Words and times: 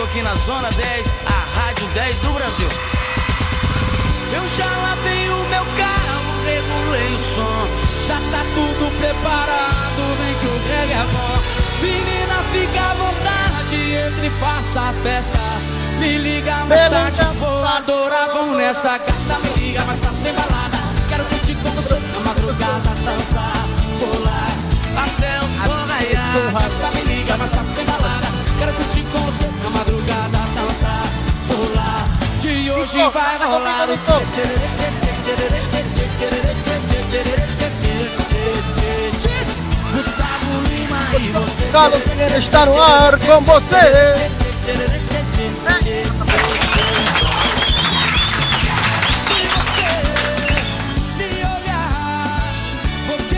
estou 0.00 0.04
aqui 0.04 0.22
na 0.22 0.34
Zona 0.34 0.70
10, 0.70 1.14
a 1.26 1.60
Rádio 1.60 1.86
10 1.88 2.20
do 2.20 2.32
Brasil. 2.32 2.68
Eu 4.32 4.48
já 4.56 4.64
lavei 4.64 5.28
o 5.28 5.44
meu 5.50 5.64
carro, 5.76 6.44
regulei 6.46 7.14
o 7.14 7.18
som, 7.18 7.68
já 8.06 8.14
tá 8.30 8.42
tudo 8.54 8.90
preparado, 8.98 10.02
vem 10.18 10.34
que 10.40 10.46
o 10.46 10.58
Greg 10.66 10.92
é 10.92 11.06
bom. 11.12 11.42
Menina, 11.82 12.34
fica 12.50 12.80
à 12.80 12.94
vontade, 12.94 13.92
entre 13.92 14.26
e 14.26 14.30
faça 14.40 14.80
a 14.80 14.92
festa. 15.02 15.38
Me 15.98 16.16
liga 16.16 16.64
mais 16.64 16.88
tarde, 16.88 17.20
vou 17.38 17.64
adorar, 17.64 18.28
vamos 18.32 18.56
nessa 18.56 18.96
gata. 18.96 19.38
Me 19.42 19.66
liga 19.66 19.84
mais 19.84 20.00
tarde, 20.00 20.20
tem 20.22 20.32
balada. 20.32 20.78
Quero 21.10 21.24
curtir 21.24 21.54
com 21.56 21.70
você 21.70 21.94
na 21.94 22.20
madrugada, 22.20 22.90
dançar, 23.04 23.66
pular, 23.98 24.50
até 24.96 25.40
o 25.40 25.66
sol 25.66 25.86
raiar. 25.86 26.52
Gata, 26.52 26.96
me 26.96 27.02
liga 27.02 27.36
mais 27.36 27.50
tarde, 27.50 27.72
tem 27.72 27.84
balada. 27.84 28.09
Quero 28.60 28.74
curtir 28.74 29.02
com 29.04 29.18
você 29.20 29.46
na 29.64 29.70
madrugada, 29.70 30.38
dançar, 30.54 31.04
pular. 31.48 32.04
Que 32.42 32.70
hoje 32.70 32.98
vai 33.10 33.38
rolar 33.38 33.88
o 33.88 33.96
Gustavo 39.94 40.60
Lima 40.68 41.08
e 41.18 41.30
você. 41.30 41.72
Carlos 41.72 42.02
Pereira 42.02 42.36
está 42.36 42.66
no 42.66 42.82
ar 42.82 43.18
com 43.18 43.40
você. 43.40 43.76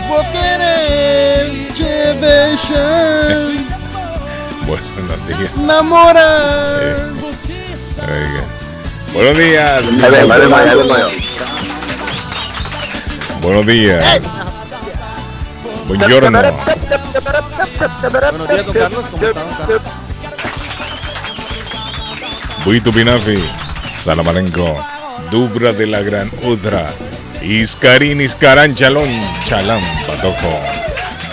Vou 0.09 0.23
querer 0.25 1.71
te 1.73 2.13
beijar. 2.19 3.62
Buenos 4.65 5.27
días. 5.27 5.55
namorar. 5.57 7.11
Oiga. 8.01 8.43
Buenos 9.13 9.37
días. 9.37 9.83
Yo. 9.91 10.09
Buenos 13.41 13.65
días. 13.65 14.21
Buongiorno. 15.87 16.41
Buenos 16.41 16.55
días, 18.73 18.91
don 18.91 19.05
Carlos. 19.05 19.81
Pinafi. 22.93 23.43
Salamalenco. 24.03 24.77
Dubra 25.29 25.73
de 25.73 25.87
la 25.87 26.01
Gran 26.01 26.31
Udra. 26.43 26.85
Iscarín, 27.41 28.21
Iscarán, 28.21 28.73
Chalón, 28.73 29.09
Chalán, 29.47 29.81
Patojo. 30.07 30.59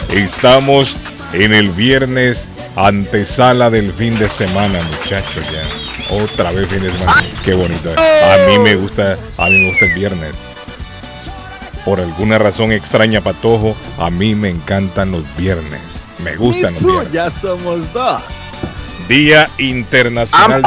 Estamos 0.09 0.97
en 1.33 1.55
el 1.55 1.69
viernes 1.69 2.49
antesala 2.77 3.71
del 3.71 3.93
fin 3.93 4.19
de 4.19 4.29
semana, 4.29 4.81
muchachos, 4.83 5.45
ya. 5.51 6.15
Otra 6.23 6.51
vez 6.51 6.69
fin 6.69 6.83
de 6.83 6.93
semana. 6.93 7.25
Qué 7.45 7.55
bonito. 7.55 7.91
A 7.91 8.49
mí 8.49 8.59
me 8.59 8.75
gusta, 8.77 9.17
a 9.39 9.47
mí 9.47 9.59
me 9.63 9.71
gusta 9.71 9.87
el 9.87 9.95
viernes. 9.95 10.35
Por 11.85 12.01
alguna 12.01 12.39
razón 12.39 12.73
extraña, 12.73 13.21
Patojo, 13.21 13.75
a 13.99 14.11
mí 14.11 14.35
me 14.35 14.51
encantan 14.51 15.13
los 15.13 15.25
viernes. 15.37 15.81
Me 16.23 16.37
gustan 16.37 16.75
los 16.75 16.83
viernes. 16.83 17.13
ya 17.13 17.31
somos 17.31 17.93
dos. 17.93 18.23
Día 19.09 19.49
Internacional 19.59 20.63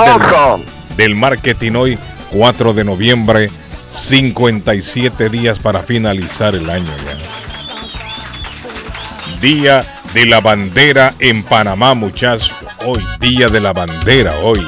del 0.98 1.16
Marketing 1.16 1.74
hoy, 1.74 1.98
4 2.32 2.74
de 2.74 2.84
noviembre, 2.84 3.50
57 3.92 5.30
días 5.30 5.60
para 5.60 5.80
finalizar 5.82 6.56
el 6.56 6.70
año 6.70 6.92
ya. 7.06 7.18
Día 9.40 10.03
de 10.14 10.26
la 10.26 10.40
Bandera 10.40 11.14
en 11.20 11.44
Panamá, 11.44 11.94
muchachos. 11.94 12.54
Hoy, 12.86 13.04
Día 13.20 13.48
de 13.48 13.60
la 13.60 13.74
Bandera, 13.74 14.34
hoy. 14.44 14.60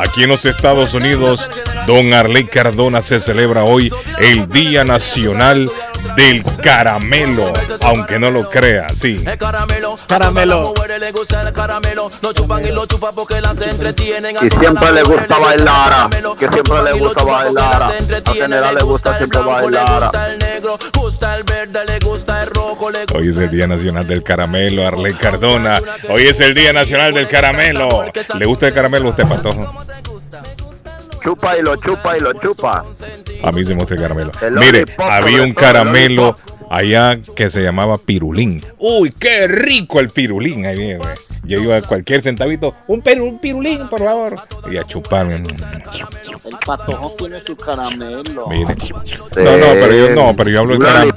Aquí 0.00 0.24
en 0.24 0.30
los 0.30 0.44
Estados 0.44 0.94
Unidos, 0.94 1.48
Don 1.86 2.12
Arley 2.14 2.44
Cardona 2.44 3.00
se 3.00 3.20
celebra 3.20 3.64
hoy 3.64 3.90
el 4.18 4.48
Día 4.48 4.84
Nacional 4.84 5.70
del 6.14 6.42
caramelo, 6.62 7.52
aunque 7.82 8.18
no 8.18 8.30
lo 8.30 8.48
crea, 8.48 8.88
sí. 8.88 9.24
Caramelo. 9.38 9.96
Caramelo. 10.06 10.74
Y 14.42 14.50
siempre 14.50 14.92
le 14.92 15.02
gusta 15.02 15.38
bailar, 15.38 16.10
que 16.38 16.48
siempre 16.48 16.82
le 16.82 16.92
gusta 16.92 17.24
bailar. 17.24 17.82
A 17.82 18.32
general 18.32 18.74
le 18.74 18.84
gusta 18.84 19.16
siempre 19.18 19.40
bailar. 19.40 20.12
Hoy 23.14 23.28
es 23.28 23.36
el 23.36 23.50
Día 23.50 23.66
Nacional 23.66 24.06
del 24.06 24.22
Caramelo, 24.22 24.86
Arley 24.86 25.14
Cardona. 25.14 25.80
Hoy 26.08 26.26
es 26.26 26.40
el 26.40 26.54
Día 26.54 26.72
Nacional 26.72 27.14
del 27.14 27.28
Caramelo. 27.28 28.04
¿Le 28.38 28.46
gusta 28.46 28.68
el 28.68 28.74
caramelo 28.74 29.08
a 29.08 29.10
usted, 29.10 29.26
Patojo? 29.26 29.74
Chupa 31.26 31.58
y 31.58 31.62
lo 31.62 31.74
chupa 31.74 32.16
y 32.16 32.20
lo 32.20 32.32
chupa. 32.34 32.84
A 33.42 33.50
mí 33.50 33.64
se 33.64 33.74
me 33.74 33.80
gusta 33.80 33.94
el 33.94 34.00
caramelo. 34.00 34.30
El 34.40 34.52
Mire, 34.52 34.84
había 34.96 35.42
un 35.42 35.54
caramelo. 35.54 36.36
Allá 36.70 37.18
que 37.36 37.50
se 37.50 37.62
llamaba 37.62 37.98
pirulín. 37.98 38.62
Uy, 38.78 39.12
qué 39.18 39.46
rico 39.46 40.00
el 40.00 40.10
pirulín. 40.10 40.66
Ahí 40.66 40.76
viene. 40.78 41.04
Yo 41.44 41.60
iba 41.60 41.76
a 41.76 41.82
cualquier 41.82 42.22
centavito, 42.22 42.74
un, 42.88 43.02
peru- 43.02 43.28
un 43.28 43.38
pirulín, 43.38 43.86
por 43.88 44.00
favor. 44.00 44.36
Y 44.70 44.76
a 44.78 44.84
chuparme. 44.84 45.36
El 45.36 46.56
patojo 46.64 47.10
tiene 47.16 47.40
su 47.42 47.56
caramelo. 47.56 48.46
Mire. 48.48 48.74
No, 49.36 49.56
no, 49.56 49.66
pero 49.72 49.92
yo 49.94 50.10
no, 50.10 50.34
pero 50.36 50.50
yo 50.50 50.60
hablo 50.60 50.72
del 50.74 50.82
caramelo. 50.82 51.16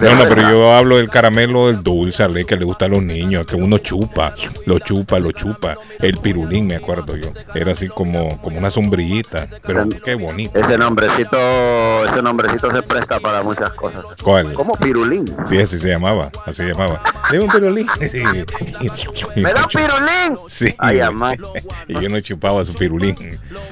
No, 0.00 0.14
no, 0.14 0.28
pero 0.28 0.50
yo 0.50 0.72
hablo 0.72 0.96
del 0.98 1.08
caramelo, 1.08 1.70
el 1.70 1.82
dulce, 1.82 2.22
Arley, 2.22 2.44
que 2.44 2.56
le 2.56 2.64
gusta 2.64 2.84
a 2.84 2.88
los 2.88 3.02
niños, 3.02 3.46
que 3.46 3.56
uno 3.56 3.78
chupa, 3.78 4.34
lo 4.66 4.78
chupa, 4.78 5.18
lo 5.18 5.32
chupa. 5.32 5.74
El 6.00 6.18
pirulín, 6.18 6.66
me 6.66 6.76
acuerdo 6.76 7.16
yo. 7.16 7.28
Era 7.54 7.72
así 7.72 7.88
como, 7.88 8.40
como 8.42 8.58
una 8.58 8.70
sombrillita, 8.70 9.46
pero 9.66 9.82
Ese- 9.84 10.00
qué 10.02 10.14
bonito. 10.16 10.58
Ese 10.58 10.76
nombrecito, 10.76 12.04
ese 12.06 12.22
nombrecito 12.22 12.70
se 12.70 12.82
presta 12.82 13.18
para 13.20 13.42
muchas 13.42 13.72
cosas. 13.72 14.02
¿Cuál? 14.28 14.52
Como 14.52 14.76
pirulín. 14.76 15.24
Sí, 15.48 15.56
así 15.58 15.78
se 15.78 15.88
llamaba, 15.88 16.30
así 16.44 16.62
se 16.62 16.68
llamaba. 16.68 17.00
Deme 17.30 17.44
un 17.46 17.50
pirulín. 17.50 17.86
¿Me 19.36 19.52
da 19.54 19.62
un 19.62 19.68
pirulín? 19.72 20.38
Sí. 20.48 20.74
Ay, 20.76 21.00
y 21.88 21.94
yo 21.94 22.08
no 22.10 22.20
chupaba 22.20 22.62
su 22.62 22.74
pirulín. 22.74 23.16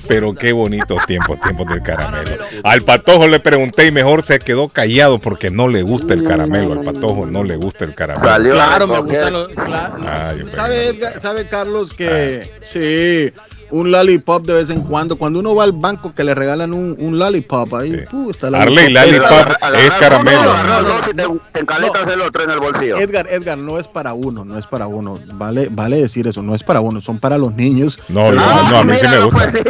Pero 0.08 0.34
qué 0.34 0.52
bonitos 0.52 1.04
tiempos, 1.06 1.38
tiempos 1.42 1.66
del 1.68 1.82
caramelo. 1.82 2.30
Al 2.64 2.80
patojo 2.80 3.28
le 3.28 3.38
pregunté 3.38 3.86
y 3.86 3.92
mejor 3.92 4.24
se 4.24 4.38
quedó 4.38 4.68
callado 4.70 5.18
porque 5.18 5.50
no 5.50 5.68
le 5.68 5.82
gusta 5.82 6.14
el 6.14 6.24
caramelo. 6.24 6.72
Al 6.72 6.84
patojo 6.84 7.26
no 7.26 7.44
le 7.44 7.56
gusta 7.56 7.84
el 7.84 7.94
caramelo. 7.94 8.26
Salió 8.26 8.52
Claro, 8.54 8.86
me 8.86 9.00
gustan 9.00 9.32
los. 9.34 9.54
cla- 9.54 9.90
Ah, 10.06 10.32
¿Sabe, 10.52 10.98
¿Sabe, 11.20 11.46
Carlos, 11.48 11.92
que 11.92 12.48
sí, 12.72 13.34
un 13.70 13.90
lollipop 13.90 14.46
de 14.46 14.54
vez 14.54 14.70
en 14.70 14.82
cuando? 14.82 15.16
Cuando 15.16 15.38
uno 15.40 15.54
va 15.54 15.64
al 15.64 15.72
banco 15.72 16.14
que 16.14 16.24
le 16.24 16.34
regalan 16.34 16.72
un, 16.72 16.96
un 16.98 17.18
lollipop, 17.18 17.72
ahí 17.74 17.92
Sí. 18.10 18.16
uh, 18.16 18.30
está 18.30 18.48
el 18.48 18.54
Arley, 18.56 18.92
lollipop. 18.92 19.30
es 19.76 19.90
caramelo. 19.94 20.40
agarrar 20.50 20.82
¿no? 20.82 20.88
dos 20.88 21.00
y 21.10 21.14
te, 21.14 21.26
te 21.52 21.60
encaletas 21.60 22.08
el 22.08 22.20
otro 22.20 22.42
en 22.44 22.50
el 22.50 22.58
bolsillo. 22.60 22.96
Edgar, 22.98 23.26
Edgar, 23.28 23.58
no 23.58 23.78
es 23.78 23.88
para 23.88 24.14
uno, 24.14 24.44
no 24.44 24.58
es 24.58 24.66
para 24.66 24.86
uno. 24.86 25.18
Vale, 25.34 25.68
vale 25.70 25.98
decir 26.00 26.26
eso, 26.26 26.42
no 26.42 26.54
es 26.54 26.62
para 26.62 26.80
uno, 26.80 27.00
son 27.00 27.18
para 27.18 27.38
los 27.38 27.54
niños. 27.54 27.98
No, 28.08 28.32
yo- 28.32 28.38
Ah, 28.40 28.68
no, 28.70 28.78
a 28.78 28.84
mí 28.84 28.96
sí 28.96 29.06
me 29.08 29.18
gusta. 29.24 29.38
pues, 29.38 29.52
sí. 29.52 29.60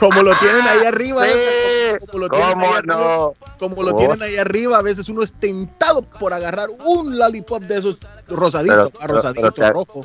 Como 0.00 0.22
lo 0.22 0.34
tienen 0.36 0.62
ahí 0.62 0.86
arriba. 0.86 1.24
Sí, 1.24 1.30
Edgar, 1.32 2.00
como 2.10 2.18
lo 2.18 2.28
tienen 2.28 2.50
¿Cómo 2.50 2.66
ahí 2.66 2.72
arriba, 2.78 2.94
no? 2.94 3.34
como 3.58 3.82
lo 3.82 3.94
Oh. 3.94 3.96
tienen 3.98 4.22
ahí 4.22 4.36
arriba, 4.36 4.78
a 4.78 4.82
veces 4.82 5.08
uno 5.08 5.22
es 5.22 5.32
tentado 5.32 6.02
por 6.02 6.32
agarrar 6.32 6.68
un 6.84 7.18
lollipop 7.18 7.62
de 7.62 7.78
esos 7.78 7.98
rosaditos, 8.28 8.90
Pero- 8.90 9.00
pero- 9.00 9.14
rosadito, 9.14 9.52
pero 9.52 9.66
te- 9.66 9.72
rojo. 9.72 10.00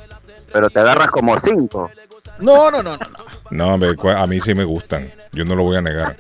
Pero 0.52 0.70
te 0.70 0.80
agarras 0.80 1.10
como 1.12 1.38
cinco. 1.40 1.90
No, 2.40 2.70
no, 2.72 2.84
no, 2.84 2.92
no, 2.92 2.98
no. 2.98 3.27
No, 3.52 3.72
a 3.74 4.28
mí 4.28 4.40
sí 4.42 4.54
me 4.54 4.64
gustan. 4.64 5.10
Yo 5.32 5.46
no 5.46 5.56
lo 5.56 5.64
voy 5.64 5.78
a 5.78 5.82
negar. 5.82 6.18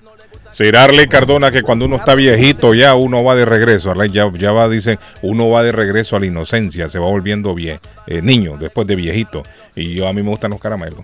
Cirarle 0.54 1.08
Cardona 1.08 1.52
que 1.52 1.62
cuando 1.62 1.86
uno 1.86 1.98
está 1.98 2.16
viejito 2.16 2.74
ya 2.74 2.96
uno 2.96 3.24
va 3.24 3.36
de 3.36 3.46
regreso, 3.46 3.90
¿verdad? 3.90 4.06
ya, 4.06 4.32
ya 4.34 4.52
va, 4.52 4.68
dicen, 4.68 4.98
uno 5.22 5.50
va 5.50 5.62
de 5.62 5.72
regreso 5.72 6.16
a 6.16 6.20
la 6.20 6.26
inocencia, 6.26 6.90
se 6.90 6.98
va 6.98 7.06
volviendo 7.08 7.54
vie- 7.54 7.80
eh, 8.08 8.22
niño 8.24 8.58
después 8.58 8.88
de 8.88 8.96
viejito. 8.96 9.44
Y 9.80 9.94
yo 9.94 10.08
a 10.08 10.14
mí 10.14 10.24
me 10.24 10.30
gustan 10.30 10.50
los 10.50 10.60
caramelos. 10.60 11.00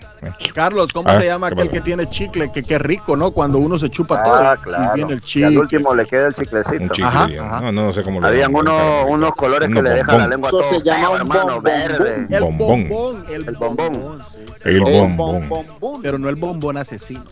Carlos, 0.54 0.92
¿cómo 0.92 1.08
Ah, 1.10 1.20
se 1.20 1.28
llama 1.28 1.48
¿qué 1.50 1.54
aquel 1.54 1.70
que 1.70 1.81
tiene 1.81 2.08
chicle? 2.10 2.52
Que 2.52 2.64
qué 2.64 2.80
rico, 2.80 3.16
¿no? 3.16 3.30
Cuando 3.30 3.60
uno 3.60 3.78
se 3.78 3.88
chupa 3.92 4.20
Ah, 4.20 4.56
todo 4.56 4.64
claro. 4.64 4.92
y 4.92 4.96
viene 4.96 5.14
el 5.14 5.20
Y 5.20 5.22
al 5.22 5.25
chicle. 5.25 5.58
último 5.60 5.94
le 5.96 6.06
queda 6.08 6.22
el 6.22 6.28
Un 6.30 6.34
chiclecito. 6.34 6.88
chicle, 6.90 7.04
Ajá, 7.06 7.30
ya. 7.30 7.46
ajá. 7.46 7.62
No, 7.62 7.72
no 7.72 7.94
sé 7.94 8.02
cómo 8.02 8.20
lo 8.20 8.25
Habían 8.28 8.52
llaman, 8.52 8.68
unos, 9.10 9.36
colores 9.36 9.70
que 9.72 9.81
le 9.81 9.90
dejan 9.92 10.18
la 10.18 10.28
lengua 10.28 10.48
Eso 10.50 10.58
todo 10.58 10.72
se 10.72 10.81
llama 10.84 11.10
un 11.12 11.16
hermano, 11.18 11.44
bombón. 11.44 11.64
verde. 11.64 12.28
El 12.31 12.42
Bombón. 12.44 12.90
bombón. 12.90 13.25
El, 13.30 13.44
bombón. 13.54 14.22
El 14.66 14.80
bombón. 14.81 16.02
Pero 16.02 16.18
no 16.18 16.30
el 16.30 16.36
bombón 16.36 16.78
asesino. 16.78 17.24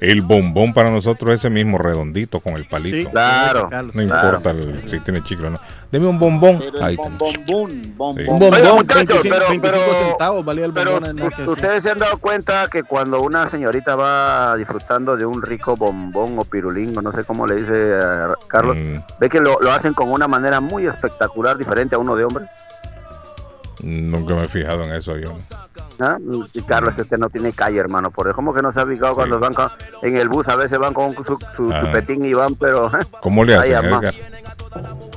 El 0.00 0.20
bombón 0.20 0.74
para 0.74 0.90
nosotros 0.90 1.30
es 1.34 1.40
ese 1.40 1.48
mismo 1.48 1.78
redondito 1.78 2.40
con 2.40 2.54
el 2.56 2.66
palito. 2.66 2.94
Sí, 2.96 3.06
Claro. 3.06 3.70
No 3.70 3.90
Claro. 3.92 4.02
importa 4.02 4.50
el- 4.50 4.86
si 4.86 5.00
tiene 5.00 5.22
chicle 5.22 5.46
o 5.46 5.50
no. 5.50 5.58
Deme 5.94 6.06
un 6.08 6.18
bombón. 6.18 6.60
Ahí 6.82 6.94
está. 6.96 7.08
bombón, 7.08 7.70
Sí. 7.70 7.94
bombón. 7.96 8.18
Un 8.18 8.26
bombón, 8.26 8.52
Oiga, 8.54 8.72
muchachos, 8.74 9.22
25, 9.22 9.22
pero- 9.36 9.48
25 9.48 9.84
pero- 9.94 10.08
centavos 10.08 10.44
valía 10.44 10.64
el 10.64 10.72
Pero 10.72 10.90
bombón. 10.90 11.18
en 11.20 11.48
ustedes 11.48 11.82
se 11.84 11.90
han 11.92 11.98
dado 11.98 12.18
cuenta 12.18 12.66
que 12.66 12.82
cuando 12.82 13.22
una 13.22 13.48
señorita 13.48 13.94
va 13.94 14.56
disfrutando 14.56 15.16
de 15.16 15.24
un 15.24 15.40
rico 15.40 15.76
bombón 15.76 16.36
o 16.40 16.44
pirulín, 16.44 16.98
o 16.98 17.00
no 17.00 17.12
sé 17.12 17.22
cómo 17.22 17.46
le 17.46 17.54
dice 17.54 17.96
Carlos, 18.48 18.76
Mm, 18.76 18.96
ve 19.20 19.28
que 19.28 19.38
lo, 19.38 19.60
lo 19.60 19.70
hacen 19.70 19.94
con 19.94 20.10
una 20.10 20.26
manera 20.26 20.58
muy 20.60 20.84
espectacular, 20.84 21.56
diferente 21.56 21.94
a 21.94 21.98
uno 21.98 22.16
de 22.16 22.24
hombre. 22.24 22.46
nunca 23.84 24.34
me 24.34 24.44
he 24.44 24.48
fijado 24.48 24.82
en 24.82 24.94
eso 24.94 25.16
yo. 25.18 25.36
¿Ah? 26.00 26.16
Y 26.54 26.62
Carlos, 26.62 26.90
es 26.90 26.96
que 26.96 27.02
usted 27.02 27.18
no 27.18 27.28
tiene 27.28 27.52
calle, 27.52 27.78
hermano. 27.78 28.10
Por 28.10 28.26
eso, 28.26 28.34
¿cómo 28.34 28.52
que 28.54 28.62
no 28.62 28.72
se 28.72 28.80
ha 28.80 28.86
fijado 28.86 29.14
cuando 29.14 29.38
van 29.38 29.52
con- 29.54 29.68
en 30.02 30.16
el 30.16 30.28
bus? 30.28 30.48
A 30.48 30.56
veces 30.56 30.78
van 30.78 30.92
con 30.94 31.14
su, 31.14 31.22
su 31.54 31.72
chupetín 31.72 32.24
y 32.24 32.32
van, 32.32 32.56
pero 32.56 32.90
¿Cómo 33.20 33.44
le 33.44 33.54
hacen? 33.54 33.74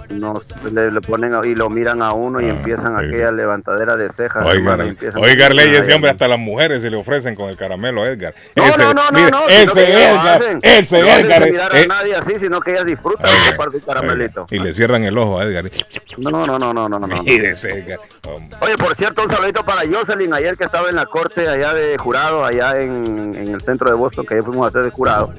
No, 0.09 0.41
le, 0.71 0.91
le 0.91 1.01
ponen 1.01 1.33
y 1.43 1.55
lo 1.55 1.69
miran 1.69 2.01
a 2.01 2.13
uno 2.13 2.39
y 2.41 2.45
Ah, 2.45 2.49
empiezan 2.49 2.97
sí, 2.99 3.05
aquella 3.07 3.29
sí. 3.29 3.35
levantadera 3.35 3.95
de 3.97 4.09
cejas. 4.09 4.43
Oiga, 4.45 4.55
hermano, 4.57 4.85
y 4.85 4.89
empiezan- 4.89 5.21
oiga, 5.23 5.49
ley, 5.49 5.75
ese 5.75 5.93
hombre 5.93 6.11
hasta 6.11 6.27
las 6.27 6.39
mujeres 6.39 6.81
se 6.81 6.89
le 6.89 6.97
ofrecen 6.97 7.35
con 7.35 7.49
el 7.49 7.57
caramelo 7.57 8.03
a 8.03 8.07
Edgar. 8.07 8.33
No, 8.55 8.63
ese, 8.65 8.77
no, 8.79 8.93
no, 8.93 9.11
no, 9.11 9.29
no, 9.29 9.47
ese 9.47 9.93
Edgar, 9.93 10.35
hacen. 10.41 10.59
ese 10.61 11.01
No 11.01 11.07
Edgar. 11.07 11.43
de 11.43 11.51
mirar 11.51 11.75
a 11.75 11.79
eh, 11.81 11.87
nadie 11.87 12.15
así, 12.15 12.39
sino 12.39 12.59
que 12.61 12.71
ellas 12.71 12.85
disfrutan 12.85 13.25
de 13.25 13.51
chupar 13.51 13.71
su 13.71 13.79
caramelito. 13.81 14.41
oiga, 14.49 14.55
y 14.55 14.59
le 14.59 14.73
cierran 14.73 15.03
el 15.03 15.17
ojo 15.17 15.39
a 15.39 15.43
Edgar. 15.45 15.69
No, 16.17 16.45
no, 16.45 16.57
no, 16.59 16.73
no, 16.73 16.87
no, 16.89 16.99
no. 16.99 17.07
no. 17.07 17.23
Mire 17.23 17.51
ese 17.51 17.69
Edgar. 17.79 17.99
hombre. 18.27 18.57
Oye, 18.61 18.77
por 18.77 18.95
cierto, 18.95 19.23
un 19.23 19.29
saludito 19.29 19.63
para 19.63 19.81
Jocelyn, 19.89 20.33
ayer 20.33 20.55
que 20.57 20.63
estaba 20.63 20.89
en 20.89 20.95
la 20.95 21.05
corte 21.05 21.47
allá 21.47 21.73
de 21.73 21.97
jurado, 21.97 22.45
allá 22.45 22.79
en, 22.81 23.35
en 23.35 23.47
el 23.53 23.61
centro 23.61 23.89
de 23.89 23.95
Boston, 23.95 24.25
que 24.25 24.41
fuimos 24.41 24.65
a 24.65 24.69
hacer 24.69 24.83
de 24.83 24.89
jurado. 24.91 25.33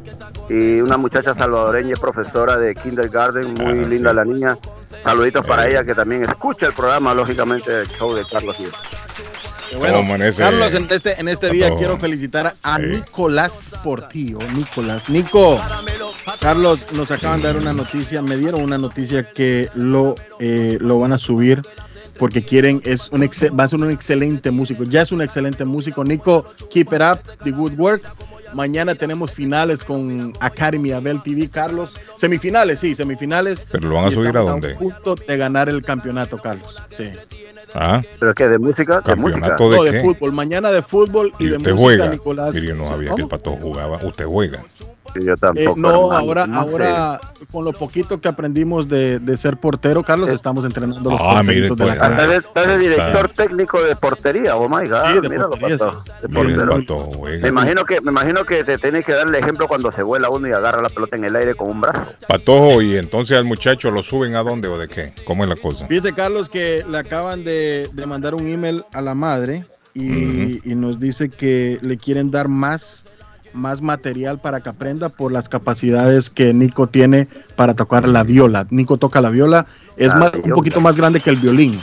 Y 0.50 0.80
una 0.80 0.96
muchacha 0.96 1.34
salvadoreña, 1.34 1.92
es 1.94 2.00
profesora 2.00 2.56
de 2.58 2.74
kindergarten, 2.74 3.54
muy 3.54 3.80
Ah, 3.80 3.86
linda 3.86 4.10
sí. 4.10 4.16
la 4.16 4.24
niña. 4.24 4.56
Saluditos 5.02 5.46
para 5.46 5.69
ella 5.69 5.84
que 5.84 5.94
también 5.94 6.25
escucha 6.25 6.66
el 6.66 6.72
programa, 6.72 7.14
lógicamente, 7.14 7.82
el 7.82 7.88
show 7.88 8.14
de 8.14 8.25
Carlos 8.25 8.56
Gil. 8.56 8.70
Bueno. 9.76 10.02
Carlos, 10.37 10.75
en 10.75 10.87
este, 10.90 11.20
en 11.20 11.28
este 11.28 11.50
día 11.50 11.69
Todo. 11.69 11.78
quiero 11.78 11.99
felicitar 11.99 12.55
a 12.62 12.76
Sí. 12.78 12.82
Nicolás 12.87 13.72
Portillo. 13.84 14.38
Nicolás, 14.55 15.08
Nico. 15.08 15.60
Carlos, 16.40 16.81
nos 16.93 17.10
acaban 17.10 17.43
de 17.43 17.49
dar 17.49 17.56
una 17.56 17.72
noticia, 17.72 18.22
me 18.22 18.37
dieron 18.37 18.62
una 18.62 18.78
noticia 18.78 19.31
que 19.31 19.69
lo, 19.75 20.14
eh, 20.40 20.78
lo 20.81 20.99
van 20.99 21.12
a 21.12 21.19
subir 21.19 21.62
porque 22.19 22.43
quieren, 22.43 22.81
es 22.84 23.08
un 23.11 23.20
va 23.22 23.64
a 23.64 23.69
ser 23.69 23.81
un 23.81 23.90
excelente 23.90 24.50
músico. 24.50 24.84
Ya 24.84 25.02
es 25.02 25.12
un 25.12 25.22
excelente 25.22 25.64
músico. 25.64 26.02
Nico, 26.02 26.44
keep 26.70 26.88
it 26.93 27.00
up, 27.00 27.20
the 27.44 27.50
good 27.50 27.78
work. 27.78 28.02
Mañana 28.54 28.94
tenemos 28.94 29.30
finales 29.32 29.82
con 29.84 30.32
Academy 30.40 30.92
Abel 30.92 31.22
TV, 31.22 31.48
Carlos. 31.48 31.96
Semifinales, 32.16 32.80
sí, 32.80 32.94
semifinales. 32.94 33.64
Pero 33.70 33.88
lo 33.88 33.94
van 33.96 34.06
a 34.06 34.08
Y 34.08 34.14
subir 34.14 34.36
a 34.36 34.40
dónde? 34.40 34.72
un 34.74 34.78
punto 34.78 35.14
de 35.14 35.36
ganar 35.36 35.68
el 35.68 35.82
campeonato, 35.84 36.38
Carlos. 36.38 36.76
Sí. 36.90 37.04
Ah, 37.74 38.00
¿Pero 38.18 38.34
qué? 38.34 38.48
¿De 38.48 38.58
música? 38.58 39.02
¿De 39.02 39.14
música? 39.14 39.40
campeonato 39.56 39.70
de 39.70 39.76
No, 39.76 39.82
de 39.84 39.90
qué? 39.92 40.00
fútbol. 40.00 40.32
Mañana 40.32 40.70
de 40.70 40.80
fútbol 40.82 41.32
y, 41.38 41.44
Y 41.44 41.48
de 41.50 41.56
usted 41.58 41.70
música, 41.72 41.82
juega. 41.84 42.08
Nicolás. 42.08 42.54
Mire, 42.54 42.74
no 42.74 42.84
sabía 42.84 43.14
que 43.14 43.22
el 43.22 43.28
pato 43.28 43.52
jugaba. 43.60 43.98
Usted 44.02 44.24
juega. 44.24 44.64
Sí, 45.14 45.25
yo 45.25 45.32
Eh, 45.32 45.37
tampoco. 45.38 45.75
no, 45.78 45.88
hermano, 45.90 46.16
ahora, 46.16 46.46
no 46.46 46.64
sé. 46.64 46.70
ahora 46.72 47.20
con 47.52 47.64
lo 47.64 47.72
poquito 47.72 48.20
que 48.20 48.28
aprendimos 48.28 48.88
de, 48.88 49.19
de 49.19 49.37
ser 49.37 49.56
portero, 49.58 50.02
Carlos, 50.02 50.31
estamos 50.31 50.64
entrenando 50.64 51.10
los 51.10 51.20
Ah, 51.22 51.43
mire, 51.43 51.69
de 51.70 51.76
la 51.87 51.96
Ah, 52.55 52.76
director 52.76 53.28
técnico 53.31 53.82
de 53.82 53.96
portería, 53.96 54.56
oh 54.56 54.69
my 54.69 54.87
god, 54.88 55.12
Sí, 55.14 55.20
de 55.20 55.28
míralo, 55.28 55.50
portería, 55.50 55.78
pato, 55.78 56.02
de 56.22 56.28
portero. 56.28 57.38
Me 57.40 57.49
imagino 57.49 57.84
que 57.84 58.00
me 58.00 58.10
imagino 58.10 58.44
que 58.44 58.64
te 58.64 58.76
tienes 58.78 59.05
que 59.05 59.12
dar 59.12 59.26
el 59.28 59.34
ejemplo 59.34 59.66
cuando 59.69 59.90
se 59.90 60.02
vuela 60.02 60.28
uno 60.28 60.49
y 60.49 60.52
agarra 60.52 60.82
la 60.82 60.88
pelota 60.88 61.16
en 61.16 61.25
el 61.25 61.37
aire 61.37 61.54
con 61.54 61.70
un 61.70 61.81
brazo. 61.81 62.06
Patojo, 62.28 62.82
y 62.82 62.96
entonces 62.96 63.37
al 63.38 63.44
muchacho 63.44 63.90
lo 63.90 64.02
suben 64.02 64.37
a 64.37 64.43
dónde 64.43 64.69
o 64.69 64.76
de 64.78 64.88
qué? 64.88 65.12
¿Cómo 65.25 65.44
es 65.44 65.50
la 65.50 65.56
cosa? 65.56 65.87
Fíjese, 65.87 66.12
Carlos, 66.12 66.49
que 66.49 66.84
le 66.88 66.99
acaban 66.99 67.44
de, 67.44 67.88
de 67.93 68.06
mandar 68.06 68.34
un 68.34 68.46
email 68.46 68.82
a 68.93 69.00
la 69.00 69.14
madre 69.14 69.64
y, 69.94 70.61
y 70.70 70.75
nos 70.75 71.00
dice 71.00 71.28
que 71.28 71.78
le 71.82 71.96
quieren 71.96 72.31
dar 72.31 72.49
más, 72.49 73.04
más 73.54 73.80
material 73.82 74.38
para 74.40 74.60
que 74.60 74.68
aprenda 74.68 75.08
por 75.08 75.32
las 75.32 75.48
capacidades 75.48 76.30
que 76.30 76.52
Nico 76.54 76.86
tiene 76.86 77.28
para 77.56 77.74
tocar 77.74 78.06
la 78.08 78.22
viola. 78.22 78.66
Nico 78.70 78.96
toca 78.98 79.20
la 79.20 79.30
viola, 79.30 79.66
es 79.96 80.10
Ah, 80.12 80.16
más, 80.16 80.32
un 80.42 80.50
poquito 80.52 80.80
más 80.80 80.96
grande 80.96 81.20
que 81.20 81.30
el 81.30 81.36
violín. 81.36 81.80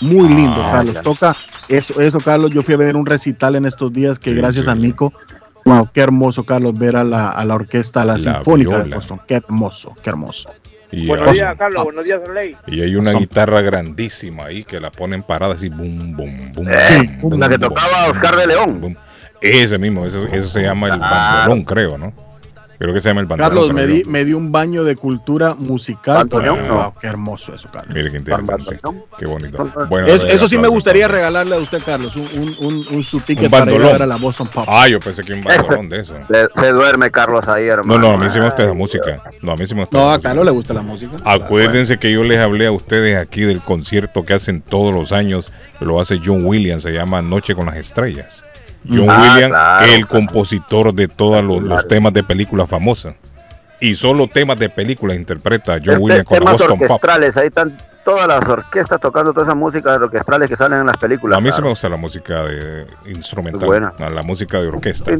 Muy 0.00 0.28
lindo, 0.28 0.62
Ah, 0.64 0.72
Carlos. 0.72 0.94
ya. 0.94 1.02
Toca 1.02 1.36
eso, 1.68 2.00
eso, 2.00 2.18
Carlos. 2.20 2.50
Yo 2.52 2.62
fui 2.62 2.74
a 2.74 2.78
ver 2.78 2.96
un 2.96 3.04
recital 3.06 3.54
en 3.56 3.66
estos 3.66 3.92
días 3.92 4.18
que 4.18 4.30
Sí, 4.30 4.36
gracias 4.36 4.64
sí, 4.66 4.70
a. 4.70 4.74
Nico. 4.74 5.12
Wow, 5.66 5.90
qué 5.92 6.00
hermoso, 6.00 6.44
Carlos, 6.44 6.78
ver 6.78 6.96
a 6.96 7.04
la, 7.04 7.30
a 7.30 7.44
la 7.44 7.54
orquesta, 7.54 8.00
a 8.00 8.04
la, 8.06 8.12
La 8.14 8.18
sinfónica 8.18 8.78
de 8.78 8.84
viola. 8.84 8.96
Boston. 8.96 9.20
Qué 9.28 9.34
hermoso, 9.34 9.94
qué 10.02 10.08
hermoso. 10.10 10.48
Y, 10.90 11.06
Buenos 11.06 11.28
ah, 11.28 11.32
días, 11.32 11.54
Carlos. 11.56 11.84
Buenos 11.84 12.04
días, 12.04 12.20
Ley. 12.34 12.56
y 12.66 12.80
hay 12.80 12.96
una 12.96 13.12
guitarra 13.12 13.60
grandísima 13.60 14.46
ahí 14.46 14.64
que 14.64 14.80
la 14.80 14.90
ponen 14.90 15.22
parada 15.22 15.54
así, 15.54 15.68
boom, 15.68 16.16
boom, 16.16 16.52
boom. 16.52 16.68
Eh, 16.68 17.18
boom, 17.20 17.38
la 17.38 17.48
que 17.48 17.58
boom, 17.58 17.68
tocaba 17.68 18.06
boom, 18.06 18.10
Oscar 18.10 18.36
de 18.36 18.46
León. 18.46 18.96
Ese 19.40 19.78
mismo, 19.78 20.04
eso, 20.06 20.26
eso 20.26 20.48
se 20.48 20.62
llama 20.62 20.88
el 20.88 20.98
Claro. 20.98 21.14
bandolón, 21.14 21.64
creo, 21.64 21.98
¿no? 21.98 22.12
Creo 22.78 22.94
que 22.94 23.02
se 23.02 23.08
llama 23.08 23.20
el 23.20 23.26
bandolón. 23.26 23.50
Carlos, 23.68 23.74
me 23.74 23.86
di, 23.86 24.04
me 24.06 24.24
di 24.24 24.32
un 24.32 24.52
baño 24.52 24.84
de 24.84 24.96
cultura 24.96 25.54
musical. 25.54 26.26
Porque, 26.30 26.46
no. 26.46 26.56
wow, 26.66 26.94
qué 26.98 27.08
hermoso 27.08 27.54
eso, 27.54 27.68
Carlos. 27.70 27.94
Mire 27.94 28.10
qué 28.10 28.16
interesante. 28.16 28.80
Qué 29.18 29.26
bonito. 29.26 29.68
Bueno, 29.90 30.06
Es- 30.06 30.22
le 30.22 30.32
eso 30.32 30.48
sí 30.48 30.56
me 30.56 30.66
gustaría 30.68 31.06
regalarle 31.06 31.56
a 31.56 31.58
usted, 31.58 31.82
Carlos, 31.84 32.16
un, 32.16 32.22
un, 32.34 32.56
un, 32.66 32.86
un 32.90 33.02
su 33.02 33.20
ticket 33.20 33.44
Un 33.44 33.50
para 33.50 33.70
ir 33.70 33.82
a 33.82 34.06
la 34.06 34.16
Boston 34.16 34.48
Pop. 34.48 34.64
Ah, 34.66 34.88
yo 34.88 34.98
pensé 34.98 35.22
que 35.22 35.34
un 35.34 35.42
bandolón 35.42 35.90
de 35.90 36.00
eso. 36.00 36.14
Se, 36.26 36.48
se 36.58 36.72
duerme 36.72 37.10
Carlos 37.10 37.46
ahí, 37.48 37.66
No, 37.66 37.72
hermano. 37.74 37.98
no, 37.98 38.10
a 38.12 38.16
mí 38.16 38.30
sí 38.30 38.38
me 38.38 38.46
gusta 38.46 38.64
esa 38.64 38.72
música. 38.72 39.22
No, 39.42 39.52
a 39.52 39.56
mí 39.56 39.66
sí 39.66 39.74
me 39.74 39.80
gusta 39.82 39.98
no, 39.98 40.06
la 40.08 40.14
a. 40.14 40.18
Carlos 40.20 40.44
le 40.46 40.50
gusta 40.52 40.72
la 40.72 40.82
música. 40.82 41.12
Acuérdense 41.26 41.98
que 41.98 42.10
yo 42.10 42.24
les 42.24 42.38
hablé 42.38 42.66
a 42.66 42.72
ustedes 42.72 43.20
aquí 43.20 43.42
del 43.42 43.60
concierto 43.60 44.24
que 44.24 44.32
hacen 44.32 44.62
todos 44.62 44.94
los 44.94 45.12
años, 45.12 45.52
lo 45.80 46.00
hace 46.00 46.18
John 46.24 46.46
Williams, 46.46 46.82
se 46.84 46.92
llama 46.92 47.20
Noche 47.20 47.54
con 47.54 47.66
las 47.66 47.76
Estrellas. 47.76 48.42
John 48.88 49.10
Ah, 49.10 49.20
Williams 49.34 49.48
claro, 49.52 49.86
es 49.86 49.92
el 49.96 50.06
compositor 50.06 50.94
de 50.94 51.08
todos 51.08 51.44
los, 51.44 51.86
temas 51.88 52.12
de 52.12 52.22
películas 52.22 52.68
famosas. 52.68 53.14
Y 53.82 53.94
solo 53.94 54.28
temas 54.28 54.58
de 54.58 54.68
películas 54.68 55.16
interpreta 55.16 55.72
John 55.84 55.94
Este- 55.94 55.96
Williams 55.98 56.26
con 56.26 56.34
la 56.44 56.56
temas 56.56 56.62
Pop. 56.62 56.70
orquestrales, 56.82 57.36
ahí 57.36 57.46
están 57.48 57.76
todas 58.04 58.26
las 58.26 58.46
orquestas 58.48 59.00
tocando 59.00 59.32
toda 59.32 59.44
esa 59.46 59.54
música 59.54 59.94
orquestrales 59.94 60.48
que 60.48 60.56
salen 60.56 60.80
en 60.80 60.86
las 60.86 60.96
películas. 60.96 61.36
A 61.38 61.40
mí 61.40 61.48
claro. 61.50 61.64
me 61.64 61.68
gusta 61.70 61.88
la 61.88 61.96
música 61.96 62.42
de 62.44 62.86
instrumental, 63.06 63.66
buena. 63.66 63.92
la 63.98 64.22
música 64.22 64.60
de 64.60 64.68
orquesta. 64.68 65.10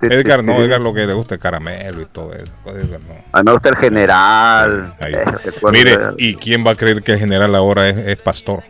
Edgar 0.00 0.42
no. 0.44 0.54
Edgar 0.62 0.80
lo 0.80 0.92
que 0.94 1.06
le 1.06 1.12
gusta 1.14 1.34
es 1.36 1.40
caramelo 1.40 2.02
y 2.02 2.06
todo 2.06 2.32
eso. 2.34 2.50
Edgar 2.66 3.00
no. 3.00 3.14
A 3.32 3.38
mí 3.38 3.44
me 3.46 3.52
gusta 3.52 3.68
el 3.68 3.76
general. 3.76 4.94
Eh, 5.00 5.24
Mire, 5.72 5.96
de- 5.98 6.14
¿y 6.18 6.34
quién 6.36 6.66
va 6.66 6.72
a 6.72 6.74
creer 6.74 7.02
que 7.02 7.12
el 7.12 7.18
general 7.18 7.54
ahora 7.54 7.88
es, 7.88 7.96
es 7.98 8.16
pastor? 8.18 8.62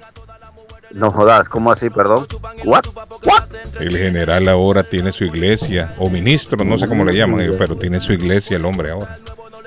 No 0.94 1.10
jodas, 1.10 1.48
¿cómo 1.48 1.72
así, 1.72 1.90
perdón? 1.90 2.26
¿What? 2.64 2.84
¿What? 3.24 3.44
El 3.80 3.96
general 3.96 4.48
ahora 4.48 4.82
tiene 4.82 5.12
su 5.12 5.24
iglesia, 5.24 5.92
o 5.98 6.10
ministro, 6.10 6.64
no 6.64 6.78
sé 6.78 6.86
cómo 6.86 7.04
le 7.04 7.14
llaman, 7.14 7.50
pero 7.58 7.76
tiene 7.76 8.00
su 8.00 8.12
iglesia 8.12 8.56
el 8.56 8.64
hombre 8.64 8.90
ahora. 8.92 9.16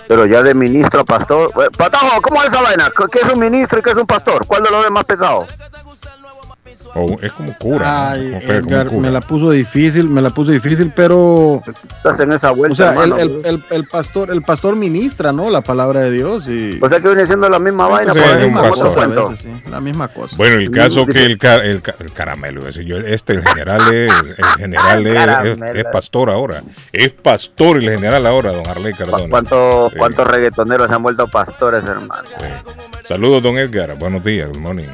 Pero 0.07 0.25
ya 0.25 0.43
de 0.43 0.53
ministro 0.53 1.01
a 1.01 1.03
pastor. 1.03 1.51
Eh, 1.63 1.69
Patajo, 1.75 2.21
¿cómo 2.21 2.41
es 2.43 2.49
esa 2.49 2.61
vaina? 2.61 2.91
¿Qué 3.11 3.19
es 3.19 3.33
un 3.33 3.39
ministro 3.39 3.79
y 3.79 3.81
qué 3.81 3.91
es 3.91 3.97
un 3.97 4.05
pastor? 4.05 4.45
¿Cuál 4.45 4.63
de 4.63 4.69
los 4.69 4.85
es 4.85 4.91
más 4.91 5.05
pesado? 5.05 5.47
O 6.97 7.19
es 7.21 7.31
como 7.33 7.53
cura. 7.57 8.11
Ay, 8.11 8.37
Edgar, 8.41 8.87
cura. 8.87 9.01
me 9.01 9.11
la 9.11 9.19
puso 9.19 9.51
difícil, 9.51 10.09
me 10.09 10.21
la 10.21 10.29
puso 10.29 10.51
difícil, 10.51 10.93
pero 10.95 11.61
Estás 11.97 12.19
en 12.21 12.31
esa 12.31 12.51
vuelta, 12.51 12.73
o 12.73 12.75
sea, 12.75 13.03
el, 13.03 13.11
hermano. 13.11 13.17
el- 13.17 13.45
el- 13.45 13.63
el 13.69 13.83
pastor, 13.85 14.31
el 14.31 14.41
pastor 14.41 14.75
ministra, 14.77 15.31
¿no? 15.33 15.49
La 15.49 15.59
palabra 15.61 15.99
de 16.01 16.11
Dios 16.11 16.47
y 16.47 16.79
O 16.81 16.87
sea 16.87 16.99
que 17.01 17.07
viene 17.09 17.25
siendo 17.27 17.49
la 17.49 17.59
misma 17.59 17.87
vaina, 17.89 18.13
Sí, 18.13 18.19
por 18.19 18.27
es 18.29 18.35
ahí, 18.37 18.47
un 18.47 18.53
con 18.53 18.61
pastor. 18.63 18.87
otro 18.87 18.91
a 19.01 19.05
cuento. 19.05 19.29
veces, 19.29 19.45
sí, 19.45 19.69
la 19.69 19.79
misma 19.81 20.07
cosa. 20.07 20.35
Bueno, 20.37 20.55
el 20.55 20.71
caso 20.71 21.05
que 21.05 21.25
el, 21.25 21.37
ca- 21.37 21.55
el, 21.63 21.81
ca- 21.81 21.95
el 21.99 22.11
caramelo, 22.13 22.63
decir 22.63 22.85
yo, 22.85 22.97
este, 22.97 23.33
el 23.33 23.45
general 23.45 23.81
es, 23.93 24.11
el 24.37 24.45
general 24.57 25.05
es, 25.07 25.13
es- 25.13 25.19
Caramelo. 25.25 25.65
es 25.79 25.85
pastor 25.91 26.29
ahora. 26.29 26.63
Es 26.93 27.09
pastor 27.11 27.77
el 27.77 27.89
general 27.89 28.25
ahora, 28.25 28.53
don 28.53 28.65
Arley 28.67 28.93
¿Cu- 28.93 28.99
Cardona. 28.99 29.29
¿Cuántos, 29.29 29.91
Sí. 29.91 29.97
cuántos 29.97 30.27
reggaetoneros 30.27 30.87
se 30.87 30.93
han 30.93 31.03
vuelto 31.03 31.27
pastores, 31.27 31.83
hermano? 31.83 32.23
Sí. 32.25 32.45
Saludos, 33.05 33.43
don 33.43 33.57
Edgar. 33.57 33.97
Buenos 33.99 34.23
días, 34.23 34.47
good 34.49 34.59
morning. 34.59 34.85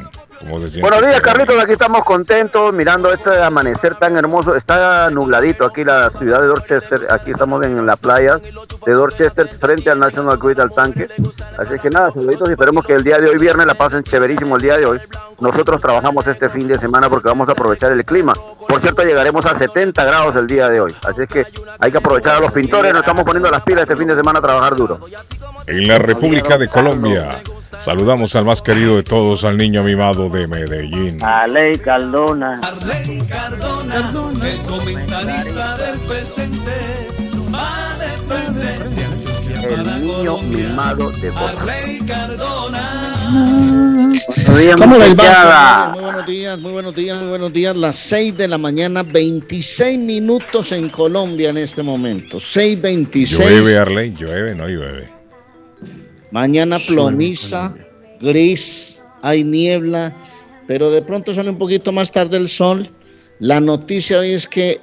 Buenos 0.43 0.73
días, 0.73 1.21
Carlitos. 1.21 1.61
Aquí 1.61 1.73
estamos 1.73 2.03
contentos 2.03 2.73
mirando 2.73 3.13
este 3.13 3.41
amanecer 3.41 3.95
tan 3.95 4.17
hermoso. 4.17 4.55
Está 4.55 5.09
nubladito 5.09 5.65
aquí 5.65 5.83
la 5.83 6.09
ciudad 6.09 6.41
de 6.41 6.47
Dorchester. 6.47 6.99
Aquí 7.09 7.31
estamos 7.31 7.63
en 7.63 7.85
la 7.85 7.95
playa 7.95 8.39
de 8.85 8.91
Dorchester, 8.91 9.47
frente 9.47 9.89
al 9.89 9.99
National 9.99 10.37
Grid 10.37 10.59
al 10.59 10.71
tanque. 10.71 11.07
Así 11.57 11.77
que 11.79 11.89
nada, 11.89 12.11
saluditos 12.11 12.49
y 12.49 12.51
esperemos 12.53 12.83
que 12.83 12.93
el 12.93 13.03
día 13.03 13.19
de 13.19 13.29
hoy, 13.29 13.37
viernes, 13.37 13.67
la 13.67 13.75
pasen 13.75 14.03
chéverísimo 14.03 14.55
el 14.55 14.61
día 14.61 14.77
de 14.77 14.85
hoy. 14.85 14.99
Nosotros 15.39 15.79
trabajamos 15.79 16.25
este 16.27 16.49
fin 16.49 16.67
de 16.67 16.77
semana 16.77 17.09
porque 17.09 17.27
vamos 17.27 17.47
a 17.49 17.51
aprovechar 17.51 17.91
el 17.91 18.03
clima. 18.03 18.33
Por 18.67 18.81
cierto, 18.81 19.03
llegaremos 19.03 19.45
a 19.45 19.53
70 19.53 20.03
grados 20.03 20.35
el 20.35 20.47
día 20.47 20.69
de 20.69 20.81
hoy. 20.81 20.95
Así 21.03 21.27
que 21.27 21.45
hay 21.79 21.91
que 21.91 21.97
aprovechar 21.97 22.35
a 22.35 22.39
los 22.39 22.51
pintores. 22.51 22.91
Nos 22.91 23.01
estamos 23.01 23.23
poniendo 23.23 23.49
las 23.51 23.63
pilas 23.63 23.83
este 23.83 23.95
fin 23.95 24.07
de 24.07 24.15
semana 24.15 24.39
a 24.39 24.41
trabajar 24.41 24.75
duro. 24.75 24.99
En 25.67 25.87
la 25.87 25.99
República 25.99 26.57
de 26.57 26.67
Colombia, 26.67 27.29
saludamos 27.83 28.35
al 28.35 28.45
más 28.45 28.61
querido 28.61 28.95
de 28.95 29.03
todos, 29.03 29.43
al 29.43 29.57
niño 29.57 29.83
mimado 29.83 30.29
de 30.29 30.47
Medellín. 30.47 31.23
Aley 31.23 31.77
Cardona. 31.79 32.59
Arley 32.61 33.21
Cardona, 33.27 34.11
el 34.49 34.57
comentarista 34.63 35.77
del 35.77 35.99
presente, 36.01 36.71
va 37.53 37.91
a 37.91 37.97
defender 37.97 38.89
El 39.63 40.01
niño 40.01 40.37
mimado 40.39 41.11
de 41.11 41.29
Boca. 41.29 41.49
Arley 41.49 41.99
Cardona. 42.05 43.11
Buenos 43.31 44.59
días, 44.59 44.75
¿Cómo 44.77 44.97
les 44.97 45.15
va? 45.15 45.89
Muy 45.93 46.03
buenos 46.03 46.25
días, 46.25 46.59
muy 46.59 46.71
buenos 46.73 46.95
días, 46.95 47.17
muy 47.17 47.29
buenos 47.29 47.53
días. 47.53 47.75
Las 47.75 47.95
6 47.95 48.37
de 48.37 48.47
la 48.47 48.57
mañana, 48.57 49.03
26 49.03 49.97
minutos 49.99 50.71
en 50.71 50.89
Colombia 50.89 51.49
en 51.49 51.57
este 51.57 51.81
momento. 51.81 52.37
6.26. 52.37 53.27
Llueve, 53.37 53.77
Arley, 53.77 54.13
llueve, 54.13 54.53
no 54.53 54.67
llueve. 54.67 55.10
Mañana 56.31 56.79
plomiza, 56.79 57.73
gris, 58.19 59.03
hay 59.21 59.43
niebla, 59.43 60.15
pero 60.67 60.89
de 60.91 61.01
pronto 61.01 61.33
sale 61.33 61.49
un 61.49 61.57
poquito 61.57 61.91
más 61.91 62.11
tarde 62.11 62.37
el 62.37 62.47
sol. 62.49 62.89
La 63.39 63.59
noticia 63.59 64.19
hoy 64.19 64.31
es 64.33 64.47
que 64.47 64.79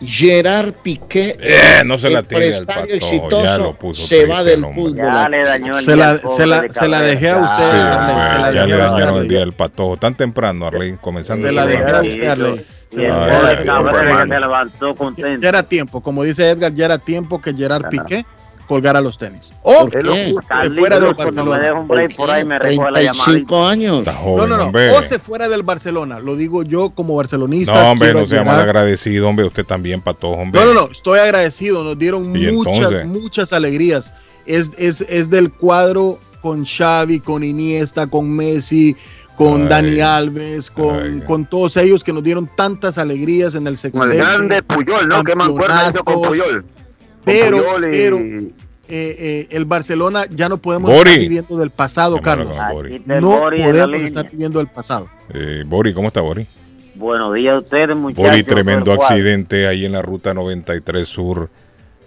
Gerard 0.00 0.74
Piqué, 0.82 1.36
Eh, 1.40 1.82
no 1.84 1.96
se 1.98 2.10
la 2.10 2.22
patojo, 2.22 2.90
ya 2.90 2.94
exitoso, 2.96 3.58
lo 3.62 3.78
puso 3.78 4.06
se 4.06 4.26
va 4.26 4.42
del 4.44 4.64
el 4.64 4.70
fútbol. 4.74 4.96
Ya 4.96 5.28
le 5.28 5.44
dañó 5.44 5.78
el 5.78 5.84
Se 5.84 5.94
día 5.94 5.96
la, 5.96 6.18
se 6.28 6.46
la, 6.46 6.60
de 6.62 6.68
se 6.68 6.88
la 6.88 6.98
Cabrera. 6.98 7.00
dejé 7.00 7.30
a 7.30 7.38
usted, 7.38 7.64
Sí, 7.70 7.76
Arley, 7.76 8.10
hombre, 8.10 8.28
se 8.28 8.38
la 8.38 8.52
ya 8.52 8.60
dejé 8.66 8.66
le 8.66 8.76
dañaron 8.76 9.22
el 9.22 9.28
día 9.28 9.40
del 9.40 9.52
patojo. 9.54 9.96
Tan 9.96 10.16
temprano, 10.16 10.66
Arley, 10.66 10.96
comenzando. 11.00 11.46
Se 11.46 11.52
la 11.52 11.62
el 11.62 11.68
dejé 11.70 11.90
a 11.92 12.00
usted. 12.02 12.64
Y 12.92 13.00
el 13.04 13.10
Ay, 13.10 13.66
pobre 13.66 14.12
ay. 14.12 14.28
se 14.28 14.40
levantó 14.40 14.90
Ya 14.92 14.94
contento. 14.96 15.46
era 15.48 15.62
tiempo, 15.62 16.00
como 16.02 16.22
dice 16.24 16.48
Edgar, 16.48 16.72
ya 16.74 16.84
era 16.84 16.98
tiempo 16.98 17.40
que 17.40 17.52
Gerard 17.54 17.88
Piqué 17.88 18.24
colgara 18.66 19.00
los 19.00 19.16
tenis. 19.18 19.52
O 19.62 19.88
¿Por 19.88 19.90
qué? 19.90 20.34
se 20.62 20.70
fuera 20.70 21.00
del 21.00 21.14
Barcelona. 21.14 21.58
deja 21.60 21.74
un 21.74 21.88
break 21.88 22.16
por 22.16 22.30
ahí, 22.30 22.44
me 22.44 22.58
recoge 22.58 22.90
la 22.90 22.98
35 23.00 23.48
llamadita. 23.54 23.70
años. 23.70 24.06
No, 24.24 24.46
no, 24.46 24.56
no. 24.56 24.64
hombre. 24.64 24.90
O 24.90 25.02
se 25.02 25.18
fuera 25.18 25.48
del 25.48 25.62
Barcelona. 25.62 26.18
Lo 26.20 26.36
digo 26.36 26.62
yo 26.62 26.90
como 26.90 27.16
barcelonista. 27.16 27.72
No, 27.72 27.92
hombre, 27.92 28.12
no 28.12 28.26
sea 28.28 28.44
mal 28.44 28.60
agradecido, 28.60 29.28
hombre. 29.28 29.46
Usted 29.46 29.64
también, 29.64 30.00
patojo, 30.02 30.40
hombre. 30.42 30.60
No, 30.60 30.66
no, 30.74 30.80
no. 30.82 30.88
Estoy 30.90 31.18
agradecido. 31.20 31.82
Nos 31.84 31.98
dieron 31.98 32.34
¿Y 32.36 32.50
muchas, 32.52 32.76
entonces? 32.76 33.06
muchas 33.06 33.52
alegrías. 33.52 34.12
Es, 34.46 34.72
es, 34.78 35.00
es 35.02 35.30
del 35.30 35.50
cuadro 35.52 36.18
con 36.40 36.64
Xavi, 36.64 37.20
con 37.20 37.42
Iniesta, 37.42 38.06
con 38.06 38.30
Messi, 38.30 38.94
con 39.36 39.62
Ay. 39.62 39.68
Dani 39.68 40.00
Alves, 40.00 40.70
con, 40.70 40.98
Ay. 41.00 41.22
con 41.26 41.44
todos 41.44 41.76
ellos 41.76 42.04
que 42.04 42.12
nos 42.12 42.22
dieron 42.22 42.48
tantas 42.56 42.96
alegrías 42.98 43.54
en 43.56 43.66
el 43.66 43.74
Con 43.74 43.78
sextete. 43.78 44.12
el 44.12 44.16
grande 44.18 44.62
Puyol, 44.62 45.08
¿no? 45.08 45.24
¿Qué 45.24 45.34
mancuerna 45.34 45.88
hizo 45.90 46.04
con 46.04 46.22
Puyol? 46.22 46.64
Pero, 47.26 47.64
pero 47.90 48.16
eh, 48.18 48.52
eh, 48.88 49.46
el 49.50 49.64
Barcelona 49.64 50.24
ya 50.30 50.48
no 50.48 50.58
podemos 50.58 50.90
Bori. 50.90 51.10
estar 51.10 51.20
viviendo 51.20 51.56
del 51.58 51.70
pasado, 51.70 52.20
Carlos. 52.22 52.52
Bori. 52.72 53.02
El 53.08 53.20
No 53.20 53.40
Bori 53.40 53.62
podemos 53.62 54.00
estar 54.02 54.30
viviendo 54.30 54.58
del 54.60 54.68
pasado. 54.68 55.08
Eh, 55.34 55.64
Bori, 55.66 55.92
¿cómo 55.92 56.08
está 56.08 56.20
Bori? 56.20 56.46
Buenos 56.94 57.34
días 57.34 57.54
a 57.54 57.58
ustedes, 57.58 57.94
muchachos. 57.96 58.24
Bori, 58.30 58.42
tremendo 58.44 58.92
accidente 58.92 59.66
ahí 59.66 59.84
en 59.84 59.92
la 59.92 60.00
ruta 60.02 60.32
93 60.32 61.06
Sur 61.06 61.50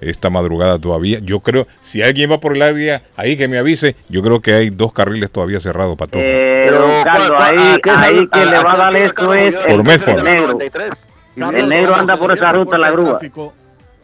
esta 0.02 0.30
madrugada 0.30 0.80
todavía. 0.80 1.20
Yo 1.22 1.42
creo, 1.42 1.68
si 1.82 2.02
alguien 2.02 2.32
va 2.32 2.40
por 2.40 2.56
el 2.56 2.62
área 2.62 3.04
ahí 3.18 3.36
que 3.36 3.50
me 3.50 3.58
avise, 3.58 3.98
yo 4.08 4.22
creo 4.24 4.40
que 4.40 4.54
hay 4.54 4.70
dos 4.70 4.94
carriles 4.94 5.30
todavía 5.30 5.60
cerrados, 5.60 5.98
Patojo. 5.98 6.24
Eh, 6.24 6.64
Pero, 6.66 6.86
Carlos, 7.04 7.28
¿cuál- 7.28 7.38
cuál- 7.38 7.60
ahí, 7.60 7.74
a 7.76 7.78
qué 7.84 7.90
ahí 7.92 8.28
que 8.32 8.40
a- 8.40 8.46
le 8.46 8.64
va 8.64 8.72
a 8.74 8.78
dar 8.78 8.96
esto 8.96 9.34
es? 9.34 9.56
Por 9.56 9.72
el 9.72 9.84
Medford. 9.84 10.24
negro. 10.24 10.48
93. 10.54 11.10
El 11.54 11.68
negro 11.70 11.96
anda 11.96 12.18
por 12.18 12.32
esa 12.32 12.52
ruta 12.54 12.76
en 12.78 12.82
la 12.82 12.92
grúa. 12.92 13.10
Tráfico. 13.12 13.54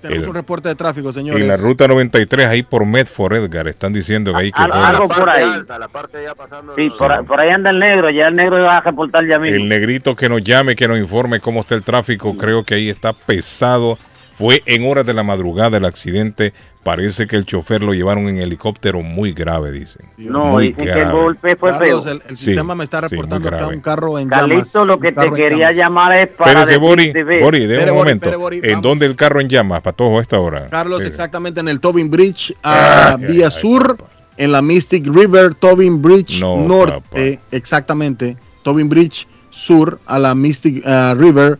Tenemos 0.07 0.23
El- 0.23 0.29
un 0.29 0.35
reporte 0.35 0.69
de 0.69 0.75
tráfico, 0.75 1.11
señores. 1.13 1.41
En 1.41 1.47
la 1.47 1.57
ruta 1.57 1.87
93, 1.87 2.45
ahí 2.47 2.63
por 2.63 2.85
Medford, 2.85 3.33
Edgar, 3.35 3.67
están 3.67 3.93
diciendo 3.93 4.31
que 4.33 4.37
ahí 4.37 4.51
que 4.51 4.61
algo 4.61 4.75
La 4.77 4.97
por 5.07 5.07
parte 5.25 5.39
ahí. 5.41 5.51
alta, 5.53 5.79
la 5.79 5.87
parte 5.87 6.23
ya 6.23 6.35
pasando 6.35 6.75
Sí, 6.75 6.89
los- 6.89 6.97
por, 6.97 7.11
ahí- 7.11 7.23
por 7.25 7.39
ahí 7.39 7.49
anda 7.51 7.69
el 7.71 7.79
negro, 7.79 8.09
ya 8.09 8.25
el 8.25 8.35
negro 8.35 8.61
va 8.63 8.77
a 8.77 8.81
reportar 8.81 9.25
ya 9.27 9.39
mismo. 9.39 9.57
el 9.57 9.67
negrito 9.69 10.15
que 10.15 10.29
nos 10.29 10.43
llame, 10.43 10.75
que 10.75 10.87
nos 10.87 10.97
informe 10.99 11.39
cómo 11.39 11.61
está 11.61 11.75
el 11.75 11.83
tráfico. 11.83 12.35
Creo 12.37 12.63
que 12.63 12.75
ahí 12.75 12.89
está 12.89 13.13
pesado. 13.13 13.97
Fue 14.37 14.61
en 14.65 14.85
horas 14.89 15.05
de 15.05 15.13
la 15.13 15.23
madrugada 15.23 15.77
el 15.77 15.85
accidente. 15.85 16.53
Parece 16.85 17.25
que 17.25 17.35
el 17.35 17.45
chofer 17.47 17.81
lo 17.81 17.95
llevaron 17.95 18.27
en 18.29 18.37
helicóptero 18.37 19.01
muy 19.01 19.33
grave, 19.33 19.71
dicen. 19.71 20.05
No, 20.17 20.45
Muy 20.45 20.67
dicen 20.67 20.85
que 20.85 21.01
el 21.01 21.11
golpe 21.11 21.55
fue 21.55 21.73
feo. 21.73 21.97
El, 22.05 22.21
el 22.29 22.37
Sí, 22.37 22.45
sistema 22.45 22.75
me 22.75 22.83
está 22.83 22.99
sí, 22.99 23.07
reportando 23.09 23.49
acá 23.49 23.65
un 23.67 23.81
carro 23.81 24.19
en 24.19 24.29
llamas. 24.29 24.71
Carlito, 24.73 24.85
lo 24.85 24.99
que 24.99 25.11
te 25.11 25.31
quería 25.31 25.71
llamas. 25.71 25.77
llamar 25.77 26.13
es 26.13 26.27
para 26.27 26.51
Espérese, 26.61 26.77
Bori, 26.77 27.11
Bori, 27.41 27.65
de 27.65 27.89
un 27.89 27.95
momento. 27.95 28.39
Bori, 28.39 28.57
¿En 28.61 28.67
vamos. 28.73 28.83
dónde 28.83 29.07
el 29.07 29.15
carro 29.15 29.41
en 29.41 29.49
llamas, 29.49 29.81
Patojo, 29.81 30.19
a 30.19 30.21
esta 30.21 30.39
hora? 30.39 30.67
Carlos, 30.69 31.03
exactamente 31.05 31.59
en 31.59 31.69
el 31.69 31.79
Tobin 31.79 32.11
Bridge, 32.11 32.53
a 32.61 33.15
Ay, 33.19 33.25
vía 33.25 33.47
ay, 33.47 33.51
sur, 33.51 33.97
papá. 33.97 34.11
en 34.37 34.51
la 34.51 34.61
Mystic 34.61 35.07
River, 35.07 35.55
Tobin 35.55 36.03
Bridge 36.03 36.39
No, 36.39 36.57
norte, 36.57 37.39
exactamente, 37.49 38.37
Tobin 38.61 38.89
Bridge 38.89 39.27
sur, 39.49 39.99
a 40.05 40.19
la 40.19 40.35
Mystic 40.35 40.83
ah, 40.85 41.15
River, 41.17 41.57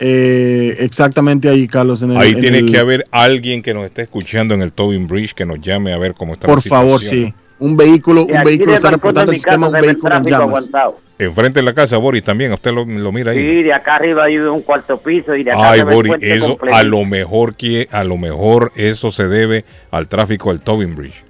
eh, 0.00 0.76
exactamente 0.80 1.48
ahí, 1.48 1.68
Carlos. 1.68 2.02
En 2.02 2.12
el, 2.12 2.16
Ahí 2.16 2.32
en 2.32 2.40
tiene 2.40 2.58
el- 2.58 2.72
que 2.72 2.78
haber 2.78 3.04
alguien 3.10 3.62
que 3.62 3.74
nos 3.74 3.84
esté 3.84 4.02
escuchando 4.02 4.54
en 4.54 4.62
el 4.62 4.72
Tobin 4.72 5.06
Bridge 5.06 5.34
que 5.34 5.44
nos 5.46 5.60
llame 5.60 5.92
a 5.92 5.98
ver 5.98 6.14
cómo 6.14 6.34
está 6.34 6.46
Por 6.46 6.56
la 6.58 6.62
favor, 6.62 7.02
sí. 7.02 7.32
Un 7.58 7.76
vehículo, 7.76 8.22
un 8.24 8.40
vehículo 8.42 8.72
está 8.72 8.90
reportando 8.90 9.32
el 9.32 9.36
sistema, 9.36 9.66
un 9.68 9.72
vehículo 9.74 10.16
en 10.16 10.24
llamas. 10.24 10.40
aguantado. 10.48 10.96
Enfrente 11.18 11.58
de 11.60 11.64
la 11.64 11.74
casa, 11.74 11.98
Boris, 11.98 12.24
también. 12.24 12.50
Usted 12.54 12.72
lo, 12.72 12.86
lo 12.86 13.12
mira 13.12 13.32
ahí. 13.32 13.38
Sí, 13.38 13.62
de 13.64 13.74
acá 13.74 13.96
arriba 13.96 14.24
hay 14.24 14.38
un 14.38 14.62
cuarto 14.62 14.96
piso 14.98 15.36
y 15.36 15.44
de 15.44 15.50
acá 15.52 15.72
Ay, 15.72 15.82
Boris, 15.82 16.14
eso 16.22 16.56
a 16.72 16.82
lo 16.82 17.04
mejor 17.04 17.54
que 17.56 17.86
a 17.90 18.02
lo 18.04 18.16
mejor 18.16 18.72
eso 18.76 19.12
se 19.12 19.28
debe 19.28 19.66
al 19.90 20.08
tráfico 20.08 20.48
del 20.50 20.62
Tobin 20.62 20.96
Bridge. 20.96 21.22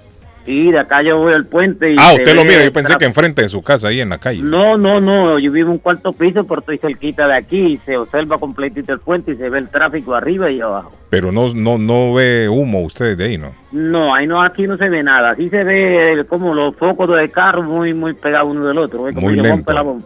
Sí, 0.47 0.73
de 0.73 0.79
acá 0.81 1.01
yo 1.03 1.19
voy 1.19 1.35
al 1.35 1.45
puente 1.47 1.91
y 1.93 1.97
Ah, 1.99 2.13
usted 2.15 2.35
lo 2.35 2.45
mira, 2.45 2.65
yo 2.65 2.73
pensé 2.73 2.97
que 2.99 3.05
enfrente 3.05 3.43
de 3.43 3.49
su 3.49 3.63
casa, 3.63 3.89
ahí 3.89 4.01
en 4.01 4.09
la 4.09 4.19
calle. 4.19 4.41
No, 4.43 4.77
no, 4.77 4.99
no, 5.01 5.39
yo 5.39 5.53
vivo 5.53 5.67
en 5.69 5.73
un 5.73 5.79
cuarto 5.79 6.13
piso, 6.13 6.45
pero 6.45 6.61
estoy 6.61 6.79
cerquita 6.79 7.27
de 7.29 7.35
aquí 7.37 7.59
y 7.59 7.77
se 7.79 7.97
observa 7.97 8.39
completito 8.39 8.93
el 8.93 9.01
puente 9.01 9.33
y 9.33 9.37
se 9.37 9.51
ve 9.51 9.59
el 9.59 9.69
tráfico 9.69 10.15
arriba 10.15 10.51
y 10.51 10.61
abajo. 10.61 10.93
Pero 11.11 11.31
no, 11.31 11.53
no, 11.55 11.77
no 11.77 12.15
ve 12.15 12.49
humo 12.49 12.83
usted 12.83 13.17
de 13.19 13.25
ahí, 13.25 13.39
¿no? 13.39 13.53
No, 13.73 14.15
ahí 14.15 14.27
no, 14.27 14.43
aquí 14.43 14.63
no 14.63 14.77
se 14.77 14.89
ve 14.89 15.03
nada. 15.03 15.33
Aquí 15.33 15.49
se 15.51 15.63
ve 15.63 16.25
como 16.29 16.55
los 16.55 16.75
focos 16.77 17.09
del 17.17 17.31
carro 17.31 17.63
muy, 17.63 17.93
muy 17.95 18.15
pegados 18.15 18.51
uno 18.51 18.67
del 18.67 18.79
otro. 18.79 19.13
Muy 19.13 19.37
lento. 19.37 19.73
la 19.73 19.83
bomba. 19.83 20.05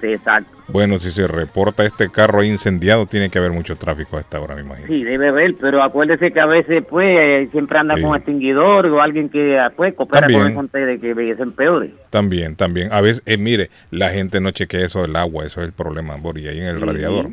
Sí, 0.00 0.08
exacto. 0.08 0.50
Bueno, 0.68 0.98
si 0.98 1.10
se 1.10 1.26
reporta 1.28 1.84
este 1.84 2.10
carro 2.10 2.42
incendiado, 2.42 3.06
tiene 3.06 3.28
que 3.30 3.38
haber 3.38 3.52
mucho 3.52 3.76
tráfico 3.76 4.16
a 4.16 4.20
esta 4.20 4.40
hora, 4.40 4.54
me 4.54 4.62
imagino. 4.62 4.86
Sí, 4.88 5.04
debe 5.04 5.28
haber, 5.28 5.54
pero 5.60 5.82
acuérdese 5.82 6.32
que 6.32 6.40
a 6.40 6.46
veces, 6.46 6.84
pues, 6.88 7.20
eh, 7.20 7.48
siempre 7.52 7.78
anda 7.78 7.94
Sí. 7.96 8.02
con 8.02 8.16
extinguidor 8.16 8.86
o 8.86 9.00
alguien 9.02 9.28
que, 9.28 9.58
ah, 9.58 9.70
pues, 9.74 9.94
coopera 9.94 10.26
También. 10.26 10.54
con 10.54 10.70
el 10.72 10.86
de 10.86 10.98
que 11.00 11.14
vean 11.14 11.52
peores. 11.52 11.90
También, 12.10 12.56
también. 12.56 12.92
A 12.92 13.00
veces, 13.00 13.22
eh, 13.26 13.36
mire, 13.38 13.70
la 13.90 14.10
gente 14.10 14.40
no 14.40 14.50
chequea 14.50 14.84
eso 14.86 15.02
del 15.02 15.16
agua, 15.16 15.44
eso 15.44 15.60
es 15.60 15.66
el 15.66 15.72
problema, 15.72 16.16
Boris, 16.16 16.46
ahí 16.46 16.58
en 16.60 16.66
el 16.66 16.78
Sí, 16.80 16.84
radiador. 16.84 17.28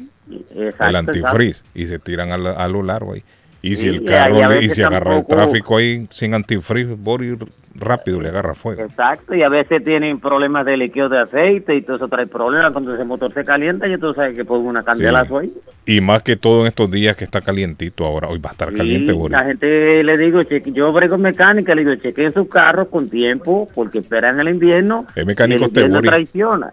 Exacto, 0.55 0.85
el 0.85 0.95
antifreeze 0.95 1.63
y 1.73 1.87
se 1.87 1.99
tiran 1.99 2.31
a, 2.31 2.37
la- 2.37 2.51
a 2.53 2.67
lo 2.67 2.83
largo 2.83 3.13
ahí. 3.13 3.23
Y 3.63 3.75
si 3.75 3.81
Sí, 3.83 3.87
el 3.89 3.95
y 4.01 4.05
carro 4.05 4.39
y 4.39 4.45
veces 4.47 4.73
si 4.75 4.81
agarra 4.81 5.17
el 5.19 5.25
tráfico 5.27 5.77
ahí 5.77 6.07
sin 6.09 6.33
antifreeze, 6.33 6.95
Boris 6.97 7.35
rápido 7.75 8.19
le 8.19 8.29
agarra 8.29 8.55
fuego. 8.55 8.81
Exacto, 8.81 9.35
y 9.35 9.43
a 9.43 9.49
veces 9.49 9.83
tienen 9.83 10.19
problemas 10.19 10.65
de 10.65 10.75
líquido 10.77 11.07
de 11.09 11.19
aceite 11.21 11.75
y 11.75 11.81
todo 11.83 11.95
eso 11.97 12.07
trae 12.07 12.25
problemas. 12.27 12.71
Cuando 12.71 12.93
ese 12.95 13.03
motor 13.05 13.31
se 13.33 13.45
calienta, 13.45 13.87
ya 13.87 13.97
tú 13.99 14.13
sabes 14.15 14.35
que 14.35 14.43
pongo 14.43 14.67
una 14.67 14.83
candelazo 14.83 15.37
ahí. 15.37 15.51
Y 15.85 16.01
más 16.01 16.23
que 16.23 16.35
todo 16.35 16.61
en 16.61 16.67
estos 16.67 16.89
días 16.91 17.15
que 17.15 17.23
está 17.23 17.41
calientito 17.41 18.03
ahora. 18.05 18.27
Hoy 18.29 18.39
va 18.39 18.49
a 18.49 18.53
estar 18.53 18.73
caliente, 18.73 19.11
Y 19.13 19.15
Boris. 19.15 19.37
la 19.37 19.45
gente 19.45 20.03
le 20.03 20.17
digo, 20.17 20.41
cheque, 20.43 20.71
yo 20.71 20.91
brego 20.91 21.17
mecánica, 21.19 21.75
le 21.75 21.85
digo, 21.85 21.95
chequeen 22.01 22.33
sus 22.33 22.49
carros 22.49 22.87
con 22.89 23.09
tiempo 23.11 23.69
porque 23.75 23.99
esperan 23.99 24.39
el 24.39 24.49
invierno. 24.49 25.05
Es 25.15 25.25
mecánico 25.25 25.61
y 25.61 25.63
el 25.65 25.69
invierno 25.69 26.01
traiciona. 26.01 26.71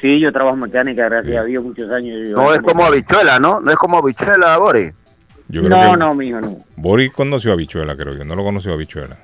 Sí, 0.00 0.18
yo 0.18 0.32
trabajo 0.32 0.56
mecánica, 0.56 1.04
gracias 1.08 1.36
a 1.36 1.44
Dios, 1.44 1.62
muchos 1.62 1.88
años. 1.90 2.18
Yo- 2.28 2.36
No 2.36 2.52
es 2.54 2.60
como 2.62 2.84
habichuela, 2.84 3.38
¿no? 3.38 3.60
No 3.60 3.70
es 3.70 3.76
como 3.76 3.98
habichuela, 3.98 4.56
Boris. 4.58 4.92
Yo 5.52 5.62
creo 5.62 5.76
No, 5.84 5.90
que 5.92 5.96
no, 5.98 6.14
mijo, 6.14 6.40
no. 6.40 6.56
Boris 6.76 7.12
conoció 7.12 7.52
a 7.52 7.56
Bichuela, 7.56 7.94
creo 7.94 8.16
yo. 8.16 8.24
No 8.24 8.34
lo 8.34 8.42
conoció 8.42 8.72
a 8.72 8.76
Bichuela. 8.76 9.16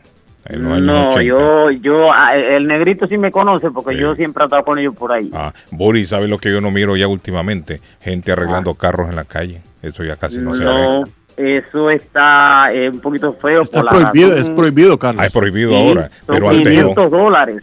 En 0.45 0.63
los 0.63 0.73
años 0.75 0.87
No, 0.87 1.09
80. 1.11 1.23
yo, 1.25 1.71
yo, 1.73 2.13
ah, 2.15 2.35
el 2.37 2.67
negrito 2.69 3.07
sí 3.09 3.19
me 3.19 3.31
conoce 3.31 3.71
porque 3.71 3.97
yo 3.99 4.15
siempre 4.15 4.45
he 4.45 4.47
estado 4.47 4.63
con 4.63 4.79
ellos 4.79 4.95
por 4.95 5.11
ahí. 5.13 5.31
Ah, 5.35 5.53
Boris, 5.73 6.11
¿sabe 6.11 6.29
lo 6.29 6.39
que 6.39 6.51
yo 6.53 6.61
no 6.61 6.71
miro 6.71 6.97
ya 6.97 7.09
últimamente? 7.09 7.81
Gente 8.01 8.31
arreglando 8.33 8.75
carros 8.75 9.09
en 9.11 9.17
la 9.17 9.25
calle. 9.25 9.61
Eso 9.83 10.05
ya 10.05 10.17
casi 10.17 10.39
no, 10.39 10.55
se 10.55 10.65
No, 10.65 10.71
arregla. 10.71 11.05
eso 11.37 11.91
está 11.91 12.69
eh, 12.73 12.89
un 12.89 13.01
poquito 13.01 13.33
feo 13.35 13.63
Está 13.63 13.81
por 13.83 13.93
la 13.93 14.11
prohibido, 14.11 14.31
razón- 14.37 14.43
es 14.45 14.51
prohibido, 14.57 14.99
Carlos. 14.99 15.23
Ah, 15.23 15.27
es 15.27 15.33
prohibido 15.33 15.71
Sí, 15.73 15.77
ahora. 15.77 16.11
son 16.27 16.35
Pero 16.35 16.49
antes 16.51 16.65
no. 16.67 16.71
500 16.95 17.11
dólares. 17.11 17.57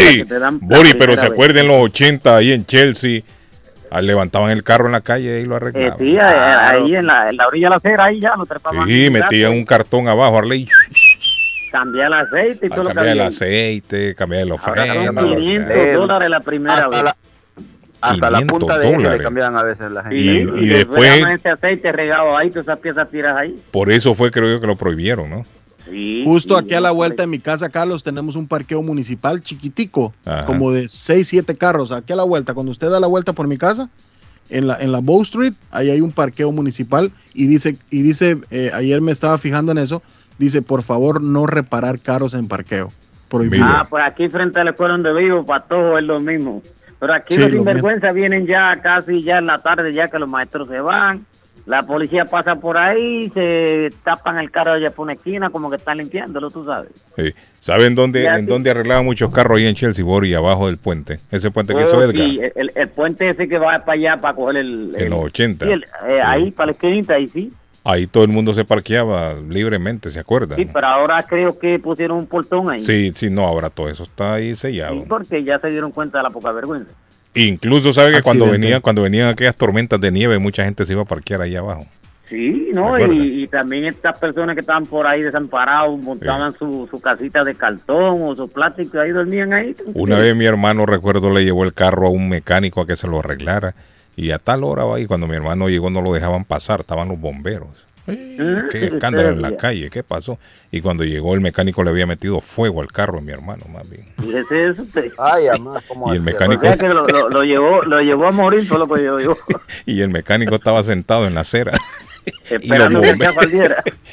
¡Ey! 0.00 0.16
que 0.18 0.24
te 0.26 0.38
dan 0.38 0.60
la 0.66 0.76
Boris, 0.76 0.94
pero 0.94 1.16
se 1.16 1.22
vez. 1.22 1.30
acuerdan 1.32 1.62
en 1.64 1.68
los 1.68 1.82
80 1.84 2.36
ahí 2.36 2.52
en 2.52 2.64
Chelsea. 2.66 3.22
Levantaban 4.00 4.50
el 4.50 4.62
carro 4.62 4.86
en 4.86 4.92
la 4.92 5.00
calle 5.00 5.40
y 5.40 5.46
lo 5.46 5.54
Eh, 5.54 5.56
arreglaban. 5.56 5.98
sí, 5.98 6.16
eh, 6.16 6.20
ahí 6.20 6.94
en 6.96 7.06
la, 7.06 7.28
en 7.30 7.36
la 7.36 7.46
orilla 7.46 7.66
de 7.66 7.70
la 7.70 7.76
acera, 7.76 8.04
ahí 8.04 8.20
ya 8.20 8.36
lo 8.36 8.46
trepaban. 8.46 8.86
Sí, 8.86 9.10
metían 9.10 9.52
un 9.52 9.64
cartón 9.64 10.06
abajo, 10.08 10.38
Arley, 10.38 10.68
Cambiar 11.72 12.08
el 12.08 12.14
aceite 12.14 12.66
y 12.66 12.68
todo 12.68 12.82
lo 12.84 12.90
que 12.94 13.10
el 13.12 13.20
aceite, 13.20 14.14
cambiar 14.16 14.44
los 14.46 14.60
frenos. 14.60 15.14
500 15.14 15.70
eh, 15.76 15.92
dólares 15.92 16.28
la 16.30 16.40
primera 16.40 16.74
Hasta 16.74 16.88
vez. 16.88 17.02
la, 17.04 17.16
hasta 18.00 18.30
la 18.30 18.38
500 18.38 18.58
punta 18.58 18.78
de 18.78 18.84
eje 18.86 18.96
le 18.96 19.02
dólares. 19.04 19.22
cambian 19.22 19.56
a 19.56 19.62
veces 19.62 19.90
la 19.92 20.02
gente. 20.02 20.16
Y- 20.16 20.40
y 20.40 20.68
te 20.68 20.74
después- 20.78 21.02
dejaban 21.02 21.32
ese 21.32 21.48
aceite 21.50 21.92
regado 21.92 22.36
ahí, 22.36 22.48
todas 22.50 22.64
esas 22.66 22.78
piezas 22.80 23.08
tiras 23.08 23.36
ahí. 23.36 23.54
Por 23.70 23.92
eso 23.92 24.16
fue, 24.16 24.32
creo 24.32 24.50
yo, 24.50 24.60
que 24.60 24.66
lo 24.66 24.74
prohibieron, 24.74 25.30
¿no? 25.30 25.44
Sí, 25.90 26.22
Justo 26.24 26.56
sí, 26.56 26.64
aquí 26.64 26.74
a 26.74 26.80
la 26.80 26.90
vuelta 26.92 27.24
de 27.24 27.26
mi 27.26 27.38
casa, 27.38 27.68
Carlos, 27.68 28.02
tenemos 28.02 28.36
un 28.36 28.46
parqueo 28.46 28.82
municipal 28.82 29.40
chiquitico, 29.42 30.12
Ajá. 30.24 30.44
como 30.44 30.72
de 30.72 30.88
6, 30.88 31.26
7 31.26 31.56
carros. 31.56 31.92
Aquí 31.92 32.12
a 32.12 32.16
la 32.16 32.22
vuelta, 32.22 32.54
cuando 32.54 32.72
usted 32.72 32.88
da 32.88 33.00
la 33.00 33.06
vuelta 33.06 33.32
por 33.32 33.48
mi 33.48 33.58
casa, 33.58 33.88
en 34.48 34.66
la, 34.66 34.76
en 34.80 34.92
la 34.92 34.98
Bow 35.00 35.22
Street, 35.22 35.54
ahí 35.70 35.90
hay 35.90 36.00
un 36.00 36.12
parqueo 36.12 36.50
municipal 36.52 37.12
y 37.34 37.46
dice, 37.46 37.76
y 37.90 38.02
dice 38.02 38.38
eh, 38.50 38.70
ayer 38.74 39.00
me 39.00 39.12
estaba 39.12 39.38
fijando 39.38 39.72
en 39.72 39.78
eso, 39.78 40.02
dice, 40.38 40.62
por 40.62 40.82
favor, 40.82 41.20
no 41.22 41.46
reparar 41.46 41.98
carros 42.00 42.34
en 42.34 42.48
parqueo. 42.48 42.90
Prohibido. 43.28 43.64
Ah, 43.64 43.86
pues 43.88 44.02
aquí 44.04 44.28
frente 44.28 44.58
a 44.58 44.64
la 44.64 44.70
escuela 44.70 44.94
donde 44.94 45.12
vivo, 45.14 45.46
para 45.46 45.64
todos 45.64 45.98
es 46.00 46.04
lo 46.04 46.18
mismo. 46.18 46.62
Pero 46.98 47.14
aquí 47.14 47.34
Sí, 47.34 47.40
los 47.40 47.50
lo 47.50 47.56
sinvergüenza 47.58 48.10
vienen 48.12 48.46
ya 48.46 48.74
casi 48.82 49.22
ya 49.22 49.38
en 49.38 49.46
la 49.46 49.58
tarde, 49.58 49.92
ya 49.92 50.08
que 50.08 50.18
los 50.18 50.28
maestros 50.28 50.66
se 50.68 50.80
van. 50.80 51.24
La 51.70 51.82
policía 51.82 52.24
pasa 52.24 52.56
por 52.56 52.76
ahí, 52.76 53.30
se 53.30 53.90
tapan 54.02 54.38
el 54.38 54.50
carro 54.50 54.72
allá 54.72 54.90
por 54.90 55.04
una 55.04 55.12
esquina, 55.12 55.50
como 55.50 55.70
que 55.70 55.76
están 55.76 55.98
limpiándolo, 55.98 56.50
tú 56.50 56.64
sabes. 56.64 56.90
Sí. 57.16 57.30
¿Saben 57.60 57.94
dónde, 57.94 58.24
en 58.26 58.40
sí. 58.40 58.46
dónde 58.46 58.70
arreglaban 58.70 59.04
muchos 59.04 59.32
carros 59.32 59.58
ahí 59.58 59.66
en 59.66 59.74
Chelsea, 59.74 60.04
Boris, 60.04 60.34
abajo 60.34 60.66
del 60.66 60.78
puente? 60.78 61.20
Ese 61.30 61.50
puente 61.50 61.72
que 61.74 61.82
hizo 61.82 62.02
Edgar. 62.02 62.14
sí, 62.26 62.40
el, 62.56 62.72
el 62.74 62.88
puente 62.88 63.28
ese 63.28 63.46
que 63.48 63.58
va 63.58 63.78
para 63.84 63.92
allá 63.92 64.16
para 64.20 64.34
coger 64.34 64.56
el... 64.56 64.94
En 64.96 65.02
el- 65.02 65.10
los 65.10 65.20
80. 65.20 65.66
sí, 65.66 65.72
el- 65.72 65.84
eh, 66.08 66.20
ahí, 66.24 66.50
para 66.50 66.66
la 66.66 66.72
esquinita, 66.72 67.14
ahí 67.14 67.26
sí. 67.28 67.52
Ahí 67.84 68.06
todo 68.06 68.24
el 68.24 68.30
mundo 68.30 68.52
se 68.52 68.64
parqueaba 68.66 69.34
libremente, 69.48 70.10
¿se 70.10 70.20
acuerdan? 70.20 70.56
Sí, 70.56 70.66
pero 70.70 70.86
ahora 70.86 71.22
creo 71.22 71.58
que 71.58 71.78
pusieron 71.78 72.18
un 72.18 72.26
portón 72.26 72.68
ahí. 72.68 72.84
Sí, 72.84 73.10
sí, 73.14 73.30
no, 73.30 73.46
ahora 73.46 73.70
todo 73.70 73.88
eso 73.88 74.02
está 74.02 74.34
ahí 74.34 74.54
Sí, 74.54 74.60
sellado. 74.62 75.02
porque 75.08 75.42
ya 75.44 75.58
se 75.58 75.68
dieron 75.68 75.90
cuenta 75.90 76.18
de 76.18 76.24
la 76.24 76.30
poca 76.30 76.52
vergüenza. 76.52 76.92
Incluso 77.34 77.92
sabe 77.92 78.12
que 78.12 78.22
cuando 78.22 78.44
Accidente. 78.44 78.66
venía, 78.66 78.80
cuando 78.80 79.02
venían 79.02 79.28
aquellas 79.28 79.56
tormentas 79.56 80.00
de 80.00 80.10
nieve, 80.10 80.38
mucha 80.38 80.64
gente 80.64 80.84
se 80.84 80.92
iba 80.92 81.02
a 81.02 81.06
parquear 81.06 81.42
ahí 81.42 81.56
abajo. 81.56 81.86
Sí, 82.24 82.70
¿no? 82.72 82.96
Y, 83.12 83.42
y 83.42 83.46
también 83.48 83.86
estas 83.86 84.16
personas 84.18 84.54
que 84.54 84.60
estaban 84.60 84.86
por 84.86 85.04
ahí 85.06 85.20
desamparados 85.20 86.00
montaban 86.00 86.52
su, 86.52 86.86
su 86.88 87.00
casita 87.00 87.42
de 87.42 87.56
cartón 87.56 88.22
o 88.22 88.36
su 88.36 88.48
plástico 88.48 88.98
y 88.98 89.00
ahí 89.00 89.10
dormían 89.10 89.52
ahí. 89.52 89.74
Una 89.94 90.16
vez 90.18 90.36
mi 90.36 90.44
hermano, 90.44 90.86
recuerdo, 90.86 91.30
le 91.30 91.44
llevó 91.44 91.64
el 91.64 91.72
carro 91.72 92.06
a 92.06 92.10
un 92.10 92.28
mecánico 92.28 92.80
a 92.80 92.86
que 92.86 92.94
se 92.94 93.08
lo 93.08 93.18
arreglara. 93.18 93.74
Y 94.14 94.32
a 94.32 94.38
tal 94.38 94.64
hora 94.64 94.84
va 94.84 95.00
y 95.00 95.06
cuando 95.06 95.26
mi 95.26 95.34
hermano 95.34 95.68
llegó 95.68 95.90
no 95.90 96.02
lo 96.02 96.12
dejaban 96.12 96.44
pasar, 96.44 96.80
estaban 96.80 97.08
los 97.08 97.18
bomberos. 97.18 97.84
Qué 98.70 98.86
escándalo 98.92 99.30
en 99.30 99.42
la 99.42 99.56
calle, 99.56 99.90
¿qué 99.90 100.02
pasó? 100.02 100.38
Y 100.70 100.80
cuando 100.80 101.04
llegó 101.04 101.34
el 101.34 101.40
mecánico 101.40 101.82
le 101.82 101.90
había 101.90 102.06
metido 102.06 102.40
fuego 102.40 102.80
al 102.80 102.92
carro 102.92 103.18
a 103.18 103.20
mi 103.20 103.32
hermano, 103.32 103.64
más 103.72 103.88
bien. 103.88 104.04
Eso 104.50 104.82
usted. 104.82 105.10
Ay, 105.18 105.48
amá, 105.54 105.82
¿cómo 105.88 106.08
Y 106.12 106.16
el 106.16 106.22
así? 106.22 106.26
mecánico- 106.26 106.62
O 106.62 106.66
sea 106.66 106.76
que 106.76 106.88
lo, 106.88 107.06
lo- 107.06 107.28
lo 107.28 107.42
llevó, 107.44 107.82
lo 107.82 108.00
llevó 108.00 108.28
a 108.28 108.30
morir, 108.32 108.66
fue 108.66 108.78
lo 108.78 108.86
que 108.86 109.02
yo 109.04 109.16
digo. 109.16 109.36
Y 109.86 110.00
el 110.00 110.08
mecánico 110.10 110.54
estaba 110.56 110.82
sentado 110.84 111.26
en 111.26 111.34
la 111.34 111.40
acera. 111.40 111.72
y, 112.60 112.68
los 112.68 112.92
bomberos, 112.92 113.36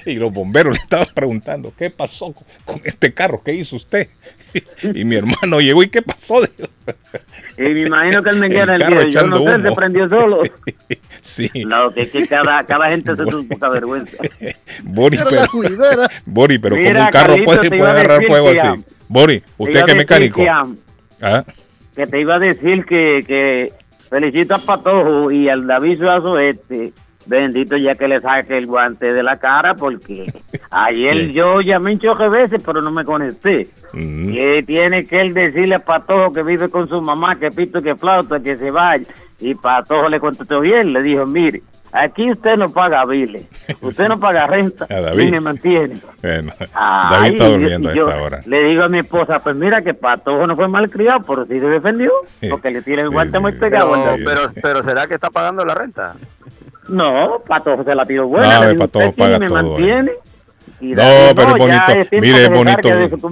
y 0.05 0.15
los 0.15 0.33
bomberos 0.33 0.73
le 0.75 0.79
estaban 0.81 1.07
preguntando, 1.13 1.73
¿qué 1.77 1.89
pasó 1.89 2.33
con 2.65 2.79
este 2.85 3.13
carro? 3.13 3.41
¿Qué 3.43 3.53
hizo 3.53 3.75
usted? 3.75 4.07
Y 4.93 5.03
mi 5.03 5.15
hermano 5.15 5.59
llegó, 5.59 5.83
¿y 5.83 5.89
qué 5.89 6.01
pasó? 6.01 6.43
Y 7.57 7.61
me 7.61 7.81
imagino 7.81 8.21
que 8.21 8.29
el 8.29 8.35
El 8.35 8.41
Miguel 8.41 8.69
el 8.69 8.79
carro 8.79 9.03
día, 9.03 9.09
yo 9.09 9.27
no 9.27 9.37
sé, 9.37 9.41
humo. 9.43 9.69
se 9.69 9.75
prendió 9.75 10.09
solo. 10.09 10.41
Sí. 11.19 11.49
No, 11.65 11.91
que, 11.91 12.07
que 12.09 12.25
cada, 12.25 12.63
cada 12.63 12.89
gente 12.89 13.13
se 13.13 13.25
su 13.25 13.45
poca 13.49 13.67
vergüenza. 13.67 14.15
Boris, 14.83 15.19
Era 15.19 15.29
pero. 15.29 16.07
Boris, 16.25 16.59
pero 16.61 16.75
Mira, 16.77 16.93
como 16.93 17.05
un 17.05 17.11
carro 17.11 17.27
Carlito, 17.27 17.45
puede, 17.45 17.69
puede 17.69 17.91
agarrar 17.91 18.23
fuego 18.23 18.51
que, 18.51 18.59
así. 18.61 18.83
Boris, 19.09 19.43
Te 19.43 19.51
¿usted 19.57 19.81
decir 19.81 19.97
mecánico? 19.97 20.41
Que, 20.41 20.49
¿Ah? 21.21 21.43
que 21.95 22.07
te 22.07 22.21
iba 22.21 22.35
a 22.35 22.39
decir 22.39 22.85
que, 22.85 23.23
que 23.27 23.73
felicito 24.09 24.55
a 24.55 24.59
Patojo 24.59 25.29
y 25.31 25.49
al 25.49 25.67
David 25.67 25.97
Suazo 25.97 26.39
este. 26.39 26.93
Bendito 27.27 27.75
ya 27.77 27.95
que 27.95 28.07
le 28.07 28.19
saque 28.21 28.57
el 28.57 28.65
guante 28.67 29.11
de 29.13 29.21
la 29.23 29.37
cara 29.37 29.75
porque 29.75 30.31
ayer 30.71 31.29
yo 31.31 31.61
llamé 31.61 31.93
un 31.93 31.99
choque 31.99 32.29
veces 32.29 32.61
pero 32.65 32.81
no 32.81 32.91
me 32.91 33.03
conecté. 33.03 33.67
Mm. 33.93 34.31
Que 34.33 34.63
tiene 34.65 35.03
que 35.03 35.21
él 35.21 35.33
decirle 35.33 35.75
a 35.75 35.79
Patojo 35.79 36.31
que 36.33 36.43
vive 36.43 36.69
con 36.69 36.87
su 36.87 37.01
mamá, 37.01 37.35
que 37.35 37.49
pito, 37.49 37.81
que 37.81 37.95
flauta, 37.95 38.39
que 38.39 38.57
se 38.57 38.71
vaya. 38.71 39.05
Y 39.39 39.53
Patojo 39.55 40.09
le 40.09 40.19
contestó 40.19 40.61
bien, 40.61 40.91
le 40.93 41.01
dijo, 41.03 41.25
mire, 41.27 41.61
aquí 41.91 42.31
usted 42.31 42.55
no 42.55 42.69
paga 42.69 43.05
biles, 43.05 43.45
usted 43.81 44.07
no 44.07 44.19
paga 44.19 44.47
renta, 44.47 44.85
A 44.89 44.99
David. 44.99 45.25
ni 45.25 45.31
me 45.31 45.39
mantiene. 45.41 45.95
Bueno, 46.23 46.53
Ay, 46.73 47.11
David 47.11 47.33
está 47.33 47.47
y- 47.47 47.51
durmiendo 47.51 47.89
a 47.89 47.93
y 47.93 47.95
yo 47.95 48.09
esta 48.09 48.21
hora. 48.23 48.39
Le 48.47 48.63
digo 48.63 48.83
a 48.83 48.87
mi 48.87 48.99
esposa, 48.99 49.39
pues 49.43 49.55
mira 49.55 49.81
que 49.83 49.93
Patojo 49.93 50.47
no 50.47 50.55
fue 50.55 50.67
mal 50.67 50.89
criado, 50.89 51.19
pero 51.27 51.45
sí 51.45 51.59
se 51.59 51.67
defendió, 51.67 52.11
porque 52.49 52.71
le 52.71 52.81
tiene 52.81 53.03
el 53.03 53.09
guante 53.09 53.37
sí, 53.37 53.41
muy 53.43 53.51
pegado. 53.51 53.91
Pero, 54.25 54.41
pero 54.61 54.81
¿será 54.81 55.05
que 55.05 55.13
está 55.13 55.29
pagando 55.29 55.63
la 55.65 55.75
renta? 55.75 56.15
No, 56.89 57.41
Patojo 57.47 57.83
se 57.83 57.95
la 57.95 58.05
tiró 58.05 58.27
buena, 58.27 58.61
No, 58.61 58.69
sí 58.69 58.75
paga 59.17 59.39
me 59.39 59.47
todo, 59.47 59.63
mantiene. 59.63 60.11
Y 60.79 60.89
No, 60.89 60.95
pero 61.35 61.49
es 61.53 61.57
bonito. 61.57 61.91
es 61.91 62.11
Mire, 62.11 62.35
es 62.37 62.41
se 62.43 62.49
bonito. 62.49 62.89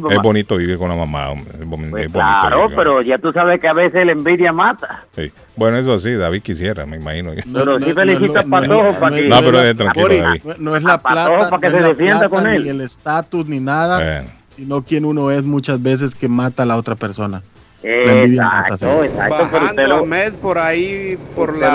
Es 0.10 0.18
bonito 0.24 0.58
vivir 0.58 0.78
con 0.80 0.90
la 0.90 0.96
mamá. 0.96 1.30
hombre, 1.30 1.52
Es, 1.60 1.66
boni- 1.68 1.90
Pues 1.90 2.06
es 2.08 2.12
bonito. 2.12 2.40
claro, 2.40 2.62
vivir 2.64 2.76
pero 2.76 3.02
ya 3.02 3.18
tú 3.20 3.32
sabes 3.32 3.60
que 3.60 3.68
a 3.68 3.74
veces 3.74 4.04
la 4.06 4.14
envidia 4.14 4.52
mata. 4.52 5.04
Sí. 5.16 5.32
Bueno, 5.56 5.78
eso 5.78 6.00
sí, 6.00 6.14
David 6.14 6.42
quisiera, 6.42 6.86
me 6.88 6.98
imagino. 6.98 7.32
Pero 7.54 7.78
sí 7.80 7.94
felicito 7.94 8.40
a 8.40 8.44
Patojo 8.44 8.94
para 9.00 9.16
que- 9.16 9.28
No, 9.28 9.40
pero 9.42 9.62
es 9.62 9.78
tranquilo, 9.78 10.04
Boris, 10.06 10.22
David. 10.24 10.42
no- 10.44 10.54
no 10.60 10.76
es 10.76 10.84
la 10.84 10.98
plata, 10.98 11.50
para 11.50 11.62
que 11.62 11.68
no 11.68 11.72
se 11.72 11.78
es 11.78 11.82
la 11.84 11.88
defienda 11.90 12.30
con 12.30 12.40
plata, 12.42 12.56
él. 12.56 12.64
Ni 12.64 12.70
el 12.70 12.82
estatus 12.82 13.46
ni 13.48 13.60
nada, 13.60 14.24
sino 14.50 14.82
quien 14.84 15.06
uno 15.06 15.30
es 15.30 15.44
muchas 15.44 15.84
veces 15.84 16.16
que 16.16 16.28
mata 16.28 16.64
a 16.64 16.66
la 16.66 16.78
otra 16.78 16.96
persona. 16.96 17.44
Exacto, 17.86 19.04
exacto, 19.04 19.30
Bajando 19.30 19.88
lo- 19.88 19.96
a 20.00 20.06
Med 20.06 20.34
por 20.34 20.58
ahí, 20.58 21.18
por 21.36 21.56
la, 21.58 21.68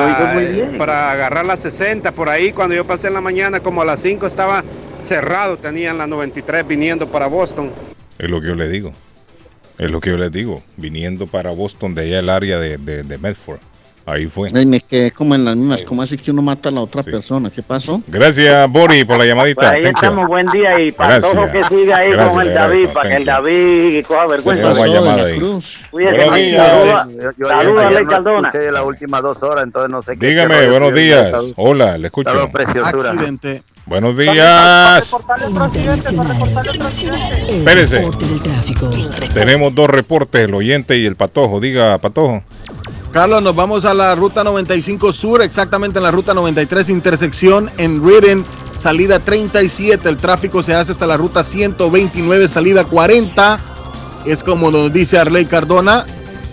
para 0.79 1.13
agarrar 1.13 1.45
la 1.47 1.57
60, 1.57 2.13
por 2.13 2.29
ahí 2.29 2.53
cuando 2.53 2.75
yo 2.75 2.85
pasé 2.85 3.09
en 3.09 3.15
la 3.15 3.21
mañana, 3.21 3.61
como 3.61 3.83
a 3.83 3.85
las 3.85 4.01
5 4.01 4.27
estaba 4.27 4.65
cerrado, 4.99 5.57
tenían 5.57 5.99
la 5.99 6.07
93 6.07 6.67
viniendo 6.67 7.07
para 7.07 7.27
Boston. 7.27 7.71
Es 8.19 8.29
lo 8.29 8.41
que 8.41 8.49
yo 8.49 8.55
le 8.55 8.69
digo. 8.69 8.93
Es 9.79 9.91
lo 9.91 10.01
que 10.01 10.11
yo 10.11 10.19
les 10.19 10.31
digo. 10.31 10.63
Viniendo 10.77 11.27
para 11.27 11.51
Boston, 11.53 11.95
de 11.95 12.03
allá 12.03 12.19
el 12.19 12.29
área 12.29 12.59
de, 12.59 12.77
de, 12.77 13.03
de 13.03 13.19
Medford. 13.19 13.61
Ahí 14.11 14.27
fue. 14.27 14.49
Ay, 14.55 14.67
me 14.67 14.81
quedé 14.81 15.11
como 15.13 15.35
en 15.35 15.45
las 15.45 15.55
mismas. 15.57 15.83
¿Cómo 15.83 16.03
así 16.03 16.17
que 16.19 16.31
uno 16.31 16.43
mata 16.43 16.69
a 16.69 16.73
la 16.73 16.81
otra 16.81 17.03
persona? 17.03 17.49
¿Qué 17.51 17.63
pasó? 17.63 18.03
Gracias, 18.09 18.71
Boris, 18.71 19.05
por 19.05 19.15
la 19.15 19.19
Pues 19.19 19.29
llamadita. 19.29 19.71
ahí 19.71 19.83
Thank 19.83 19.93
you. 19.95 19.99
estamos, 20.01 20.29
buen 20.29 20.47
día 20.51 20.81
y 20.81 20.91
Patojo 20.93 21.33
Gracias. 21.43 21.69
que 21.69 21.77
siga 21.77 21.97
ahí 21.99 22.11
Gracias, 22.11 22.33
con 22.35 22.43
el 22.43 22.49
gracias, 22.51 22.71
David, 22.71 22.89
para 22.93 23.09
que 23.11 23.17
el. 23.17 23.25
David 23.25 24.05
coja 24.07 24.27
vergüenza. 24.27 24.63
Tenemos 24.63 24.79
pasó, 24.81 24.93
llamada 24.95 25.17
de 25.17 25.23
la 25.23 25.29
ahí. 25.29 25.39
Cruz? 25.39 25.81
Cuídate, 25.91 26.17
Buenos 26.17 26.35
Maxi, 26.35 26.51
días. 26.51 26.67
saluda- 26.67 27.09
Yo, 27.11 27.31
yo 27.39 27.47
Saluda, 27.49 27.87
ayer 27.87 27.99
Ley 27.99 28.07
Cardona. 28.07 28.49
escuché 28.49 28.73
las 28.73 28.85
últimas 28.85 29.23
dos 29.23 29.43
horas, 29.43 29.65
entonces 29.65 29.91
no 29.91 30.03
sé 30.03 30.17
qué. 30.19 30.27
Dígame, 30.27 30.71
buenos 30.71 30.95
días. 30.95 31.35
Hola, 31.57 31.99
le 31.99 32.07
escucho. 32.09 32.31
Accidente. 32.31 33.63
Buenos 33.87 34.17
días. 34.17 35.11
Espérese. 37.49 38.09
Tenemos 39.35 39.75
dos 39.75 39.89
reportes, 39.91 40.43
el 40.45 40.55
oyente 40.55 40.97
y 40.99 41.07
el 41.07 41.17
patojo. 41.17 41.61
Diga, 41.61 41.99
patojo. 41.99 42.43
Carlos, 43.13 43.43
nos 43.43 43.57
vamos 43.57 43.85
a 43.85 43.93
la 43.93 44.15
ruta 44.15 44.45
95 44.45 45.13
Sur, 45.13 45.43
exactamente 45.43 45.99
en 45.99 46.05
la 46.05 46.13
ruta 46.13 46.33
93, 46.33 46.91
intersección 46.91 47.69
en 47.77 48.07
Ridden, 48.07 48.45
salida 48.73 49.19
37. 49.19 50.09
El 50.09 50.17
tráfico 50.17 50.63
se 50.63 50.75
hace 50.75 50.93
hasta 50.93 51.09
la 51.09 51.17
ruta 51.17 51.43
129, 51.43 52.47
salida 52.47 52.85
40. 52.85 53.59
Es 54.27 54.45
como 54.45 54.71
nos 54.71 54.93
dice 54.93 55.19
Arley 55.19 55.45
Cardona, 55.47 56.07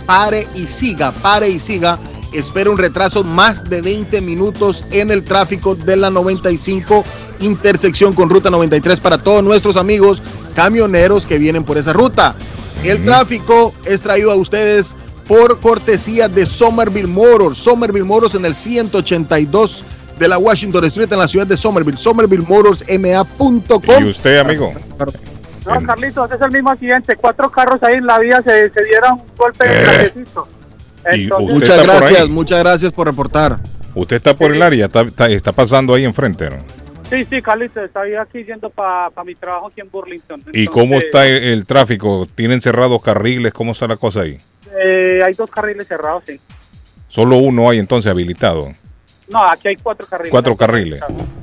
pare 0.07 0.47
y 0.55 0.67
siga, 0.67 1.11
pare 1.11 1.47
y 1.47 1.59
siga. 1.59 1.99
Espera 2.33 2.71
un 2.71 2.79
retraso 2.79 3.23
más 3.23 3.63
de 3.63 3.83
20 3.83 4.19
minutos 4.21 4.83
en 4.89 5.11
el 5.11 5.23
tráfico 5.23 5.75
de 5.75 5.95
la 5.95 6.09
95 6.09 7.03
intersección 7.39 8.13
con 8.13 8.31
ruta 8.31 8.49
93 8.49 8.99
para 8.99 9.19
todos 9.19 9.43
nuestros 9.43 9.77
amigos 9.77 10.23
camioneros 10.55 11.27
que 11.27 11.37
vienen 11.37 11.63
por 11.63 11.77
esa 11.77 11.93
ruta. 11.93 12.35
El 12.83 13.05
tráfico 13.05 13.73
es 13.85 14.01
traído 14.01 14.31
a 14.31 14.35
ustedes 14.35 14.95
por 15.27 15.59
cortesía 15.59 16.27
de 16.29 16.45
Somerville 16.45 17.07
Motors. 17.07 17.57
Somerville 17.57 18.05
Motors 18.05 18.35
en 18.35 18.45
el 18.45 18.55
182 18.55 19.83
de 20.19 20.27
la 20.27 20.37
Washington 20.37 20.85
Street 20.85 21.11
en 21.11 21.19
la 21.19 21.27
ciudad 21.27 21.45
de 21.47 21.57
Somerville. 21.57 21.97
SomervilleMotorsMA.com. 21.97 24.03
¿Y 24.03 24.09
usted, 24.09 24.37
amigo? 24.39 24.73
No, 25.65 25.81
Carlitos, 25.85 26.31
es 26.31 26.41
el 26.41 26.51
mismo 26.51 26.69
accidente. 26.71 27.15
Cuatro 27.17 27.49
carros 27.49 27.81
ahí 27.83 27.95
en 27.95 28.05
la 28.05 28.19
vía 28.19 28.41
se, 28.41 28.69
se 28.69 28.83
dieron 28.85 29.13
un 29.13 29.21
golpe 29.37 29.67
de 29.67 29.83
trajecito. 29.83 30.47
¿Y 31.13 31.23
Entonces, 31.23 31.29
usted 31.29 31.53
Muchas 31.53 31.69
está 31.69 31.83
por 31.93 31.99
gracias, 32.01 32.29
muchas 32.29 32.59
gracias 32.59 32.93
por 32.93 33.07
reportar. 33.07 33.59
Usted 33.95 34.15
está 34.17 34.35
por 34.35 34.53
el 34.55 34.61
área, 34.61 34.85
está, 34.85 35.01
está- 35.01 35.29
está 35.29 35.51
pasando 35.51 35.93
ahí 35.93 36.05
enfrente, 36.05 36.49
¿no? 36.49 36.57
sí, 37.09 37.25
sí, 37.29 37.41
Carlitos, 37.41 37.83
estoy 37.85 38.15
aquí 38.15 38.43
yendo 38.43 38.69
para 38.69 39.09
mi 39.25 39.33
trabajo 39.35 39.67
aquí 39.67 39.81
en 39.81 39.89
Burlington. 39.89 40.41
¿Y 40.53 40.67
cómo 40.67 40.97
está 40.97 41.25
el, 41.25 41.43
el 41.43 41.65
tráfico? 41.65 42.27
¿Tienen 42.35 42.61
cerrados 42.61 43.01
carriles? 43.01 43.53
¿Cómo 43.53 43.71
está 43.71 43.87
la 43.87 43.97
cosa 43.97 44.21
ahí? 44.21 44.37
Eh, 44.83 45.19
hay 45.25 45.33
dos 45.33 45.49
carriles 45.49 45.87
cerrados, 45.87 46.23
sí. 46.25 46.39
Solo 47.07 47.37
uno 47.37 47.69
hay 47.69 47.79
entonces 47.79 48.11
habilitado. 48.11 48.73
No, 49.29 49.43
aquí 49.43 49.67
hay 49.69 49.75
cuatro 49.75 50.07
carriles. 50.07 50.31
Cuatro 50.31 50.55
carriles. 50.55 51.01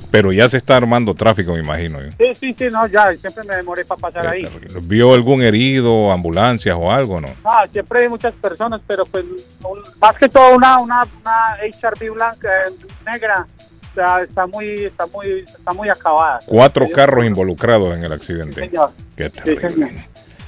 Pero 0.09 0.31
ya 0.31 0.49
se 0.49 0.57
está 0.57 0.75
armando 0.77 1.13
tráfico, 1.13 1.53
me 1.53 1.59
imagino. 1.59 2.01
¿eh? 2.01 2.09
Sí, 2.17 2.25
sí, 2.33 2.55
sí, 2.57 2.67
no, 2.71 2.87
ya, 2.87 3.13
siempre 3.15 3.43
me 3.43 3.55
demoré 3.55 3.85
para 3.85 3.99
pasar 4.01 4.25
ahí. 4.27 4.47
¿Vio 4.83 5.13
algún 5.13 5.43
herido, 5.43 6.11
ambulancias 6.11 6.75
o 6.79 6.91
algo, 6.91 7.21
no? 7.21 7.27
No, 7.27 7.51
siempre 7.71 8.01
hay 8.03 8.09
muchas 8.09 8.33
personas, 8.35 8.81
pero 8.87 9.05
pues 9.05 9.23
un- 9.63 9.81
más 10.01 10.15
que 10.17 10.27
todo 10.29 10.55
una 10.55 10.79
una, 10.79 11.03
una 11.21 11.57
HRV 11.61 12.11
blanca 12.13 12.49
eh, 12.67 12.71
negra, 13.05 13.45
o 13.91 13.95
sea, 13.95 14.21
está 14.21 14.47
muy 14.47 14.85
está 14.85 15.05
muy 15.07 15.27
está 15.45 15.73
muy 15.73 15.89
acabada. 15.89 16.39
Cuatro 16.47 16.87
carros 16.89 17.23
involucrados 17.25 17.95
en 17.95 18.03
el 18.03 18.11
accidente. 18.11 18.67
Señor. 18.67 18.91
Qué 19.15 19.25
Sí, 19.25 19.29
terrible. 19.43 19.69
señor. 19.69 19.91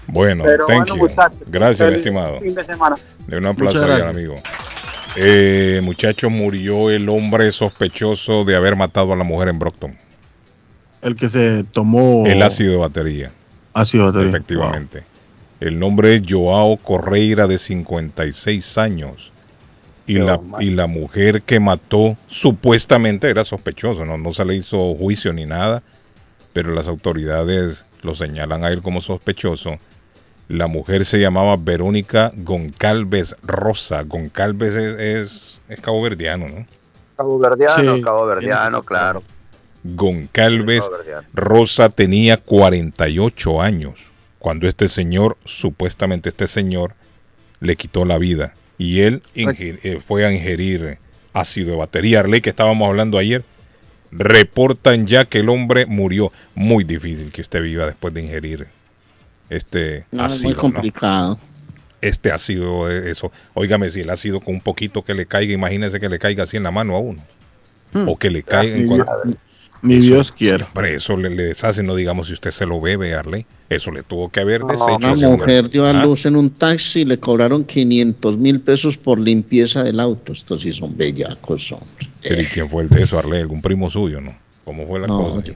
Bueno, 0.07 0.43
Pero 0.45 0.65
thank 0.67 0.77
bueno, 0.89 0.95
you. 0.95 1.01
muchachos, 1.03 1.39
Gracias, 1.47 1.79
feliz 1.87 1.97
estimado. 1.97 2.39
Fin 2.39 2.55
de 2.55 2.63
semana. 2.63 2.95
De 3.27 3.37
un 3.37 3.45
aplauso 3.45 3.79
Muchas 3.79 3.89
ahí 3.95 4.01
al 4.01 4.13
gracias. 4.13 4.15
amigo. 4.15 4.35
Eh, 5.15 5.81
muchachos, 5.83 6.31
murió 6.31 6.89
el 6.89 7.09
hombre 7.09 7.51
sospechoso 7.51 8.45
de 8.45 8.55
haber 8.55 8.75
matado 8.75 9.13
a 9.13 9.15
la 9.15 9.23
mujer 9.23 9.49
en 9.49 9.59
Brockton. 9.59 9.97
El 11.01 11.15
que 11.15 11.29
se 11.29 11.63
tomó 11.71 12.25
El 12.25 12.41
ácido 12.41 12.71
de 12.73 12.77
batería. 12.77 13.31
ácido 13.73 14.11
de 14.11 14.25
batería. 14.25 14.29
Efectivamente. 14.29 15.03
El 15.59 15.79
nombre 15.79 16.15
es 16.15 16.21
Joao 16.27 16.77
Correira, 16.77 17.47
de 17.47 17.57
56 17.57 18.77
años. 18.77 19.31
Y 20.05 20.19
la, 20.19 20.39
y 20.59 20.69
la 20.69 20.87
mujer 20.87 21.41
que 21.41 21.59
mató 21.59 22.15
supuestamente 22.27 23.29
era 23.29 23.43
sospechoso, 23.43 24.05
¿no? 24.05 24.17
no 24.17 24.31
se 24.33 24.45
le 24.45 24.55
hizo 24.55 24.95
juicio 24.95 25.33
ni 25.33 25.45
nada, 25.45 25.83
pero 26.53 26.73
las 26.73 26.87
autoridades 26.87 27.83
lo 28.03 28.15
señalan 28.15 28.63
a 28.63 28.69
él 28.69 28.81
como 28.81 29.01
sospechoso. 29.01 29.77
La 30.47 30.67
mujer 30.67 31.03
se 31.03 31.19
llamaba 31.19 31.57
Verónica 31.57 32.31
Goncalves 32.35 33.35
Rosa. 33.43 34.03
Goncalves 34.03 34.75
es, 34.75 34.99
es, 34.99 35.61
es 35.67 35.81
caboverdiano, 35.81 36.47
¿no? 36.47 36.65
Cabo 37.17 37.39
Verdeano, 37.39 37.95
Sí, 37.95 38.01
Cabo 38.01 38.25
Verdeano, 38.27 38.83
claro. 38.83 39.23
Goncalves. 39.83 40.89
Rosa 41.33 41.89
tenía 41.89 42.37
48 42.37 43.61
años 43.61 43.99
cuando 44.39 44.67
este 44.67 44.87
señor, 44.87 45.37
supuestamente 45.43 46.29
este 46.29 46.47
señor, 46.47 46.93
le 47.59 47.75
quitó 47.75 48.05
la 48.05 48.17
vida. 48.17 48.53
Y 48.77 49.01
él 49.01 49.23
eh, 49.33 49.99
fue 50.05 50.25
a 50.25 50.31
ingerir 50.31 50.99
ácido 51.33 51.71
de 51.71 51.77
batería. 51.77 52.19
Arley, 52.19 52.41
que 52.41 52.51
estábamos 52.51 52.87
hablando 52.87 53.17
ayer, 53.17 53.43
reportan 54.11 55.07
ya 55.07 55.25
que 55.25 55.39
el 55.39 55.49
hombre 55.49 55.87
murió. 55.87 56.31
Muy 56.53 56.83
difícil 56.83 57.31
que 57.31 57.41
usted 57.41 57.61
viva 57.61 57.87
después 57.87 58.13
de 58.13 58.21
ingerir 58.21 58.67
este 59.49 60.05
No, 60.11 60.25
es 60.25 60.33
ácido. 60.33 60.49
muy 60.49 60.53
¿no? 60.55 60.59
complicado. 60.61 61.39
Este 62.01 62.31
ácido, 62.31 62.89
eh, 62.91 63.09
eso. 63.09 63.31
Óigame, 63.53 63.89
si 63.89 64.01
el 64.01 64.09
ácido 64.09 64.39
con 64.39 64.53
un 64.55 64.61
poquito 64.61 65.03
que 65.03 65.13
le 65.13 65.25
caiga, 65.25 65.53
imagínese 65.53 65.99
que 65.99 66.09
le 66.09 66.19
caiga 66.19 66.43
así 66.43 66.57
en 66.57 66.63
la 66.63 66.71
mano 66.71 66.95
a 66.95 66.99
uno. 66.99 67.21
Hmm. 67.93 68.07
O 68.07 68.17
que 68.17 68.29
le 68.29 68.43
caiga 68.43 68.75
en 68.75 68.83
Mi, 68.83 68.87
cuando- 68.87 69.37
mi 69.81 69.95
Dios 69.99 70.31
quiera. 70.31 70.65
Hombre, 70.67 70.95
eso 70.95 71.15
le, 71.17 71.29
le 71.29 71.43
deshace, 71.43 71.83
no 71.83 71.95
digamos 71.95 72.27
si 72.27 72.33
usted 72.33 72.51
se 72.51 72.65
lo 72.65 72.81
bebe, 72.81 73.13
Arley. 73.13 73.45
Eso 73.69 73.91
le 73.91 74.01
tuvo 74.03 74.29
que 74.29 74.39
haber 74.39 74.61
deshecho. 74.63 74.95
Una 74.95 75.29
mujer 75.29 75.69
dio 75.69 75.85
a 75.85 75.89
Ah, 75.91 76.03
luz 76.05 76.25
en 76.25 76.35
un 76.35 76.49
taxi 76.49 77.01
y 77.01 77.05
le 77.05 77.19
cobraron 77.19 77.63
500 77.63 78.37
mil 78.37 78.59
pesos 78.61 78.97
por 78.97 79.19
limpieza 79.19 79.83
del 79.83 79.99
auto. 79.99 80.33
Estos 80.33 80.61
sí 80.61 80.73
son 80.73 80.95
bellacos, 80.97 81.71
hombre. 81.71 82.07
pero 82.23 82.41
¿y 82.41 82.45
quién 82.45 82.69
fue 82.69 82.83
el 82.83 82.89
de 82.89 83.03
eso, 83.03 83.17
Arley? 83.19 83.41
¿Algún 83.41 83.61
primo 83.61 83.89
suyo, 83.89 84.19
no? 84.21 84.35
¿Cómo 84.65 84.85
fue 84.87 84.99
la 84.99 85.07
No, 85.07 85.19
cosa? 85.35 85.43
yo- 85.45 85.53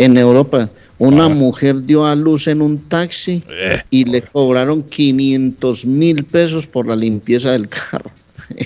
En 0.00 0.16
Europa, 0.16 0.70
una 0.98 1.28
mujer 1.28 1.82
dio 1.84 2.06
a 2.06 2.14
luz 2.14 2.46
en 2.46 2.62
un 2.62 2.78
taxi 2.88 3.42
Eh. 3.50 3.82
y 3.90 4.04
le 4.06 4.22
cobraron 4.22 4.82
500 4.82 5.84
mil 5.84 6.24
pesos 6.24 6.66
por 6.66 6.86
la 6.86 6.96
limpieza 6.96 7.52
del 7.52 7.68
carro. 7.68 8.10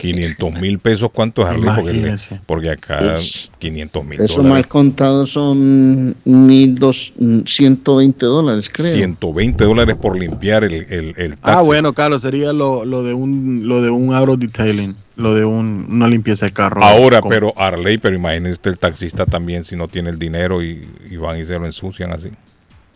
500 0.00 0.52
mil 0.60 0.78
pesos, 0.78 1.10
¿cuánto 1.12 1.42
es, 1.42 1.48
Arley? 1.48 1.64
Porque, 1.74 1.92
le- 1.92 1.98
Imagínese. 1.98 2.40
porque 2.46 2.70
acá 2.70 3.14
Es- 3.14 3.50
500 3.58 4.04
mil 4.04 4.20
Eso 4.20 4.36
dólares. 4.36 4.50
mal 4.52 4.68
contado 4.68 5.26
son 5.26 6.14
1.120 6.24 8.26
dólares, 8.26 8.70
creo. 8.72 8.92
120 8.92 9.64
dólares 9.64 9.96
por 9.96 10.18
limpiar 10.18 10.64
el, 10.64 10.74
el, 10.74 11.14
el 11.16 11.30
taxi. 11.36 11.40
Ah, 11.42 11.60
bueno, 11.62 11.92
Carlos, 11.92 12.22
sería 12.22 12.52
lo, 12.52 12.84
lo 12.84 13.02
de 13.02 13.14
un 13.14 13.66
lo 13.68 13.82
de 13.82 13.90
un 13.90 14.14
auto 14.14 14.36
detailing, 14.36 14.94
lo 15.16 15.34
de 15.34 15.44
un, 15.44 15.86
una 15.90 16.08
limpieza 16.08 16.46
de 16.46 16.52
carro. 16.52 16.82
Ahora, 16.82 17.20
Con- 17.20 17.30
pero 17.30 17.52
Arley, 17.56 17.98
pero 17.98 18.16
imagínese 18.16 18.54
usted 18.54 18.70
el 18.72 18.78
taxista 18.78 19.26
también 19.26 19.64
si 19.64 19.76
no 19.76 19.88
tiene 19.88 20.10
el 20.10 20.18
dinero 20.18 20.62
y, 20.62 20.86
y 21.10 21.16
van 21.16 21.38
y 21.40 21.44
se 21.44 21.58
lo 21.58 21.66
ensucian 21.66 22.12
así. 22.12 22.30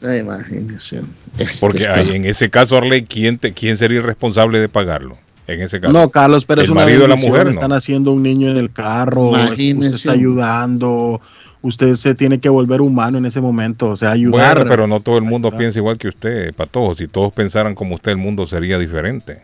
Imagínese. 0.02 1.00
Este 1.38 1.56
Porque 1.60 1.88
ahí, 1.88 2.14
en 2.14 2.24
ese 2.24 2.50
caso, 2.50 2.76
Arley, 2.76 3.02
¿quién, 3.04 3.38
te, 3.38 3.52
¿quién 3.52 3.76
sería 3.76 3.98
el 3.98 4.04
responsable 4.04 4.60
de 4.60 4.68
pagarlo? 4.68 5.16
En 5.48 5.60
ese 5.62 5.80
caso. 5.80 5.92
No, 5.92 6.08
Carlos, 6.10 6.44
pero 6.44 6.60
es 6.60 6.66
el 6.66 6.72
una 6.72 6.82
marido 6.82 7.02
de 7.02 7.08
la 7.08 7.16
mujer, 7.16 7.44
¿no? 7.46 7.50
Están 7.50 7.72
haciendo 7.72 8.12
un 8.12 8.22
niño 8.22 8.50
en 8.50 8.56
el 8.58 8.70
carro, 8.70 9.28
es- 9.36 9.50
usted 9.50 9.64
Imagínese. 9.64 9.96
está 9.96 10.12
ayudando, 10.12 11.20
usted 11.62 11.94
se 11.94 12.14
tiene 12.14 12.38
que 12.38 12.48
volver 12.50 12.80
humano 12.82 13.18
en 13.18 13.24
ese 13.26 13.40
momento, 13.40 13.88
o 13.88 13.96
sea, 13.96 14.10
ayudar. 14.12 14.56
Bueno, 14.56 14.70
pero 14.70 14.86
no 14.86 15.00
todo 15.00 15.16
el 15.18 15.24
mundo 15.24 15.50
piensa 15.50 15.78
igual 15.78 15.96
que 15.98 16.08
usted, 16.08 16.54
Patojo. 16.54 16.94
Si 16.94 17.08
todos 17.08 17.32
pensaran 17.32 17.74
como 17.74 17.94
usted, 17.94 18.12
el 18.12 18.18
mundo 18.18 18.46
sería 18.46 18.78
diferente. 18.78 19.40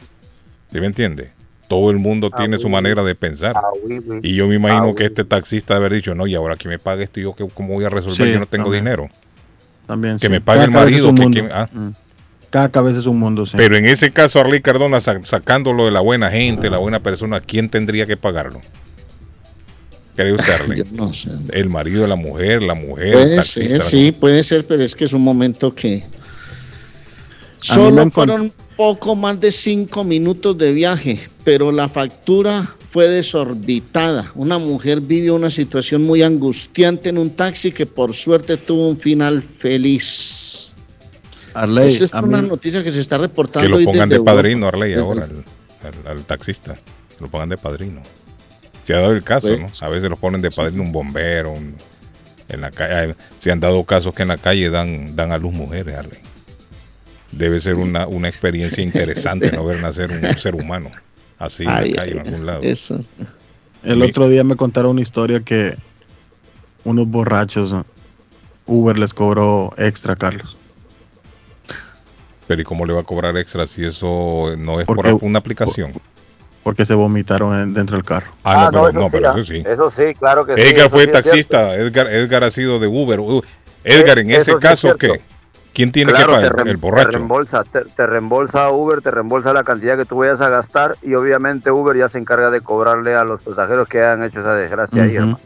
¿Sí 0.71 0.79
me 0.79 0.87
entiende? 0.87 1.31
Todo 1.69 1.91
el 1.91 1.97
mundo 1.97 2.29
Ah, 2.33 2.37
tiene 2.37 2.59
su 2.59 2.69
manera 2.69 3.03
de 3.03 3.15
pensar. 3.15 3.55
Ah, 3.57 3.63
oui, 3.87 3.99
oui. 4.07 4.21
Y 4.23 4.35
yo 4.35 4.47
me 4.47 4.57
imagino 4.57 4.91
Ah, 4.91 4.95
que 4.95 5.07
este 5.07 5.25
taxista 5.25 5.73
debe 5.75 5.87
haber 5.87 5.97
dicho, 5.99 6.15
no, 6.15 6.27
y 6.27 6.35
ahora 6.35 6.57
que 6.57 6.69
me 6.69 6.79
pague 6.79 7.05
esto, 7.05 7.19
yo 7.21 7.35
que, 7.35 7.49
cómo 7.49 7.73
voy 7.73 7.87
a 7.87 7.89
resolver, 7.89 8.27
Sí, 8.27 8.31
yo 8.33 8.39
no 8.41 8.45
tengo 8.47 8.65
también. 8.67 8.85
dinero. 8.85 9.09
También, 9.87 10.19
que 10.19 10.27
sí. 10.27 10.31
me 10.31 10.43
pague 10.43 10.59
Cada 10.71 10.83
el 10.85 10.95
es 10.95 11.03
marido. 11.03 11.15
que- 11.15 11.41
que- 11.41 11.49
ah. 11.53 11.69
Mm. 11.73 11.89
Cada 12.55 12.69
cabeza 12.71 13.01
es 13.01 13.07
un 13.07 13.19
mundo. 13.19 13.45
Pero 13.57 13.77
en 13.77 13.85
ese 13.85 14.13
caso, 14.13 14.39
Arley 14.39 14.63
Cardona, 14.63 15.01
sa- 15.01 15.21
sacándolo 15.25 15.87
de 15.87 15.91
la 15.91 15.99
buena 15.99 16.31
gente, 16.31 16.71
la 16.71 16.79
buena 16.79 17.01
persona, 17.01 17.41
¿quién 17.41 17.69
tendría 17.69 18.07
que 18.07 18.17
pagarlo? 18.17 18.61
¿Cree 20.15 20.35
usted, 20.35 20.53
Arley? 20.53 20.79
Yo 20.79 20.85
no 20.93 21.13
sé. 21.13 21.31
El 21.51 21.69
marido 21.69 22.03
de 22.03 22.09
la 22.09 22.15
mujer, 22.15 22.63
la 22.63 22.75
mujer, 22.75 23.07
el 23.09 23.13
Puede 23.15 23.37
taxista. 23.39 23.69
ser, 23.69 23.83
sí, 23.83 24.13
puede 24.13 24.45
ser, 24.45 24.65
pero 24.69 24.85
es 24.85 24.95
que 24.95 25.05
es 25.07 25.13
un 25.13 25.23
momento 25.25 25.75
que 25.75 26.05
A 26.05 27.75
solo 27.75 28.09
fueron 28.13 28.53
poco 28.77 29.17
más 29.17 29.41
de 29.41 29.51
cinco 29.51 30.05
minutos 30.05 30.57
de 30.57 30.73
viaje, 30.73 31.19
pero 31.43 31.73
la 31.73 31.89
factura 31.89 32.73
fue 32.89 33.09
desorbitada. 33.09 34.31
Una 34.37 34.59
mujer 34.59 35.01
vivió 35.01 35.35
una 35.35 35.51
situación 35.51 36.05
muy 36.05 36.23
angustiante 36.23 37.09
en 37.09 37.19
un 37.19 37.31
taxi 37.31 37.73
que 37.73 37.85
por 37.87 38.15
suerte 38.15 38.57
tuvo 38.59 38.91
un 38.91 38.97
final 38.97 39.43
feliz. 39.43 40.64
Arley, 41.55 41.89
Esa 41.95 42.05
es 42.05 42.15
a 42.15 42.21
una 42.21 42.43
mí- 42.43 42.49
noticia 42.49 42.83
que 42.83 42.91
se 42.91 43.01
está 43.01 43.19
reportando. 43.19 43.77
Que 43.77 43.85
lo 43.85 43.91
pongan 43.91 44.09
de 44.09 44.21
padrino, 44.21 44.67
Europa. 44.67 44.77
Arley, 44.85 44.95
ahora 44.95 45.25
al, 45.25 45.45
al- 46.09 46.19
al 46.19 46.25
taxista. 46.25 46.75
Lo 47.21 47.29
pongan 47.29 47.49
de 47.51 47.57
padrino. 47.57 48.03
Se 48.83 48.93
ha 48.95 49.01
dado 49.01 49.13
el 49.13 49.23
caso, 49.23 49.49
Pues- 49.49 49.61
¿no? 49.61 49.87
A 49.87 49.89
veces 49.91 50.11
lo 50.11 50.17
ponen 50.17 50.43
de 50.43 50.51
padrino 50.51 50.83
un 50.83 50.93
bombero. 50.93 51.53
un- 51.53 51.77
en 52.49 52.61
la 52.61 52.71
calle. 52.71 53.15
Se 53.39 53.51
han 53.51 53.59
dado 53.61 53.83
casos 53.85 54.15
que 54.15 54.23
en 54.23 54.29
la 54.29 54.37
calle 54.37 54.69
dan, 54.69 55.17
dan 55.17 55.33
a 55.33 55.39
luz 55.39 55.55
mujeres, 55.55 55.97
Arley. 55.97 56.19
Debe 57.33 57.59
ser 57.61 57.77
una, 57.77 58.07
una 58.07 58.29
experiencia 58.29 58.83
interesante 58.83 59.51
no 59.51 59.65
ver 59.65 59.81
nacer 59.81 60.11
un 60.11 60.39
ser 60.39 60.55
humano 60.55 60.91
así 61.39 61.63
en 61.65 61.69
la 61.71 61.75
calle 61.81 61.97
ay, 62.01 62.11
en 62.11 62.19
algún 62.21 62.47
lado. 62.47 62.61
Eso. 62.63 63.03
El 63.83 63.97
Mi- 63.99 64.05
otro 64.11 64.29
día 64.29 64.45
me 64.45 64.57
contaron 64.57 64.93
una 64.93 65.01
historia 65.01 65.41
que 65.41 65.75
unos 66.85 67.09
borrachos 67.09 67.75
Uber 68.67 68.99
les 68.99 69.15
cobró 69.15 69.73
extra, 69.79 70.15
Carlos. 70.15 70.54
Pero 72.47 72.61
¿y 72.61 72.65
cómo 72.65 72.85
le 72.85 72.93
va 72.93 73.01
a 73.01 73.05
cobrar 73.05 73.37
extra 73.39 73.67
si 73.67 73.85
eso 73.85 74.55
no 74.59 74.81
es 74.81 74.87
por 74.87 74.97
Porque- 74.97 75.17
una 75.23 75.39
aplicación? 75.39 75.93
Porque 76.63 76.87
se 76.87 76.95
vomitaron 76.95 77.59
en- 77.59 77.75
dentro 77.75 77.97
del 77.97 78.05
carro. 78.07 78.31
Ah, 78.43 78.71
no, 78.73 78.85
pero, 78.87 78.93
no, 78.93 79.03
sí, 79.05 79.09
pero 79.13 79.29
ah. 79.31 79.33
eso 79.39 79.45
sí. 79.45 79.63
Eso 79.67 79.91
sí, 79.91 80.15
claro 80.19 80.47
que 80.47 80.55
sí. 80.57 80.63
Edgar 80.63 80.89
fue 80.91 81.05
sí 81.05 81.11
es 81.11 81.13
cierto. 81.13 81.29
taxista, 81.31 81.75
Edgar, 81.77 82.07
Edgar 82.09 82.45
ha 82.45 82.51
sido 82.51 82.79
de 82.79 82.87
Uber. 82.87 83.21
Edgar, 83.85 84.19
en 84.19 84.31
Eso 84.31 84.41
ese 84.41 84.51
sí 84.53 84.57
es 84.57 84.61
caso, 84.63 84.97
¿qué? 84.97 85.21
¿Quién 85.75 85.91
tiene 85.93 86.13
Claro, 86.13 86.35
que 86.37 86.43
te 86.45 86.51
pagar? 86.51 86.69
El 86.69 86.75
Te 86.77 86.81
borracho. 86.81 87.09
reembolsa, 87.11 87.65
te, 87.65 87.81
te 87.85 88.07
reembolsa 88.07 88.71
Uber, 88.71 89.01
te 89.03 89.11
reembolsa 89.11 89.53
la 89.53 89.65
cantidad 89.65 89.97
que 89.99 90.05
tú 90.05 90.17
vayas 90.19 90.41
a 90.41 90.49
gastar 90.49 90.97
y 91.03 91.15
obviamente 91.15 91.71
Uber 91.73 91.97
ya 91.97 92.09
se 92.09 92.19
encarga 92.19 92.51
de 92.51 92.61
cobrarle 92.61 93.15
a 93.17 93.25
los 93.25 93.41
pasajeros 93.43 93.89
que 93.89 93.99
hayan 94.01 94.23
hecho 94.23 94.41
esa 94.41 94.55
desgracia 94.55 95.03
ahí, 95.03 95.17
hermano. 95.17 95.41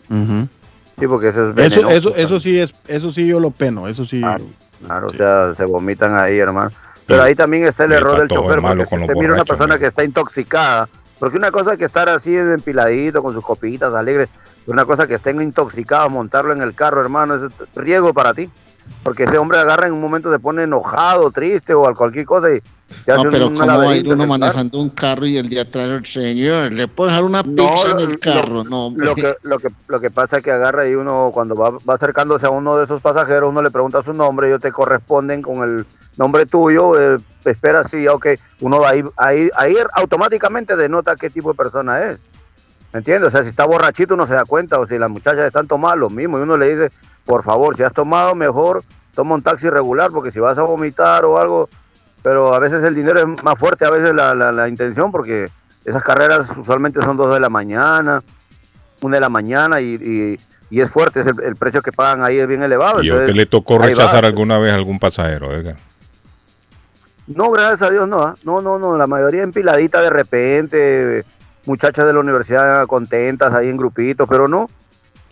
Sí, 0.99 1.07
porque 1.07 1.29
eso 1.29 1.45
es 1.45 1.59
Eso, 1.59 1.81
venenoso. 1.81 1.91
eso, 1.91 2.17
eso 2.17 2.41
sí 2.41 2.61
es, 2.61 2.75
eso 2.89 3.11
sí 3.11 3.27
yo 3.27 3.41
lo 3.41 3.51
peno, 3.53 3.89
eso 3.89 4.05
sí. 4.05 4.21
Claro, 4.21 4.45
claro, 4.87 5.07
o 5.09 5.13
sea, 5.13 5.55
se 5.55 5.65
vomitan 5.65 6.15
ahí, 6.15 6.39
hermano. 6.39 6.71
Pero 7.09 7.23
ahí 7.23 7.35
también 7.35 7.65
está 7.65 7.85
el 7.85 7.93
error 7.93 8.19
del 8.19 8.29
chofer, 8.29 8.61
porque 8.61 8.87
si 8.87 8.97
usted 8.97 9.15
mira 9.15 9.33
una 9.33 9.45
persona 9.45 9.79
que 9.79 9.87
está 9.87 10.05
intoxicada, 10.05 10.89
porque 11.19 11.39
una 11.39 11.51
cosa 11.51 11.73
es 11.73 11.79
que 11.79 11.87
estar 11.87 12.09
así 12.09 12.37
empiladito 12.37 13.23
con 13.23 13.33
sus 13.33 13.43
copitas 13.43 13.95
alegres, 13.95 14.29
una 14.67 14.85
cosa 14.85 15.07
que 15.07 15.15
estén 15.15 15.41
intoxicados, 15.41 16.13
montarlo 16.13 16.53
en 16.53 16.61
el 16.61 16.75
carro, 16.75 17.01
hermano, 17.01 17.35
es 17.35 17.43
riesgo 17.75 18.13
para 18.13 18.35
ti. 18.35 18.51
Porque 19.03 19.25
ese 19.25 19.39
hombre 19.39 19.59
agarra 19.59 19.87
en 19.87 19.95
un 19.95 20.01
momento, 20.01 20.31
se 20.33 20.39
pone 20.39 20.65
enojado, 20.65 21.31
triste 21.31 21.75
o 21.75 21.93
cualquier 21.95 22.25
cosa 22.25 22.53
y 22.53 22.63
No, 23.07 23.23
pero 23.31 23.53
¿cómo 23.53 23.67
va 23.67 23.91
a 23.91 23.97
ir 23.97 24.09
uno 24.09 24.27
manejando 24.27 24.79
un 24.79 24.89
carro 24.91 25.27
y 25.27 25.37
el 25.37 25.49
de 25.49 25.61
atrás 25.61 25.89
el 25.89 26.07
señor? 26.07 26.73
¿Le 26.73 26.89
puede 26.89 27.11
dejar 27.11 27.25
una 27.25 27.43
No, 27.43 27.55
pizza 27.55 27.91
en 27.91 27.97
lo- 27.97 28.03
el 28.03 28.19
carro? 28.19 28.65
No, 28.65 28.87
hombre. 28.87 29.05
Lo 29.07 29.15
que, 29.15 29.35
lo, 29.43 29.59
que, 29.59 29.69
lo 29.89 30.01
que 30.01 30.11
pasa 30.11 30.39
es 30.39 30.43
que 30.45 30.51
agarra 30.51 30.89
y 30.89 30.95
uno 30.95 31.31
cuando 31.33 31.55
va, 31.55 31.71
va 31.89 31.95
acercándose 31.95 32.47
a 32.47 32.51
uno 32.51 32.77
de 32.79 32.85
esos 32.85 33.01
pasajeros, 33.01 33.51
uno 33.51 33.63
le 33.63 33.71
pregunta 33.71 34.03
su 34.03 34.13
nombre, 34.15 34.49
ellos 34.49 34.61
te 34.61 34.73
corresponden 34.73 35.43
con 35.43 35.63
el 35.69 35.87
nombre 36.17 36.47
tuyo, 36.47 36.99
eh, 36.99 37.19
espera 37.45 37.85
sí, 37.85 38.09
ok, 38.09 38.27
uno 38.61 38.81
va 38.81 38.91
ahí, 38.91 39.05
ahí, 39.17 39.51
ahí 39.57 39.77
automáticamente 39.95 40.75
denota 40.77 41.15
qué 41.17 41.31
tipo 41.31 41.51
de 41.51 41.57
persona 41.57 42.01
es. 42.05 42.19
¿Me 42.93 42.99
entiendes? 43.01 43.29
O 43.29 43.31
sea, 43.31 43.43
si 43.43 43.51
está 43.51 43.67
borrachito 43.67 44.15
uno 44.15 44.27
se 44.27 44.33
da 44.35 44.45
cuenta, 44.47 44.79
o 44.81 44.87
si 44.87 44.97
las 44.99 45.11
muchachas 45.11 45.47
están 45.47 45.69
tomadas, 45.69 45.99
lo 45.99 46.09
mismo, 46.09 46.39
y 46.39 46.43
uno 46.43 46.57
le 46.57 46.75
dice, 46.75 46.91
por 47.27 47.45
favor, 47.45 47.77
si 47.77 47.83
has 47.83 47.93
tomado, 47.93 48.35
mejor 48.35 48.83
toma 49.15 49.35
un 49.35 49.43
taxi 49.43 49.69
regular, 49.69 50.11
porque 50.11 50.31
si 50.31 50.41
vas 50.41 50.59
a 50.59 50.63
vomitar 50.63 51.25
o 51.27 51.39
algo, 51.39 51.69
pero 52.23 52.55
a 52.55 52.59
veces 52.59 52.83
el 52.85 52.95
dinero 52.95 53.21
es 53.21 53.43
más 53.45 53.59
fuerte, 53.59 53.85
a 53.85 53.91
veces 53.91 54.15
la, 54.15 54.35
la, 54.35 54.53
la 54.53 54.69
intención, 54.69 55.11
porque 55.13 55.49
esas 55.85 56.03
carreras 56.03 56.49
usualmente 56.57 57.01
son 57.03 57.17
dos 57.17 57.33
de 57.33 57.41
la 57.41 57.49
mañana, 57.49 58.23
una 59.01 59.17
de 59.17 59.21
la 59.21 59.29
mañana, 59.29 59.81
y, 59.81 59.95
y, 59.95 60.41
y 60.71 60.81
es 60.81 60.91
fuerte, 60.91 61.21
es 61.21 61.27
el, 61.27 61.43
el 61.43 61.57
precio 61.57 61.81
que 61.83 61.93
pagan 61.93 62.23
ahí 62.25 62.39
es 62.39 62.47
bien 62.49 62.63
elevado. 62.63 63.03
¿Y 63.03 63.11
a 63.11 63.15
usted 63.15 63.35
le 63.35 63.47
tocó 63.47 63.79
va. 63.79 63.87
rechazar 63.87 64.25
alguna 64.25 64.59
vez 64.59 64.73
a 64.73 64.75
algún 64.75 64.99
pasajero, 64.99 65.53
Edgar? 65.53 65.77
No, 67.27 67.51
gracias 67.51 67.83
a 67.83 67.91
Dios 67.91 68.09
no, 68.09 68.23
¿ah? 68.23 68.35
no, 68.45 68.63
no, 68.63 68.79
no, 68.79 68.97
la 68.97 69.07
mayoría 69.07 69.43
empiladita 69.43 70.01
de 70.01 70.09
repente, 70.11 71.25
muchachas 71.67 72.07
de 72.07 72.13
la 72.15 72.21
universidad 72.21 72.87
contentas 72.87 73.53
ahí 73.53 73.69
en 73.69 73.77
grupitos, 73.77 74.27
pero 74.29 74.49
no, 74.49 74.69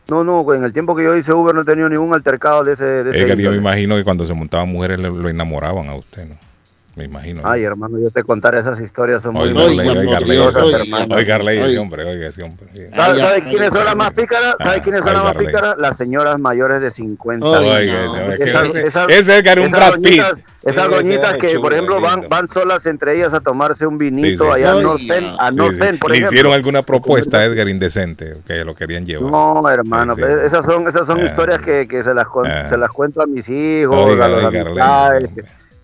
no, 0.08 0.22
no, 0.22 0.54
en 0.54 0.62
el 0.62 0.72
tiempo 0.74 0.94
que 0.94 1.04
yo 1.04 1.16
hice 1.16 1.32
Uber 1.32 1.54
no 1.54 1.62
he 1.62 1.64
tenido 1.64 1.88
ningún 1.88 2.12
altercado 2.14 2.64
de 2.64 2.74
ese... 2.74 2.84
De 2.84 3.10
ese 3.10 3.22
Edgar, 3.22 3.38
yo 3.38 3.50
me 3.50 3.56
imagino 3.56 3.96
que 3.96 4.04
cuando 4.04 4.26
se 4.26 4.34
montaban 4.34 4.68
mujeres 4.68 4.98
le- 5.00 5.10
lo 5.10 5.28
enamoraban 5.28 5.88
a 5.88 5.94
usted, 5.94 6.28
¿no? 6.28 6.36
Me 6.96 7.04
imagino. 7.04 7.42
¿no? 7.42 7.48
Ay, 7.50 7.62
hermano, 7.62 7.98
yo 7.98 8.10
te 8.10 8.24
contaré 8.24 8.58
esas 8.58 8.80
historias, 8.80 9.20
son 9.20 9.34
muy 9.34 9.48
Oiga, 9.48 9.54
muy 9.54 9.66
oiga, 9.68 9.80
hombre, 11.78 12.04
oiga, 12.06 12.26
ese 12.28 12.42
hombre. 12.42 12.66
sí. 12.72 12.80
¿Sabe, 12.96 13.20
sabe 13.20 13.42
quiénes 13.42 13.68
son 13.72 13.84
las 13.84 13.96
más 13.96 14.10
pícaras? 14.12 14.54
¿Sabe 14.58 14.76
Ah, 14.78 14.82
quiénes 14.82 15.04
son 15.04 15.12
las 15.12 15.22
más 15.24 15.34
pícaras? 15.36 15.76
Las 15.78 15.96
señoras 15.98 16.38
mayores 16.38 16.80
de 16.80 16.90
50 16.90 17.46
Oiga, 17.46 17.76
años. 17.76 18.16
ese, 19.10 19.38
es 19.38 19.58
un 19.58 19.70
Brad 19.70 19.94
Pitt. 20.00 20.22
doñitas- 20.22 20.38
Esas 20.64 20.88
doñitas 20.90 21.36
que, 21.36 21.60
por 21.60 21.72
ejemplo, 21.74 22.00
van, 22.00 22.24
van 22.28 22.48
solas 22.48 22.86
entre 22.86 23.14
ellas 23.14 23.32
a 23.34 23.40
tomarse 23.40 23.86
un 23.86 23.98
vinito 23.98 24.44
Sí, 24.44 24.50
sí, 24.56 24.62
allá 24.64 24.72
a 24.72 24.80
North 24.80 25.00
End, 25.02 25.36
a 25.38 25.48
Sí, 25.50 25.54
North 25.54 25.76
sí. 25.80 25.86
End, 25.88 25.98
por 26.00 26.10
¿Le 26.10 26.16
ejemplo. 26.16 26.34
hicieron 26.34 26.52
alguna 26.54 26.82
propuesta 26.82 27.44
Edgar 27.44 27.68
indecente 27.68 28.36
que 28.46 28.64
lo 28.64 28.74
querían 28.74 29.04
llevar? 29.06 29.30
No, 29.30 29.68
hermano, 29.68 30.16
Sí, 30.16 30.22
sí. 30.26 30.32
esas 30.46 30.64
son, 30.64 30.88
esas 30.88 31.06
son 31.06 31.20
Ah. 31.20 31.26
historias 31.26 31.60
que, 31.60 31.86
que 31.86 32.02
se, 32.02 32.12
las 32.14 32.26
con- 32.26 32.46
Ah. 32.50 32.68
se 32.68 32.76
las 32.78 32.90
cuento 32.90 33.22
a 33.22 33.26
mis 33.26 33.48
hijos, 33.48 33.96
Oiga, 33.96 34.24
a 34.24 34.28
los 34.28 34.44
oiga, 34.44 34.60
amistades, 34.62 35.30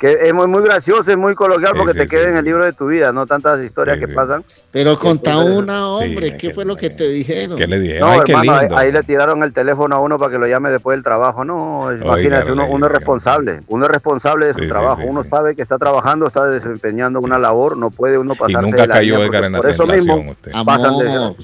que, 0.03 0.19
es 0.21 0.35
muy, 0.35 0.49
muy 0.49 0.65
gracioso, 0.65 1.09
es 1.13 1.17
muy 1.17 1.37
coloquial 1.37 1.75
porque 1.77 1.93
sí, 1.93 1.99
te 1.99 2.05
sí, 2.07 2.11
queda 2.11 2.31
en 2.31 2.37
el 2.37 2.45
libro 2.45 2.65
de 2.65 2.73
tu 2.73 2.89
vida, 2.89 3.13
no 3.13 3.25
tantas 3.25 3.63
historias 3.63 3.99
que 3.99 4.09
pasan. 4.09 4.43
Pero 4.73 4.99
conta 4.99 5.31
Entonces, 5.31 5.57
una, 5.59 5.87
hombre, 5.91 6.31
sí, 6.31 6.37
¿qué 6.39 6.51
fue 6.53 6.65
lo 6.65 6.77
que 6.77 6.91
te 6.91 7.09
dijeron? 7.09 7.57
¿Qué 7.57 7.69
le 7.69 7.79
dijeron? 7.79 8.09
No, 8.09 8.15
Ay, 8.15 8.21
hermano, 8.27 8.53
ahí, 8.53 8.61
lindo. 8.63 8.77
ahí 8.79 8.91
le 8.91 9.03
tiraron 9.05 9.45
el 9.45 9.53
teléfono 9.53 9.95
a 9.95 10.01
uno 10.01 10.19
para 10.19 10.33
que 10.33 10.39
lo 10.39 10.49
llame 10.49 10.73
después 10.73 10.97
del 10.97 11.05
trabajo. 11.05 11.45
No, 11.45 11.95
imagínate, 11.95 12.51
uno, 12.51 12.87
es 12.87 12.93
responsable, 12.93 13.61
uno 13.69 13.85
es 13.85 13.93
responsable 13.93 14.47
de 14.47 14.55
su 14.55 14.67
trabajo, 14.67 15.03
sí, 15.03 15.07
uno 15.09 15.23
sabe 15.23 15.55
que 15.55 15.63
está 15.63 15.79
trabajando, 15.79 16.27
está 16.27 16.47
desempeñando 16.49 17.21
una 17.21 17.39
labor, 17.39 17.77
no 17.77 17.91
puede 17.91 18.19
uno 18.19 18.35
Y 18.35 18.39
pasarse 18.39 18.61
nunca 18.61 18.83
de 18.83 18.87
la 18.89 18.95
cayó 18.95 19.23
línea, 19.23 19.39
en 19.47 19.53
la 19.53 19.59
por 19.59 19.71
eso 19.71 19.87
mismo 19.87 20.17
usted. 20.33 20.51
pasan 20.67 20.99
de- 20.99 21.37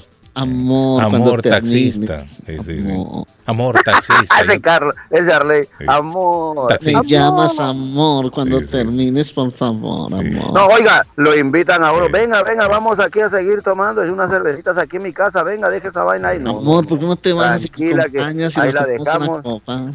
Amor, 0.43 1.03
amor, 1.03 1.43
taxista. 1.43 2.19
termines. 2.19 2.43
Sí, 2.47 2.57
sí, 2.65 2.83
sí. 2.85 3.25
Amor 3.47 3.83
taxista. 3.83 4.41
ese 4.45 4.61
Carlos, 4.61 4.95
ese 5.11 5.33
Arley, 5.33 5.67
amor. 5.87 6.69
Me 6.85 6.93
amor. 6.93 7.07
llamas 7.07 7.59
amor 7.59 8.31
cuando 8.31 8.61
termines, 8.65 9.33
por 9.33 9.51
favor, 9.51 10.13
amor. 10.13 10.53
No, 10.53 10.67
oiga, 10.67 11.05
lo 11.17 11.37
invitan 11.37 11.83
a 11.83 11.93
uno. 11.93 12.09
Venga, 12.11 12.43
venga, 12.43 12.69
vamos 12.69 13.01
aquí 13.01 13.21
a 13.21 13.29
seguir 13.31 13.63
tomando 13.63 14.03
unas 14.03 14.31
cervecitas 14.31 14.79
aquí 14.79 14.97
en 14.97 15.03
mi 15.05 15.13
casa. 15.13 15.43
Venga, 15.43 15.69
deje 15.69 15.89
esa 15.89 16.05
vaina 16.05 16.29
ahí. 16.29 16.39
No, 16.41 16.59
Amor, 16.59 16.87
¿por 16.87 16.99
qué 16.99 17.07
no 17.07 17.17
te 17.17 17.33
vas 17.33 17.65
y 17.65 17.69
que 17.69 17.85
y 17.85 17.93
ahí 18.19 18.35
nos 18.35 18.57
la 18.57 18.63
una 18.71 18.87
dejamos. 18.87 19.43
copa? 19.43 19.91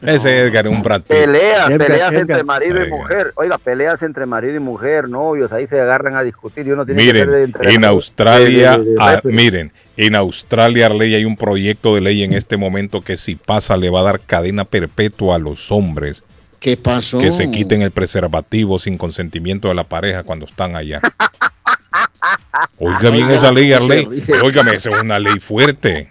Ese 0.00 0.38
Edgar 0.38 0.66
es 0.66 0.72
un 0.72 0.82
Pitt. 0.82 1.02
Peleas, 1.08 1.70
Edgar, 1.70 1.86
peleas 1.88 2.12
Edgar. 2.12 2.20
entre 2.22 2.44
marido 2.44 2.86
y 2.86 2.88
mujer. 2.90 3.32
Oiga, 3.34 3.58
peleas 3.58 4.02
entre 4.02 4.26
marido 4.26 4.54
y 4.56 4.60
mujer, 4.60 5.08
novios, 5.08 5.52
ahí 5.52 5.66
se 5.66 5.80
agarran 5.80 6.14
a 6.16 6.22
discutir 6.22 6.66
y 6.68 6.70
uno 6.70 6.86
tiene 6.86 7.02
que 7.02 7.06
ser 7.10 7.16
de 7.18 7.24
Miren, 7.26 7.44
entre 7.44 7.72
en 7.74 7.84
Australia, 7.84 8.72
de- 8.72 8.78
de- 8.78 8.84
de- 8.84 8.90
de 8.90 8.96
ah, 9.00 9.20
miren, 9.24 9.72
en 9.96 10.14
Australia, 10.14 10.86
Arley, 10.86 11.14
hay 11.16 11.24
un 11.24 11.36
proyecto 11.36 11.96
de 11.96 12.00
ley 12.00 12.22
en 12.22 12.32
este 12.32 12.56
momento 12.56 13.00
que 13.00 13.16
si 13.16 13.34
pasa 13.34 13.76
le 13.76 13.90
va 13.90 14.00
a 14.00 14.04
dar 14.04 14.20
cadena 14.20 14.64
perpetua 14.64 15.34
a 15.34 15.38
los 15.38 15.72
hombres 15.72 16.22
¿Qué 16.60 16.76
pasó? 16.76 17.18
que 17.18 17.32
se 17.32 17.50
quiten 17.50 17.82
el 17.82 17.90
preservativo 17.90 18.78
sin 18.78 18.98
consentimiento 18.98 19.66
de 19.68 19.74
la 19.74 19.84
pareja 19.84 20.22
cuando 20.22 20.46
están 20.46 20.76
allá. 20.76 21.00
Oiga 22.78 23.10
bien 23.10 23.30
esa 23.30 23.50
ley, 23.52 23.72
Arley. 23.72 24.06
Óigame, 24.42 24.74
esa 24.76 24.90
es 24.90 25.02
una 25.02 25.18
ley 25.18 25.40
fuerte. 25.40 26.10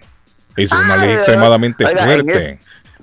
Esa 0.56 0.76
es 0.78 0.84
una 0.84 0.96
ley 0.96 1.14
extremadamente 1.14 1.86
fuerte. 1.86 2.58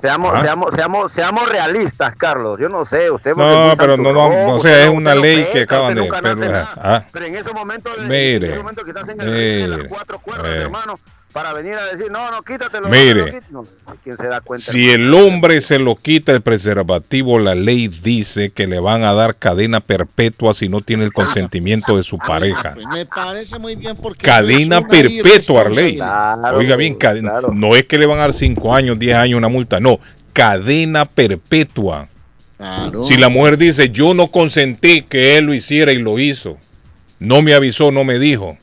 Seamos, 0.06 0.34
Ah. 0.36 0.41
seamos, 0.44 0.76
seamos, 0.76 1.12
seamos 1.12 1.50
realistas, 1.50 2.15
Carlos. 2.15 2.60
Yo 2.60 2.70
no 2.70 2.86
sé, 2.86 3.10
usted. 3.10 3.32
No, 3.32 3.74
pero 3.76 3.98
no, 3.98 4.13
no, 4.13 4.20
santurrón, 4.22 4.50
o 4.52 4.56
usted 4.58 4.70
sea, 4.70 4.84
es 4.84 4.89
una 4.91 5.15
no 5.15 5.22
ley 5.22 5.38
peca, 5.38 5.52
que 5.52 5.62
acaban 5.62 5.96
de... 5.96 6.08
no 6.08 6.13
pero, 6.22 6.68
ah, 6.78 7.04
Pero 7.12 7.26
en 7.26 7.36
ese 7.36 7.54
momento, 7.54 7.89
de, 7.96 8.04
Mire, 8.04 8.36
en 8.36 8.44
ese 8.52 8.58
momento 8.60 8.84
que 8.84 8.91
estás 8.91 9.10
en 9.10 9.20
el 9.22 9.26
ring 9.26 9.62
de 9.63 9.68
las 9.68 9.78
mire, 9.80 9.89
cuatro 9.89 10.20
cuerdas, 10.20 10.46
eh. 10.46 10.62
hermano, 10.62 11.00
para 11.36 11.52
venir 11.52 11.74
a 11.74 11.84
decir, 11.88 12.10
no, 12.10 12.32
no, 12.32 12.43
quítatelo. 12.43 12.88
Mire. 12.88 13.41
no, 13.52 13.63
no, 13.63 13.95
¿Quién 14.02 14.15
se 14.15 14.26
da 14.28 14.39
cuenta? 14.39 14.71
Si 14.71 14.89
el 14.89 15.13
hombre 15.13 15.60
se 15.60 15.80
lo 15.80 15.98
quita 15.98 16.32
el 16.32 16.39
preservativo, 16.39 17.39
la 17.39 17.56
ley 17.56 17.89
dice 17.89 18.52
que 18.52 18.67
le 18.67 18.80
van 18.80 19.04
a 19.04 19.13
dar 19.13 19.36
cadena 19.36 19.82
perpetua 19.82 20.54
si 20.54 20.69
no 20.69 20.80
tiene 20.80 21.04
el 21.04 21.12
consentimiento 21.12 21.98
de 21.98 22.04
su 22.04 22.17
pareja. 22.19 22.76
Pues 22.76 22.88
me 22.88 23.06
parece 23.06 23.60
muy 23.60 23.76
bien 23.76 23.98
porque 24.02 24.26
Cadena 24.26 24.78
es 24.78 24.82
una 24.84 24.88
perpetua, 24.88 25.60
Arley. 25.60 25.95
irresponsabilidad. 25.95 26.56
Oiga 26.56 26.76
bien, 26.78 26.95
cadena- 26.95 27.41
no 27.54 27.76
es 27.76 27.84
que 27.84 27.98
le 27.98 28.06
van 28.06 28.19
a 28.19 28.21
dar 28.21 28.34
5 28.34 28.74
años, 28.74 28.98
10 28.98 29.17
años 29.17 29.38
una 29.38 29.50
multa, 29.50 29.82
no, 29.82 30.00
cadena 30.32 31.04
perpetua. 31.04 32.08
Claro. 32.56 33.04
Si 33.04 33.17
la 33.17 33.28
mujer 33.28 33.58
dice, 33.58 33.89
yo 33.89 34.13
no 34.13 34.28
consentí 34.28 35.02
que 35.02 35.38
él 35.38 35.48
lo 35.48 35.54
hiciera 35.54 35.91
y 35.91 35.98
lo 35.98 36.17
hizo, 36.17 36.58
no 37.19 37.41
me 37.41 37.54
avisó, 37.54 37.91
no 37.91 38.06
me 38.06 38.19
dijo. 38.19 38.58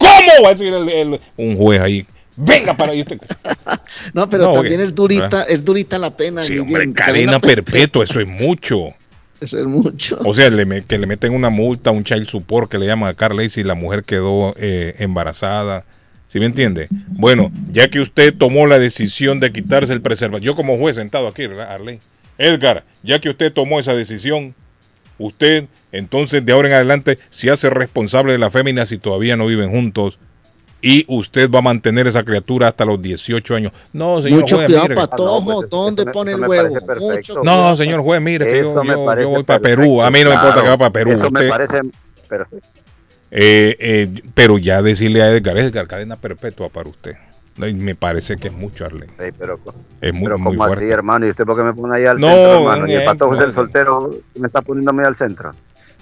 ¿Cómo 0.00 0.42
va 0.44 0.48
a 0.48 0.52
decir 0.54 0.72
el- 0.72 0.88
el- 0.88 1.20
un 1.36 1.56
juez 1.56 1.80
ahí? 1.80 2.06
Venga 2.36 2.76
para 2.76 2.92
ahí. 2.92 3.04
No, 4.14 4.28
pero 4.30 4.44
No, 4.44 4.52
también 4.54 4.76
oye, 4.80 4.84
es 4.84 4.94
durita, 4.94 5.22
¿verdad? 5.24 5.46
es 5.50 5.64
durita 5.64 5.98
la 5.98 6.10
pena. 6.16 6.42
Sí, 6.42 6.58
hombre, 6.58 6.92
cadena 6.92 7.38
perpetua, 7.38 8.04
eso 8.04 8.18
es 8.20 8.26
mucho. 8.26 8.86
Eso 9.40 9.58
es 9.58 9.64
mucho. 9.64 10.18
O 10.26 10.34
sea, 10.34 10.50
le 10.50 10.84
que 10.84 10.98
le 10.98 11.06
meten 11.06 11.32
una 11.32 11.48
multa, 11.48 11.90
un 11.90 12.04
child 12.04 12.28
support 12.28 12.70
que 12.70 12.76
le 12.76 12.84
llaman 12.86 13.08
a 13.08 13.14
Carley 13.14 13.48
si 13.48 13.62
la 13.62 13.74
mujer 13.74 14.04
quedó 14.04 14.54
eh, 14.58 14.94
embarazada. 14.98 15.84
¿Sí 16.28 16.38
me 16.38 16.44
entiende? 16.44 16.88
Bueno, 17.08 17.50
ya 17.72 17.88
que 17.88 18.00
usted 18.00 18.34
tomó 18.34 18.66
la 18.66 18.78
decisión 18.78 19.40
de 19.40 19.50
quitarse 19.50 19.94
el 19.94 20.02
preservativo, 20.02 20.44
yo 20.52 20.54
como 20.54 20.76
juez 20.76 20.96
sentado 20.96 21.26
aquí, 21.26 21.46
¿verdad, 21.46 21.72
Arley? 21.72 22.00
Edgar, 22.36 22.84
ya 23.02 23.18
que 23.18 23.30
usted 23.30 23.50
tomó 23.50 23.80
esa 23.80 23.94
decisión, 23.94 24.54
usted 25.20 25.66
entonces 25.92 26.44
de 26.44 26.52
ahora 26.52 26.68
en 26.68 26.74
adelante 26.74 27.18
se 27.30 27.50
hace 27.50 27.70
responsable 27.70 28.32
de 28.32 28.38
la 28.38 28.50
fémina 28.50 28.86
si 28.86 28.98
todavía 28.98 29.36
no 29.36 29.46
viven 29.46 29.70
juntos 29.70 30.18
y 30.82 31.04
usted 31.08 31.50
va 31.50 31.58
a 31.58 31.62
mantener 31.62 32.06
esa 32.06 32.22
criatura 32.22 32.68
hasta 32.68 32.86
los 32.86 33.02
18 33.02 33.54
años. 33.54 33.72
No, 33.92 34.22
señor 34.22 34.40
Mucho 34.40 34.56
juez, 34.56 34.66
cuidado, 34.68 34.84
mire. 34.88 34.94
patojo. 34.96 35.66
¿Dónde 35.66 36.06
pone 36.06 36.32
el 36.32 36.40
huevo? 36.40 36.74
Mucho 37.00 37.42
No, 37.44 37.76
señor 37.76 38.00
juez, 38.00 38.22
mire 38.22 38.46
que 38.46 38.58
yo, 38.62 38.82
yo- 38.82 39.16
yo 39.20 39.28
voy 39.28 39.42
para 39.42 39.60
Perú. 39.60 40.00
A 40.00 40.10
mí 40.10 40.20
no 40.24 40.30
me 40.30 40.34
importa 40.36 40.54
claro. 40.54 40.62
que 40.62 40.68
va 40.70 40.78
para 40.78 40.90
Perú. 40.90 41.12
Eso 41.12 41.30
me 41.30 41.48
parece 41.48 41.80
perfecto. 42.26 42.66
Eh, 43.30 43.76
eh, 43.78 44.22
pero 44.32 44.56
ya 44.58 44.80
decirle 44.82 45.22
a 45.22 45.28
Edgar, 45.30 45.58
Edgar, 45.58 45.86
cadena 45.86 46.16
perpetua 46.16 46.68
para 46.70 46.88
usted. 46.88 47.12
No, 47.60 47.68
y 47.68 47.74
me 47.74 47.94
parece 47.94 48.38
que 48.38 48.48
es 48.48 48.54
mucho, 48.54 48.86
Arley. 48.86 49.06
Sí, 49.18 49.26
pero, 49.38 49.58
Es 50.00 50.14
muy, 50.14 50.24
pero 50.24 50.38
muy 50.38 50.56
¿cómo 50.56 50.66
fuerte. 50.66 50.84
así, 50.86 50.92
hermano? 50.92 51.26
¿Y 51.26 51.30
usted 51.30 51.44
por 51.44 51.56
qué 51.58 51.62
me 51.62 51.74
pone 51.74 51.94
ahí 51.94 52.06
al 52.06 52.18
No, 52.18 52.26
centro, 52.28 52.54
hermano? 52.60 52.86
Y 52.88 52.94
el 52.94 53.16
pues. 53.18 53.38
del 53.38 53.52
soltero 53.52 54.10
me 54.38 54.46
está 54.46 54.62
poniendo 54.62 54.90
a 54.90 54.94
mí 54.94 55.02
al 55.06 55.14
centro. 55.14 55.52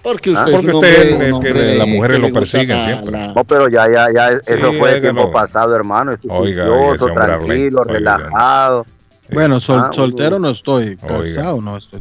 Porque 0.00 0.30
Ah, 0.30 0.34
usted 0.34 0.52
es 0.52 0.54
Porque 0.60 0.76
usted 0.76 1.12
hombre, 1.12 1.12
es 1.12 1.16
que 1.26 1.32
hombre 1.32 1.74
las 1.74 1.88
mujeres 1.88 2.20
lo 2.20 2.32
persiguen 2.32 2.84
siempre. 2.84 3.10
la- 3.10 3.32
No, 3.34 3.42
pero 3.42 3.68
ya, 3.68 3.90
ya, 3.90 4.06
ya, 4.14 4.28
eso 4.46 4.70
Sí, 4.70 4.78
fue 4.78 4.90
hágalo. 4.90 5.00
tiempo 5.00 5.32
pasado, 5.32 5.74
hermano. 5.74 6.12
Estoy 6.12 6.30
juicioso, 6.30 7.06
tranquilo, 7.12 7.80
Oiga. 7.80 7.92
relajado. 7.92 8.86
Bueno, 9.32 9.58
sol- 9.58 9.82
Ah, 9.84 9.90
soltero 9.92 10.38
no 10.38 10.50
estoy, 10.50 10.96
Oiga. 11.02 11.18
casado 11.18 11.60
no 11.60 11.76
estoy. 11.76 12.00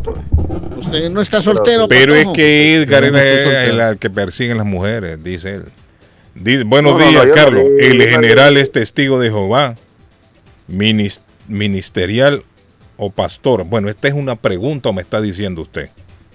Usted 0.77 1.09
no 1.09 1.19
está 1.21 1.41
soltero, 1.41 1.87
Pero 1.87 2.13
es 2.13 2.27
que 2.35 2.75
Edgar 2.83 3.11
no 3.11 3.17
es 3.17 3.47
el 3.91 3.97
que 3.97 4.09
persigue 4.11 4.53
las 4.53 4.65
mujeres, 4.67 5.23
dice 5.23 5.55
él. 5.55 5.63
Dice, 6.39 6.63
buenos 6.63 6.93
No, 6.93 6.99
no, 6.99 7.05
no, 7.05 7.11
días, 7.11 7.25
no 7.27 7.33
Carlos. 7.33 7.63
el 7.79 8.01
general 8.03 8.57
es 8.57 8.71
testigo 8.71 9.19
de 9.19 9.29
Jehová, 9.29 9.75
minis- 10.71 11.21
ministerial 11.47 12.43
o 12.97 13.09
pastor. 13.09 13.63
Bueno, 13.65 13.89
esta 13.89 14.07
es 14.07 14.13
una 14.13 14.35
pregunta 14.35 14.89
o 14.89 14.93
me 14.93 15.01
está 15.01 15.19
diciendo 15.21 15.61
usted. 15.61 15.89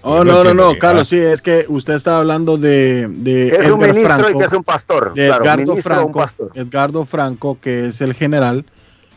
Oh, 0.05 0.25
no, 0.25 0.43
no, 0.43 0.53
no, 0.53 0.77
Carlos, 0.79 1.03
ah, 1.13 1.17
sí, 1.17 1.19
es 1.19 1.41
que 1.41 1.65
usted 1.69 1.95
está 1.95 2.19
hablando 2.19 2.59
de, 2.59 3.03
es 3.05 3.71
un 3.71 3.79
ministro 3.79 4.01
y 4.01 4.05
Franco, 4.05 4.39
que 4.41 4.45
es 4.47 4.53
un 4.53 4.65
pastor. 4.65 5.15
de 5.15 5.27
claro, 5.29 5.45
Edgardo 5.45 5.63
ministro 5.63 5.93
o 5.95 5.97
un 5.99 6.03
Franco, 6.03 6.19
pastor. 6.19 6.51
Edgardo 6.57 7.07
Franco, 7.07 7.59
que 7.61 7.87
es 7.87 8.01
el 8.01 8.15
general, 8.15 8.65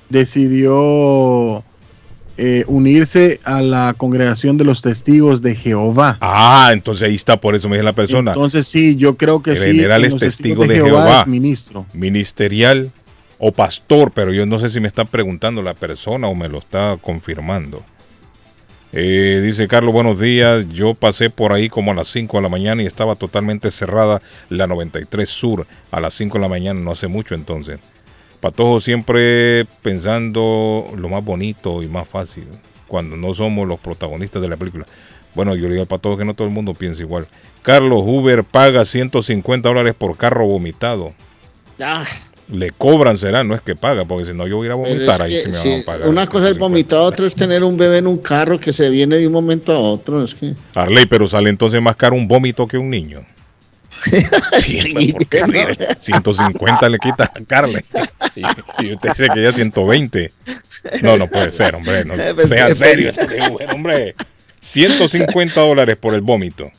decidió 0.09 1.63
eh, 2.37 2.63
unirse 2.67 3.39
a 3.43 3.61
la 3.61 3.93
congregación 3.95 4.57
de 4.57 4.65
los 4.65 4.81
testigos 4.81 5.41
de 5.41 5.55
Jehová. 5.55 6.17
Ah, 6.19 6.69
entonces 6.73 7.07
ahí 7.07 7.15
está, 7.15 7.37
por 7.39 7.55
eso 7.55 7.69
me 7.69 7.77
dice 7.77 7.85
la 7.85 7.93
persona. 7.93 8.31
Entonces 8.31 8.67
sí, 8.67 8.95
yo 8.95 9.15
creo 9.15 9.41
que 9.41 9.51
El 9.51 9.57
sí. 9.57 9.63
general 9.67 10.03
en 10.03 10.11
es 10.13 10.17
testigo 10.17 10.65
de 10.65 10.75
Jehová. 10.75 11.21
es 11.21 11.27
ministro. 11.27 11.85
Ministerial 11.93 12.91
o 13.37 13.51
pastor, 13.51 14.11
pero 14.13 14.33
yo 14.33 14.45
no 14.45 14.59
sé 14.59 14.69
si 14.69 14.79
me 14.79 14.87
está 14.87 15.05
preguntando 15.05 15.61
la 15.61 15.73
persona 15.73 16.27
o 16.27 16.35
me 16.35 16.49
lo 16.49 16.57
está 16.57 16.97
confirmando. 17.01 17.83
Eh, 18.97 19.41
dice 19.43 19.67
Carlos, 19.67 19.93
buenos 19.93 20.19
días. 20.19 20.67
Yo 20.69 20.93
pasé 20.93 21.29
por 21.29 21.51
ahí 21.51 21.67
como 21.67 21.91
a 21.91 21.95
las 21.95 22.07
5 22.07 22.37
de 22.37 22.43
la 22.43 22.49
mañana 22.49 22.81
y 22.81 22.85
estaba 22.85 23.15
totalmente 23.15 23.69
cerrada 23.69 24.21
la 24.49 24.67
93 24.67 25.27
Sur 25.27 25.67
a 25.91 25.99
las 25.99 26.13
5 26.13 26.37
de 26.37 26.41
la 26.41 26.47
mañana, 26.47 26.79
no 26.79 26.91
hace 26.91 27.07
mucho 27.07 27.35
entonces. 27.35 27.79
Patojo 28.45 28.79
siempre 28.79 29.65
pensando 29.81 30.85
lo 30.95 31.09
más 31.09 31.25
bonito 31.25 31.81
y 31.81 31.87
más 31.87 32.07
fácil, 32.07 32.43
cuando 32.87 33.17
no 33.17 33.33
somos 33.33 33.67
los 33.67 33.79
protagonistas 33.79 34.39
de 34.39 34.47
la 34.47 34.55
película. 34.55 34.85
Bueno, 35.33 35.55
yo 35.55 35.63
le 35.63 35.69
digo 35.69 35.81
al 35.81 35.87
Patojo 35.87 36.15
que 36.15 36.25
no 36.25 36.35
todo 36.35 36.47
el 36.47 36.53
mundo 36.53 36.75
piensa 36.75 37.01
igual. 37.01 37.25
Carlos 37.63 38.03
Huber 38.05 38.43
paga 38.43 38.85
150 38.85 39.67
dólares 39.67 39.95
por 39.97 40.15
carro 40.15 40.45
vomitado. 40.45 41.11
Ah, 41.81 42.05
Le 42.51 42.69
cobran, 42.69 43.17
será, 43.17 43.43
no 43.43 43.55
es 43.55 43.61
que 43.61 43.73
paga, 43.75 44.05
porque 44.05 44.25
si 44.25 44.33
no 44.33 44.45
yo 44.45 44.57
voy 44.57 44.65
a 44.65 44.67
ir 44.67 44.71
a 44.73 44.79
pero 44.79 44.93
vomitar 44.93 45.21
ahí 45.23 45.31
que, 45.33 45.41
si 45.41 45.47
me 45.47 45.53
sí, 45.55 45.69
van 45.71 45.79
a 45.79 45.85
pagar. 45.85 46.07
una 46.09 46.27
cosa 46.27 46.47
es 46.47 46.59
vomitar, 46.59 46.99
otra 46.99 47.25
es 47.25 47.33
tener 47.33 47.63
un 47.63 47.77
bebé 47.77 47.97
en 47.97 48.05
un 48.05 48.19
carro 48.19 48.59
que 48.59 48.71
se 48.71 48.91
viene 48.91 49.15
de 49.15 49.25
un 49.25 49.33
momento 49.33 49.71
a 49.71 49.79
otro. 49.79 50.23
Es 50.23 50.35
que... 50.35 50.53
Arley, 50.75 51.07
pero 51.07 51.27
sale 51.27 51.49
entonces 51.49 51.81
más 51.81 51.95
caro 51.95 52.15
un 52.15 52.27
vómito 52.27 52.67
que 52.67 52.77
un 52.77 52.91
niño. 52.91 53.25
Sí, 54.65 54.91
pues, 54.93 55.13
porque, 55.13 55.45
mire, 55.47 55.77
150 55.99 56.89
le 56.89 56.99
quita 56.99 57.23
a 57.23 57.43
Carly. 57.45 57.81
Y, 58.35 58.41
y 58.85 58.93
usted 58.93 59.09
dice 59.09 59.27
que 59.33 59.41
ya 59.41 59.51
120. 59.51 60.31
No, 61.01 61.17
no 61.17 61.27
puede 61.27 61.51
ser, 61.51 61.75
hombre. 61.75 62.05
No, 62.05 62.15
sea 62.47 62.67
qué 62.67 62.75
serio. 62.75 63.09
este 63.09 63.49
güey, 63.49 63.67
hombre. 63.73 64.15
150 64.59 65.59
dólares 65.59 65.97
por 65.97 66.15
el 66.15 66.21
vómito. 66.21 66.71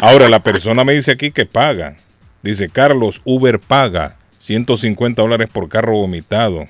Ahora, 0.00 0.28
la 0.28 0.40
persona 0.40 0.84
me 0.84 0.94
dice 0.94 1.12
aquí 1.12 1.30
que 1.30 1.46
paga. 1.46 1.96
Dice, 2.42 2.68
Carlos, 2.68 3.20
Uber 3.24 3.58
paga 3.58 4.16
150 4.38 5.20
dólares 5.20 5.48
por 5.52 5.68
carro 5.68 5.92
vomitado. 5.92 6.66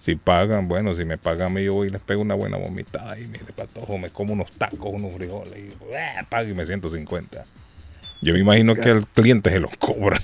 Si 0.00 0.16
pagan, 0.16 0.66
bueno, 0.66 0.94
si 0.94 1.04
me 1.04 1.18
pagan 1.18 1.48
a 1.48 1.50
mí, 1.50 1.64
yo 1.64 1.74
voy 1.74 1.88
y 1.88 1.90
les 1.90 2.00
pego 2.00 2.22
una 2.22 2.34
buena 2.34 2.56
vomitada. 2.56 3.18
Y 3.18 3.26
mire, 3.26 3.52
patojo, 3.54 3.98
me 3.98 4.10
como 4.10 4.32
unos 4.32 4.50
tacos, 4.52 4.90
unos 4.92 5.14
frijoles. 5.14 5.58
Y 5.58 5.68
eh, 5.94 6.24
págueme 6.28 6.64
150. 6.64 7.44
Yo 8.22 8.34
me 8.34 8.40
imagino 8.40 8.74
que 8.74 8.90
al 8.90 9.06
cliente 9.06 9.50
se 9.50 9.60
los 9.60 9.76
cobra. 9.76 10.20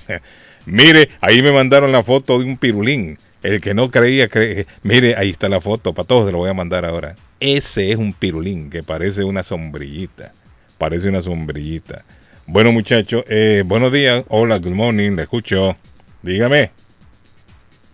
Mire, 0.67 1.09
ahí 1.21 1.41
me 1.41 1.51
mandaron 1.51 1.91
la 1.91 2.03
foto 2.03 2.37
de 2.39 2.45
un 2.45 2.57
pirulín. 2.57 3.17
El 3.43 3.61
que 3.61 3.73
no 3.73 3.89
creía, 3.89 4.27
cree. 4.27 4.65
Mire, 4.83 5.15
ahí 5.15 5.29
está 5.29 5.47
la 5.49 5.61
foto. 5.61 5.93
Para 5.93 6.07
todos 6.07 6.25
se 6.25 6.31
lo 6.31 6.39
voy 6.39 6.49
a 6.49 6.53
mandar 6.53 6.85
ahora. 6.85 7.15
Ese 7.39 7.91
es 7.91 7.95
un 7.97 8.13
pirulín 8.13 8.69
que 8.69 8.83
parece 8.83 9.23
una 9.23 9.43
sombrillita. 9.43 10.31
Parece 10.77 11.07
una 11.07 11.21
sombrillita. 11.21 12.03
Bueno, 12.47 12.71
muchachos, 12.71 13.23
eh, 13.27 13.63
buenos 13.65 13.91
días. 13.91 14.23
Hola, 14.29 14.57
good 14.59 14.71
morning. 14.73 15.11
Le 15.11 15.23
escucho. 15.23 15.75
Dígame. 16.21 16.71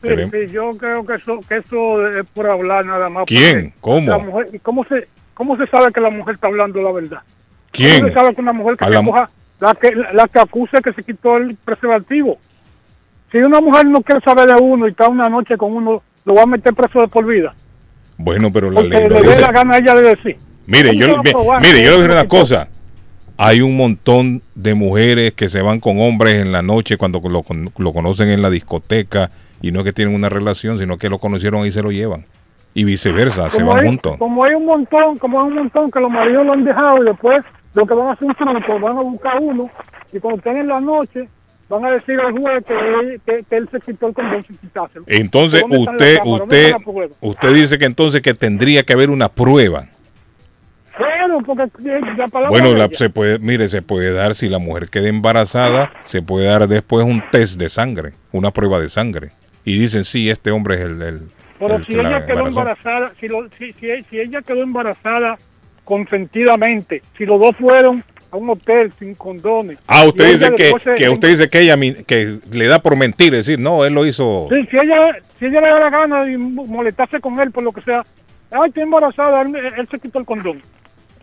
Sí, 0.02 0.10
yo 0.52 0.72
creo 0.78 1.06
que 1.06 1.16
eso, 1.16 1.40
que 1.48 1.58
eso 1.58 2.08
es 2.10 2.26
por 2.34 2.48
hablar 2.50 2.86
nada 2.86 3.08
más. 3.10 3.24
¿Quién? 3.26 3.74
¿Cómo? 3.80 4.10
la 4.10 4.18
mujer- 4.18 4.50
¿y 4.52 4.60
cómo 4.60 4.84
se, 4.84 5.08
¿Cómo 5.34 5.56
se 5.58 5.66
sabe 5.68 5.92
que 5.94 6.02
la 6.02 6.10
mujer 6.10 6.36
está 6.36 6.48
hablando 6.48 6.82
la 6.82 6.92
verdad? 6.92 7.20
¿Quién? 7.72 8.02
¿Cómo 8.02 8.08
se 8.10 8.14
sabe 8.14 8.36
que 8.36 8.42
una 8.42 8.54
mujer 8.54 8.78
que 8.78 8.90
la- 8.90 9.04
coja, 9.04 9.30
la 9.62 9.76
que, 9.76 9.92
la 10.14 10.28
que 10.28 10.40
acuse 10.40 10.82
que 10.84 10.92
se 10.94 11.04
quitó 11.04 11.38
el 11.38 11.56
preservativo? 11.56 12.38
Si 13.34 13.40
una 13.40 13.60
mujer 13.60 13.88
no 13.88 14.00
quiere 14.02 14.22
saber 14.22 14.48
de 14.48 14.54
uno 14.62 14.88
y 14.88 14.92
está 14.92 15.10
una 15.10 15.28
noche 15.28 15.58
con 15.58 15.74
uno, 15.74 16.04
lo 16.24 16.36
va 16.36 16.44
a 16.44 16.46
meter 16.46 16.72
preso 16.72 17.02
de 17.02 17.08
por 17.08 17.26
vida. 17.26 17.52
Bueno, 18.16 18.52
pero 18.54 18.70
la 18.70 18.84
ley 18.84 19.10
le 19.10 19.22
dé 19.22 19.42
la 19.42 19.52
gana 19.52 19.74
a 19.74 19.78
ella 19.80 19.96
de 19.96 20.04
decir. 20.04 20.38
Mire, 20.68 20.90
¿Cómo 20.90 21.24
yo, 21.24 21.60
mire, 21.60 21.80
que 21.80 21.84
yo 21.84 21.92
le 21.92 21.98
voy 21.98 22.06
a 22.06 22.08
decir 22.10 22.12
una 22.12 22.28
cosa. 22.28 22.68
Hay 23.36 23.62
un 23.62 23.76
montón 23.76 24.44
de 24.54 24.76
mujeres 24.76 25.34
que 25.34 25.50
se 25.50 25.64
van 25.64 25.80
con 25.80 26.00
hombres 26.00 26.36
en 26.36 26.52
la 26.52 26.62
noche 26.62 26.96
cuando 26.96 27.20
lo, 27.28 27.44
lo 27.76 27.92
conocen 27.92 28.30
en 28.30 28.44
la 28.44 28.52
discoteca 28.52 29.32
y 29.64 29.72
no 29.72 29.80
es 29.80 29.86
que 29.86 29.94
tienen 29.94 30.14
una 30.14 30.30
relación, 30.30 30.78
sino 30.78 31.00
que 31.00 31.10
lo 31.10 31.18
conocieron 31.18 31.66
y 31.66 31.72
se 31.72 31.82
lo 31.82 31.92
llevan. 31.92 32.26
Y 32.76 32.84
viceversa, 32.84 33.50
se 33.50 33.64
van 33.64 33.80
hay, 33.80 33.88
juntos. 33.88 34.18
Como 34.18 34.46
hay 34.46 34.54
un 34.54 34.66
montón, 34.66 35.18
como 35.18 35.42
hay 35.42 35.48
un 35.48 35.56
montón 35.56 35.90
que 35.90 36.00
los 36.00 36.12
maridos 36.12 36.46
lo 36.46 36.54
han 36.54 36.64
dejado 36.64 37.02
y 37.02 37.06
después 37.08 37.44
lo 37.74 37.88
que 37.88 37.94
van 37.96 38.10
a 38.10 38.12
hacer 38.12 38.28
un 38.28 38.36
truco, 38.36 38.80
van 38.80 38.98
a 38.98 39.02
buscar 39.02 39.40
uno 39.42 39.72
y 40.12 40.20
cuando 40.20 40.38
estén 40.38 40.58
en 40.58 40.68
la 40.68 40.80
noche 40.80 41.28
van 41.74 41.86
a 41.86 41.92
decir 41.92 42.20
al 42.20 42.32
juez 42.38 42.64
que, 42.66 42.74
él- 42.74 43.22
que, 43.26 43.44
que 43.50 43.56
él 43.58 43.70
se 43.72 43.80
quitó 43.80 44.08
el 44.08 44.14
condón 44.14 44.44
sin 44.44 44.58
quitárselo. 44.58 45.06
Entonces 45.08 45.62
¿Dónde 45.62 45.78
están 45.78 45.96
usted, 45.96 46.20
usted, 46.26 46.74
usted 47.22 47.54
dice 47.54 47.78
que 47.78 47.86
entonces 47.86 48.22
que 48.22 48.34
tendría 48.34 48.84
que 48.84 48.94
haber 48.94 49.10
una 49.10 49.30
prueba. 49.30 49.88
Claro, 50.96 51.40
porque 51.44 51.64
eh, 51.64 52.02
la 52.18 52.28
palabra 52.28 52.50
Bueno, 52.50 52.76
la- 52.76 52.88
se 52.90 53.10
puede, 53.10 53.40
mire, 53.40 53.68
se 53.68 53.82
puede 53.82 54.14
dar 54.14 54.36
si 54.36 54.48
la 54.48 54.60
mujer 54.60 54.90
queda 54.90 55.08
embarazada, 55.10 55.92
se 56.06 56.22
puede 56.22 56.46
dar 56.46 56.68
después 56.68 57.04
un 57.06 57.24
test 57.32 57.58
de 57.60 57.70
sangre, 57.70 58.12
una 58.32 58.52
prueba 58.52 58.80
de 58.80 58.90
sangre. 58.90 59.30
Y 59.66 59.80
dicen, 59.80 60.04
sí, 60.04 60.30
este 60.30 60.52
hombre 60.52 60.76
es 60.76 60.82
el, 60.82 61.02
el- 61.02 61.22
Pero 61.58 61.76
el 61.78 61.86
si 61.86 61.94
que 61.94 62.00
ella 62.00 62.26
quedó 62.28 62.48
embarazada, 62.48 63.12
si, 63.20 63.28
lo- 63.28 63.50
si, 63.58 63.74
si, 63.74 63.88
si 64.10 64.20
ella 64.20 64.42
quedó 64.44 64.62
embarazada 64.62 65.38
consentidamente, 65.84 67.02
si 67.18 67.26
los 67.26 67.40
dos 67.40 67.56
fueron 67.58 68.04
a 68.34 68.38
un 68.38 68.50
hotel 68.50 68.92
sin 68.98 69.14
condones. 69.14 69.78
Ah, 69.88 70.06
usted 70.06 70.32
dice 70.32 70.52
que, 70.56 70.74
se- 70.84 70.96
que 70.96 71.10
usted 71.10 71.28
dice 71.30 71.50
que 71.50 71.60
ella 71.62 71.78
que 72.06 72.40
le 72.52 72.66
da 72.68 72.80
por 72.80 72.96
mentir, 72.98 73.34
es 73.36 73.46
decir, 73.46 73.60
no, 73.60 73.86
él 73.86 73.94
lo 73.94 74.06
hizo. 74.08 74.48
Sí, 74.50 74.68
si 74.72 74.78
ella, 74.78 75.16
si 75.38 75.46
ella 75.46 75.62
le 75.62 75.68
da 75.68 75.80
la 75.80 75.90
gana 75.92 76.24
de 76.24 76.38
molestarse 76.38 77.20
con 77.20 77.40
él 77.40 77.52
por 77.52 77.64
lo 77.64 77.72
que 77.72 77.82
sea, 77.82 78.02
ay, 78.52 78.70
estoy 78.70 78.84
embarazada, 78.84 79.44
él, 79.44 79.56
él 79.56 79.88
se 79.90 80.00
quitó 80.00 80.20
el 80.20 80.26
condón. 80.26 80.62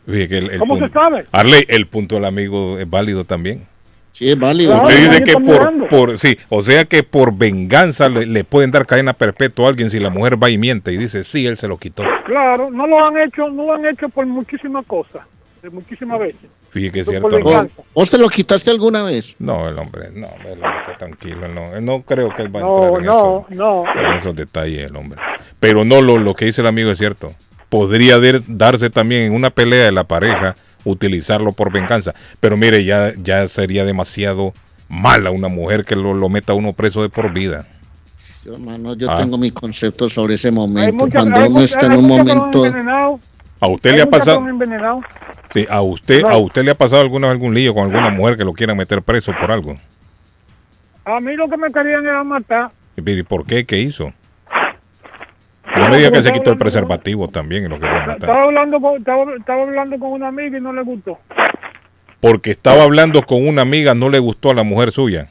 Que 0.06 0.22
el- 0.24 0.50
el 0.52 0.58
¿Cómo 0.58 0.76
se 0.76 0.82
punto- 0.82 1.00
sabe? 1.00 1.24
Arley, 1.32 1.64
el 1.68 1.86
punto 1.86 2.14
del 2.14 2.24
amigo 2.24 2.78
es 2.78 2.88
válido 2.88 3.24
también. 3.24 3.66
Sí, 4.12 4.28
es 4.30 4.38
válido. 4.38 4.72
Claro, 4.72 4.88
Usted 4.88 5.10
dice 5.10 5.24
que 5.24 5.32
por, 5.34 5.88
por, 5.88 6.18
sí, 6.18 6.36
o 6.48 6.62
sea 6.62 6.84
que 6.84 7.02
por 7.04 7.36
venganza 7.36 8.08
le, 8.08 8.26
le 8.26 8.42
pueden 8.44 8.70
dar 8.72 8.84
cadena 8.86 9.12
perpetua 9.12 9.66
a 9.66 9.68
alguien 9.68 9.88
si 9.90 9.98
la 10.00 10.10
mujer 10.10 10.40
va 10.42 10.50
y 10.50 10.58
miente 10.58 10.92
y 10.92 10.96
dice, 10.96 11.22
sí, 11.24 11.46
él 11.46 11.56
se 11.56 11.68
lo 11.68 11.76
quitó. 11.78 12.02
Claro, 12.26 12.70
no 12.70 12.86
lo 12.88 13.04
han 13.04 13.18
hecho, 13.18 13.48
no 13.50 13.66
lo 13.66 13.74
han 13.74 13.86
hecho 13.86 14.08
por 14.08 14.26
muchísimas 14.26 14.84
cosas, 14.86 15.22
muchísimas 15.70 16.20
veces. 16.20 16.48
Fíjese 16.70 16.92
que 16.92 17.00
es 17.00 17.06
Pero 17.08 17.30
cierto. 17.48 17.82
¿Vos 17.94 18.08
te 18.10 18.18
lo 18.18 18.28
quitaste 18.28 18.70
alguna 18.70 19.02
vez? 19.02 19.34
No, 19.38 19.68
el 19.68 19.78
hombre, 19.78 20.08
no, 20.14 20.28
el 20.44 20.52
hombre 20.62 20.78
está 20.80 20.94
tranquilo, 20.98 21.46
él 21.46 21.54
no, 21.54 21.76
él 21.76 21.84
no 21.84 22.02
creo 22.02 22.34
que 22.34 22.42
él 22.42 22.54
va 22.54 22.60
a 22.60 22.62
No, 22.62 22.76
entrar 22.86 23.00
en, 23.00 23.06
no, 23.06 23.46
eso- 23.50 23.62
no. 23.62 23.84
en 24.00 24.12
esos 24.18 24.36
detalles 24.36 24.88
el 24.90 24.96
hombre. 24.96 25.20
Pero 25.58 25.84
no, 25.84 26.00
lo, 26.00 26.18
lo 26.18 26.34
que 26.34 26.46
dice 26.46 26.60
el 26.60 26.66
amigo 26.68 26.90
es 26.90 26.98
cierto. 26.98 27.30
Podría 27.68 28.18
darse 28.46 28.90
también 28.90 29.22
en 29.24 29.32
una 29.34 29.50
pelea 29.50 29.84
de 29.84 29.92
la 29.92 30.04
pareja, 30.04 30.54
utilizarlo 30.84 31.52
por 31.52 31.70
venganza. 31.72 32.14
Pero 32.40 32.56
mire, 32.56 32.84
ya, 32.84 33.12
ya 33.16 33.46
sería 33.48 33.84
demasiado 33.84 34.52
mala 34.88 35.30
una 35.30 35.48
mujer 35.48 35.84
que 35.84 35.94
lo, 35.96 36.14
lo 36.14 36.28
meta 36.28 36.52
a 36.52 36.56
uno 36.56 36.72
preso 36.72 37.02
de 37.02 37.08
por 37.10 37.32
vida. 37.32 37.66
Yo, 38.44 38.54
hermano, 38.54 38.94
yo 38.96 39.10
Ah. 39.10 39.18
tengo 39.18 39.36
mi 39.36 39.50
concepto 39.50 40.08
sobre 40.08 40.34
ese 40.34 40.48
Hay 40.48 40.54
momento. 40.54 40.94
muchas- 41.04 41.22
Cuando 41.22 41.40
uno 41.40 41.50
muchas- 41.50 41.70
está 41.72 41.86
en 41.86 41.92
un 41.92 42.08
momento... 42.08 42.62
¿A 43.60 43.66
usted 43.68 43.94
le 43.94 44.02
ha 44.02 44.06
pasado? 44.06 44.48
envenenado. 44.48 45.00
Sí, 45.52 45.66
a 45.68 45.82
usted, 45.82 46.22
No. 46.22 46.28
a 46.28 46.38
usted 46.38 46.62
le 46.64 46.70
ha 46.70 46.74
pasado 46.74 47.02
alguna 47.02 47.30
algún 47.30 47.54
lío 47.54 47.74
con 47.74 47.84
alguna 47.84 48.10
mujer 48.10 48.36
que 48.36 48.44
lo 48.44 48.52
quieran 48.52 48.76
meter 48.76 49.02
preso 49.02 49.32
por 49.38 49.50
algo. 49.52 49.76
A 51.04 51.20
mí 51.20 51.34
lo 51.34 51.48
que 51.48 51.56
me 51.56 51.70
querían 51.72 52.04
era 52.06 52.22
matar. 52.24 52.70
¿Y 52.96 53.22
por 53.22 53.44
qué? 53.46 53.64
¿Qué 53.64 53.78
hizo? 53.78 54.12
No 55.76 55.88
me 55.88 55.98
diga 55.98 56.10
que 56.10 56.22
se 56.22 56.32
quitó 56.32 56.50
el 56.50 56.58
preservativo 56.58 57.28
también 57.28 57.64
y 57.64 57.68
lo 57.68 57.78
quería 57.78 58.00
matar. 58.00 58.14
Estaba 58.20 58.42
hablando, 58.44 58.80
con, 58.80 58.96
estaba, 58.98 59.34
estaba 59.34 59.62
hablando 59.62 59.98
con 59.98 60.12
una 60.12 60.28
amiga 60.28 60.58
y 60.58 60.60
no 60.60 60.72
le 60.72 60.82
gustó. 60.82 61.18
Porque 62.20 62.50
estaba 62.50 62.82
hablando 62.82 63.22
con 63.22 63.46
una 63.46 63.62
amiga, 63.62 63.94
no 63.94 64.10
le 64.10 64.18
gustó 64.18 64.50
a 64.50 64.54
la 64.54 64.62
mujer 64.62 64.90
suya. 64.90 65.26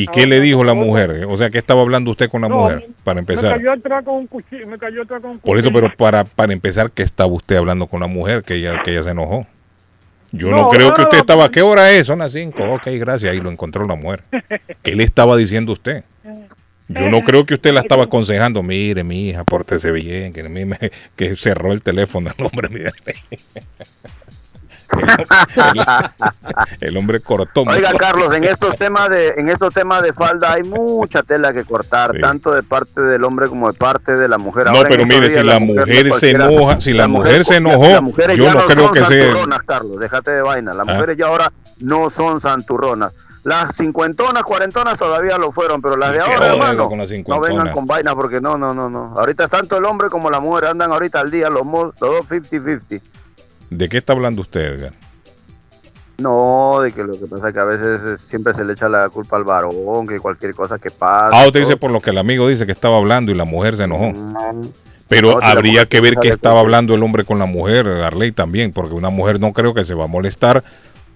¿Y 0.00 0.06
qué 0.06 0.26
le 0.26 0.40
dijo 0.40 0.62
la 0.64 0.74
mujer? 0.74 1.24
O 1.28 1.36
sea, 1.36 1.50
¿qué 1.50 1.58
estaba 1.58 1.82
hablando 1.82 2.10
usted 2.12 2.28
con 2.30 2.42
la 2.42 2.48
No, 2.48 2.56
mujer? 2.60 2.86
Para 3.04 3.16
Me 3.16 3.20
empezar. 3.20 3.56
cayó 3.56 3.72
atrás 3.72 4.04
con 4.04 4.14
un 4.16 4.26
cuchillo. 4.26 4.66
Me 4.66 4.78
cayó 4.78 5.02
atrás 5.02 5.20
con 5.20 5.32
un 5.32 5.38
Por 5.40 5.58
eso, 5.58 5.68
cuchillo. 5.70 5.88
pero 5.88 5.96
para, 5.96 6.24
para 6.24 6.52
empezar, 6.52 6.90
¿qué 6.92 7.02
estaba 7.02 7.32
usted 7.32 7.56
hablando 7.56 7.86
con 7.86 8.00
la 8.00 8.06
mujer? 8.06 8.42
Que 8.44 8.54
ella, 8.54 8.80
que 8.84 8.92
ella 8.92 9.02
se 9.02 9.10
enojó. 9.10 9.46
Yo 10.30 10.50
no, 10.50 10.56
No, 10.58 10.68
creo 10.68 10.88
no, 10.90 10.94
que 10.94 11.02
usted 11.02 11.18
estaba, 11.18 11.46
¿a 11.46 11.50
qué 11.50 11.62
hora 11.62 11.90
es? 11.90 12.06
Son 12.06 12.18
las 12.20 12.32
5. 12.32 12.62
Ok, 12.74 12.86
gracias. 12.92 13.32
Ahí 13.32 13.40
lo 13.40 13.50
encontró 13.50 13.86
la 13.86 13.94
mujer. 13.96 14.22
¿Qué 14.82 14.94
le 14.94 15.02
estaba 15.04 15.36
diciendo 15.36 15.72
usted? 15.72 16.04
Yo 16.90 17.08
no 17.10 17.20
creo 17.22 17.44
que 17.44 17.54
usted 17.54 17.72
la 17.72 17.80
estaba 17.80 18.04
aconsejando. 18.04 18.62
Mire, 18.62 19.04
mi 19.04 19.28
hija, 19.30 19.42
pórtese 19.44 19.90
bien. 19.90 20.32
Que, 20.32 20.42
me- 20.44 20.78
que 21.16 21.34
cerró 21.36 21.72
el 21.72 21.82
teléfono 21.82 22.30
el 22.38 22.44
hombre. 22.46 22.68
Mire. 22.68 22.92
El, 26.80 26.96
hombre 26.96 27.20
cortó. 27.20 27.62
Oiga, 27.62 27.92
Carlos, 27.98 28.34
en 28.34 28.44
estos 28.44 28.76
temas 28.76 29.10
de 29.10 29.34
en 29.36 29.48
estos 29.48 29.74
temas 29.74 30.02
de 30.02 30.12
falda 30.12 30.52
hay 30.54 30.62
mucha 30.62 31.22
tela 31.22 31.52
que 31.52 31.64
cortar, 31.64 32.12
tanto 32.18 32.52
de 32.52 32.62
parte 32.62 33.02
del 33.02 33.24
hombre 33.24 33.48
como 33.48 33.70
de 33.70 33.78
parte 33.78 34.16
de 34.16 34.28
la 34.28 34.38
mujer. 34.38 34.66
No, 34.66 34.70
Ahora, 34.70 34.88
en 34.88 34.96
pero 34.96 35.06
mire, 35.06 35.30
si 35.30 35.42
la 35.42 35.58
mujer 35.58 36.12
se 36.14 36.30
enoja, 36.30 36.80
si 36.80 36.92
la 36.92 37.08
mujer 37.08 37.44
se 37.44 37.56
enojó, 37.56 38.02
mujeres 38.02 38.36
yo 38.36 38.44
ya 38.44 38.54
no 38.54 38.66
creo 38.66 38.84
son 38.86 38.94
que 38.94 39.04
sea- 39.04 39.34
Carlos, 39.66 39.98
déjate 40.00 40.30
de 40.30 40.42
vaina. 40.42 40.72
Las 40.72 40.88
Ah. 40.88 40.92
mujeres 40.94 41.16
ya 41.16 41.26
ahora 41.26 41.52
no 41.80 42.08
son 42.10 42.40
santurronas. 42.40 43.12
Las 43.44 43.76
cincuentonas, 43.76 44.42
cuarentonas 44.42 44.98
todavía 44.98 45.38
lo 45.38 45.52
fueron, 45.52 45.80
pero 45.80 45.96
las 45.96 46.12
de 46.12 46.18
¿Y 46.18 46.22
qué 46.22 46.34
ahora, 46.34 46.46
hermano, 46.52 46.88
con 46.88 46.98
las 46.98 47.10
no 47.10 47.40
vengan 47.40 47.72
con 47.72 47.86
vaina 47.86 48.14
porque 48.14 48.40
no, 48.40 48.58
no, 48.58 48.74
no, 48.74 48.90
no. 48.90 49.14
Ahorita 49.16 49.48
tanto 49.48 49.76
el 49.76 49.84
hombre 49.84 50.08
como 50.10 50.30
la 50.30 50.40
mujer 50.40 50.66
andan 50.66 50.92
ahorita 50.92 51.20
al 51.20 51.30
día 51.30 51.48
los, 51.48 51.64
los 51.66 51.94
dos 51.98 52.28
50-50. 52.28 53.00
¿De 53.70 53.88
qué 53.88 53.98
está 53.98 54.12
hablando 54.12 54.42
usted, 54.42 54.60
Edgar? 54.60 54.92
No, 56.18 56.80
de 56.80 56.90
que 56.90 57.04
lo 57.04 57.18
que 57.18 57.26
pasa 57.26 57.48
es 57.48 57.54
que 57.54 57.60
a 57.60 57.64
veces 57.64 58.00
eh, 58.02 58.16
siempre 58.18 58.52
se 58.52 58.64
le 58.64 58.72
echa 58.72 58.88
la 58.88 59.08
culpa 59.08 59.36
al 59.36 59.44
varón, 59.44 60.06
que 60.06 60.18
cualquier 60.18 60.52
cosa 60.52 60.78
que 60.78 60.90
pasa. 60.90 61.30
Ah, 61.32 61.46
usted 61.46 61.60
todo. 61.60 61.68
dice 61.68 61.76
por 61.76 61.92
lo 61.92 62.00
que 62.00 62.10
el 62.10 62.18
amigo 62.18 62.48
dice 62.48 62.66
que 62.66 62.72
estaba 62.72 62.96
hablando 62.96 63.30
y 63.30 63.36
la 63.36 63.44
mujer 63.44 63.76
se 63.76 63.84
enojó. 63.84 64.12
No, 64.12 64.60
Pero 65.06 65.40
si 65.40 65.46
habría 65.46 65.86
que 65.86 66.00
ver 66.00 66.16
qué 66.16 66.28
estaba 66.28 66.58
hablando 66.58 66.94
el 66.94 67.02
hombre 67.04 67.24
con 67.24 67.38
la 67.38 67.46
mujer, 67.46 67.86
Arley 67.86 68.32
también, 68.32 68.72
porque 68.72 68.94
una 68.94 69.10
mujer 69.10 69.38
no 69.38 69.52
creo 69.52 69.74
que 69.74 69.84
se 69.84 69.94
va 69.94 70.04
a 70.04 70.08
molestar 70.08 70.64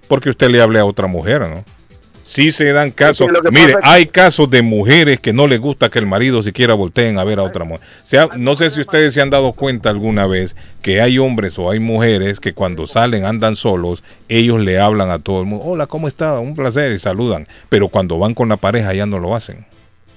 porque 0.06 0.30
usted 0.30 0.50
le 0.50 0.62
hable 0.62 0.78
a 0.78 0.84
otra 0.84 1.08
mujer, 1.08 1.40
¿no? 1.48 1.64
Sí 2.32 2.50
se 2.50 2.72
dan 2.72 2.92
casos. 2.92 3.28
que 3.28 3.50
Mire, 3.50 3.74
pasa 3.74 3.78
es 3.78 3.84
que- 3.84 3.90
hay 3.90 4.06
casos 4.06 4.48
de 4.48 4.62
mujeres 4.62 5.20
que 5.20 5.34
no 5.34 5.46
les 5.46 5.60
gusta 5.60 5.90
que 5.90 5.98
el 5.98 6.06
marido 6.06 6.42
siquiera 6.42 6.72
volteen 6.72 7.18
a 7.18 7.24
ver 7.24 7.38
a 7.38 7.42
otra 7.42 7.66
mujer. 7.66 7.86
O 8.02 8.06
sea, 8.06 8.26
no 8.38 8.56
sé 8.56 8.70
si 8.70 8.80
ustedes 8.80 9.12
se 9.12 9.20
han 9.20 9.28
dado 9.28 9.52
cuenta 9.52 9.90
alguna 9.90 10.26
vez 10.26 10.56
que 10.80 11.02
hay 11.02 11.18
hombres 11.18 11.58
o 11.58 11.70
hay 11.70 11.78
mujeres 11.78 12.40
que 12.40 12.54
cuando 12.54 12.86
salen 12.86 13.26
andan 13.26 13.54
solos, 13.54 14.02
ellos 14.30 14.60
le 14.60 14.78
hablan 14.80 15.10
a 15.10 15.18
todo 15.18 15.40
el 15.42 15.46
mundo, 15.46 15.66
hola, 15.66 15.86
¿cómo 15.86 16.08
está? 16.08 16.38
Un 16.38 16.54
placer 16.54 16.92
y 16.92 16.98
saludan. 16.98 17.46
Pero 17.68 17.88
cuando 17.88 18.16
van 18.16 18.32
con 18.32 18.48
la 18.48 18.56
pareja 18.56 18.94
ya 18.94 19.04
no 19.04 19.18
lo 19.18 19.34
hacen. 19.34 19.66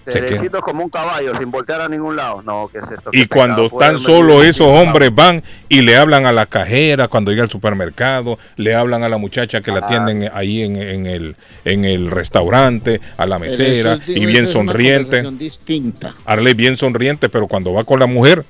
Derechito 0.05 0.61
como 0.61 0.83
un 0.83 0.89
caballo, 0.89 1.35
sin 1.37 1.49
voltear 1.51 1.81
a 1.81 1.89
ningún 1.89 2.15
lado. 2.15 2.41
No, 2.43 2.69
¿qué 2.71 2.77
es 2.79 2.91
esto? 2.91 3.09
Y 3.13 3.25
cuando 3.27 3.69
solos 3.99 4.37
medir 4.37 4.49
esos 4.51 4.67
hombres 4.67 5.13
van 5.13 5.41
y 5.69 5.81
le 5.81 5.97
hablan 5.97 6.25
a 6.25 6.31
la 6.31 6.45
cajera 6.45 7.07
cuando 7.07 7.31
llega 7.31 7.43
al 7.43 7.49
supermercado, 7.49 8.37
le 8.55 8.75
hablan 8.75 9.03
a 9.03 9.09
la 9.09 9.17
muchacha 9.17 9.61
que 9.61 9.71
la 9.71 9.79
Ah. 9.79 9.85
atienden 9.85 10.29
ahí 10.33 10.61
en, 10.61 10.75
en 10.77 11.05
el, 11.07 11.35
en 11.65 11.85
el 11.85 12.11
restaurante, 12.11 13.01
a 13.17 13.25
la 13.25 13.39
mesera, 13.39 13.93
eso 13.93 14.01
es- 14.01 14.05
digo, 14.05 14.21
y 14.21 14.25
bien 14.25 14.47
sonriente. 14.47 15.23
distinta. 15.31 16.13
Arley 16.25 16.53
bien 16.53 16.77
sonriente, 16.77 17.29
pero 17.29 17.47
cuando 17.47 17.73
va 17.73 17.83
con 17.83 17.99
la 17.99 18.05
mujer, 18.05 18.43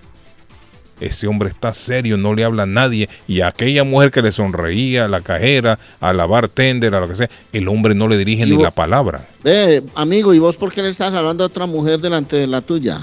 ese 1.00 1.28
hombre 1.28 1.50
está 1.50 1.74
serio, 1.74 2.18
no 2.18 2.34
le 2.34 2.44
habla 2.44 2.64
a 2.64 2.66
nadie. 2.68 3.10
Y 3.28 3.42
a 3.42 3.48
aquella 3.48 3.84
mujer 3.84 4.12
que 4.12 4.22
le 4.22 4.32
sonreía, 4.32 5.06
a 5.06 5.08
la 5.08 5.22
cajera, 5.22 5.78
a 6.00 6.14
la 6.14 6.26
bartender, 6.26 6.96
a 6.96 7.00
lo 7.00 7.08
que 7.08 7.16
sea, 7.16 7.30
el 7.54 7.68
hombre 7.68 7.96
no 7.96 8.08
le 8.08 8.18
dirige 8.18 8.46
ni 8.46 8.54
vos- 8.54 8.64
la 8.64 8.72
palabra. 8.72 9.28
Ve, 9.44 9.84
amigo, 9.96 10.34
¿y 10.34 10.40
vos 10.40 10.58
por 10.58 10.72
qué 10.72 10.82
le 10.82 10.90
estás 10.90 11.14
hablando 11.14 11.44
a 11.44 11.48
otra 11.48 11.66
mujer 11.66 12.00
delante 12.00 12.36
de 12.36 12.48
la 12.48 12.62
tuya? 12.62 13.00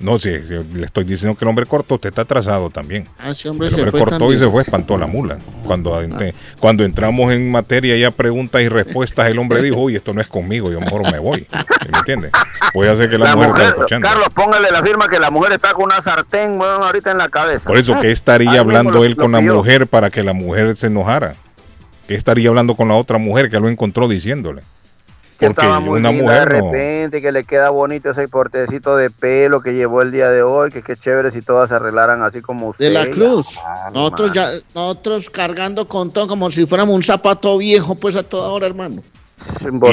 No 0.00 0.18
si 0.18 0.30
le 0.30 0.84
estoy 0.86 1.04
diciendo 1.04 1.36
que 1.36 1.44
el 1.44 1.50
hombre 1.50 1.66
cortó, 1.66 1.96
usted 1.96 2.08
está 2.08 2.22
atrasado 2.22 2.70
también. 2.70 3.06
Ah, 3.18 3.30
ese 3.32 3.50
hombre 3.50 3.68
El 3.68 3.74
se 3.74 3.80
hombre 3.82 3.90
fue 3.90 4.00
cortó 4.00 4.32
y 4.32 4.38
se 4.38 4.48
fue, 4.48 4.62
espantó 4.62 4.96
la 4.96 5.06
mula. 5.06 5.36
Cuando, 5.64 6.00
ente- 6.02 6.32
cuando 6.58 6.84
entramos 6.84 7.30
en 7.34 7.50
materia 7.50 7.94
ya 7.98 8.10
preguntas 8.10 8.62
y 8.62 8.68
respuestas, 8.68 9.28
el 9.28 9.38
hombre 9.38 9.60
dijo, 9.62 9.78
uy, 9.78 9.96
esto 9.96 10.14
no 10.14 10.22
es 10.22 10.26
conmigo, 10.26 10.70
yo 10.72 10.80
mejor 10.80 11.02
me 11.12 11.18
voy. 11.18 11.46
¿Me 11.92 11.98
entiendes? 11.98 12.30
Voy 12.72 12.88
a 12.88 12.92
hacer 12.92 13.10
que 13.10 13.18
la, 13.18 13.26
La 13.26 13.36
mujer, 13.36 13.50
mujer, 13.50 13.62
esté 13.66 13.76
escuchando. 13.76 14.08
Carlos, 14.08 14.28
póngale 14.34 14.70
la 14.70 14.82
firma 14.82 15.06
que 15.06 15.18
la 15.20 15.30
mujer 15.30 15.52
está 15.52 15.74
con 15.74 15.84
una 15.84 16.00
sartén 16.00 16.56
bueno, 16.56 16.82
ahorita 16.84 17.10
en 17.10 17.18
la 17.18 17.28
cabeza. 17.28 17.68
Por 17.68 17.76
eso, 17.76 17.92
¿qué 18.00 18.06
Ahí 18.06 18.12
estaría 18.14 18.58
hablando 18.58 18.90
lo- 18.92 19.04
él 19.04 19.16
con 19.16 19.32
la 19.32 19.40
mujer 19.40 19.86
para 19.86 20.08
que 20.08 20.22
la 20.22 20.32
mujer 20.32 20.76
se 20.78 20.86
enojara? 20.86 21.34
¿Qué 22.08 22.14
estaría 22.14 22.48
hablando 22.48 22.74
con 22.74 22.88
la 22.88 22.94
otra 22.94 23.18
mujer 23.18 23.50
que 23.50 23.60
lo 23.60 23.68
encontró 23.68 24.08
diciéndole? 24.08 24.62
Que 25.40 25.46
Porque 25.46 25.62
estaba 25.62 25.80
muy 25.80 25.98
una 26.00 26.10
linda 26.12 26.34
de 26.34 26.40
mujer 26.40 26.62
no... 26.62 26.70
repente, 26.70 27.22
que 27.22 27.32
le 27.32 27.44
queda 27.44 27.70
bonito 27.70 28.10
ese 28.10 28.28
portecito 28.28 28.94
de 28.94 29.08
pelo 29.08 29.62
que 29.62 29.72
llevó 29.72 30.02
el 30.02 30.12
día 30.12 30.28
de 30.28 30.42
hoy, 30.42 30.70
que 30.70 30.82
qué 30.82 30.96
chévere 30.96 31.30
si 31.30 31.40
todas 31.40 31.70
se 31.70 31.76
arreglaran 31.76 32.22
así 32.22 32.42
como 32.42 32.68
usted. 32.68 32.84
De 32.84 32.90
la 32.90 33.06
cruz. 33.08 33.58
Ah, 33.64 33.88
nosotros 33.94 34.32
ya, 34.32 34.50
nosotros 34.74 35.30
cargando 35.30 35.86
con 35.86 36.10
todo 36.10 36.28
como 36.28 36.50
si 36.50 36.66
fuéramos 36.66 36.94
un 36.94 37.02
zapato 37.02 37.56
viejo, 37.56 37.94
pues 37.94 38.16
a 38.16 38.22
toda 38.22 38.50
hora, 38.50 38.66
hermano. 38.66 39.02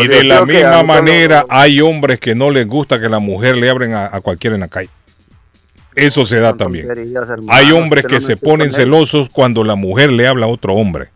Y 0.02 0.08
de 0.10 0.26
la 0.26 0.46
misma 0.46 0.84
manera 0.84 1.46
hay 1.48 1.80
hombres 1.80 2.20
que 2.20 2.36
no 2.36 2.52
les 2.52 2.68
gusta 2.68 3.00
que 3.00 3.08
la 3.08 3.20
mujer 3.20 3.56
le 3.56 3.70
abren 3.70 3.94
a, 3.94 4.08
a 4.14 4.20
cualquiera 4.20 4.56
en 4.56 4.60
la 4.60 4.68
calle. 4.68 4.90
Eso 5.96 6.26
se 6.26 6.42
da 6.42 6.56
también. 6.56 6.88
Hay 7.48 7.72
hombres 7.72 8.06
que 8.06 8.20
se 8.20 8.36
ponen 8.36 8.74
celosos 8.74 9.30
cuando 9.30 9.64
la 9.64 9.76
mujer 9.76 10.12
le 10.12 10.28
habla 10.28 10.46
a 10.46 10.50
otro 10.50 10.74
hombre. 10.76 11.08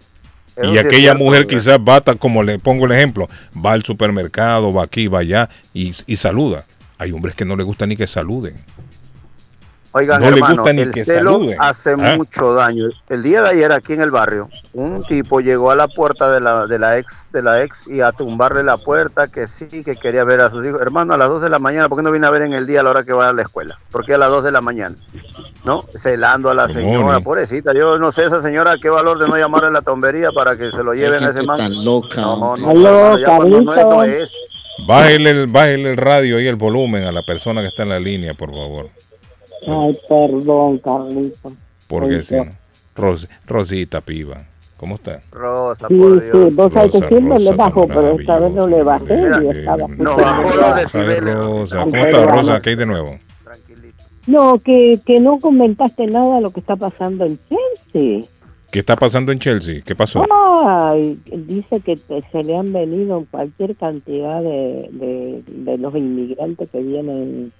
Eso 0.56 0.74
y 0.74 0.78
aquella 0.78 0.99
cierto, 0.99 1.24
mujer 1.24 1.47
quizás 1.47 1.80
va, 1.80 2.02
como 2.02 2.43
le 2.43 2.60
pongo 2.60 2.86
el 2.86 2.91
ejemplo, 2.91 3.30
va 3.54 3.74
al 3.74 3.84
supermercado, 3.84 4.74
va 4.74 4.84
aquí, 4.84 5.08
va 5.08 5.20
allá 5.20 5.49
y, 5.74 5.93
y 6.06 6.16
saluda. 6.18 6.66
Hay 6.97 7.12
hombres 7.12 7.36
que 7.36 7.45
no 7.45 7.56
les 7.56 7.66
gusta 7.66 7.88
ni 7.88 7.95
que 7.95 8.06
saluden. 8.06 8.56
Oigan, 9.94 10.22
No 10.22 10.30
le 10.32 10.36
hermano, 10.38 10.56
gusta 10.62 10.74
ni 10.74 10.82
el 10.84 10.94
que 10.94 11.04
celo 11.04 11.32
saluden. 11.34 11.58
hace 11.60 11.92
Ah. 12.00 12.16
mucho 12.16 12.54
daño. 12.54 12.86
El 13.10 13.24
día 13.24 13.42
de 13.42 13.50
ayer 13.50 13.72
aquí 13.74 13.92
en 13.94 14.02
el 14.02 14.10
barrio, 14.12 14.50
un 14.74 15.04
tipo 15.04 15.42
llegó 15.42 15.70
a 15.70 15.76
la 15.76 15.88
puerta 15.89 16.32
de 16.32 16.39
la, 16.39 16.66
de 16.66 16.80
la 16.80 16.98
ex 16.98 17.26
de 17.34 17.42
la 17.42 17.62
ex 17.62 17.88
y 17.88 18.00
a 18.02 18.12
tumbarle 18.14 18.64
la 18.64 18.78
puerta 18.78 19.28
que 19.28 19.48
sí, 19.48 19.84
que 19.84 19.96
quería 19.98 20.24
ver 20.24 20.39
a 20.42 20.50
sus 20.50 20.66
hijos. 20.66 20.82
Hermano, 20.82 21.14
a 21.14 21.18
las 21.18 21.28
2 21.28 21.42
de 21.42 21.50
la 21.50 21.60
mañana, 21.60 21.89
¿por 21.89 21.98
qué 21.98 22.04
no 22.04 22.12
viene 22.12 22.26
a 22.26 22.30
ver 22.30 22.44
en 22.44 22.54
el 22.54 22.66
día 22.68 22.80
a 22.80 22.84
la 22.84 22.89
hora 22.92 23.04
que 23.04 23.12
va 23.14 23.28
a 23.30 23.34
la 23.34 23.42
escuela? 23.42 23.78
¿Por 23.92 24.06
qué 24.06 24.14
a 24.14 24.18
las 24.18 24.30
2 24.30 24.44
de 24.46 24.52
la 24.52 24.62
mañana? 24.62 24.96
¿No? 25.66 25.84
Celando 25.98 26.50
a 26.50 26.54
la 26.54 26.68
señora, 26.70 27.20
pobrecita. 27.20 27.74
Yo 27.74 27.98
no 28.00 28.12
sé 28.14 28.26
esa 28.26 28.42
señora 28.42 28.76
qué 28.82 28.89
valor 28.89 29.20
de 29.20 29.28
no 29.28 29.38
llamarle 29.38 29.68
a 29.68 29.72
la 29.72 29.82
tombería 29.82 30.32
para 30.32 30.56
que 30.58 30.72
se 30.72 30.84
lo 30.84 30.94
lleven 30.94 31.24
a 31.24 31.30
ese 31.32 31.44
man. 31.44 31.58
tan 31.58 31.84
loca. 31.86 32.22
No, 32.22 32.56
no, 32.58 32.70
Aló, 32.70 32.89
hermano, 32.89 33.18
ya 33.20 33.36
cuando 33.38 33.62
no 33.62 33.76
no 33.76 34.04
es. 34.04 34.32
Bájele 34.88 35.30
el, 35.32 35.48
bájele 35.48 35.92
el 35.92 35.98
radio 35.98 36.39
y 36.39 36.48
el 36.48 36.56
volumen 36.56 37.04
a 37.04 37.12
la 37.12 37.22
persona 37.22 37.62
que 37.62 37.68
está 37.68 37.84
en 37.84 37.89
la 37.89 38.00
línea, 38.00 38.34
por 38.34 38.52
favor. 38.52 38.88
Ay, 39.68 39.97
perdón, 40.09 40.78
Carlito. 40.80 41.51
Porque 41.88 42.22
no. 42.32 42.45
Ros- 42.95 43.28
Rosita 43.47 44.01
Piva, 44.01 44.38
¿cómo 44.78 44.95
está? 44.95 45.22
Rosa, 45.32 45.88
Sí, 45.88 45.95
por 45.95 46.20
sí, 46.20 46.26
Dios. 46.26 46.55
vos 46.55 46.74
sabés 46.74 46.91
que 46.91 46.97
Rosa, 46.99 47.09
siempre 47.09 47.39
le 47.39 47.51
bajo, 47.53 47.88
pero 47.88 48.20
esta 48.20 48.39
vez 48.39 48.53
no 48.53 48.68
le 48.68 48.84
bajé 48.84 49.14
y 49.14 49.45
Eh, 49.47 49.59
estaba 49.59 49.88
No 49.88 50.18
bajó 50.18 50.43
los 50.55 50.76
decibeles. 50.76 51.36
Rosa, 51.36 51.84
¿cómo 51.84 51.95
está. 51.95 52.26
Rosa? 52.26 52.59
¿Qué 52.62 52.70
hay 52.72 52.76
de 52.76 52.86
nuevo? 52.86 53.18
No, 54.28 54.59
que, 54.59 54.99
que 55.05 55.20
no 55.20 55.39
comentaste 55.39 56.05
nada 56.07 56.36
de 56.36 56.41
lo 56.41 56.51
que 56.51 56.59
está 56.59 56.76
pasando 56.76 57.26
en 57.26 57.39
Chelsea. 57.49 58.28
¿Qué 58.72 58.80
está 58.80 58.95
pasando 58.95 59.32
en 59.32 59.39
Chelsea? 59.39 59.82
¿Qué 59.84 59.95
pasó? 59.95 60.24
Ay, 60.32 61.20
dice 61.26 61.80
que 61.82 61.95
te- 61.97 62.24
se 62.32 62.43
le 62.43 62.55
han 62.55 62.72
venido 62.72 63.26
cualquier 63.32 63.76
cantidad 63.76 64.41
de, 64.41 64.88
de, 64.91 65.43
de 65.47 65.78
los 65.78 65.93
inmigrantes 65.95 66.70
que 66.70 66.80
vienen 66.82 67.51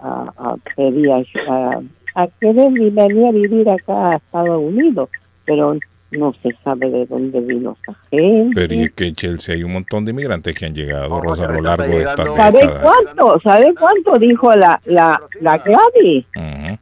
a, 0.00 0.32
a, 0.36 0.56
ayu- 0.76 1.48
a, 1.48 1.80
a 2.22 2.28
querer 2.40 2.70
vi- 2.72 2.90
venir 2.90 3.26
a 3.26 3.32
vivir 3.32 3.68
acá 3.68 4.10
a 4.12 4.16
Estados 4.16 4.60
Unidos, 4.62 5.08
pero 5.44 5.76
no 6.12 6.32
se 6.42 6.50
sabe 6.62 6.88
de 6.90 7.06
dónde 7.06 7.40
vino 7.40 7.76
esa 7.82 7.98
gente. 8.10 8.52
Pero 8.54 8.74
y 8.74 8.82
es 8.84 8.92
que 8.92 9.06
en 9.08 9.14
Chelsea 9.16 9.54
hay 9.56 9.64
un 9.64 9.72
montón 9.72 10.04
de 10.04 10.12
inmigrantes 10.12 10.54
que 10.54 10.64
han 10.66 10.74
llegado, 10.74 11.20
Rosa, 11.20 11.46
a 11.46 11.52
lo 11.52 11.60
largo 11.60 11.84
de 11.86 12.02
estas 12.04 12.34
¿Sabes 12.36 12.60
décadas. 12.62 12.82
cuánto? 12.82 13.40
¿Sabes 13.40 13.74
cuánto 13.78 14.18
dijo 14.20 14.50
la, 14.52 14.80
la, 14.86 15.20
la 15.40 15.58
Gladys? 15.58 16.24
Ujú. 16.36 16.78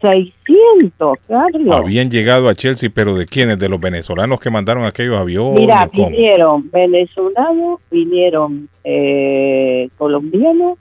600, 0.00 1.18
Carlos. 1.26 1.76
Habían 1.76 2.10
llegado 2.10 2.48
a 2.48 2.54
Chelsea, 2.54 2.90
pero 2.94 3.14
¿de 3.14 3.26
quiénes? 3.26 3.58
De 3.58 3.68
los 3.68 3.80
venezolanos 3.80 4.40
que 4.40 4.50
mandaron 4.50 4.84
aquellos 4.84 5.16
aviones. 5.18 5.60
Mira, 5.60 5.88
vinieron 5.92 6.70
venezolanos, 6.70 7.80
vinieron 7.90 8.68
eh, 8.84 9.88
colombianos 9.96 10.78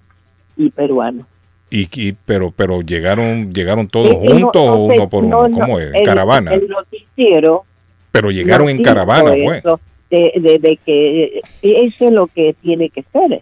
y 0.58 0.70
peruanos. 0.70 1.26
Y, 1.72 1.88
y- 1.96 2.14
pero 2.26 2.52
pero 2.56 2.82
llegaron 2.82 3.52
llegaron 3.52 3.88
todos 3.88 4.12
Eh, 4.12 4.16
juntos 4.30 4.66
no 4.66 4.74
o 4.74 4.86
uno 4.86 5.10
por 5.10 5.24
uno, 5.24 5.48
no, 5.48 5.60
¿cómo 5.60 5.80
es? 5.80 5.94
el- 5.94 6.06
caravana. 6.06 6.54
El 6.54 6.68
noticiero. 6.68 7.64
pero 8.12 8.32
llegaron 8.32 8.70
en 8.70 8.82
caravana, 8.84 9.32
fue. 9.44 9.58
eso, 9.58 9.80
De, 10.10 10.32
de, 10.40 10.60
de 10.60 10.78
que 10.86 11.42
eso 11.62 12.06
es 12.06 12.12
lo 12.12 12.28
que 12.28 12.56
tiene 12.62 12.90
que 12.90 13.04
ser, 13.12 13.42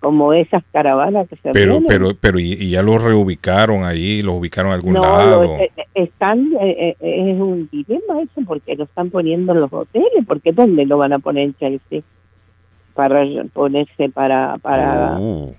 como 0.00 0.32
esas 0.34 0.62
caravanas 0.72 1.28
que 1.28 1.36
se 1.36 1.50
Pero 1.52 1.74
vienen. 1.78 1.86
pero 1.88 2.10
pero 2.20 2.38
y, 2.40 2.52
y 2.54 2.70
ya 2.70 2.82
los 2.82 3.02
reubicaron 3.02 3.84
ahí, 3.84 4.20
los 4.20 4.34
ubicaron 4.34 4.72
a 4.72 4.74
algún 4.74 4.94
lado. 4.94 5.44
lo- 5.44 5.56
eh, 5.58 5.70
eh, 5.76 5.84
están, 5.94 6.50
eh, 6.60 6.96
eh, 7.00 7.30
es 7.30 7.40
un 7.40 7.68
dilema 7.70 8.20
eso, 8.20 8.42
porque 8.44 8.74
lo 8.74 8.84
están 8.84 9.08
poniendo 9.10 9.52
en 9.52 9.60
los 9.60 9.72
hoteles, 9.72 10.26
porque 10.26 10.50
¿dónde 10.52 10.84
lo 10.84 10.98
van 10.98 11.12
a 11.14 11.20
poner 11.20 11.44
en 11.44 11.54
Chelsea? 11.54 12.00
Para 12.94 13.24
ponerse 13.54 14.08
para... 14.10 14.58
para 14.58 15.16
Uh. 15.18 15.54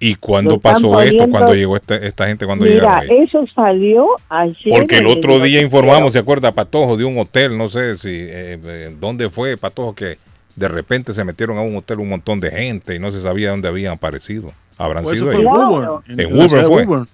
¿Y 0.00 0.14
cuándo 0.14 0.60
pasó 0.60 1.00
esto? 1.00 1.16
poniendo- 1.16 1.30
¿Cuándo 1.30 1.54
llegó 1.54 1.76
esta, 1.76 1.96
esta 1.96 2.26
gente? 2.28 2.46
cuando 2.46 2.64
llegaron 2.66 3.00
Mira, 3.00 3.14
ahí? 3.14 3.22
eso 3.22 3.44
salió 3.52 4.06
ayer. 4.28 4.78
Porque 4.78 4.98
el 4.98 5.06
en 5.06 5.18
otro 5.18 5.40
día 5.40 5.60
informamos, 5.60 6.12
¿se 6.12 6.20
acuerda, 6.20 6.52
Patojo, 6.52 6.96
de 6.96 7.04
un 7.04 7.18
hotel? 7.18 7.58
No 7.58 7.68
sé 7.68 7.96
si, 7.98 8.10
eh, 8.10 8.58
eh, 8.64 8.94
¿dónde 9.00 9.28
fue, 9.28 9.56
Patojo? 9.56 9.94
Que 9.96 10.16
de 10.54 10.68
repente 10.68 11.12
se 11.14 11.24
metieron 11.24 11.58
a 11.58 11.62
un 11.62 11.76
hotel 11.76 11.98
un 12.00 12.08
montón 12.10 12.38
de 12.40 12.50
gente 12.50 12.94
y 12.94 12.98
no 13.00 13.10
se 13.10 13.20
sabía 13.20 13.50
dónde 13.50 13.66
habían 13.68 13.92
aparecido. 13.94 14.52
¿Habrán 14.76 15.02
Pues 15.02 15.18
sido 15.18 15.32
ellos? 15.32 15.42
en 15.44 15.48
Woburn. 15.48 16.02
En 16.06 16.16
la 16.16 16.28
Woburn 16.44 16.66
fue. 16.66 16.84
Woburn. 16.84 17.08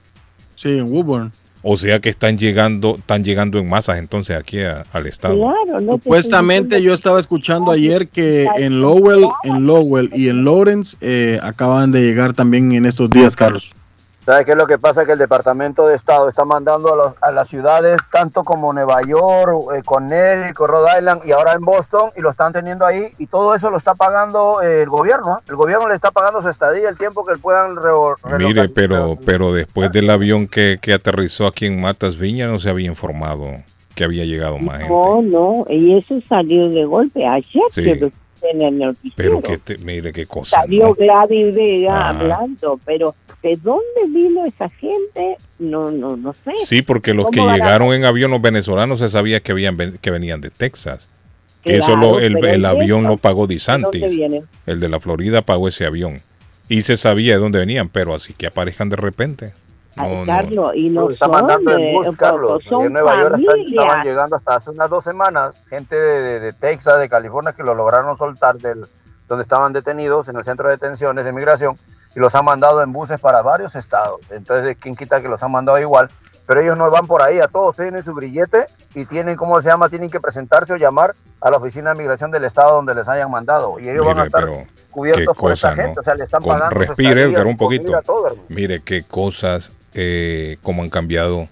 Sí, 0.54 0.78
en 0.78 0.84
Woburn. 0.92 1.32
O 1.66 1.78
sea 1.78 1.98
que 1.98 2.10
están 2.10 2.36
llegando, 2.36 2.96
están 2.98 3.24
llegando 3.24 3.58
en 3.58 3.66
masas 3.68 3.98
entonces 3.98 4.36
aquí 4.36 4.60
a- 4.62 4.84
al 4.92 5.06
estado. 5.06 5.34
Claro, 5.36 5.80
no 5.80 5.96
te 5.96 6.02
Supuestamente 6.04 6.82
yo 6.82 6.92
estaba 6.92 7.18
escuchando 7.18 7.70
ayer 7.70 8.06
que 8.08 8.46
en 8.58 8.82
Lowell, 8.82 9.26
en 9.44 9.66
Lowell 9.66 10.10
y 10.14 10.28
en 10.28 10.44
Lawrence 10.44 10.96
eh, 11.00 11.40
acaban 11.42 11.90
de 11.90 12.02
llegar 12.02 12.34
también 12.34 12.70
en 12.72 12.84
estos 12.84 13.08
días, 13.08 13.34
Carlos. 13.34 13.72
¿Sabes 14.24 14.46
qué 14.46 14.52
es 14.52 14.56
lo 14.56 14.66
que 14.66 14.78
pasa? 14.78 15.04
Que 15.04 15.12
el 15.12 15.18
Departamento 15.18 15.86
de 15.86 15.94
Estado 15.94 16.30
está 16.30 16.46
mandando 16.46 16.92
a, 16.92 16.96
los- 16.96 17.14
a 17.20 17.30
las 17.30 17.46
ciudades 17.46 18.00
tanto 18.10 18.42
como 18.42 18.72
Nueva 18.72 19.02
York, 19.02 19.52
eh, 19.76 19.82
Connecticut, 19.84 20.66
Rhode 20.66 20.98
Island 20.98 21.20
y 21.26 21.32
ahora 21.32 21.52
en 21.52 21.60
Boston 21.60 22.10
y 22.16 22.22
lo 22.22 22.30
están 22.30 22.52
teniendo 22.54 22.86
ahí 22.86 23.08
y 23.18 23.26
todo 23.26 23.54
eso 23.54 23.68
lo 23.68 23.76
está 23.76 23.94
pagando 23.94 24.62
eh, 24.62 24.80
el 24.82 24.88
gobierno. 24.88 25.32
¿ah? 25.34 25.42
El 25.46 25.56
gobierno 25.56 25.88
le 25.88 25.94
está 25.94 26.10
pagando 26.10 26.40
su 26.40 26.48
estadía, 26.48 26.88
el 26.88 26.96
tiempo 26.96 27.26
que 27.26 27.36
puedan 27.36 27.74
Mire, 28.38 28.68
pero, 28.70 29.18
pero 29.26 29.52
después 29.52 29.92
del 29.92 30.08
avión 30.08 30.48
que, 30.48 30.78
que 30.80 30.94
aterrizó 30.94 31.46
aquí 31.46 31.66
en 31.66 31.80
Matas 31.80 32.16
Viña 32.16 32.46
no 32.46 32.58
se 32.58 32.70
había 32.70 32.86
informado 32.86 33.44
que 33.94 34.04
había 34.04 34.24
llegado 34.24 34.58
más 34.58 34.78
gente. 34.78 34.92
No, 34.92 35.22
no, 35.22 35.64
y 35.68 35.96
eso 35.98 36.14
salió 36.28 36.68
de 36.70 36.84
golpe 36.84 37.26
ayer 37.26 37.62
Sí. 37.72 37.82
que 37.84 37.94
lo 37.96 38.10
en 38.52 38.62
el 38.62 38.78
noticiero. 38.78 39.14
Pero 39.16 39.40
que 39.40 39.58
te- 39.58 39.78
mire 39.78 40.12
qué 40.12 40.26
cosa. 40.26 40.60
Salió 40.60 40.88
¿no? 40.88 40.94
Gladys 40.94 41.54
Vega 41.54 42.08
hablando, 42.10 42.78
pero 42.84 43.14
¿de 43.42 43.56
dónde 43.56 43.82
vino 44.08 44.44
esa 44.44 44.68
gente? 44.68 45.36
No, 45.58 45.90
no, 45.90 46.16
no 46.16 46.32
sé. 46.32 46.52
Sí, 46.64 46.82
porque 46.82 47.14
los 47.14 47.26
que 47.30 47.36
¿Cómo 47.38 47.46
van 47.46 47.60
a- 47.60 47.64
llegaron 47.64 47.92
en 47.94 48.04
avión, 48.04 48.30
los 48.30 48.40
venezolanos, 48.42 48.98
se 49.00 49.08
sabía 49.08 49.40
que, 49.40 49.52
habían, 49.52 49.98
que 50.00 50.10
venían 50.10 50.40
de 50.40 50.50
Texas. 50.50 51.08
Eso 51.64 51.86
Claro, 51.86 52.00
lo- 52.00 52.20
el, 52.20 52.44
el 52.44 52.60
¿y 52.62 52.64
avión 52.66 53.04
lo 53.04 53.16
pagó 53.16 53.46
¿De 53.46 53.54
Disantis. 53.54 54.02
El 54.66 54.80
de 54.80 54.88
la 54.88 55.00
Florida 55.00 55.42
pagó 55.42 55.68
ese 55.68 55.86
avión. 55.86 56.20
Y 56.68 56.82
se 56.82 56.96
sabía 56.96 57.34
de 57.34 57.40
dónde 57.40 57.58
venían, 57.58 57.88
pero 57.88 58.14
así 58.14 58.32
que 58.34 58.46
aparezcan 58.46 58.88
de 58.90 58.96
repente. 58.96 59.52
Ay, 59.96 60.12
No, 60.14 60.20
no. 60.24 60.26
Carlos, 60.26 60.72
y 60.74 60.90
no 60.90 61.00
Lo 61.02 61.10
está 61.10 61.26
son, 61.26 61.32
mandando 61.32 61.70
de- 61.76 61.88
en 61.90 61.94
bus, 61.94 62.16
Carlos. 62.16 62.62
son 62.68 62.82
Y 62.82 62.86
en 62.86 62.92
Nueva 62.92 63.20
York 63.20 63.36
están- 63.38 63.58
estaban 63.60 64.02
llegando 64.02 64.36
hasta 64.36 64.56
hace 64.56 64.70
unas 64.70 64.90
dos 64.90 65.04
semanas 65.04 65.62
gente 65.68 65.94
de, 65.96 66.22
de- 66.22 66.40
de 66.40 66.52
Texas, 66.52 66.98
de 66.98 67.08
California, 67.08 67.52
que 67.52 67.62
lo 67.62 67.74
lograron 67.74 68.16
soltar 68.16 68.56
del 68.56 68.84
donde 69.26 69.42
estaban 69.42 69.72
detenidos 69.72 70.28
en 70.28 70.36
el 70.36 70.44
centro 70.44 70.68
de 70.68 70.74
detenciones 70.74 71.24
de 71.24 71.32
migración 71.32 71.76
y 72.14 72.20
los 72.20 72.34
han 72.34 72.44
mandado 72.44 72.82
en 72.82 72.92
buses 72.92 73.18
para 73.18 73.40
varios 73.40 73.74
estados. 73.74 74.20
Entonces, 74.30 74.76
¿quién 74.78 74.94
quita 74.94 75.22
que 75.22 75.28
los 75.28 75.42
han 75.42 75.50
mandado 75.50 75.78
igual? 75.78 76.10
Pero 76.46 76.60
ellos 76.60 76.76
no 76.76 76.90
van 76.90 77.06
por 77.06 77.22
ahí, 77.22 77.40
a 77.40 77.48
todos 77.48 77.74
tienen 77.76 78.04
su 78.04 78.14
grillete 78.14 78.66
y 78.94 79.06
tienen, 79.06 79.34
¿cómo 79.36 79.58
se 79.62 79.68
llama? 79.70 79.88
Tienen 79.88 80.10
que 80.10 80.20
presentarse 80.20 80.74
o 80.74 80.76
llamar 80.76 81.14
a 81.40 81.50
la 81.50 81.56
oficina 81.56 81.94
de 81.94 81.96
migración 81.98 82.30
del 82.30 82.44
estado 82.44 82.74
donde 82.76 82.94
les 82.94 83.08
hayan 83.08 83.30
mandado. 83.30 83.78
Y 83.80 83.88
ellos 83.88 84.04
van 84.04 84.18
a 84.18 84.24
Mire, 84.24 84.26
estar 84.26 84.66
cubiertos 84.90 85.36
por 85.38 85.52
esa 85.52 85.74
gente. 85.74 85.94
¿no? 85.96 86.00
O 86.02 86.04
sea, 86.04 86.14
le 86.16 86.24
están 86.24 86.42
Con- 86.42 86.58
pagando. 86.58 86.80
respire, 86.80 87.26
un 87.44 87.56
poquito. 87.56 88.02
todo. 88.04 88.36
Mire 88.50 88.82
qué 88.82 89.04
cosas, 89.04 89.72
eh, 89.94 90.56
cómo 90.62 90.82
han 90.82 90.90
cambiado. 90.90 91.48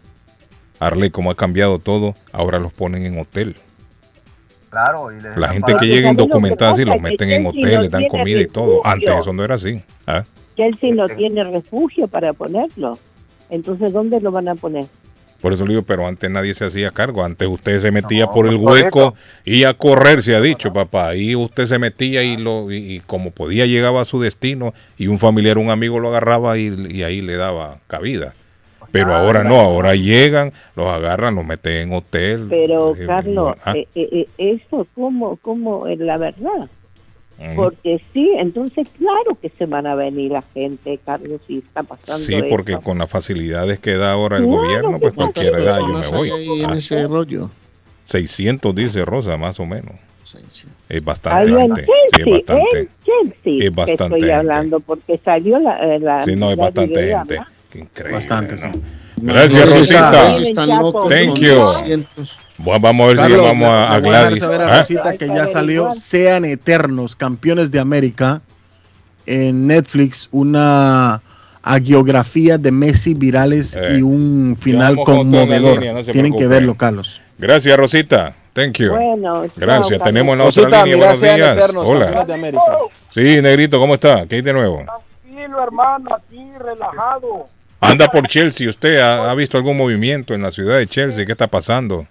Arley, 0.81 1.11
cómo 1.11 1.31
ha 1.31 1.37
cambiado 1.37 1.79
todo. 1.79 2.15
Ahora 2.33 2.59
los 2.59 2.73
ponen 2.73 3.07
en 3.07 3.19
hotel. 3.19 3.57
Claro, 4.71 5.13
y 5.13 5.21
les 5.21 5.37
La 5.37 5.49
gente 5.49 5.75
que 5.79 5.87
llega 5.87 6.09
¿sabes 6.09 6.17
lo 6.17 6.17
que 6.17 6.23
indocumentada, 6.23 6.75
sí, 6.75 6.85
pasa? 6.85 6.95
los 6.95 7.03
meten 7.03 7.31
en 7.31 7.47
hotel, 7.47 7.75
no 7.75 7.83
les 7.83 7.91
dan 7.91 8.09
comida 8.09 8.41
y 8.41 8.47
todo. 8.47 8.85
Antes 8.87 9.11
eso 9.11 9.33
no 9.33 9.45
era 9.45 9.55
así. 9.57 9.83
¿ah? 10.07 10.25
Chelsea 10.57 10.95
no 10.95 11.07
tiene 11.09 11.45
refugio 11.45 12.09
para 12.09 12.33
ponerlo. 12.33 12.99
Entonces, 13.51 13.93
¿dónde 13.93 14.21
lo 14.21 14.31
van 14.31 14.49
a 14.49 14.55
poner? 14.55 14.87
Por 15.43 15.53
eso 15.53 15.67
le 15.67 15.71
digo, 15.73 15.83
pero 15.83 16.07
antes 16.07 16.31
nadie 16.31 16.55
se 16.55 16.65
hacía 16.65 16.93
cargo. 16.93 17.25
Antes 17.25 17.49
usted 17.49 17.81
se 17.81 17.91
metía 17.91 18.27
No, 18.27 18.33
por 18.33 18.47
el 18.47 18.57
hueco 18.57 19.15
y 19.45 19.65
a 19.65 19.75
correr, 19.75 20.23
se 20.23 20.37
ha 20.37 20.41
dicho, 20.41 20.73
papá. 20.73 21.17
Y 21.17 21.35
usted 21.35 21.67
se 21.67 21.81
metía 21.81 22.23
y, 22.23 22.37
lo, 22.37 22.71
y, 22.71 22.77
y 22.77 23.01
como 23.01 23.33
podía 23.33 23.67
llegaba 23.67 24.01
a 24.01 24.05
su 24.05 24.21
destino 24.21 24.73
y 24.97 25.09
un 25.09 25.19
familiar, 25.19 25.59
un 25.59 25.71
amigo 25.71 25.99
lo 25.99 26.11
agarraba 26.11 26.57
y, 26.59 26.73
y 26.91 27.03
ahí 27.03 27.21
le 27.21 27.35
daba 27.35 27.79
cabida. 27.89 28.35
Pero 28.93 29.15
ahora 29.15 29.43
no, 29.43 29.59
ahora 29.59 29.95
llegan, 29.95 30.53
los 30.77 30.87
agarran, 30.87 31.35
los 31.35 31.47
meten 31.47 31.89
en 31.89 31.93
hotel. 31.95 32.47
Pero, 32.49 32.95
eh, 32.95 33.07
Carlos, 33.07 33.57
ah, 33.65 33.75
eh, 33.75 33.87
eh, 33.95 34.29
eso 34.37 34.87
como, 34.95 35.37
como 35.39 35.87
es 35.89 35.99
la 35.99 36.19
verdad. 36.19 36.69
Porque 37.57 38.01
sí, 38.13 38.31
entonces 38.39 38.87
claro 38.97 39.37
que 39.41 39.49
se 39.49 39.67
van 39.67 39.87
a 39.87 39.95
venir 39.97 40.31
la 40.31 40.43
gente, 40.43 40.99
Carlos, 41.05 41.41
si 41.47 41.59
está 41.59 41.83
pasando 41.83 42.25
Sí, 42.25 42.37
porque 42.49 42.73
eso. 42.73 42.81
con 42.83 42.99
las 42.99 43.11
facilidades 43.11 43.79
que 43.81 43.95
da 43.97 44.13
ahora 44.13 44.37
el 44.37 44.45
Claro 44.45 44.59
gobierno, 44.63 44.99
pues 45.01 45.13
cualquier 45.15 45.51
¿Cuántas 45.51 45.65
edad 45.77 45.79
yo 45.81 45.87
me 45.89 46.07
voy. 46.17 46.31
hay 46.31 46.41
ahí 46.49 46.63
en 46.63 46.71
Ah, 46.71 46.77
ese 46.79 47.07
rollo? 47.09 47.51
600 48.05 48.75
dice 48.75 49.05
Rosa, 49.05 49.37
más 49.37 49.59
o 49.61 49.67
menos. 49.67 49.93
Es 50.89 51.05
bastante 51.05 51.51
en 51.51 51.59
gente. 51.75 51.85
Sí, 51.85 51.93
es 51.93 52.25
Chelsea, 52.25 52.33
bastante. 52.33 52.79
en 52.79 52.89
Chelsea, 53.05 53.67
Es 53.69 53.75
bastante 53.75 54.05
estoy 54.05 54.21
gente. 54.21 54.33
hablando, 54.35 54.81
porque 54.81 55.21
salió 55.25 55.59
la... 55.59 55.77
eh, 55.95 55.99
la 55.99 56.25
Sí, 56.25 56.37
no, 56.37 56.51
es 56.53 56.57
bastante 56.57 57.05
gente. 57.13 57.41
Qué 57.71 57.79
increíble. 57.81 58.15
Bastante, 58.15 58.55
¿no? 58.55 58.73
sí. 58.73 58.81
Gracias, 59.17 59.65
Rosita. 59.79 60.11
ustedes 60.29 60.49
están 60.49 60.69
locos 60.69 61.09
Thank 61.09 61.37
you. 61.39 61.65
600. 62.63 62.65
Bueno, 62.65 62.81
vamos 62.81 63.05
a 63.05 63.09
ver 63.09 63.19
si 63.31 63.37
llamamos 63.37 63.69
a, 63.69 63.95
a 63.95 63.99
voy 64.01 64.09
a 64.15 64.21
Gladys. 64.23 64.41
saber 64.41 64.61
a 64.63 64.67
¿Ah? 64.75 64.79
Rosita 64.81 65.17
que 65.17 65.27
ya 65.29 65.47
salió 65.47 65.93
Sean 65.93 66.45
Eternos, 66.45 67.17
campeones 67.17 67.71
de 67.71 67.81
América, 67.81 68.41
en 69.27 69.67
Netflix, 69.67 70.29
una 70.33 71.23
agiografía 71.63 72.59
de 72.59 72.73
Messi 72.73 73.15
virales 73.15 73.77
Eh, 73.77 73.99
y 73.99 74.03
un 74.03 74.57
final 74.59 74.97
vamos 74.97 75.09
conmovedor. 75.09 75.75
línea, 75.79 75.93
no 75.93 76.05
se 76.05 76.13
Tienen 76.13 76.35
que 76.37 76.47
verlo, 76.47 76.75
Carlos. 76.75 77.21
Gracias, 77.39 77.77
Rosita. 77.77 78.35
Thank 78.53 78.79
you. 78.79 78.91
Bueno, 78.91 79.45
Gracias. 79.57 79.99
chao, 79.99 80.07
Tenemos 80.07 80.33
en 80.33 80.39
la 80.39 80.45
Carlos. 80.45 80.59
otra 80.59 80.69
Rosita, 80.71 80.85
línea. 80.85 80.97
mira 80.97 81.07
Buenos 81.07 81.19
Sean 81.19 81.37
días. 81.37 81.57
Eternos, 81.57 81.85
campeones 81.89 82.13
Hola. 82.13 82.25
de 82.25 82.35
América. 82.35 82.63
Sí, 83.15 83.43
Negrito, 83.43 83.79
¿cómo 83.79 83.95
está? 83.95 84.27
¿Qué 84.27 84.37
hay 84.37 84.43
de 84.43 84.53
nuevo? 84.53 84.83
Tranquilo, 85.23 85.63
hermano, 85.63 86.11
aquí 86.17 86.51
relajado. 86.59 87.45
Anda 87.81 88.09
por 88.09 88.27
Chelsea. 88.29 88.69
¿Usted 88.69 88.99
ha, 88.99 89.31
ha 89.31 89.35
visto 89.35 89.57
algún 89.57 89.77
movimiento 89.77 90.35
en 90.35 90.43
la 90.43 90.51
ciudad 90.51 90.79
de 90.79 90.87
Chelsea? 90.87 91.25
¿Qué 91.27 91.33
está 91.33 91.47
pasando? 91.47 92.07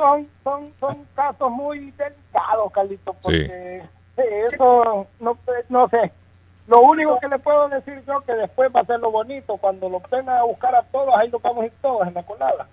Son, 0.00 0.26
son, 0.42 0.72
son 0.80 1.06
casos 1.14 1.50
muy 1.50 1.90
delicados, 1.90 2.72
Carlito, 2.72 3.12
porque 3.20 3.82
eh, 4.16 4.46
eso 4.50 5.06
no, 5.20 5.36
no 5.68 5.88
sé. 5.90 6.10
Lo 6.66 6.80
único 6.80 7.18
que 7.20 7.28
le 7.28 7.38
puedo 7.38 7.68
decir 7.68 8.02
yo 8.06 8.22
que 8.22 8.32
después 8.32 8.70
va 8.74 8.80
a 8.80 8.84
ser 8.86 8.98
lo 9.00 9.10
bonito, 9.10 9.58
cuando 9.58 9.90
lo 9.90 10.00
vengan 10.10 10.38
a 10.38 10.44
buscar 10.44 10.74
a 10.74 10.82
todos, 10.84 11.14
ahí 11.18 11.28
nos 11.28 11.42
vamos 11.42 11.64
a 11.64 11.66
ir 11.66 11.72
todos 11.82 12.08
en 12.08 12.14
la 12.14 12.22
colada. 12.22 12.66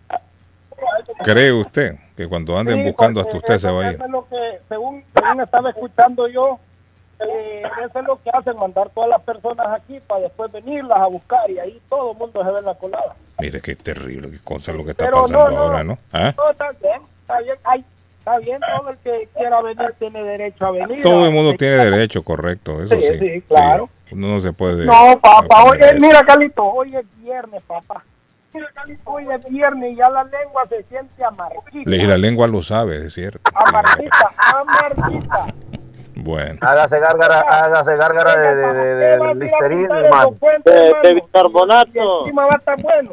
¿Cree 1.24 1.52
usted 1.52 1.96
que 2.16 2.28
cuando 2.30 2.58
anden 2.58 2.78
Sí, 2.78 2.84
buscando 2.86 3.20
hasta 3.20 3.36
usted 3.38 3.58
se 3.58 3.68
eso- 3.68 3.76
va 3.76 3.82
a 3.82 3.88
ir? 3.90 3.96
eso 3.96 4.06
es 4.06 4.10
lo 4.12 4.28
que, 4.30 4.60
según, 4.70 5.04
según 5.14 5.42
estaba 5.42 5.70
escuchando 5.72 6.28
yo, 6.30 6.60
eh, 7.20 7.64
eso 7.86 8.00
es 8.00 8.06
lo 8.06 8.22
que 8.22 8.30
hacen, 8.32 8.56
mandar 8.58 8.90
todas 8.92 9.10
las 9.10 9.22
personas 9.24 9.68
aquí 9.70 10.00
para 10.08 10.22
después 10.22 10.50
venirlas 10.52 11.00
a 11.00 11.08
buscar 11.08 11.50
y 11.50 11.60
ahí 11.60 11.82
todo 11.90 12.12
el 12.14 12.18
mundo 12.18 12.42
se 12.42 12.52
ve 12.52 12.60
en 12.60 12.66
la 12.66 12.76
colada. 12.76 13.16
Mire 13.40 13.60
qué 13.62 13.76
terrible, 13.76 14.32
qué 14.32 14.40
cosa 14.44 14.72
lo 14.72 14.86
que 14.86 14.92
está 14.92 15.06
Pero 15.06 15.22
pasando 15.22 15.40
no, 15.40 15.50
no, 15.52 15.58
ahora, 15.64 15.84
¿no? 15.84 15.98
¿Ah? 16.14 16.34
No, 16.38 16.50
está 16.52 16.70
bien, 16.82 17.02
está 17.28 17.40
bien, 17.42 17.58
ay, 17.66 17.86
está 18.20 18.38
bien, 18.40 18.60
todo 18.62 18.90
el 18.90 18.98
que 19.00 19.30
quiera 19.36 19.62
venir 19.62 19.94
tiene 20.00 20.24
derecho 20.24 20.66
a 20.66 20.72
venir. 20.72 21.02
Todo 21.04 21.26
el 21.26 21.32
mundo 21.34 21.54
tiene 21.58 21.78
derecho, 21.78 22.24
correcto, 22.24 22.82
eso 22.82 22.96
Sí, 22.96 23.02
sí. 23.02 23.20
sí, 23.20 23.42
claro. 23.42 23.90
Uno 24.12 24.28
no 24.28 24.40
se 24.40 24.54
puede... 24.54 24.86
No, 24.86 25.20
papá, 25.22 25.76
eh, 25.76 25.80
eso. 25.92 25.96
mira, 26.00 26.24
Carlito, 26.24 26.64
hoy 26.64 26.96
es 26.96 27.06
viernes, 27.22 27.62
papá. 27.68 28.04
Mira, 28.54 28.68
Carlito, 28.74 29.02
hoy 29.04 29.28
es 29.30 29.44
viernes 29.50 29.92
y 29.92 29.96
ya 29.98 30.10
la 30.10 30.24
lengua 30.24 30.66
se 30.70 30.84
siente 30.84 31.24
amarguita. 31.26 31.90
Y 31.90 32.08
la 32.08 32.18
lengua 32.18 32.48
lo 32.48 32.62
sabe, 32.64 33.06
es 33.06 33.14
cierto. 33.14 33.42
Amarguita, 33.54 34.32
amarguita. 34.38 35.48
Bueno. 36.20 36.58
Hágase 36.62 37.00
gárgara, 37.00 37.42
hágase 37.42 37.96
gárgara 37.96 38.36
de, 38.36 38.56
de, 38.56 38.74
de, 38.74 38.96
de, 38.96 39.18
de 39.20 39.36
Listerine, 39.36 39.84
hermano. 39.84 40.36
De 40.66 41.14
bicarbonato. 41.14 42.22
Encima 42.22 42.46
va 42.46 42.54
a 42.54 42.58
estar 42.58 42.82
bueno. 42.82 43.12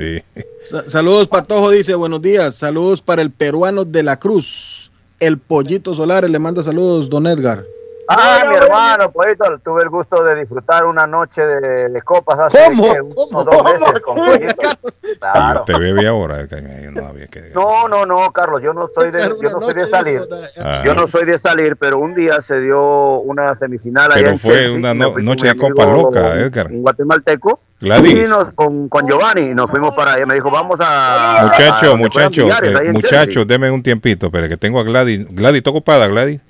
Sí. 0.00 0.22
Sa- 0.64 0.88
saludos, 0.88 1.28
Patojo 1.28 1.70
dice, 1.70 1.94
buenos 1.94 2.22
días. 2.22 2.54
Saludos 2.54 3.02
para 3.02 3.20
el 3.20 3.30
peruano 3.30 3.84
de 3.84 4.02
la 4.02 4.18
Cruz. 4.18 4.90
El 5.18 5.36
Pollito 5.36 5.94
Solares 5.94 6.30
le 6.30 6.38
manda 6.38 6.62
saludos, 6.62 7.10
don 7.10 7.26
Edgar. 7.26 7.66
Ah, 8.12 8.42
mi 8.48 8.56
hermano, 8.56 9.10
Pollito, 9.12 9.44
tuve 9.64 9.82
el 9.82 9.88
gusto 9.88 10.24
de 10.24 10.34
disfrutar 10.40 10.84
una 10.84 11.06
noche 11.06 11.46
de, 11.46 11.88
de 11.90 12.02
copas 12.02 12.40
hace 12.40 12.58
¿Cómo? 12.64 13.44
dos 13.44 13.62
meses 13.64 14.00
con 14.00 14.16
Pollito. 14.16 14.54
Claro. 15.20 15.64
Te 15.66 15.76
bebe 15.76 16.06
ahora, 16.06 16.46
no 16.92 17.06
había 17.06 17.26
que... 17.26 17.50
No, 17.52 17.88
no, 17.88 18.06
no, 18.06 18.30
Carlos, 18.32 18.62
yo 18.62 18.72
no 18.72 18.88
soy 18.94 19.10
de, 19.10 19.22
yo 19.42 19.50
no 19.50 19.60
soy 19.60 19.74
de 19.74 19.86
salir. 19.86 20.22
Ah. 20.56 20.82
Yo 20.84 20.94
no 20.94 21.06
soy 21.08 21.24
de 21.26 21.36
salir, 21.36 21.76
pero 21.76 21.98
un 21.98 22.14
día 22.14 22.40
se 22.40 22.60
dio 22.60 23.18
una 23.18 23.54
semifinal 23.56 24.06
allá 24.12 24.14
Pero 24.14 24.28
en 24.30 24.38
fue 24.38 24.52
Chelsea, 24.54 24.78
una 24.78 24.94
no- 24.94 25.18
noche 25.18 25.48
con 25.48 25.58
de 25.58 25.64
mi 25.64 25.70
copa 25.70 25.82
amigo, 25.82 26.02
loca, 26.04 26.34
Edgar. 26.36 26.66
Un 26.68 26.82
guatemalteco. 26.82 27.60
Gladys. 27.80 28.12
Y 28.12 28.28
nos- 28.28 28.52
con, 28.54 28.88
con 28.88 29.06
Giovanni 29.08 29.50
y 29.50 29.54
nos 29.54 29.70
fuimos 29.70 29.94
para 29.94 30.12
allá. 30.14 30.26
Me 30.26 30.34
dijo, 30.34 30.50
vamos 30.50 30.80
a. 30.80 31.40
a 31.40 31.46
Muchacho, 31.46 31.86
donde 31.88 32.04
muchacho, 32.04 32.42
juegan 32.42 32.60
billares, 32.62 32.76
ahí 32.80 32.86
eh, 32.86 32.88
en 32.88 32.92
muchacho, 32.94 33.24
Chelsea. 33.24 33.44
deme 33.46 33.70
un 33.70 33.82
tiempito, 33.82 34.30
pero 34.30 34.48
que 34.48 34.56
tengo 34.56 34.78
a 34.80 34.84
Gladys. 34.84 35.26
Gladys, 35.34 35.58
¿está 35.58 35.70
ocupada, 35.70 36.06
Gladys? 36.06 36.40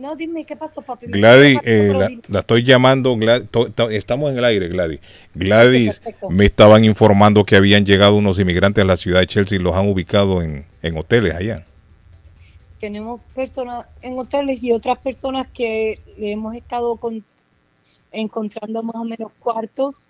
No, 0.00 0.16
dime, 0.16 0.46
¿qué 0.46 0.56
pasó, 0.56 0.80
papi? 0.80 1.06
Gladys, 1.08 1.60
eh, 1.64 1.92
la, 2.28 2.38
estoy 2.40 2.62
llamando, 2.64 3.14
Glad- 3.16 3.44
to- 3.50 3.70
to- 3.70 3.90
estamos 3.90 4.30
en 4.32 4.38
el 4.38 4.44
aire, 4.46 4.68
Gladys. 4.68 5.00
Gladys, 5.34 6.00
me 6.30 6.46
estaban 6.46 6.84
informando 6.84 7.44
que 7.44 7.54
habían 7.56 7.84
llegado 7.84 8.16
unos 8.16 8.38
inmigrantes 8.38 8.82
a 8.82 8.86
la 8.86 8.96
ciudad 8.96 9.20
de 9.20 9.26
Chelsea 9.26 9.58
y 9.58 9.62
los 9.62 9.76
han 9.76 9.88
ubicado 9.88 10.40
en, 10.42 10.64
en 10.82 10.96
hoteles 10.96 11.34
allá. 11.34 11.66
tenemos 12.78 13.20
personas 13.34 13.86
en 14.00 14.18
hoteles 14.18 14.62
y 14.62 14.72
otras 14.72 14.96
personas 14.98 15.46
que 15.52 16.00
le 16.16 16.32
hemos 16.32 16.54
estado 16.54 16.96
con- 16.96 17.22
encontrando 18.10 18.82
más 18.82 18.96
o 18.96 19.04
menos 19.04 19.32
cuartos 19.38 20.08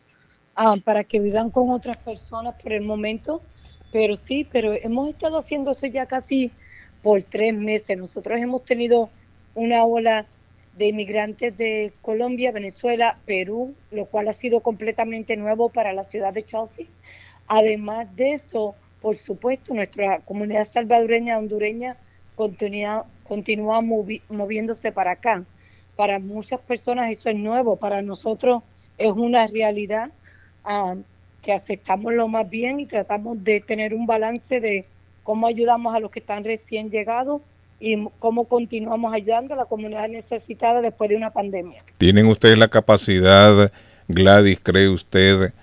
ah, 0.54 0.76
para 0.84 1.02
que 1.02 1.18
vivan 1.18 1.50
con 1.50 1.70
otras 1.70 1.96
personas 1.96 2.54
por 2.62 2.72
el 2.72 2.82
momento. 2.82 3.42
Pero 3.92 4.14
sí, 4.14 4.46
pero 4.52 4.72
hemos 4.72 5.08
estado 5.08 5.36
haciendo 5.38 5.72
eso 5.72 5.86
ya 5.86 6.06
casi 6.06 6.52
por 7.02 7.20
tres 7.24 7.52
meses. 7.54 7.98
Nosotros 7.98 8.40
hemos 8.40 8.64
tenido 8.64 9.10
una 9.54 9.84
ola 9.84 10.30
de 10.72 10.86
inmigrantes 10.88 11.56
de 11.56 11.96
Colombia, 12.00 12.52
Venezuela, 12.52 13.22
Perú, 13.26 13.78
lo 13.90 14.06
cual 14.06 14.28
ha 14.28 14.32
sido 14.32 14.62
completamente 14.62 15.36
nuevo 15.36 15.72
para 15.72 15.92
la 15.92 16.04
ciudad 16.04 16.32
de 16.32 16.44
Chelsea. 16.44 16.86
Además 17.46 18.14
de 18.16 18.32
eso, 18.34 18.80
por 19.00 19.16
supuesto, 19.16 19.74
nuestra 19.74 20.24
comunidad 20.24 20.64
salvadoreña, 20.66 21.38
hondureña, 21.38 21.98
continúa, 22.34 23.12
continúa 23.22 23.80
movi- 23.80 24.24
moviéndose 24.28 24.92
para 24.92 25.12
acá. 25.12 25.48
Para 25.94 26.18
muchas 26.18 26.60
personas 26.60 27.10
eso 27.10 27.28
es 27.28 27.36
nuevo, 27.36 27.78
para 27.78 28.02
nosotros 28.02 28.62
es 28.96 29.10
una 29.12 29.46
realidad 29.46 30.12
ah, 30.64 30.96
que 31.40 31.52
aceptamos 31.52 32.12
lo 32.14 32.28
más 32.28 32.48
bien 32.48 32.80
y 32.80 32.86
tratamos 32.86 33.42
de 33.42 33.60
tener 33.60 33.94
un 33.94 34.06
balance 34.06 34.60
de 34.60 34.92
cómo 35.22 35.46
ayudamos 35.46 35.94
a 35.94 36.00
los 36.00 36.10
que 36.10 36.20
están 36.20 36.44
recién 36.44 36.90
llegados 36.90 37.42
y 37.80 38.06
cómo 38.18 38.44
continuamos 38.44 39.12
ayudando 39.12 39.54
a 39.54 39.56
la 39.56 39.64
comunidad 39.64 40.08
necesitada 40.08 40.82
después 40.82 41.08
de 41.08 41.16
una 41.16 41.30
pandemia. 41.30 41.82
¿Tienen 41.98 42.26
ustedes 42.26 42.58
la 42.58 42.68
capacidad, 42.68 43.72
Gladys, 44.06 44.60
cree 44.62 44.88
usted, 44.88 45.54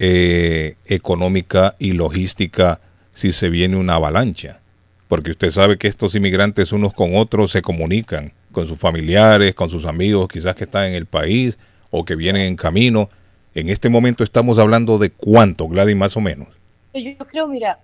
eh, 0.00 0.74
económica 0.86 1.76
y 1.78 1.92
logística 1.92 2.80
si 3.12 3.30
se 3.30 3.48
viene 3.48 3.76
una 3.76 3.94
avalancha? 3.94 4.60
Porque 5.06 5.30
usted 5.30 5.50
sabe 5.52 5.78
que 5.78 5.88
estos 5.88 6.14
inmigrantes 6.14 6.72
unos 6.72 6.92
con 6.92 7.14
otros 7.16 7.52
se 7.52 7.62
comunican 7.62 8.32
con 8.50 8.66
sus 8.66 8.78
familiares, 8.78 9.54
con 9.54 9.70
sus 9.70 9.86
amigos, 9.86 10.28
quizás 10.28 10.56
que 10.56 10.64
están 10.64 10.86
en 10.86 10.94
el 10.94 11.06
país 11.06 11.56
o 11.90 12.04
que 12.04 12.16
vienen 12.16 12.42
en 12.42 12.56
camino. 12.56 13.08
En 13.54 13.68
este 13.68 13.88
momento 13.88 14.24
estamos 14.24 14.58
hablando 14.58 14.98
de 14.98 15.10
cuánto, 15.10 15.68
Gladys, 15.68 15.96
más 15.96 16.16
o 16.16 16.20
menos. 16.20 16.48
Yo 16.92 17.16
creo, 17.26 17.46
mira, 17.46 17.78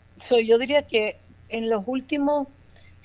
yo 0.45 0.59
diría 0.59 0.83
que 0.83 1.17
en 1.49 1.71
los 1.71 1.85
últimos 1.87 2.49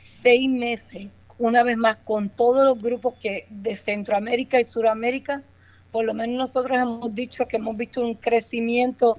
seis 0.01 0.49
meses, 0.49 1.07
una 1.37 1.63
vez 1.63 1.77
más, 1.77 1.97
con 1.97 2.29
todos 2.29 2.65
los 2.65 2.81
grupos 2.81 3.15
que 3.21 3.47
de 3.49 3.75
Centroamérica 3.75 4.59
y 4.59 4.63
Suramérica, 4.63 5.43
por 5.91 6.05
lo 6.05 6.13
menos 6.13 6.37
nosotros 6.37 6.77
hemos 6.77 7.13
dicho 7.13 7.47
que 7.47 7.57
hemos 7.57 7.75
visto 7.75 8.01
un 8.01 8.15
crecimiento 8.15 9.17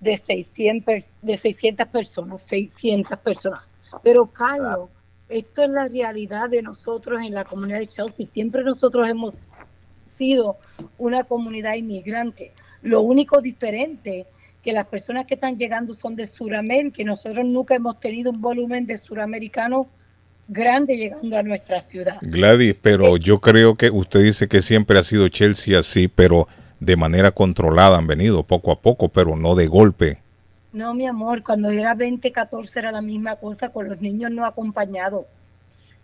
de 0.00 0.16
600, 0.16 1.16
de 1.20 1.36
600 1.36 1.86
personas, 1.88 2.42
600 2.42 3.18
personas. 3.18 3.62
Pero 4.02 4.26
Carlos, 4.26 4.90
esto 5.28 5.62
es 5.64 5.70
la 5.70 5.88
realidad 5.88 6.48
de 6.48 6.62
nosotros 6.62 7.20
en 7.20 7.34
la 7.34 7.44
comunidad 7.44 7.80
de 7.80 7.86
Chelsea. 7.88 8.26
Siempre 8.26 8.62
nosotros 8.62 9.08
hemos 9.08 9.34
sido 10.04 10.56
una 10.96 11.24
comunidad 11.24 11.74
inmigrante. 11.74 12.52
Lo 12.82 13.02
único 13.02 13.40
diferente 13.40 14.26
que 14.62 14.72
las 14.72 14.86
personas 14.86 15.26
que 15.26 15.34
están 15.34 15.58
llegando 15.58 15.94
son 15.94 16.16
de 16.16 16.26
Sudamérica 16.26 17.02
y 17.02 17.04
nosotros 17.04 17.44
nunca 17.44 17.74
hemos 17.74 18.00
tenido 18.00 18.30
un 18.30 18.40
volumen 18.40 18.86
de 18.86 18.98
suramericanos 18.98 19.86
grande 20.48 20.96
llegando 20.96 21.36
a 21.36 21.42
nuestra 21.42 21.80
ciudad. 21.82 22.18
Gladys, 22.22 22.74
pero 22.80 23.16
yo 23.16 23.38
creo 23.40 23.76
que 23.76 23.90
usted 23.90 24.20
dice 24.22 24.48
que 24.48 24.62
siempre 24.62 24.98
ha 24.98 25.02
sido 25.02 25.28
Chelsea 25.28 25.78
así, 25.78 26.08
pero 26.08 26.48
de 26.80 26.96
manera 26.96 27.30
controlada 27.30 27.98
han 27.98 28.06
venido 28.06 28.42
poco 28.42 28.72
a 28.72 28.80
poco, 28.80 29.08
pero 29.10 29.36
no 29.36 29.54
de 29.54 29.66
golpe. 29.66 30.18
No, 30.72 30.94
mi 30.94 31.06
amor, 31.06 31.42
cuando 31.42 31.70
era 31.70 31.94
20, 31.94 32.30
14 32.32 32.78
era 32.78 32.92
la 32.92 33.02
misma 33.02 33.36
cosa 33.36 33.70
con 33.70 33.88
los 33.88 34.00
niños 34.00 34.30
no 34.30 34.44
acompañados. 34.44 35.26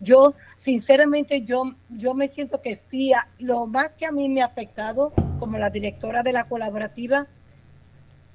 Yo, 0.00 0.34
sinceramente, 0.56 1.42
yo, 1.42 1.74
yo 1.88 2.14
me 2.14 2.28
siento 2.28 2.60
que 2.60 2.74
sí, 2.74 3.12
a- 3.12 3.28
lo 3.38 3.66
más 3.66 3.92
que 3.92 4.06
a 4.06 4.12
mí 4.12 4.28
me 4.28 4.42
ha 4.42 4.46
afectado 4.46 5.12
como 5.38 5.56
la 5.58 5.70
directora 5.70 6.22
de 6.22 6.32
la 6.32 6.44
colaborativa 6.44 7.26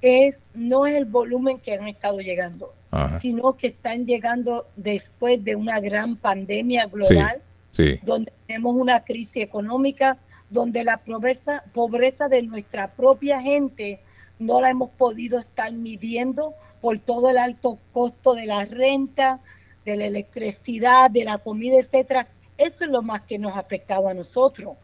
es 0.00 0.40
no 0.54 0.86
es 0.86 0.96
el 0.96 1.04
volumen 1.04 1.58
que 1.58 1.74
han 1.74 1.86
estado 1.86 2.20
llegando, 2.20 2.72
Ajá. 2.90 3.18
sino 3.20 3.56
que 3.56 3.68
están 3.68 4.04
llegando 4.06 4.66
después 4.76 5.42
de 5.44 5.54
una 5.56 5.78
gran 5.80 6.16
pandemia 6.16 6.86
global 6.86 7.40
Sí. 7.72 8.00
donde 8.02 8.32
tenemos 8.46 8.74
una 8.74 9.04
crisis 9.04 9.42
económica, 9.44 10.18
donde 10.50 10.82
la 10.82 10.96
pobreza, 10.98 11.62
pobreza 11.72 12.28
de 12.28 12.42
nuestra 12.42 12.88
propia 12.88 13.40
gente 13.40 14.00
no 14.40 14.60
la 14.60 14.70
hemos 14.70 14.90
podido 14.90 15.38
estar 15.38 15.72
midiendo 15.72 16.54
por 16.80 16.98
todo 16.98 17.30
el 17.30 17.38
alto 17.38 17.78
costo 17.92 18.34
de 18.34 18.46
la 18.46 18.64
renta, 18.64 19.38
de 19.84 19.96
la 19.96 20.06
electricidad, 20.06 21.10
de 21.10 21.24
la 21.24 21.38
comida, 21.38 21.76
etcétera. 21.78 22.26
Eso 22.58 22.84
es 22.84 22.90
lo 22.90 23.02
más 23.02 23.20
que 23.22 23.38
nos 23.38 23.54
ha 23.54 23.60
afectado 23.60 24.08
a 24.08 24.14
nosotros. 24.14 24.76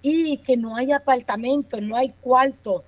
Y 0.00 0.38
que 0.38 0.56
no 0.56 0.76
hay 0.76 0.92
apartamentos, 0.92 1.82
no 1.82 1.96
hay 1.96 2.10
cuartos. 2.20 2.82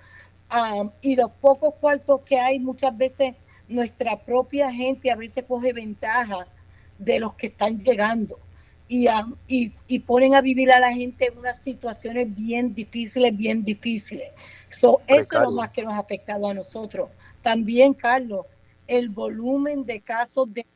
ah, 0.53 0.91
y 1.01 1.17
los 1.17 1.31
pocos 1.31 1.75
cuartos 1.81 2.21
que 2.23 2.39
hay, 2.39 2.59
muchas 2.61 2.97
veces 2.97 3.35
nuestra 3.71 4.19
propia 4.19 4.73
gente 4.73 5.11
a 5.11 5.17
veces 5.17 5.45
coge 5.47 5.73
ventaja 5.73 6.47
de 6.99 7.19
los 7.21 7.35
que 7.35 7.47
están 7.47 7.79
llegando 7.79 8.39
y, 8.89 9.07
y, 9.47 9.73
y 9.87 9.99
ponen 10.01 10.35
a 10.35 10.41
vivir 10.41 10.73
a 10.73 10.81
la 10.81 10.93
gente 10.93 11.27
en 11.27 11.39
unas 11.39 11.61
situaciones 11.63 12.35
bien 12.35 12.75
difíciles, 12.75 13.37
bien 13.37 13.65
difíciles. 13.65 14.33
So, 14.69 15.01
eso 15.07 15.37
es 15.37 15.43
lo 15.43 15.53
más 15.53 15.71
que 15.71 15.83
nos 15.83 15.95
ha 15.95 15.99
afectado 15.99 16.49
a 16.49 16.55
nosotros. 16.55 17.09
También, 17.43 17.95
Carlos, 17.95 18.47
el 18.87 19.09
volumen 19.09 19.85
de 19.85 20.01
casos 20.01 20.53
de 20.53 20.67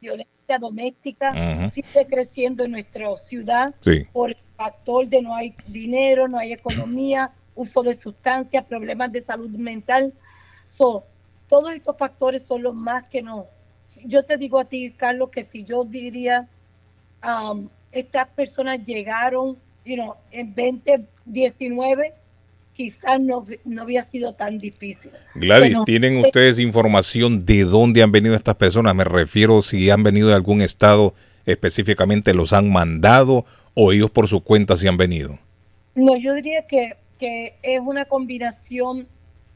violencia 0.00 0.58
doméstica 0.60 1.70
sigue 1.70 2.06
creciendo 2.06 2.64
en 2.64 2.72
nuestra 2.72 3.16
ciudad 3.16 3.74
Sí. 3.82 4.04
por 4.12 4.30
el 4.30 4.36
factor 4.56 5.08
de 5.08 5.22
no 5.22 5.34
hay 5.34 5.54
dinero, 5.66 6.28
no 6.28 6.38
hay 6.38 6.52
economía, 6.52 7.32
uso 7.54 7.82
de 7.82 7.94
sustancias, 7.94 8.64
problemas 8.64 9.10
de 9.10 9.20
salud 9.20 9.50
mental. 9.50 10.12
So, 10.66 11.04
todos 11.48 11.72
estos 11.72 11.96
factores 11.96 12.42
son 12.42 12.62
los 12.62 12.74
más 12.74 13.04
que 13.08 13.22
nos... 13.22 13.46
Yo 14.04 14.24
te 14.24 14.36
digo 14.36 14.58
a 14.58 14.66
ti, 14.66 14.92
Carlos, 14.96 15.30
que 15.30 15.44
si 15.44 15.64
yo 15.64 15.84
diría, 15.84 16.48
um, 17.24 17.68
estas 17.90 18.28
personas 18.28 18.84
llegaron, 18.84 19.56
you 19.84 19.94
know, 19.94 20.14
en 20.30 20.54
2019, 20.54 22.12
quizás 22.74 23.18
no, 23.18 23.46
no 23.64 23.82
había 23.82 24.02
sido 24.02 24.34
tan 24.34 24.58
difícil. 24.58 25.10
Gladys, 25.34 25.70
Pero- 25.72 25.84
¿tienen 25.84 26.18
ustedes 26.18 26.58
información 26.58 27.46
de 27.46 27.64
dónde 27.64 28.02
han 28.02 28.12
venido 28.12 28.34
estas 28.34 28.56
personas? 28.56 28.94
Me 28.94 29.04
refiero 29.04 29.62
si 29.62 29.90
han 29.90 30.02
venido 30.02 30.28
de 30.28 30.34
algún 30.34 30.60
estado 30.60 31.14
específicamente, 31.46 32.34
los 32.34 32.52
han 32.52 32.70
mandado 32.70 33.46
o 33.74 33.92
ellos 33.92 34.10
por 34.10 34.28
su 34.28 34.42
cuenta 34.42 34.76
se 34.76 34.88
han 34.88 34.98
venido. 34.98 35.38
No, 35.94 36.16
yo 36.16 36.34
diría 36.34 36.66
que, 36.66 36.96
que 37.18 37.54
es 37.62 37.80
una 37.80 38.04
combinación 38.04 39.08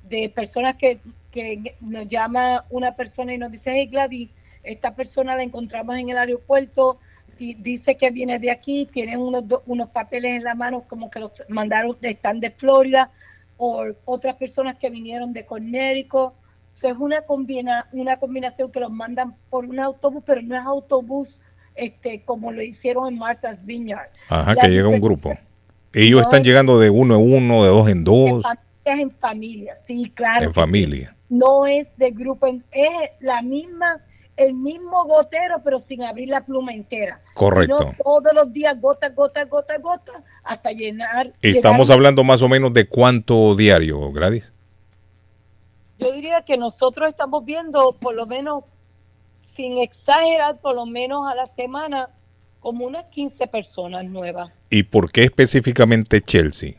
de 0.08 0.28
personas 0.28 0.76
que, 0.76 0.98
que 1.32 1.74
nos 1.80 2.06
llama 2.08 2.64
una 2.70 2.94
persona 2.94 3.34
y 3.34 3.38
nos 3.38 3.50
dice, 3.50 3.72
hey 3.74 3.86
Gladys, 3.90 4.30
esta 4.62 4.94
persona 4.94 5.34
la 5.34 5.42
encontramos 5.42 5.96
en 5.96 6.10
el 6.10 6.18
aeropuerto, 6.18 6.98
di- 7.38 7.54
dice 7.54 7.96
que 7.96 8.10
viene 8.10 8.38
de 8.38 8.50
aquí, 8.50 8.88
tienen 8.92 9.18
unos, 9.18 9.44
unos 9.66 9.88
papeles 9.90 10.36
en 10.36 10.44
la 10.44 10.54
mano 10.54 10.84
como 10.86 11.10
que 11.10 11.18
los 11.18 11.32
mandaron, 11.48 11.96
están 12.02 12.38
de 12.38 12.50
Florida, 12.50 13.10
o 13.56 13.86
otras 14.04 14.36
personas 14.36 14.76
que 14.76 14.90
vinieron 14.90 15.32
de 15.32 15.44
Connecticut. 15.46 16.34
So, 16.72 16.88
es 16.88 16.96
una, 16.96 17.22
combina, 17.22 17.86
una 17.92 18.16
combinación 18.18 18.70
que 18.70 18.80
los 18.80 18.90
mandan 18.90 19.34
por 19.50 19.64
un 19.64 19.78
autobús, 19.80 20.22
pero 20.24 20.40
no 20.42 20.56
es 20.56 20.64
autobús 20.64 21.40
este, 21.74 22.22
como 22.22 22.52
lo 22.52 22.62
hicieron 22.62 23.08
en 23.12 23.18
Martha's 23.18 23.64
Vineyard. 23.64 24.10
Ajá, 24.28 24.54
que 24.54 24.68
llega 24.68 24.88
un 24.88 25.00
grupo. 25.00 25.32
Ellos 25.94 26.20
No, 26.20 26.22
están 26.22 26.44
llegando 26.44 26.78
de 26.78 26.88
uno 26.90 27.16
en 27.16 27.34
uno, 27.34 27.62
de 27.62 27.68
dos 27.68 27.88
en 27.88 27.98
en 27.98 28.04
dos, 28.04 28.42
familias 28.42 28.66
en 28.84 29.10
familia, 29.12 29.74
sí, 29.76 30.10
claro. 30.14 30.46
en 30.46 30.54
familia. 30.54 31.14
No 31.32 31.64
es 31.66 31.88
de 31.96 32.10
grupo, 32.10 32.46
es 32.46 32.60
la 33.20 33.40
misma, 33.40 34.02
el 34.36 34.52
mismo 34.52 35.04
gotero, 35.06 35.62
pero 35.64 35.78
sin 35.78 36.02
abrir 36.02 36.28
la 36.28 36.44
pluma 36.44 36.74
entera. 36.74 37.22
Correcto. 37.32 37.82
No 37.86 37.94
todos 38.04 38.32
los 38.34 38.52
días, 38.52 38.78
gota, 38.78 39.08
gota, 39.08 39.46
gota, 39.46 39.78
gota, 39.78 40.12
hasta 40.44 40.72
llenar. 40.72 41.32
Estamos 41.40 41.86
llegar- 41.88 41.96
hablando 41.96 42.22
más 42.22 42.42
o 42.42 42.50
menos 42.50 42.74
de 42.74 42.86
cuánto 42.86 43.54
diario, 43.54 44.12
Gladys. 44.12 44.52
Yo 45.98 46.12
diría 46.12 46.42
que 46.42 46.58
nosotros 46.58 47.08
estamos 47.08 47.46
viendo, 47.46 47.92
por 47.98 48.14
lo 48.14 48.26
menos, 48.26 48.64
sin 49.40 49.78
exagerar, 49.78 50.60
por 50.60 50.74
lo 50.74 50.84
menos 50.84 51.26
a 51.26 51.34
la 51.34 51.46
semana, 51.46 52.10
como 52.60 52.84
unas 52.84 53.04
15 53.06 53.46
personas 53.46 54.04
nuevas. 54.04 54.52
¿Y 54.68 54.82
por 54.82 55.10
qué 55.10 55.24
específicamente 55.24 56.20
Chelsea? 56.20 56.74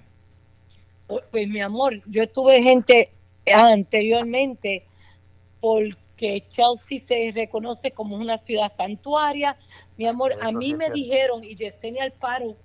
Pues, 1.08 1.24
pues, 1.32 1.48
mi 1.48 1.60
amor, 1.60 2.02
yo 2.06 2.30
tuve 2.30 2.62
gente 2.62 3.12
anteriormente 3.52 4.86
porque 5.60 6.46
Chelsea 6.50 7.00
se 7.00 7.32
reconoce 7.34 7.92
como 7.92 8.16
una 8.16 8.38
ciudad 8.38 8.72
santuaria. 8.72 9.58
Mi 9.98 10.06
amor, 10.06 10.34
a 10.42 10.52
mí 10.52 10.76
me 10.76 10.90
dijeron, 10.90 11.44
y 11.44 11.56
Yesenia 11.56 12.04
Alfaro 12.04 12.56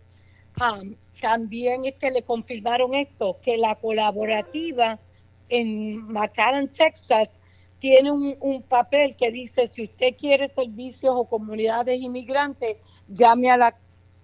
um, 0.60 0.94
también 1.20 1.84
este, 1.84 2.10
le 2.10 2.22
confirmaron 2.22 2.94
esto, 2.94 3.38
que 3.42 3.56
la 3.56 3.74
colaborativa 3.74 4.98
en 5.48 6.06
McAllen, 6.12 6.68
Texas, 6.68 7.36
tiene 7.78 8.10
un, 8.10 8.36
un 8.40 8.62
papel 8.62 9.16
que 9.16 9.30
dice, 9.30 9.68
si 9.68 9.84
usted 9.84 10.16
quiere 10.16 10.48
servicios 10.48 11.14
o 11.16 11.24
comunidades 11.24 12.00
inmigrantes, 12.00 12.76
llame 13.08 13.50
a 13.50 13.56
la, 13.56 13.76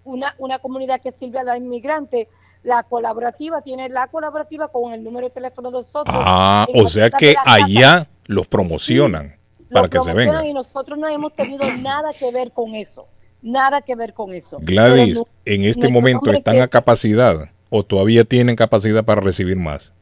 una, 0.05 0.35
una 0.39 0.59
comunidad 0.59 1.01
que 1.01 1.13
sirve 1.13 1.39
a 1.39 1.45
la 1.45 1.57
inmigrante 1.57 2.29
La 2.65 2.83
colaborativa 2.83 3.61
tiene 3.63 3.89
la 3.89 4.09
colaborativa 4.09 4.69
con 4.69 4.93
el 4.93 5.05
número 5.05 5.29
de 5.29 5.35
teléfono 5.35 5.71
de 5.71 5.79
nosotros. 5.79 6.15
Ah, 6.19 6.67
o 6.75 6.89
sea 6.89 7.11
que 7.11 7.35
allá 7.45 8.09
los 8.25 8.47
promocionan 8.49 9.37
para 9.71 9.89
que 9.89 10.01
se 10.01 10.13
vengan. 10.15 10.45
Y 10.47 10.53
nosotros 10.55 10.99
no 10.99 11.07
hemos 11.09 11.33
tenido 11.35 11.71
nada 11.77 12.11
que 12.19 12.31
ver 12.33 12.51
con 12.53 12.75
eso. 12.75 13.07
Nada 13.43 13.83
que 13.83 13.95
ver 13.95 14.15
con 14.15 14.33
eso. 14.33 14.57
Gladys, 14.63 15.17
no- 15.19 15.29
en 15.45 15.65
este 15.65 15.89
momento 15.89 16.33
están 16.33 16.57
es- 16.57 16.63
a 16.63 16.69
capacidad 16.69 17.37
o 17.69 17.85
todavía 17.85 18.25
tienen 18.25 18.57
capacidad 18.57 19.05
para 19.05 19.21
recibir 19.21 19.57
más. 19.57 19.93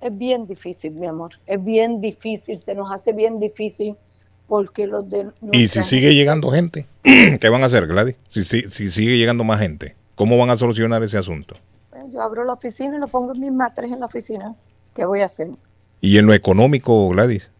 Es 0.00 0.16
bien 0.16 0.46
difícil, 0.46 0.92
mi 0.92 1.06
amor. 1.06 1.32
Es 1.46 1.62
bien 1.62 2.00
difícil. 2.00 2.58
Se 2.58 2.74
nos 2.74 2.90
hace 2.92 3.12
bien 3.12 3.40
difícil 3.40 3.96
porque 4.46 4.86
los 4.86 5.08
de. 5.08 5.28
Y 5.52 5.68
si 5.68 5.82
sigue 5.82 6.02
gente- 6.08 6.14
llegando 6.14 6.50
gente, 6.50 6.86
¿qué 7.02 7.48
van 7.50 7.62
a 7.62 7.66
hacer, 7.66 7.86
Gladys? 7.86 8.16
Si, 8.28 8.44
si, 8.44 8.62
si 8.70 8.88
sigue 8.88 9.16
llegando 9.18 9.44
más 9.44 9.60
gente, 9.60 9.96
¿cómo 10.14 10.38
van 10.38 10.50
a 10.50 10.56
solucionar 10.56 11.02
ese 11.02 11.18
asunto? 11.18 11.56
Yo 12.10 12.22
abro 12.22 12.44
la 12.44 12.52
oficina 12.52 12.96
y 12.96 13.00
lo 13.00 13.08
pongo 13.08 13.34
en 13.34 13.40
mis 13.40 13.52
matres 13.52 13.90
en 13.90 14.00
la 14.00 14.06
oficina. 14.06 14.54
¿Qué 14.94 15.04
voy 15.04 15.20
a 15.20 15.26
hacer? 15.26 15.48
Y 16.00 16.18
en 16.18 16.26
lo 16.26 16.34
económico, 16.34 17.08
Gladys, 17.08 17.50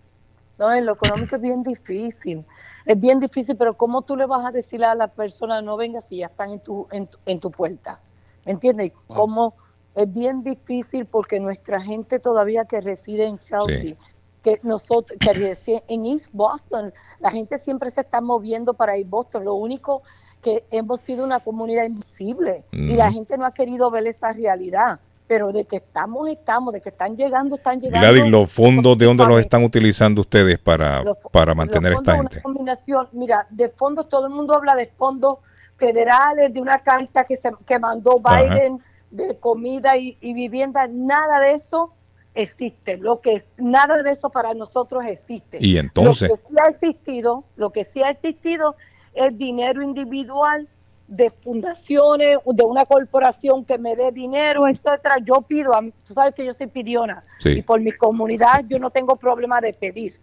No, 0.59 0.73
en 0.73 0.87
lo 0.87 0.93
económico 0.93 1.37
es 1.37 1.43
bien 1.43 1.63
difícil. 1.63 2.45
Es 2.85 3.01
bien 3.01 3.19
difícil, 3.19 3.57
pero 3.57 3.75
¿cómo 3.75 4.03
tú 4.03 4.17
le 4.17 4.27
vas 4.27 4.45
a 4.45 4.51
decir 4.51 4.85
a 4.85 4.95
la 4.95 5.09
persona 5.09 5.63
no 5.63 5.77
venga 5.77 6.01
si 6.01 6.19
ya 6.19 6.27
están 6.27 6.51
en 6.51 6.61
tu, 6.61 6.87
en 6.93 7.07
tu, 7.07 7.19
en 7.27 7.41
tu 7.41 7.51
puerta? 7.51 8.01
¿Entiendes? 8.45 8.93
¿Cómo 9.07 9.55
es 9.95 10.13
bien 10.13 10.43
difícil 10.43 11.07
porque 11.07 11.41
nuestra 11.41 11.81
gente 11.81 12.19
todavía 12.19 12.65
que 12.65 12.81
reside 12.81 13.25
en 13.25 13.39
Chelsea, 13.39 13.97
que 14.43 14.61
nosotros 14.63 15.19
que 15.19 15.33
reside 15.33 15.85
en 15.89 16.05
East 16.05 16.29
Boston, 16.33 16.93
la 17.21 17.31
gente 17.31 17.59
siempre 17.59 17.91
se 17.91 18.03
está 18.03 18.21
moviendo 18.21 18.75
para 18.75 18.99
ir 18.99 19.07
a 19.07 19.11
Boston. 19.11 19.45
Lo 19.45 19.55
único 19.55 20.03
que 20.45 20.65
hemos 20.71 21.01
sido 21.01 21.25
una 21.25 21.41
comunidad 21.41 21.85
invisible 21.87 22.63
y 22.71 22.95
la 22.95 23.11
gente 23.11 23.37
no 23.39 23.47
ha 23.47 23.53
querido 23.55 23.91
ver 23.91 24.07
esa 24.07 24.33
realidad. 24.33 25.01
Pero 25.27 25.53
de 25.53 25.65
que 25.65 25.77
estamos, 25.77 26.29
estamos, 26.29 26.75
de 26.75 26.83
que 26.83 26.91
están 26.91 27.17
llegando, 27.17 27.57
están 27.57 27.81
llegando. 27.81 28.07
Gladys, 28.13 28.31
los 28.31 28.53
fondos, 28.53 28.99
¿de 28.99 29.07
dónde 29.07 29.25
los 29.27 29.41
están 29.41 29.65
utilizando 29.65 30.21
ustedes 30.21 30.59
para, 30.59 31.03
Los- 31.03 31.17
para 31.33 31.55
mantener 31.55 31.95
esta 31.95 32.17
gente? 32.17 32.35
Una 32.37 32.43
combinación, 32.43 33.09
mira, 33.13 33.47
de 33.49 33.71
fondos, 33.71 34.07
todo 34.11 34.27
el 34.27 34.35
mundo 34.35 34.55
habla 34.55 34.77
de 34.77 34.87
fondos 34.87 35.39
federales, 35.79 36.53
de 36.53 36.61
una 36.61 36.79
carta 36.81 37.25
que, 37.25 37.37
se, 37.37 37.51
que 37.67 37.79
mandó 37.79 38.21
Ajá. 38.23 38.43
Biden 38.43 38.81
de 39.11 39.39
comida 39.39 39.97
y, 39.97 40.19
y 40.21 40.35
vivienda, 40.35 40.87
nada 40.91 41.41
de 41.41 41.53
eso 41.53 41.95
existe. 42.35 42.99
Lo 42.99 43.21
que 43.23 43.37
es, 43.37 43.47
nada 43.57 44.03
de 44.03 44.11
eso 44.11 44.29
para 44.29 44.53
nosotros 44.53 45.05
existe. 45.07 45.57
Y 45.61 45.79
entonces- 45.79 46.29
lo 46.29 46.37
que 46.37 46.43
sí 46.43 46.55
ha 46.63 46.69
existido, 46.69 47.45
lo 47.57 47.71
que 47.71 47.85
sí 47.85 48.03
ha 48.03 48.11
existido 48.11 48.77
es 49.15 49.37
dinero 49.39 49.83
individual 49.83 50.69
de 51.07 51.31
fundaciones, 51.31 52.39
de 52.47 52.65
una 52.65 52.87
corporación 52.87 53.65
que 53.65 53.79
me 53.79 53.95
dé 53.95 54.11
dinero, 54.11 54.67
etcétera. 54.67 55.17
Yo 55.23 55.43
pido, 55.43 55.75
a 55.75 55.83
tú 56.07 56.15
sabes 56.15 56.35
que 56.35 56.45
yo 56.45 56.53
soy 56.55 56.67
pidiona 56.67 57.25
Sí. 57.41 57.51
y 57.51 57.63
por 57.63 57.81
mi 57.81 57.93
comunidad 57.93 58.65
yo 58.69 58.79
no 58.79 58.91
tengo 58.91 59.17
problema 59.17 59.61
de 59.61 59.75
pedir, 59.75 60.19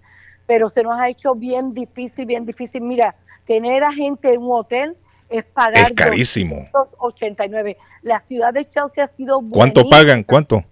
pero 0.48 0.70
se 0.70 0.82
nos 0.84 1.00
ha 1.00 1.08
hecho 1.08 1.36
bien 1.36 1.74
difícil, 1.74 2.26
bien 2.26 2.46
difícil. 2.46 2.82
Mira, 2.82 3.16
tener 3.46 3.84
a 3.84 3.92
gente 3.92 4.34
en 4.34 4.42
un 4.42 4.52
hotel 4.60 4.98
es 5.30 5.44
pagar 5.46 5.92
Es 5.92 5.94
carísimo. 5.94 6.68
289. 6.74 7.78
La 8.02 8.20
ciudad 8.20 8.52
de 8.54 8.66
Chelsea 8.66 9.04
ha 9.04 9.08
sido 9.08 9.40
¿Cuánto 9.50 9.82
buenísima, 9.84 9.90
pagan? 9.90 10.24
¿Cuánto? 10.24 10.64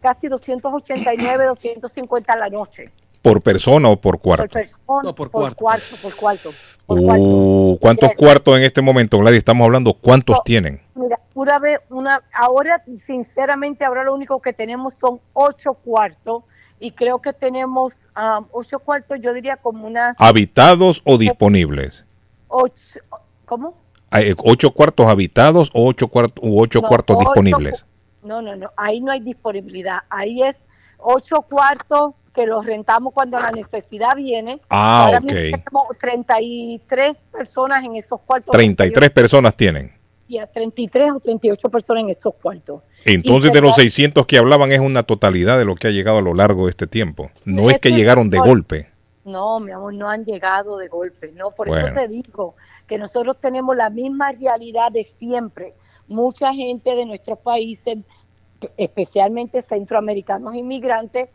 Casi 0.00 0.28
289, 0.28 1.46
250 1.46 2.32
a 2.32 2.36
la 2.36 2.48
noche. 2.50 2.92
¿Por 3.26 3.42
persona 3.42 3.88
o 3.88 4.00
por 4.00 4.20
Por 4.20 4.20
cuarto? 4.20 4.58
por, 4.86 5.30
cuarto. 5.32 5.64
por 6.00 6.14
cuarto. 6.14 6.50
Uh, 6.86 7.76
¿Cuántos 7.80 8.10
cuartos 8.16 8.56
en 8.56 8.62
este 8.62 8.80
momento, 8.80 9.18
Gladys? 9.18 9.38
Estamos 9.38 9.64
hablando, 9.64 9.94
¿cuántos 9.94 10.44
tienen? 10.44 10.80
Mira, 10.94 11.18
una 11.34 11.58
vez, 11.58 11.80
una, 11.90 12.22
ahora, 12.32 12.84
sinceramente, 13.04 13.84
ahora 13.84 14.04
lo 14.04 14.14
único 14.14 14.40
que 14.40 14.52
tenemos 14.52 14.94
son 14.94 15.20
ocho 15.32 15.74
cuartos 15.74 16.44
y 16.78 16.92
creo 16.92 17.20
que 17.20 17.32
tenemos 17.32 18.06
um, 18.16 18.46
ocho 18.52 18.78
cuartos, 18.78 19.18
yo 19.20 19.34
diría 19.34 19.56
como 19.56 19.88
una 19.88 20.14
¿Habitados 20.20 21.02
o 21.04 21.18
disponibles? 21.18 22.04
ocho, 22.46 23.00
¿cómo? 23.44 23.74
Hay 24.12 24.36
¿Ocho 24.44 24.70
cuartos 24.70 25.06
habitados 25.08 25.68
o 25.74 25.84
ocho, 25.88 26.06
cuartos 26.06 26.44
u 26.44 26.60
ocho 26.60 26.80
No, 26.80 26.86
cuartos 26.86 27.16
ocho 27.18 27.24
disponibles? 27.24 27.86
No, 28.22 28.40
no, 28.40 28.54
no, 28.54 28.70
ahí 28.76 29.00
no 29.00 29.10
hay 29.10 29.18
disponibilidad, 29.18 29.98
ahí 30.10 30.44
es 30.44 30.62
ocho 30.98 31.42
cuartos 31.42 32.14
que 32.36 32.46
los 32.46 32.64
rentamos 32.66 33.12
cuando 33.12 33.40
la 33.40 33.50
necesidad 33.50 34.14
viene. 34.14 34.60
Ah, 34.70 35.06
Ahora 35.06 35.18
ok. 35.18 35.24
mismo 35.24 35.58
tenemos 35.64 35.86
33 35.98 37.16
personas 37.32 37.82
en 37.84 37.96
esos 37.96 38.20
cuartos. 38.20 38.52
33 38.52 39.10
personas 39.10 39.56
tienen. 39.56 39.92
Y 40.28 40.38
a 40.38 40.46
33 40.46 41.12
o 41.12 41.20
38 41.20 41.68
personas 41.70 42.02
en 42.04 42.10
esos 42.10 42.34
cuartos. 42.34 42.82
Entonces, 43.04 43.52
de 43.52 43.60
los 43.60 43.70
verdad- 43.70 43.82
600 43.84 44.26
que 44.26 44.38
hablaban 44.38 44.70
es 44.72 44.80
una 44.80 45.02
totalidad 45.04 45.56
de 45.58 45.64
lo 45.64 45.76
que 45.76 45.88
ha 45.88 45.90
llegado 45.90 46.18
a 46.18 46.22
lo 46.22 46.34
largo 46.34 46.66
de 46.66 46.70
este 46.70 46.86
tiempo. 46.86 47.30
No 47.44 47.70
es 47.70 47.78
que 47.78 47.90
llegaron 47.92 48.28
de 48.28 48.38
golpe. 48.38 48.90
No, 49.24 49.58
mi 49.58 49.72
amor, 49.72 49.94
no 49.94 50.08
han 50.08 50.24
llegado 50.24 50.76
de 50.78 50.86
golpe, 50.88 51.32
no, 51.32 51.50
por 51.50 51.66
Bueno. 51.68 51.86
eso 51.88 51.94
te 51.94 52.06
digo 52.08 52.54
que 52.86 52.98
nosotros 52.98 53.38
tenemos 53.40 53.74
la 53.76 53.90
misma 53.90 54.30
realidad 54.32 54.92
de 54.92 55.02
siempre. 55.02 55.74
Mucha 56.06 56.52
gente 56.54 56.94
de 56.94 57.06
nuestros 57.06 57.38
países, 57.40 57.98
especialmente 58.76 59.62
centroamericanos 59.62 60.54
inmigrantes, 60.54 61.28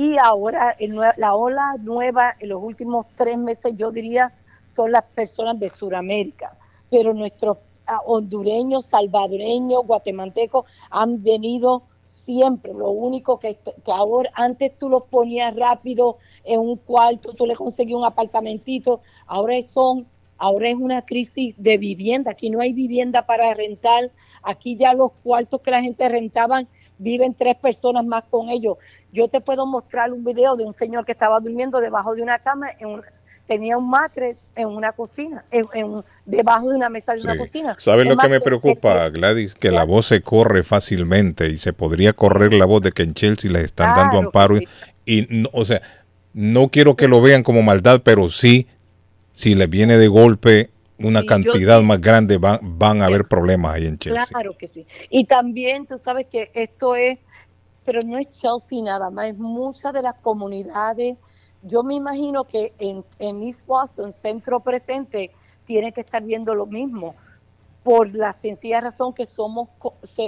y 0.00 0.16
ahora 0.16 0.74
la 1.18 1.34
ola 1.34 1.76
nueva 1.78 2.32
en 2.40 2.48
los 2.48 2.62
últimos 2.62 3.04
tres 3.16 3.36
meses, 3.36 3.74
yo 3.76 3.92
diría, 3.92 4.32
son 4.66 4.92
las 4.92 5.04
personas 5.04 5.60
de 5.60 5.68
Sudamérica. 5.68 6.56
Pero 6.88 7.12
nuestros 7.12 7.58
ah, 7.86 8.00
hondureños, 8.06 8.86
salvadoreños, 8.86 9.86
guatemaltecos 9.86 10.64
han 10.88 11.22
venido 11.22 11.82
siempre. 12.06 12.72
Lo 12.72 12.88
único 12.88 13.38
que, 13.38 13.56
que 13.56 13.92
ahora, 13.92 14.30
antes 14.36 14.78
tú 14.78 14.88
los 14.88 15.02
ponías 15.02 15.54
rápido 15.54 16.16
en 16.44 16.60
un 16.60 16.76
cuarto, 16.76 17.34
tú 17.34 17.44
le 17.44 17.54
conseguías 17.54 17.98
un 17.98 18.06
apartamentito, 18.06 19.02
ahora 19.26 19.60
son, 19.62 20.06
ahora 20.38 20.70
es 20.70 20.76
una 20.76 21.04
crisis 21.04 21.54
de 21.58 21.76
vivienda. 21.76 22.30
Aquí 22.30 22.48
no 22.48 22.62
hay 22.62 22.72
vivienda 22.72 23.26
para 23.26 23.52
rentar. 23.52 24.10
Aquí 24.42 24.76
ya 24.76 24.94
los 24.94 25.12
cuartos 25.22 25.60
que 25.60 25.70
la 25.70 25.82
gente 25.82 26.08
rentaban 26.08 26.66
viven 27.00 27.34
tres 27.34 27.56
personas 27.56 28.04
más 28.04 28.24
con 28.30 28.48
ellos. 28.50 28.76
Yo 29.12 29.28
te 29.28 29.40
puedo 29.40 29.66
mostrar 29.66 30.12
un 30.12 30.22
video 30.24 30.54
de 30.56 30.64
un 30.64 30.72
señor 30.72 31.04
que 31.04 31.12
estaba 31.12 31.40
durmiendo 31.40 31.80
debajo 31.80 32.14
de 32.14 32.22
una 32.22 32.38
cama, 32.38 32.68
en 32.78 32.88
un- 32.88 33.02
tenía 33.46 33.76
un 33.76 33.90
matre 33.90 34.36
en 34.54 34.68
una 34.68 34.92
cocina, 34.92 35.44
en, 35.50 35.66
en- 35.74 36.04
debajo 36.24 36.68
de 36.70 36.76
una 36.76 36.88
mesa 36.88 37.14
de 37.14 37.22
una 37.22 37.36
cocina. 37.36 37.74
¿Sabes 37.78 38.06
Es 38.06 38.10
lo 38.14 38.16
que 38.16 38.28
me 38.28 38.38
que- 38.38 38.44
preocupa, 38.44 39.08
Gladys? 39.08 39.54
Que 39.56 39.72
la 39.72 39.82
voz 39.84 40.06
se 40.06 40.20
corre 40.20 40.62
fácilmente 40.62 41.48
y 41.48 41.56
se 41.56 41.72
podría 41.72 42.12
correr 42.12 42.52
la 42.54 42.66
voz 42.66 42.82
de 42.82 42.92
que 42.92 43.02
en 43.02 43.14
Chelsea 43.14 43.50
les 43.50 43.64
están 43.64 43.96
dando 43.96 44.18
amparo. 44.18 44.58
Y, 44.58 44.68
y 45.06 45.26
no- 45.30 45.48
o 45.52 45.64
sea, 45.64 45.80
no 46.32 46.68
quiero 46.68 46.94
que 46.94 47.08
lo 47.08 47.20
vean 47.20 47.42
como 47.42 47.62
maldad, 47.62 48.02
pero 48.04 48.28
sí, 48.30 48.68
si 49.32 49.56
les 49.56 49.68
viene 49.68 49.96
de 49.96 50.06
golpe 50.06 50.70
una 51.02 51.24
cantidad 51.24 51.80
más 51.82 52.00
grande, 52.00 52.38
van, 52.38 52.58
van 52.62 53.02
a 53.02 53.06
haber 53.06 53.24
problemas 53.24 53.74
ahí 53.74 53.86
en 53.86 53.98
Chelsea. 53.98 54.26
Claro 54.26 54.56
que 54.56 54.66
sí. 54.66 54.86
Y 55.08 55.24
también 55.24 55.86
tú 55.86 55.98
sabes 55.98 56.26
que 56.26 56.50
esto 56.54 56.94
es, 56.94 57.18
pero 57.84 58.02
no 58.02 58.18
es 58.18 58.28
Chelsea 58.30 58.82
nada 58.82 59.10
más, 59.10 59.28
es 59.28 59.38
muchas 59.38 59.92
de 59.92 60.02
las 60.02 60.14
comunidades. 60.14 61.16
Yo 61.62 61.82
me 61.82 61.94
imagino 61.94 62.44
que 62.44 62.74
en, 62.78 63.04
en 63.18 63.42
East 63.42 63.66
Boston, 63.66 64.12
centro 64.12 64.60
presente, 64.60 65.30
tiene 65.66 65.92
que 65.92 66.00
estar 66.00 66.22
viendo 66.22 66.54
lo 66.54 66.66
mismo, 66.66 67.14
por 67.82 68.14
la 68.14 68.32
sencilla 68.32 68.80
razón 68.80 69.14
que 69.14 69.24
somos, 69.24 69.68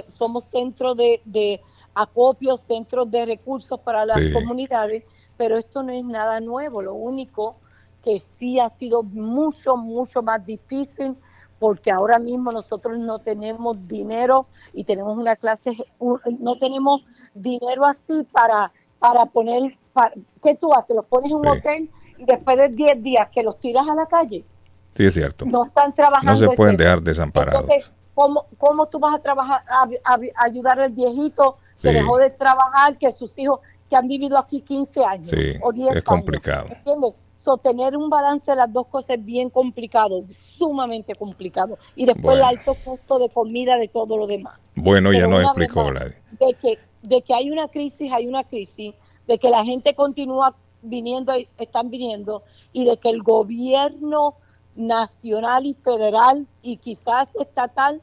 somos 0.07 0.45
centro 0.45 0.95
de, 0.95 1.21
de 1.25 1.61
acopio, 1.93 2.57
centros 2.57 3.09
de 3.11 3.25
recursos 3.25 3.79
para 3.79 4.05
las 4.05 4.19
Sí. 4.19 4.33
comunidades, 4.33 5.03
pero 5.37 5.57
esto 5.57 5.83
no 5.83 5.91
es 5.91 6.03
nada 6.03 6.39
nuevo. 6.39 6.81
Lo 6.81 6.95
único 6.95 7.57
que 8.03 8.19
sí 8.19 8.59
ha 8.59 8.69
sido 8.69 9.01
mucho, 9.01 9.77
mucho 9.77 10.21
más 10.21 10.45
difícil 10.45 11.15
porque 11.57 11.89
ahora 11.89 12.19
mismo 12.19 12.51
nosotros 12.51 12.99
no 12.99 13.19
tenemos 13.19 13.77
dinero 13.87 14.47
y 14.73 14.83
tenemos 14.83 15.17
una 15.17 15.37
clase, 15.37 15.71
no 16.39 16.57
tenemos 16.57 17.01
dinero 17.33 17.85
así 17.85 18.23
para, 18.31 18.73
para 18.99 19.25
poner, 19.27 19.77
para, 19.93 20.13
¿qué 20.43 20.55
tú 20.55 20.73
haces? 20.73 20.93
¿Los 20.95 21.05
pones 21.05 21.31
en 21.31 21.37
un 21.37 21.43
Sí. 21.43 21.49
hotel 21.57 21.91
y 22.17 22.25
después 22.25 22.57
de 22.57 22.67
10 22.67 23.01
días 23.01 23.29
que 23.29 23.41
los 23.43 23.57
tiras 23.61 23.87
a 23.87 23.95
la 23.95 24.05
calle? 24.07 24.45
Sí, 24.95 25.05
es 25.05 25.13
cierto. 25.13 25.45
No 25.45 25.63
están 25.65 25.95
trabajando. 25.95 26.33
No 26.33 26.49
se 26.51 26.55
pueden 26.57 26.75
dejar 26.75 27.01
desamparados. 27.01 27.61
Entonces, 27.69 27.89
¿cómo, 28.13 28.45
¿cómo 28.57 28.85
tú 28.87 28.99
vas 28.99 29.15
a 29.15 29.19
trabajar, 29.19 29.61
a, 29.69 29.83
a- 29.83 30.15
a 30.15 30.43
ayudar 30.43 30.81
al 30.81 30.91
viejito 30.91 31.57
que 31.81 31.87
Sí. 31.89 31.93
dejó 31.93 32.17
de 32.17 32.29
trabajar, 32.29 32.97
que 32.97 33.09
sus 33.13 33.37
hijos 33.39 33.61
que 33.89 33.95
han 33.95 34.07
vivido 34.09 34.37
aquí 34.37 34.59
15 34.61 35.03
años 35.05 35.29
Sí, 35.29 35.53
o 35.61 35.71
10 35.71 35.87
es 35.91 35.95
años? 35.95 36.03
complicado. 36.03 36.65
¿Entiendes? 36.69 37.13
So, 37.43 37.57
tener 37.57 37.97
un 37.97 38.09
balance 38.09 38.49
de 38.49 38.55
las 38.55 38.71
dos 38.71 38.87
cosas 38.87 39.17
es 39.17 39.25
bien 39.25 39.49
complicado, 39.49 40.23
sumamente 40.31 41.13
complicado. 41.13 41.77
Y 41.93 42.05
después 42.05 42.37
Bueno. 42.37 42.49
el 42.49 42.57
alto 42.57 42.75
costo 42.75 43.19
de 43.19 43.29
comida, 43.29 43.75
de 43.75 43.89
todo 43.89 44.17
lo 44.17 44.27
demás. 44.27 44.57
Bueno, 44.75 45.11
ya 45.11 45.27
nos 45.27 45.41
explicó, 45.43 45.83
Gladys. 45.83 46.15
De 46.39 46.53
que, 46.53 46.79
de 47.01 47.21
que 47.21 47.33
hay 47.33 47.51
una 47.51 47.67
crisis, 47.67 48.13
hay 48.13 48.27
una 48.27 48.45
crisis, 48.45 48.95
de 49.27 49.37
que 49.37 49.49
la 49.49 49.65
gente 49.65 49.93
continúa 49.93 50.55
viniendo, 50.83 51.37
y 51.37 51.49
están 51.57 51.89
viniendo, 51.89 52.43
y 52.71 52.85
de 52.85 52.95
que 52.95 53.09
el 53.09 53.21
gobierno 53.21 54.35
nacional 54.75 55.65
y 55.65 55.73
federal 55.73 56.47
y 56.61 56.77
quizás 56.77 57.35
estatal 57.35 58.01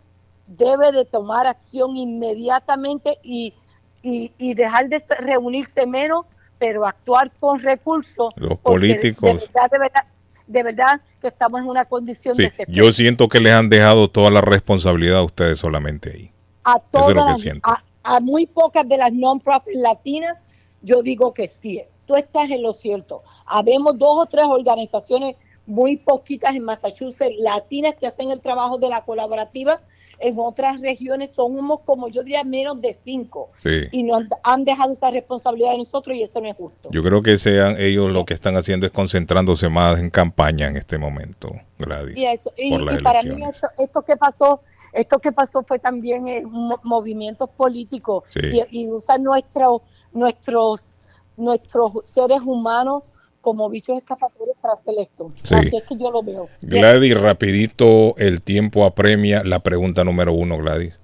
debe 0.48 0.92
de 0.92 1.06
tomar 1.06 1.46
acción 1.46 1.96
inmediatamente 1.96 3.16
y, 3.22 3.54
y, 4.02 4.32
y 4.36 4.52
dejar 4.52 4.90
de 4.90 5.00
se- 5.00 5.14
reunirse 5.14 5.86
menos, 5.86 6.26
pero 6.60 6.86
actuar 6.86 7.32
con 7.40 7.58
recursos. 7.60 8.28
Los 8.36 8.50
de- 8.50 8.56
políticos. 8.56 9.40
De, 9.40 9.46
verdad, 9.48 9.70
de 9.72 9.78
verdad, 9.78 10.04
de 10.46 10.62
verdad 10.62 11.00
que 11.20 11.26
estamos 11.28 11.60
en 11.62 11.66
una 11.66 11.84
condición 11.86 12.36
Sí, 12.36 12.42
desesperada. 12.42 12.72
yo 12.76 12.92
siento 12.92 13.28
que 13.28 13.40
les 13.40 13.52
han 13.54 13.68
dejado 13.68 14.08
toda 14.08 14.30
la 14.30 14.40
responsabilidad 14.42 15.18
a 15.18 15.22
ustedes 15.24 15.58
solamente 15.58 16.10
ahí. 16.12 16.32
a 16.62 16.76
Eso 16.76 16.82
es 16.84 16.92
lo 16.92 17.00
todas, 17.00 17.24
que 17.24 17.30
las- 17.32 17.40
siento. 17.40 17.68
a, 17.70 17.82
a 18.04 18.20
muy 18.20 18.46
pocas 18.46 18.86
de 18.88 18.96
las 18.98 19.12
non-profit 19.12 19.74
latinas, 19.74 20.38
yo 20.82 21.02
digo 21.02 21.32
que 21.34 21.48
sí. 21.48 21.82
Tú 22.06 22.16
estás 22.16 22.50
en 22.50 22.62
lo 22.62 22.72
cierto. 22.72 23.22
Habemos 23.46 23.96
dos 23.98 24.18
o 24.24 24.26
tres 24.26 24.44
organizaciones 24.46 25.36
muy 25.66 25.96
poquitas 25.96 26.54
en 26.56 26.64
Massachusetts, 26.64 27.36
latinas 27.38 27.94
que 27.94 28.06
hacen 28.06 28.30
el 28.30 28.40
trabajo 28.40 28.76
de 28.78 28.88
la 28.88 29.02
colaborativa. 29.04 29.80
En 30.22 30.38
otras 30.38 30.80
regiones 30.80 31.30
somos 31.32 31.80
como 31.86 32.08
yo 32.08 32.22
diría 32.22 32.44
menos 32.44 32.80
de 32.80 32.92
cinco. 32.94 33.50
Sí. 33.62 33.84
Y 33.90 34.02
nos 34.02 34.22
han 34.42 34.64
dejado 34.64 34.92
esa 34.92 35.10
responsabilidad 35.10 35.72
de 35.72 35.78
nosotros 35.78 36.16
y 36.16 36.22
eso 36.22 36.40
no 36.40 36.48
es 36.48 36.56
justo. 36.56 36.90
Yo 36.92 37.02
creo 37.02 37.22
que 37.22 37.38
sean 37.38 37.76
ellos 37.78 38.12
lo 38.12 38.24
que 38.24 38.34
están 38.34 38.56
haciendo 38.56 38.86
es 38.86 38.92
concentrándose 38.92 39.68
más 39.68 39.98
en 39.98 40.10
campaña 40.10 40.66
en 40.68 40.76
este 40.76 40.98
momento, 40.98 41.50
Gladys. 41.78 42.16
Y, 42.16 42.26
eso, 42.26 42.52
y, 42.56 42.70
por 42.70 42.82
las 42.82 43.00
y 43.00 43.02
para 43.02 43.22
mí 43.22 43.42
esto, 43.42 43.66
esto 43.78 44.02
que 44.02 44.16
pasó, 44.16 44.60
esto 44.92 45.18
que 45.20 45.32
pasó 45.32 45.62
fue 45.62 45.78
también 45.78 46.28
eh, 46.28 46.42
mo- 46.44 46.80
movimientos 46.82 47.48
políticos 47.50 48.24
Sí. 48.28 48.40
y, 48.70 48.82
y 48.82 48.88
usan 48.88 49.22
nuestro, 49.22 49.82
nuestros 50.12 50.94
nuestros 51.36 51.92
seres 52.04 52.40
humanos 52.44 53.02
como 53.40 53.68
bichos 53.68 53.96
escapatorios 53.98 54.56
para 54.60 54.74
hacer 54.74 54.94
esto. 54.98 55.32
Sí. 55.44 55.54
Así 55.54 55.76
es 55.76 55.84
que 55.84 55.96
yo 55.96 56.10
lo 56.10 56.22
veo. 56.22 56.48
Gladys, 56.62 57.18
rapidito, 57.18 58.16
el 58.18 58.42
tiempo 58.42 58.84
apremia. 58.84 59.42
La 59.44 59.60
pregunta 59.60 60.04
número 60.04 60.32
uno, 60.32 60.58
Gladys. 60.58 60.94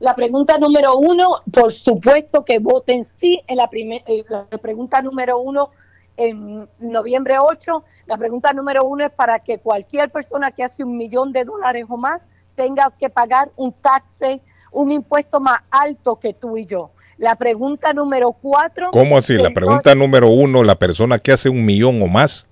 La 0.00 0.14
pregunta 0.14 0.58
número 0.58 0.98
uno, 0.98 1.40
por 1.50 1.72
supuesto 1.72 2.44
que 2.44 2.58
voten 2.58 3.04
sí 3.04 3.40
en 3.46 3.56
la, 3.56 3.70
primer, 3.70 4.02
eh, 4.06 4.24
la 4.28 4.58
pregunta 4.58 5.00
número 5.00 5.38
uno 5.38 5.70
en 6.16 6.68
noviembre 6.78 7.36
8. 7.38 7.84
La 8.06 8.18
pregunta 8.18 8.52
número 8.52 8.84
uno 8.84 9.06
es 9.06 9.12
para 9.12 9.38
que 9.38 9.58
cualquier 9.58 10.10
persona 10.10 10.50
que 10.50 10.64
hace 10.64 10.84
un 10.84 10.96
millón 10.96 11.32
de 11.32 11.44
dólares 11.44 11.86
o 11.88 11.96
más 11.96 12.20
tenga 12.54 12.92
que 12.98 13.08
pagar 13.08 13.50
un 13.56 13.72
taxe, 13.72 14.40
un 14.72 14.92
impuesto 14.92 15.40
más 15.40 15.60
alto 15.70 16.16
que 16.16 16.34
tú 16.34 16.56
y 16.56 16.66
yo. 16.66 16.90
La 17.18 17.36
pregunta 17.36 17.92
número 17.92 18.32
cuatro. 18.32 18.90
¿Cómo 18.90 19.16
así? 19.16 19.34
La 19.36 19.50
pregunta 19.50 19.94
número 19.94 20.28
uno, 20.28 20.62
la 20.62 20.74
persona 20.74 21.18
que 21.18 21.32
hace 21.32 21.48
un 21.48 21.64
millón 21.64 22.02
o 22.02 22.06
más. 22.06 22.46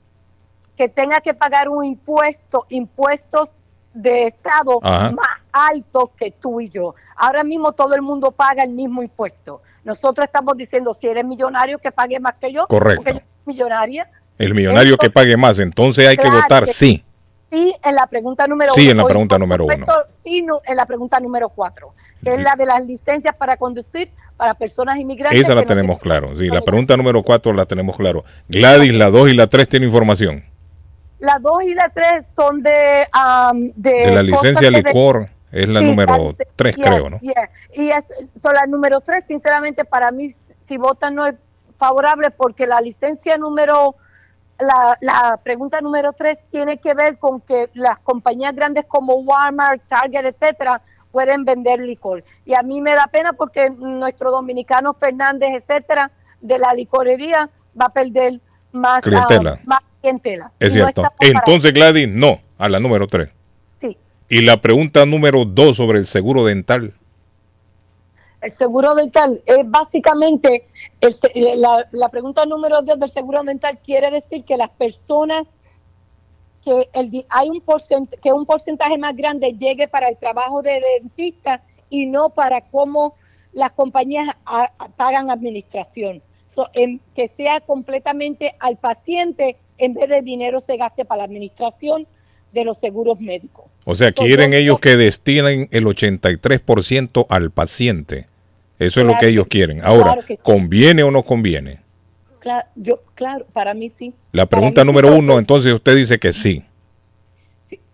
que 0.76 0.88
tenga 0.88 1.20
que 1.20 1.34
pagar 1.34 1.68
un 1.68 1.84
impuesto, 1.84 2.66
impuestos 2.70 3.52
de 3.94 4.28
Estado 4.28 4.78
Ajá. 4.82 5.10
más 5.10 5.28
altos 5.52 6.10
que 6.16 6.30
tú 6.30 6.60
y 6.60 6.70
yo. 6.70 6.94
Ahora 7.14 7.44
mismo 7.44 7.72
todo 7.72 7.94
el 7.94 8.02
mundo 8.02 8.30
paga 8.30 8.64
el 8.64 8.70
mismo 8.70 9.02
impuesto. 9.02 9.62
Nosotros 9.84 10.24
estamos 10.24 10.56
diciendo, 10.56 10.94
si 10.94 11.08
eres 11.08 11.24
millonario, 11.24 11.78
que 11.78 11.92
pague 11.92 12.18
más 12.18 12.34
que 12.40 12.52
yo. 12.52 12.66
Correcto. 12.66 13.02
Porque 13.04 13.18
yo 13.18 13.18
soy 13.20 13.54
millonaria. 13.54 14.10
El 14.38 14.54
millonario 14.54 14.96
que 14.96 15.10
pague 15.10 15.36
más, 15.36 15.58
entonces 15.58 16.08
hay 16.08 16.16
que 16.16 16.30
votar 16.30 16.64
que 16.64 16.72
sí. 16.72 17.04
Sí, 17.52 17.74
en 17.84 17.94
la 17.94 18.06
pregunta 18.06 18.46
número 18.46 18.72
Sí, 18.72 18.82
uno. 18.84 18.90
en 18.92 18.96
la 18.96 19.04
pregunta 19.04 19.38
número 19.38 19.64
uno. 19.66 19.74
supuesto, 19.74 20.04
Sí, 20.08 20.40
no, 20.40 20.62
en 20.64 20.74
la 20.74 20.86
pregunta 20.86 21.20
número 21.20 21.50
cuatro, 21.50 21.92
que 22.24 22.32
es 22.34 22.40
la 22.40 22.56
de 22.56 22.64
las 22.64 22.82
licencias 22.86 23.34
para 23.36 23.58
conducir 23.58 24.10
para 24.38 24.54
personas 24.54 24.98
inmigrantes. 24.98 25.38
Esa 25.42 25.54
la 25.54 25.60
no 25.60 25.66
tenemos 25.66 26.00
tienen- 26.00 26.20
claro. 26.20 26.34
Sí, 26.34 26.48
la 26.48 26.62
pregunta 26.62 26.96
número 26.96 27.22
cuatro 27.22 27.52
la 27.52 27.66
tenemos 27.66 27.94
claro. 27.96 28.24
Gladys, 28.48 28.94
la 28.94 29.10
dos 29.10 29.28
y 29.30 29.34
la 29.34 29.46
tres 29.48 29.68
tienen 29.68 29.90
información. 29.90 30.44
La 31.18 31.38
dos 31.38 31.62
y 31.62 31.74
la 31.74 31.90
tres 31.90 32.26
son 32.34 32.62
de... 32.62 33.06
am, 33.12 33.70
de, 33.76 33.90
De 34.06 34.14
la 34.14 34.22
licencia 34.22 34.70
licor 34.70 35.28
es 35.52 35.68
la 35.68 35.80
Sí, 35.80 35.86
número 35.86 36.14
lic- 36.30 36.46
tres, 36.56 36.74
yes, 36.76 36.84
creo, 36.86 37.10
¿no? 37.10 37.20
Y 37.74 37.90
es, 37.90 38.08
son 38.40 38.54
la 38.54 38.64
número 38.66 39.02
tres, 39.02 39.24
sinceramente, 39.26 39.84
para 39.84 40.10
mí, 40.10 40.32
si 40.32 40.78
votan 40.78 41.14
no 41.14 41.26
es 41.26 41.34
favorable 41.76 42.30
porque 42.30 42.66
la 42.66 42.80
licencia 42.80 43.36
número, 43.36 43.94
la, 44.62 44.98
la 45.00 45.40
pregunta 45.42 45.80
número 45.80 46.12
tres 46.12 46.38
tiene 46.50 46.78
que 46.78 46.94
ver 46.94 47.18
con 47.18 47.40
que 47.40 47.70
las 47.74 47.98
compañías 47.98 48.54
grandes 48.54 48.84
como 48.86 49.14
Walmart, 49.16 49.82
Target, 49.86 50.26
etcétera, 50.26 50.82
pueden 51.10 51.44
vender 51.44 51.80
licor. 51.80 52.24
Y 52.44 52.54
a 52.54 52.62
mí 52.62 52.80
me 52.80 52.94
da 52.94 53.06
pena 53.06 53.32
porque 53.34 53.70
nuestro 53.70 54.30
dominicano 54.30 54.94
Fernández, 54.94 55.50
etcétera, 55.62 56.10
de 56.40 56.58
la 56.58 56.72
licorería 56.72 57.50
va 57.80 57.86
a 57.86 57.92
perder 57.92 58.40
más 58.72 58.98
ah, 58.98 59.02
Clientela. 59.02 59.60
más 59.64 59.80
clientela. 60.00 60.52
Es 60.58 60.74
no 60.74 60.84
cierto. 60.84 61.04
Entonces, 61.20 61.72
Gladys, 61.72 62.08
no, 62.08 62.40
a 62.58 62.68
la 62.68 62.80
número 62.80 63.06
tres. 63.06 63.30
Sí. 63.80 63.96
Y 64.28 64.42
la 64.42 64.60
pregunta 64.60 65.06
número 65.06 65.44
dos 65.44 65.76
sobre 65.76 65.98
el 65.98 66.06
seguro 66.06 66.44
dental. 66.44 66.94
El 68.42 68.52
seguro 68.52 68.94
dental 68.94 69.40
es 69.46 69.58
básicamente, 69.70 70.66
el 71.00 71.14
eh, 71.34 71.56
la, 71.56 71.86
la 71.92 72.08
pregunta 72.08 72.44
número 72.44 72.82
10 72.82 72.98
del 72.98 73.10
seguro 73.10 73.42
dental 73.44 73.78
quiere 73.84 74.10
decir 74.10 74.44
que 74.44 74.56
las 74.56 74.70
personas 74.70 75.44
que 76.64 76.88
el, 76.92 77.24
hay 77.28 77.50
un 77.50 77.60
porcent- 77.64 78.18
que 78.20 78.32
un 78.32 78.44
porcentaje 78.46 78.98
más 78.98 79.16
grande 79.16 79.52
llegue 79.58 79.88
para 79.88 80.08
el 80.08 80.16
trabajo 80.16 80.62
de 80.62 80.80
dentista 81.00 81.62
y 81.90 82.06
no 82.06 82.30
para 82.30 82.60
cómo 82.62 83.14
las 83.52 83.72
compañías 83.72 84.28
a- 84.44 84.72
a- 84.78 84.88
pagan 84.90 85.30
administración. 85.30 86.22
So, 86.46 86.68
en- 86.74 87.00
que 87.14 87.28
sea 87.28 87.60
completamente 87.60 88.54
al 88.60 88.76
paciente 88.76 89.56
en 89.78 89.94
vez 89.94 90.08
de 90.08 90.22
dinero 90.22 90.60
se 90.60 90.76
gaste 90.76 91.04
para 91.04 91.18
la 91.18 91.24
administración 91.24 92.06
de 92.52 92.64
los 92.64 92.78
seguros 92.78 93.18
médicos. 93.20 93.64
O 93.86 93.94
sea, 93.94 94.12
quieren 94.12 94.52
ellos 94.52 94.78
que 94.78 94.96
destinen 94.96 95.68
el 95.72 95.86
83% 95.86 97.26
al 97.28 97.50
paciente. 97.50 98.26
Eso 98.78 99.00
es 99.00 99.06
lo 99.06 99.14
que 99.14 99.20
que 99.20 99.28
ellos 99.28 99.44
sí, 99.44 99.50
quieren. 99.50 99.80
Ahora, 99.84 100.04
claro 100.04 100.26
que 100.26 100.36
sí. 100.36 100.42
¿conviene 100.42 101.02
o 101.02 101.10
no 101.10 101.22
conviene? 101.22 101.80
Claro, 102.40 102.66
yo, 102.74 103.00
claro, 103.14 103.46
para 103.52 103.72
mí 103.74 103.88
sí. 103.88 104.14
La 104.32 104.46
pregunta 104.46 104.80
sí, 104.80 104.86
número 104.86 105.14
uno, 105.14 105.38
entonces 105.38 105.72
usted 105.72 105.96
dice 105.96 106.18
que 106.18 106.32
sí. 106.32 106.64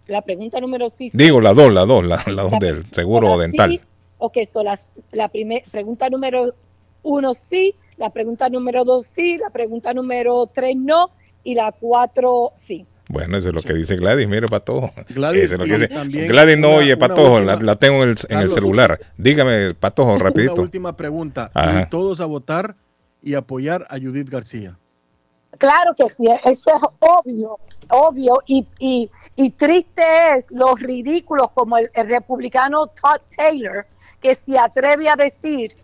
La 0.07 0.23
pregunta 0.23 0.59
número 0.59 0.89
sí. 0.89 1.11
Digo, 1.13 1.41
la 1.41 1.53
dos, 1.53 1.73
la 1.73 1.85
dos, 1.85 2.03
la, 2.03 2.23
la 2.27 2.43
dos 2.43 2.53
La 2.53 2.59
del 2.59 2.85
seguro 2.93 3.35
sí, 3.35 3.41
dental. 3.41 3.81
Ok, 4.17 4.39
so 4.51 4.65
la, 4.65 4.79
la 5.13 5.29
primer, 5.29 5.63
pregunta 5.71 6.09
número 6.09 6.55
uno 7.03 7.35
sí, 7.35 7.75
la 7.99 8.11
pregunta 8.11 8.49
número 8.49 8.85
dos 8.85 9.07
sí, 9.07 9.37
la 9.37 9.51
pregunta 9.51 9.93
número 9.93 10.47
tres 10.47 10.77
no 10.77 11.11
y 11.45 11.55
la 11.55 11.73
cuatro 11.73 12.53
sí. 12.57 12.87
Bueno, 13.09 13.39
eso 13.39 13.49
es 13.49 13.55
lo 13.55 13.63
que 13.63 13.73
dice 13.73 13.97
Gladys, 13.97 14.29
mire, 14.29 14.49
Patojo. 14.49 14.93
Gladys, 15.09 15.45
Eso 15.45 15.55
es 15.55 15.59
lo 15.61 15.65
que 15.65 15.71
y 15.71 15.75
dice. 15.75 15.89
también 15.89 16.29
Gladys 16.29 16.59
no 16.59 16.69
una- 16.69 16.77
oye, 16.79 16.93
una 16.95 17.09
Patojo, 17.09 17.41
la, 17.41 17.53
última- 17.55 17.63
la 17.73 17.77
tengo 17.77 17.97
en 18.03 18.03
el, 18.03 18.09
en 18.11 18.15
el 18.15 18.29
Carlos. 18.29 18.55
celular. 18.55 19.01
Dígame, 19.17 19.75
Patojo, 19.75 20.15
Una 20.15 20.25
rapidito. 20.25 20.61
última 20.61 20.95
pregunta. 20.97 21.51
Ajá. 21.55 21.89
Todos 21.89 22.21
a 22.21 22.27
votar 22.27 22.75
y 23.23 23.35
apoyar 23.35 23.87
a 23.89 23.97
Judith 23.99 24.29
García. 24.29 24.77
Claro 25.57 25.95
que 25.97 26.09
sí, 26.11 26.27
eso 26.45 26.71
es 26.77 26.83
obvio, 27.01 27.59
obvio 27.89 28.43
y, 28.47 28.67
y, 28.79 29.11
y 29.35 29.51
triste 29.51 30.03
es 30.37 30.47
los 30.51 30.79
ridículos 30.79 31.51
como 31.53 31.79
el, 31.79 31.91
el 31.95 32.07
republicano 32.09 32.87
Todd 32.89 33.21
Taylor 33.35 33.87
que 34.21 34.35
se 34.35 34.59
atreve 34.59 35.09
a 35.09 35.17
decir 35.17 35.75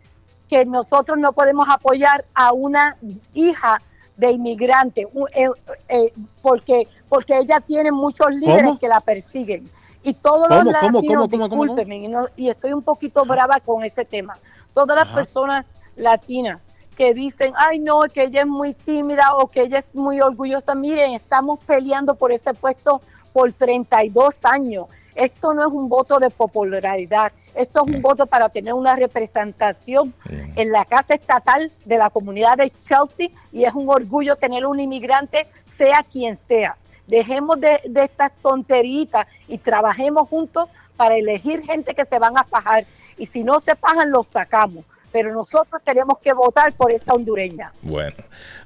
que 0.49 0.66
nosotros 0.66 1.16
no 1.18 1.33
podemos 1.33 1.66
apoyar 1.68 2.25
a 2.35 2.53
una 2.53 2.97
hija 3.33 3.81
de 4.17 4.31
inmigrante 4.31 5.07
eh, 5.35 5.49
eh, 5.89 6.12
porque 6.41 6.87
porque 7.09 7.37
ella 7.39 7.61
tiene 7.61 7.91
muchos 7.91 8.31
líderes 8.33 8.65
¿Cómo? 8.65 8.79
que 8.79 8.89
la 8.89 9.01
persiguen 9.01 9.69
y 10.03 10.15
todos 10.15 10.49
¿Cómo, 10.49 10.62
los 10.65 10.75
cómo, 10.77 10.93
latinos 11.01 11.29
discúlpenme, 11.29 11.97
y 11.97 12.09
no- 12.09 12.29
y 12.37 12.49
estoy 12.49 12.73
un 12.73 12.83
poquito 12.83 13.25
brava 13.25 13.59
con 13.61 13.83
ese 13.85 14.05
tema 14.05 14.35
todas 14.73 14.97
las 14.97 15.07
Ajá. 15.07 15.15
personas 15.15 15.67
latinas 15.97 16.61
que 16.97 17.12
dicen, 17.12 17.53
ay 17.57 17.81
no, 17.81 18.03
que 18.03 18.23
ella 18.23 18.43
es 18.43 18.47
muy 18.47 18.73
tímida 18.73 19.35
o 19.37 19.49
que 19.49 19.62
ella 19.62 19.81
es 19.81 19.93
muy 19.95 20.21
orgullosa. 20.21 20.77
Miren, 20.77 21.15
estamos 21.15 21.59
peleando 21.67 22.15
por 22.15 22.31
ese 22.31 22.55
puesto 22.55 23.01
por 23.33 23.53
32 23.53 24.45
años. 24.45 24.87
Esto 25.17 25.55
no 25.55 25.62
es 25.62 25.73
un 25.73 25.89
voto 25.89 26.21
de 26.21 26.31
popularidad, 26.31 27.33
esto 27.55 27.85
es 27.87 27.95
un 27.95 28.03
voto 28.03 28.27
para 28.27 28.49
tener 28.49 28.75
una 28.75 28.97
representación 28.97 30.13
en 30.57 30.73
la 30.73 30.85
Casa 30.85 31.15
Estatal 31.15 31.71
de 31.85 31.99
la 31.99 32.11
comunidad 32.11 32.57
de 32.59 32.71
Chelsea 32.87 33.29
y 33.53 33.65
es 33.65 33.75
un 33.75 33.89
orgullo 33.89 34.37
tener 34.37 34.67
un 34.67 34.81
inmigrante, 34.81 35.47
sea 35.77 36.03
quien 36.03 36.37
sea. 36.37 36.77
Dejemos 37.07 37.61
de, 37.61 37.81
de 37.85 38.05
estas 38.05 38.33
tonteritas 38.43 39.27
y 39.49 39.59
trabajemos 39.59 40.29
juntos 40.29 40.69
para 40.97 41.17
elegir 41.17 41.63
gente 41.63 41.95
que 41.95 42.05
se 42.05 42.19
van 42.19 42.37
a 42.39 42.45
fajar 42.45 42.85
y 43.19 43.27
si 43.27 43.45
no 43.45 43.61
se 43.61 43.75
fajan 43.77 44.11
los 44.11 44.27
sacamos. 44.29 44.85
Pero 45.13 45.33
nosotros 45.33 45.81
tenemos 45.85 46.19
que 46.19 46.33
votar 46.33 46.73
por 46.73 46.91
esa 46.91 47.15
hondureña. 47.15 47.73
Bueno. 47.83 48.17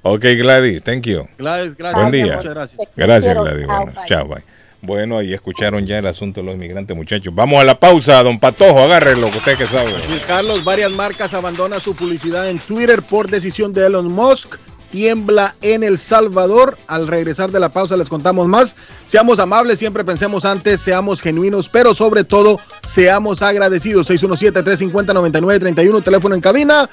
Ok, 0.01 0.21
Gladys, 0.21 0.81
thank 0.81 1.03
you. 1.03 1.27
Gladys, 1.37 1.75
gracias. 1.75 2.01
Buen 2.01 2.11
día. 2.11 2.35
Muchas 2.37 2.53
gracias. 2.55 2.89
Gracias, 2.95 3.35
Gladys. 3.35 3.67
chao, 3.67 3.77
Bueno, 3.85 3.91
bye. 3.93 4.05
chao, 4.07 4.27
bye. 4.27 4.58
Bueno, 4.81 5.17
ahí 5.17 5.33
escucharon 5.33 5.85
ya 5.85 5.97
el 5.97 6.07
asunto 6.07 6.39
de 6.39 6.45
los 6.45 6.55
inmigrantes, 6.55 6.95
muchachos. 6.95 7.35
Vamos 7.35 7.61
a 7.61 7.65
la 7.65 7.79
pausa, 7.79 8.23
don 8.23 8.39
Patojo, 8.39 8.79
agárrelo, 8.79 9.29
que 9.29 9.37
usted 9.39 9.57
que 9.57 9.65
sabe. 9.65 9.91
Luis 10.07 10.23
Carlos, 10.25 10.63
varias 10.63 10.91
marcas 10.91 11.33
abandonan 11.33 11.81
su 11.81 11.95
publicidad 11.95 12.49
en 12.49 12.59
Twitter 12.59 13.01
por 13.01 13.29
decisión 13.29 13.73
de 13.73 13.85
Elon 13.85 14.11
Musk. 14.11 14.55
tiembla 14.89 15.53
en 15.61 15.83
El 15.83 15.97
Salvador. 15.97 16.77
Al 16.87 17.07
regresar 17.07 17.51
de 17.51 17.59
la 17.59 17.69
pausa 17.69 17.95
les 17.97 18.09
contamos 18.09 18.47
más. 18.47 18.75
Seamos 19.05 19.39
amables, 19.39 19.77
siempre 19.79 20.03
pensemos 20.03 20.45
antes, 20.45 20.81
seamos 20.81 21.21
genuinos, 21.21 21.69
pero 21.69 21.93
sobre 21.93 22.23
todo 22.23 22.59
seamos 22.85 23.41
agradecidos. 23.41 24.09
617-350-9931, 24.09 26.03
teléfono 26.03 26.35
en 26.35 26.41
cabina. 26.41 26.89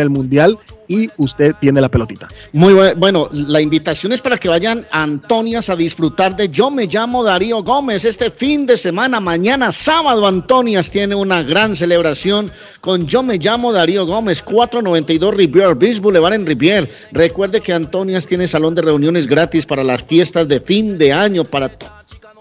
el 0.00 0.10
mundial 0.10 0.58
y 0.88 1.08
usted 1.18 1.54
tiene 1.60 1.80
la 1.80 1.90
pelotita. 1.90 2.28
Muy 2.52 2.72
bueno. 2.96 3.28
La 3.32 3.60
invitación 3.60 4.12
es 4.12 4.20
para 4.20 4.38
que 4.38 4.48
vayan 4.48 4.86
Antonias 4.90 5.68
a 5.68 5.76
disfrutar 5.76 6.34
de 6.34 6.48
Yo 6.48 6.70
me 6.70 6.86
llamo 6.86 7.22
Darío 7.22 7.62
Gómez. 7.62 8.04
Este 8.04 8.30
fin 8.30 8.66
de 8.66 8.76
semana, 8.76 9.20
mañana 9.20 9.70
sábado, 9.70 10.26
Antonias 10.26 10.90
tiene 10.90 11.14
una 11.14 11.42
gran 11.42 11.76
celebración 11.76 12.50
con 12.80 13.06
Yo 13.06 13.22
me 13.22 13.38
llamo 13.38 13.72
Darío 13.72 14.06
Gómez, 14.06 14.42
492 14.42 15.34
Rivier 15.34 15.74
Beach 15.74 16.00
Boulevard 16.00 16.34
en 16.34 16.46
Rivier. 16.46 16.88
Recuerde 17.12 17.60
que 17.60 17.72
Antonias 17.72 18.26
tiene 18.26 18.46
salón 18.46 18.74
de 18.74 18.82
reuniones 18.82 19.26
gratis 19.26 19.66
para 19.66 19.84
las 19.84 20.02
fiestas 20.02 20.48
de 20.48 20.60
fin 20.60 20.96
de 20.96 21.12
año, 21.12 21.44
para 21.44 21.70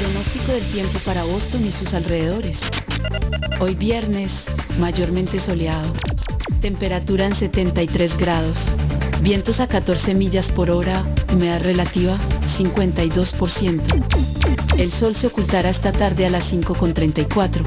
Pronóstico 0.00 0.52
del 0.52 0.64
tiempo 0.72 0.98
para 1.04 1.24
Boston 1.24 1.66
y 1.66 1.72
sus 1.72 1.92
alrededores. 1.94 2.62
Hoy 3.60 3.74
viernes, 3.74 4.46
mayormente 4.78 5.38
soleado. 5.38 5.92
Temperatura 6.60 7.26
en 7.26 7.34
73 7.34 8.18
grados. 8.18 8.72
Vientos 9.22 9.60
a 9.60 9.66
14 9.66 10.14
millas 10.14 10.50
por 10.50 10.70
hora. 10.70 11.02
Humedad 11.32 11.62
relativa 11.62 12.16
52%. 12.46 13.80
El 14.78 14.92
sol 14.92 15.14
se 15.14 15.28
ocultará 15.28 15.70
esta 15.70 15.92
tarde 15.92 16.26
a 16.26 16.30
las 16.30 16.52
5.34. 16.52 17.62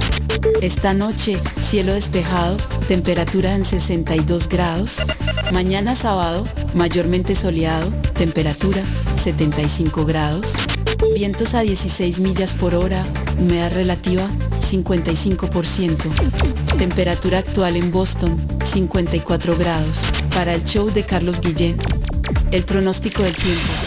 Esta 0.62 0.94
noche, 0.94 1.38
cielo 1.60 1.94
despejado, 1.94 2.58
temperatura 2.88 3.56
en 3.56 3.66
62 3.66 4.50
grados. 4.50 5.04
Mañana 5.52 5.96
sábado, 5.96 6.44
mayormente 6.76 7.36
soleado, 7.36 7.90
temperatura 8.14 8.82
75 9.16 10.06
grados. 10.06 10.54
Vientos 11.16 11.54
a 11.54 11.62
16 11.62 12.20
millas 12.20 12.54
por 12.54 12.76
hora, 12.76 13.04
humedad 13.40 13.72
relativa 13.74 14.28
55%. 14.60 16.78
Temperatura 16.78 17.40
actual 17.40 17.78
en 17.78 17.92
Boston 17.92 18.38
54 18.64 19.56
grados. 19.58 20.02
Para 20.38 20.54
el 20.54 20.64
show 20.66 20.92
de 20.92 21.02
Carlos 21.02 21.42
Guillén, 21.42 21.78
el 22.52 22.64
pronóstico 22.64 23.24
del 23.24 23.36
tiempo. 23.36 23.87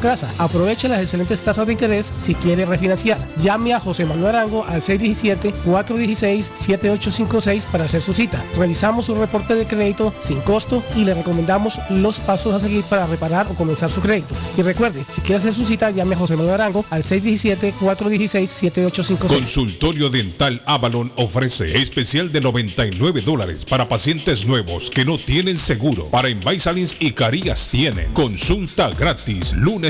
casa. 0.00 0.28
Aproveche 0.38 0.88
las 0.88 1.00
excelentes 1.00 1.40
tasas 1.40 1.66
de 1.66 1.72
interés 1.72 2.12
si 2.20 2.34
quiere 2.34 2.64
refinanciar. 2.64 3.18
Llame 3.42 3.74
a 3.74 3.80
José 3.80 4.04
Manuel 4.04 4.36
Arango 4.36 4.64
al 4.64 4.82
617-416-7856 4.82 7.64
para 7.70 7.84
hacer 7.84 8.02
su 8.02 8.12
cita. 8.14 8.42
Revisamos 8.56 9.06
su 9.06 9.14
reporte 9.14 9.54
de 9.54 9.66
crédito 9.66 10.12
sin 10.22 10.40
costo 10.40 10.82
y 10.96 11.04
le 11.04 11.14
recomendamos 11.14 11.78
los 11.90 12.18
pasos 12.20 12.54
a 12.54 12.60
seguir 12.60 12.84
para 12.84 13.06
reparar 13.06 13.46
o 13.50 13.54
comenzar 13.54 13.90
su 13.90 14.00
crédito. 14.00 14.34
Y 14.56 14.62
recuerde, 14.62 15.04
si 15.12 15.20
quiere 15.20 15.36
hacer 15.36 15.52
su 15.52 15.66
cita, 15.66 15.90
llame 15.90 16.14
a 16.14 16.18
José 16.18 16.36
Manuel 16.36 16.54
Arango 16.54 16.86
al 16.90 17.02
617-416-7856. 17.02 19.28
Consultorio 19.28 20.08
Dental 20.10 20.62
Avalon 20.66 21.10
ofrece 21.16 21.76
especial 21.76 22.30
de 22.32 22.40
99 22.40 23.20
dólares 23.20 23.64
para 23.64 23.88
pacientes 23.88 24.46
nuevos 24.46 24.90
que 24.90 25.04
no 25.04 25.18
tienen 25.18 25.58
seguro. 25.58 26.04
Para 26.06 26.30
Invisalins 26.30 26.96
y 27.00 27.10
Carías 27.12 27.68
tienen 27.70 28.12
consulta 28.12 28.90
gratis 28.90 29.52
lunes 29.52 29.89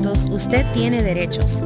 usted 0.00 0.64
tiene 0.72 1.02
derechos. 1.02 1.64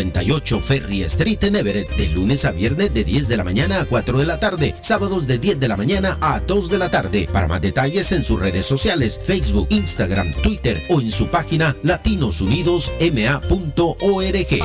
198 0.00 0.60
Ferry 0.60 1.02
Street 1.02 1.44
en 1.44 1.56
Everett 1.56 1.90
de 1.96 2.08
lunes 2.08 2.46
a 2.46 2.52
viernes 2.52 2.94
de 2.94 3.04
10 3.04 3.28
de 3.28 3.36
la 3.36 3.44
mañana 3.44 3.80
a 3.80 3.84
4 3.84 4.18
de 4.18 4.24
la 4.24 4.38
tarde, 4.38 4.74
sábados 4.80 5.26
de 5.26 5.38
10 5.38 5.60
de 5.60 5.68
la 5.68 5.76
mañana 5.76 6.16
a 6.22 6.40
2 6.40 6.70
de 6.70 6.78
la 6.78 6.90
tarde. 6.90 7.28
Para 7.30 7.48
más 7.48 7.60
detalles 7.60 8.10
en 8.12 8.24
sus 8.24 8.40
redes 8.40 8.64
sociales, 8.64 9.20
Facebook, 9.22 9.66
Instagram, 9.68 10.32
Twitter 10.42 10.82
o 10.88 11.02
en 11.02 11.10
su 11.10 11.26
página 11.26 11.76
latinosunidosma.org. 11.82 14.52
Y 14.52 14.60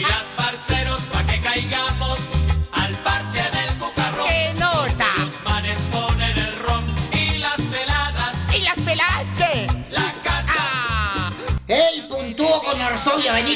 las 0.00 0.24
parceros 0.36 1.00
pa' 1.12 1.26
que 1.26 1.40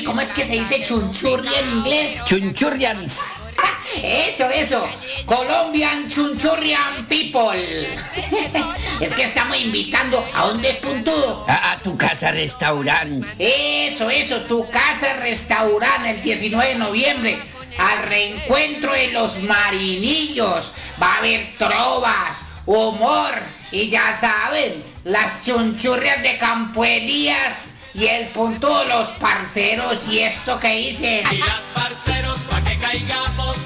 ¿cómo 0.05 0.21
es 0.21 0.31
que 0.31 0.47
se 0.47 0.53
dice 0.53 0.83
chunchurria 0.85 1.59
en 1.61 1.69
inglés? 1.69 2.25
Chunchurrians. 2.25 3.19
Eso, 4.03 4.49
eso. 4.51 4.89
Colombian 5.27 6.11
Chunchurrian 6.11 7.07
People. 7.07 7.87
es 9.01 9.13
que 9.13 9.25
estamos 9.25 9.61
invitando 9.61 10.25
a 10.35 10.47
dónde 10.47 10.71
es 10.71 10.77
puntudo. 10.77 11.45
A, 11.47 11.73
a 11.73 11.79
tu 11.79 11.97
casa 11.97 12.33
restaurante. 12.33 13.27
Eso, 13.39 14.09
eso, 14.11 14.41
tu 14.43 14.69
casa 14.71 15.17
restaurante 15.21 16.11
el 16.11 16.23
19 16.23 16.69
de 16.71 16.75
noviembre. 16.77 17.39
Al 17.79 18.09
reencuentro 18.09 18.93
de 18.93 19.13
los 19.13 19.43
marinillos. 19.43 20.73
Va 21.01 21.15
a 21.15 21.19
haber 21.19 21.57
trovas, 21.59 22.45
humor 22.67 23.35
y 23.71 23.91
ya 23.91 24.17
saben, 24.19 24.83
las 25.05 25.45
chunchurrias 25.45 26.23
de 26.23 26.39
Campo 26.39 26.85
Elías 26.85 27.74
y 27.95 28.07
el 28.07 28.27
punto 28.29 28.81
de 28.81 28.87
los 28.87 29.09
parceros 29.21 30.09
y 30.09 30.19
esto 30.19 30.59
que 30.59 30.75
dicen. 30.75 31.25
Y 31.31 31.39
las 31.39 31.63
parceros 31.73 32.39
pa' 32.51 32.61
que 32.63 32.77
caigamos 32.79 33.57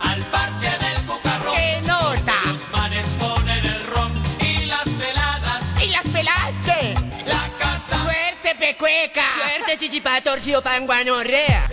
al 0.00 0.20
parche 0.22 0.70
del 0.70 1.04
cocarro. 1.06 1.52
¡Qué 1.54 1.80
nota! 1.86 2.34
Los 2.46 2.70
manes 2.72 3.06
ponen 3.18 3.64
el 3.64 3.86
ron 3.86 4.12
y 4.40 4.64
las 4.64 4.88
peladas. 4.88 5.62
¿Y 5.84 5.90
las 5.90 6.06
pelaste? 6.08 6.94
La 7.26 7.48
casa. 7.58 8.02
¡Suerte, 8.02 8.54
pecueca! 8.58 9.22
Suerte, 9.34 9.78
chichipatorcio, 9.78 10.62
panguanorrea. 10.62 11.68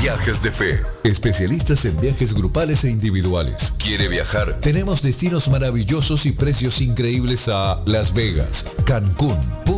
Viajes 0.00 0.42
de 0.42 0.52
Fe. 0.52 0.82
Especialistas 1.02 1.84
en 1.84 2.00
viajes 2.00 2.32
grupales 2.32 2.84
e 2.84 2.90
individuales. 2.90 3.74
¿Quiere 3.78 4.06
viajar? 4.06 4.60
Tenemos 4.60 5.02
destinos 5.02 5.48
maravillosos 5.48 6.24
y 6.26 6.32
precios 6.32 6.80
increíbles 6.80 7.48
a 7.48 7.82
Las 7.84 8.14
Vegas, 8.14 8.64
Cancún, 8.84 9.40
Punta 9.64 9.77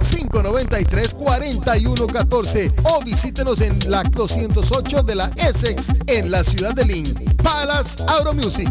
593-4114 0.00 2.72
o 2.84 3.04
visítenos 3.04 3.60
en 3.60 3.78
la 3.90 4.02
208 4.02 5.02
de 5.02 5.14
la 5.14 5.30
Essex 5.36 5.92
en 6.06 6.30
la 6.30 6.44
ciudad 6.44 6.74
de 6.74 6.84
Lynn. 6.84 7.14
Palace 7.42 8.02
Auto 8.06 8.34
Music. 8.34 8.70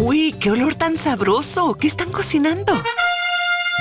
Uy, 0.00 0.34
qué 0.38 0.50
olor 0.50 0.74
tan 0.74 0.96
sabroso. 0.96 1.74
¿Qué 1.74 1.88
están 1.88 2.10
cocinando? 2.10 2.72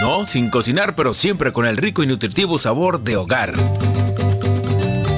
No, 0.02 0.26
sin 0.26 0.50
cocinar, 0.50 0.96
pero 0.96 1.14
siempre 1.14 1.52
con 1.52 1.66
el 1.66 1.78
rico 1.78 2.04
y 2.04 2.08
nutritivo 2.08 2.58
sabor 2.58 3.02
de 3.02 3.18
hogar. 3.18 3.54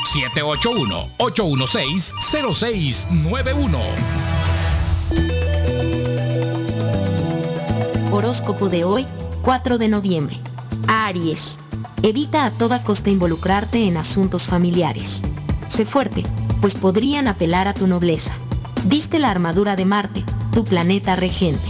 781-816-0691. 1.18 3.78
Horóscopo 8.10 8.68
de 8.68 8.84
hoy, 8.84 9.06
4 9.42 9.78
de 9.78 9.88
noviembre. 9.88 10.36
Aries. 10.86 11.58
Evita 12.04 12.46
a 12.46 12.50
toda 12.50 12.82
costa 12.82 13.10
involucrarte 13.10 13.86
en 13.86 13.96
asuntos 13.96 14.48
familiares. 14.48 15.22
Sé 15.68 15.84
fuerte, 15.84 16.24
pues 16.60 16.74
podrían 16.74 17.28
apelar 17.28 17.68
a 17.68 17.74
tu 17.74 17.86
nobleza. 17.86 18.32
Viste 18.86 19.20
la 19.20 19.30
armadura 19.30 19.76
de 19.76 19.84
Marte, 19.84 20.24
tu 20.52 20.64
planeta 20.64 21.14
regente. 21.14 21.62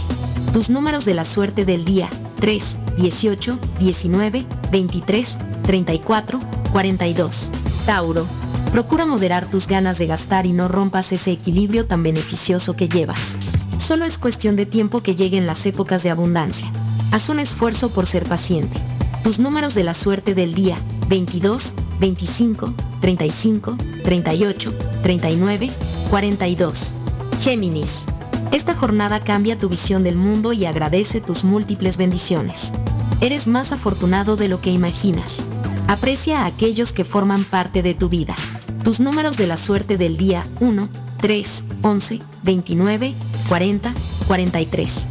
Tus 0.51 0.71
números 0.71 1.05
de 1.05 1.13
la 1.13 1.25
suerte 1.25 1.65
del 1.65 1.85
día, 1.85 2.09
3, 2.37 2.77
18, 2.97 3.59
19, 3.79 4.45
23, 4.71 5.37
34, 5.61 6.39
42. 6.71 7.51
Tauro. 7.85 8.25
Procura 8.71 9.05
moderar 9.05 9.45
tus 9.45 9.67
ganas 9.67 9.99
de 9.99 10.07
gastar 10.07 10.47
y 10.47 10.51
no 10.51 10.67
rompas 10.67 11.11
ese 11.11 11.31
equilibrio 11.31 11.85
tan 11.85 12.01
beneficioso 12.01 12.75
que 12.75 12.89
llevas. 12.89 13.37
Solo 13.77 14.05
es 14.05 14.17
cuestión 14.17 14.55
de 14.55 14.65
tiempo 14.65 15.03
que 15.03 15.13
lleguen 15.13 15.45
las 15.45 15.67
épocas 15.67 16.01
de 16.01 16.09
abundancia. 16.09 16.65
Haz 17.11 17.29
un 17.29 17.39
esfuerzo 17.39 17.89
por 17.89 18.07
ser 18.07 18.23
paciente. 18.23 18.79
Tus 19.23 19.39
números 19.39 19.73
de 19.73 19.85
la 19.85 19.93
suerte 19.93 20.35
del 20.35 20.53
día 20.53 20.77
22, 21.07 21.73
25, 22.01 22.73
35, 22.99 23.77
38, 24.03 24.73
39, 25.01 25.71
42. 26.09 26.95
Géminis. 27.39 28.03
Esta 28.51 28.75
jornada 28.75 29.21
cambia 29.21 29.57
tu 29.57 29.69
visión 29.69 30.03
del 30.03 30.17
mundo 30.17 30.51
y 30.51 30.65
agradece 30.65 31.21
tus 31.21 31.45
múltiples 31.45 31.95
bendiciones. 31.95 32.73
Eres 33.21 33.47
más 33.47 33.71
afortunado 33.71 34.35
de 34.35 34.49
lo 34.49 34.59
que 34.59 34.71
imaginas. 34.71 35.45
Aprecia 35.87 36.41
a 36.41 36.45
aquellos 36.45 36.91
que 36.91 37.05
forman 37.05 37.45
parte 37.45 37.81
de 37.81 37.93
tu 37.93 38.09
vida. 38.09 38.35
Tus 38.83 38.99
números 38.99 39.37
de 39.37 39.47
la 39.47 39.55
suerte 39.55 39.97
del 39.97 40.17
día 40.17 40.45
1, 40.59 40.89
3, 41.21 41.63
11, 41.81 42.19
29, 42.43 43.13
40, 43.47 43.93
43. 44.27 45.07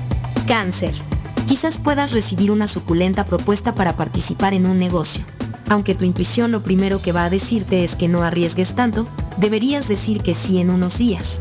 Cáncer. 0.46 1.11
Quizás 1.46 1.78
puedas 1.78 2.12
recibir 2.12 2.50
una 2.50 2.68
suculenta 2.68 3.24
propuesta 3.24 3.74
para 3.74 3.96
participar 3.96 4.54
en 4.54 4.66
un 4.66 4.78
negocio. 4.78 5.24
Aunque 5.68 5.94
tu 5.94 6.04
intuición 6.04 6.52
lo 6.52 6.62
primero 6.62 7.00
que 7.00 7.12
va 7.12 7.24
a 7.24 7.30
decirte 7.30 7.84
es 7.84 7.96
que 7.96 8.08
no 8.08 8.22
arriesgues 8.22 8.74
tanto, 8.74 9.06
deberías 9.36 9.88
decir 9.88 10.22
que 10.22 10.34
sí 10.34 10.58
en 10.58 10.70
unos 10.70 10.98
días. 10.98 11.40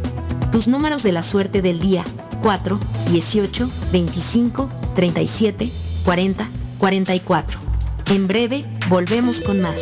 Tus 0.51 0.67
números 0.67 1.03
de 1.03 1.11
la 1.11 1.23
suerte 1.23 1.61
del 1.61 1.79
día 1.79 2.03
4, 2.41 2.79
18, 3.11 3.69
25, 3.91 4.69
37, 4.95 5.69
40, 6.03 6.47
44. 6.77 7.59
En 8.11 8.27
breve, 8.27 8.65
volvemos 8.89 9.41
con 9.41 9.61
más. 9.61 9.81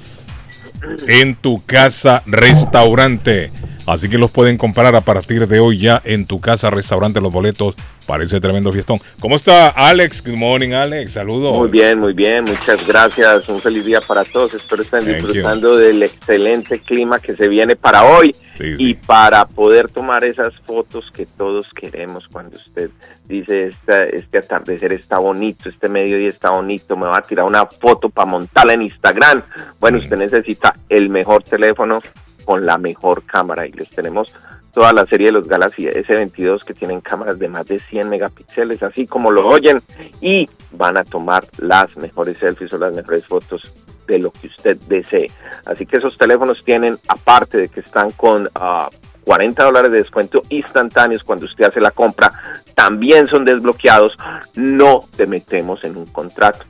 En 1.07 1.35
tu 1.35 1.63
casa, 1.65 2.23
restaurante. 2.25 3.51
Así 3.87 4.09
que 4.09 4.17
los 4.17 4.31
pueden 4.31 4.57
comprar 4.57 4.93
a 4.95 5.01
partir 5.01 5.47
de 5.47 5.59
hoy 5.61 5.79
ya 5.79 6.01
en 6.03 6.25
tu 6.25 6.41
casa, 6.41 6.69
restaurante, 6.69 7.21
los 7.21 7.31
boletos 7.31 7.75
para 8.05 8.25
ese 8.25 8.41
tremendo 8.41 8.71
fiestón. 8.73 8.99
¿Cómo 9.19 9.37
está 9.37 9.69
Alex? 9.69 10.21
Good 10.25 10.35
morning, 10.35 10.71
Alex. 10.71 11.13
Saludos. 11.13 11.55
Muy 11.55 11.69
bien, 11.69 11.97
muy 11.97 12.13
bien. 12.13 12.43
Muchas 12.43 12.85
gracias. 12.85 13.47
Un 13.47 13.61
feliz 13.61 13.85
día 13.85 14.01
para 14.01 14.25
todos. 14.25 14.53
Espero 14.53 14.81
estén 14.81 15.05
Thank 15.05 15.15
disfrutando 15.15 15.77
del 15.77 16.03
excelente 16.03 16.79
clima 16.79 17.19
que 17.19 17.35
se 17.35 17.47
viene 17.47 17.77
para 17.77 18.03
hoy 18.03 18.35
y 18.59 18.93
para 18.95 19.45
poder 19.45 19.87
tomar 19.87 20.25
esas 20.25 20.53
fotos 20.65 21.09
que 21.11 21.25
todos 21.25 21.71
queremos 21.73 22.27
cuando 22.27 22.57
usted 22.57 22.89
dice 23.25 23.67
esta, 23.67 24.03
este 24.05 24.39
atardecer 24.39 24.93
está 24.93 25.19
bonito, 25.19 25.69
este 25.69 25.87
mediodía 25.89 26.29
está 26.29 26.51
bonito, 26.51 26.97
me 26.97 27.05
va 27.05 27.19
a 27.19 27.21
tirar 27.21 27.45
una 27.45 27.65
foto 27.65 28.09
para 28.09 28.25
montarla 28.25 28.73
en 28.73 28.81
Instagram. 28.81 29.43
Bueno, 29.79 29.99
usted 29.99 30.17
necesita 30.17 30.75
el 30.89 31.09
mejor 31.09 31.43
teléfono 31.43 32.01
con 32.47 32.65
la 32.65 32.77
mejor 32.77 33.23
cámara 33.23 33.67
y 33.67 33.71
les 33.71 33.89
tenemos 33.89 34.33
toda 34.73 34.93
la 34.93 35.05
serie 35.05 35.27
de 35.27 35.33
los 35.33 35.49
Galaxy 35.49 35.85
S22 35.85 36.63
que 36.63 36.73
tienen 36.73 37.01
cámaras 37.01 37.37
de 37.37 37.49
más 37.49 37.65
de 37.65 37.77
100 37.77 38.07
megapíxeles, 38.07 38.81
así 38.83 39.05
como 39.05 39.31
lo 39.31 39.45
oyen, 39.49 39.81
y 40.21 40.49
van 40.71 40.95
a 40.95 41.03
tomar 41.03 41.43
las 41.57 41.97
mejores 41.97 42.37
selfies 42.37 42.71
o 42.71 42.77
las 42.77 42.93
mejores 42.93 43.27
fotos 43.27 43.73
de 44.07 44.19
lo 44.19 44.31
que 44.31 44.47
usted 44.47 44.77
desee. 44.87 45.29
Así 45.65 45.85
que 45.85 45.97
esos 45.97 46.17
teléfonos 46.17 46.63
tienen, 46.63 46.97
aparte 47.09 47.57
de 47.57 47.67
que 47.67 47.81
están 47.81 48.11
con 48.11 48.47
ah, 48.55 48.89
40 49.25 49.61
dólares 49.65 49.91
de 49.91 49.97
descuento 49.97 50.41
instantáneos 50.47 51.25
cuando 51.25 51.47
usted 51.47 51.65
hace 51.65 51.81
la 51.81 51.91
compra, 51.91 52.31
también 52.75 53.27
son 53.27 53.43
desbloqueados, 53.43 54.17
no 54.55 55.01
te 55.17 55.27
metemos 55.27 55.83
en 55.83 55.97
un 55.97 56.05
contrato. 56.05 56.65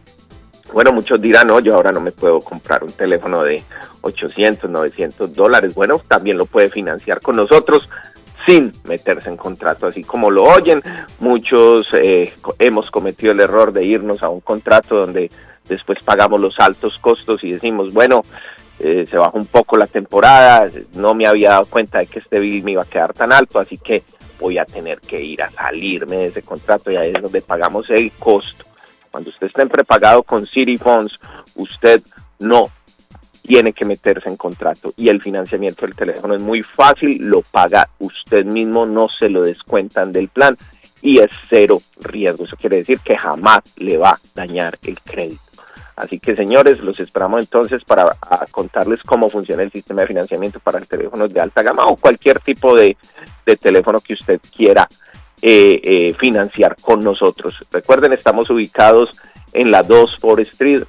Bueno, 0.73 0.91
muchos 0.91 1.21
dirán, 1.21 1.47
no, 1.47 1.59
yo 1.59 1.75
ahora 1.75 1.91
no 1.91 1.99
me 1.99 2.11
puedo 2.11 2.39
comprar 2.41 2.83
un 2.83 2.91
teléfono 2.91 3.43
de 3.43 3.63
800, 4.01 4.69
900 4.69 5.33
dólares. 5.33 5.73
Bueno, 5.73 6.01
también 6.07 6.37
lo 6.37 6.45
puede 6.45 6.69
financiar 6.69 7.21
con 7.21 7.35
nosotros 7.35 7.89
sin 8.47 8.71
meterse 8.85 9.29
en 9.29 9.37
contrato, 9.37 9.87
así 9.87 10.03
como 10.03 10.31
lo 10.31 10.43
oyen. 10.43 10.81
Muchos 11.19 11.87
eh, 11.93 12.33
hemos 12.59 12.89
cometido 12.91 13.33
el 13.33 13.41
error 13.41 13.73
de 13.73 13.83
irnos 13.83 14.23
a 14.23 14.29
un 14.29 14.39
contrato 14.39 14.95
donde 14.95 15.29
después 15.67 15.99
pagamos 16.03 16.39
los 16.39 16.57
altos 16.59 16.97
costos 16.97 17.43
y 17.43 17.51
decimos, 17.51 17.93
bueno, 17.93 18.21
eh, 18.79 19.05
se 19.05 19.17
bajó 19.17 19.37
un 19.37 19.47
poco 19.47 19.75
la 19.75 19.87
temporada, 19.87 20.69
no 20.95 21.13
me 21.13 21.27
había 21.27 21.51
dado 21.51 21.65
cuenta 21.65 21.99
de 21.99 22.07
que 22.07 22.19
este 22.19 22.39
bill 22.39 22.63
me 22.63 22.71
iba 22.71 22.83
a 22.83 22.85
quedar 22.85 23.11
tan 23.11 23.33
alto, 23.33 23.59
así 23.59 23.77
que 23.77 24.03
voy 24.39 24.57
a 24.57 24.65
tener 24.65 25.01
que 25.01 25.19
ir 25.19 25.41
a 25.41 25.49
salirme 25.49 26.17
de 26.17 26.27
ese 26.27 26.41
contrato 26.41 26.91
y 26.91 26.95
ahí 26.95 27.11
es 27.13 27.21
donde 27.21 27.41
pagamos 27.41 27.89
el 27.89 28.11
costo. 28.13 28.65
Cuando 29.11 29.29
usted 29.29 29.47
esté 29.47 29.65
prepagado 29.67 30.23
con 30.23 30.45
City 30.45 30.77
Phones, 30.77 31.19
usted 31.55 32.01
no 32.39 32.69
tiene 33.41 33.71
que 33.71 33.85
meterse 33.85 34.27
en 34.29 34.35
contrato 34.35 34.93
y 34.97 35.07
el 35.07 35.21
financiamiento 35.21 35.85
del 35.85 35.95
teléfono 35.95 36.35
es 36.35 36.41
muy 36.41 36.61
fácil, 36.63 37.25
lo 37.25 37.41
paga 37.41 37.89
usted 37.99 38.45
mismo, 38.45 38.85
no 38.85 39.07
se 39.07 39.29
lo 39.29 39.41
descuentan 39.41 40.11
del 40.11 40.27
plan 40.27 40.57
y 41.01 41.19
es 41.19 41.31
cero 41.47 41.81
riesgo. 42.01 42.45
Eso 42.45 42.57
quiere 42.57 42.77
decir 42.77 42.99
que 42.99 43.17
jamás 43.17 43.61
le 43.77 43.97
va 43.97 44.09
a 44.09 44.19
dañar 44.35 44.77
el 44.83 44.99
crédito. 44.99 45.41
Así 45.95 46.19
que 46.19 46.35
señores, 46.35 46.79
los 46.79 46.99
esperamos 46.99 47.39
entonces 47.39 47.83
para 47.83 48.05
contarles 48.51 49.01
cómo 49.01 49.29
funciona 49.29 49.63
el 49.63 49.71
sistema 49.71 50.01
de 50.01 50.07
financiamiento 50.07 50.59
para 50.59 50.77
el 50.77 50.87
teléfono 50.87 51.27
de 51.27 51.39
alta 51.39 51.63
gama 51.63 51.85
o 51.85 51.95
cualquier 51.95 52.39
tipo 52.39 52.75
de 52.75 52.95
teléfono 53.59 53.99
que 53.99 54.13
usted 54.13 54.39
quiera 54.55 54.87
eh, 55.41 55.79
eh, 55.83 56.15
financiar 56.19 56.75
con 56.81 57.01
nosotros. 57.01 57.55
Recuerden, 57.71 58.13
estamos 58.13 58.49
ubicados 58.49 59.11
en 59.53 59.69
la 59.71 59.83
2 59.83 60.17
Forest 60.17 60.53
Street, 60.53 60.83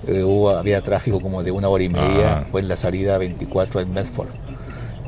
eh, 0.08 0.22
hubo, 0.22 0.50
había 0.50 0.80
tráfico 0.82 1.20
como 1.20 1.42
de 1.42 1.50
una 1.50 1.68
hora 1.68 1.82
y 1.82 1.88
media, 1.88 2.38
Ah. 2.38 2.44
fue 2.52 2.60
en 2.60 2.68
la 2.68 2.76
salida 2.76 3.18
24 3.18 3.80
en 3.80 3.92
Medford. 3.92 4.28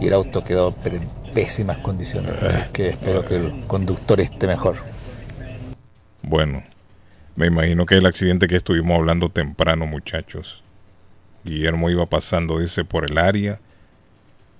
Y 0.01 0.06
el 0.09 0.15
auto 0.15 0.43
quedó 0.43 0.74
en 0.86 1.01
pésimas 1.35 1.77
condiciones, 1.78 2.32
así 2.43 2.59
que 2.73 2.89
espero 2.89 3.24
que 3.24 3.36
el 3.36 3.52
conductor 3.69 4.19
esté 4.19 4.47
mejor. 4.48 4.77
Bueno, 6.23 6.65
me 7.36 7.47
imagino 7.47 7.85
que 7.86 7.97
el 7.97 8.06
accidente 8.06 8.48
que 8.48 8.56
estuvimos 8.56 8.97
hablando 8.98 9.28
temprano, 9.28 9.86
muchachos. 9.86 10.62
Guillermo 11.48 11.90
iba 11.90 12.06
pasando, 12.06 12.58
dice, 12.58 12.84
por 12.84 13.10
el 13.10 13.18
área 13.18 13.58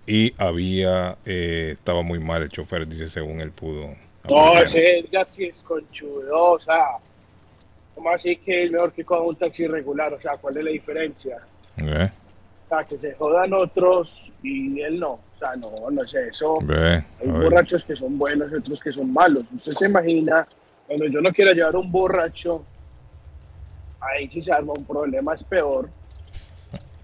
y 0.06 0.32
había, 0.39 1.19
eh, 1.27 1.73
estaba 1.74 2.02
muy 2.02 2.19
mal 2.19 2.43
el 2.43 2.48
chofer, 2.48 2.86
dice, 2.89 3.09
según 3.10 3.40
él 3.43 3.51
pudo. 3.51 3.94
No, 4.28 4.59
ese 4.59 4.98
Edgar 5.01 5.27
sí 5.28 5.44
es 5.44 5.62
conchudo, 5.62 6.52
o 6.52 6.59
sea, 6.59 6.97
¿cómo 7.94 8.10
así 8.10 8.36
que 8.36 8.65
es 8.65 8.70
mejor 8.70 8.93
que 8.93 9.05
coja 9.05 9.20
un 9.23 9.36
taxi 9.36 9.66
regular? 9.66 10.12
O 10.15 10.20
sea, 10.20 10.36
¿cuál 10.39 10.56
es 10.56 10.65
la 10.65 10.70
diferencia? 10.70 11.36
Ve, 11.77 12.05
O 12.05 12.69
sea, 12.69 12.85
que 12.85 12.98
se 12.98 13.15
jodan 13.15 13.52
otros 13.52 14.31
y 14.43 14.81
él 14.81 14.98
no. 14.98 15.12
O 15.12 15.39
sea, 15.39 15.55
no, 15.56 15.90
no 15.90 16.02
es 16.02 16.15
eso. 16.15 16.59
ve, 16.62 17.05
Hay 17.20 17.27
ver. 17.31 17.43
borrachos 17.44 17.85
que 17.85 17.94
son 17.94 18.19
buenos 18.19 18.51
y 18.51 18.56
otros 18.56 18.81
que 18.81 18.90
son 18.90 19.12
malos. 19.12 19.44
Usted 19.52 19.73
se 19.73 19.86
imagina, 19.86 20.47
cuando 20.86 21.06
yo 21.06 21.20
no 21.20 21.31
quiero 21.32 21.52
llevar 21.52 21.77
un 21.77 21.93
borracho, 21.93 22.65
ahí 24.01 24.28
sí 24.31 24.40
se 24.40 24.52
arma 24.52 24.73
un 24.73 24.85
problema, 24.85 25.35
es 25.35 25.44
peor. 25.44 25.89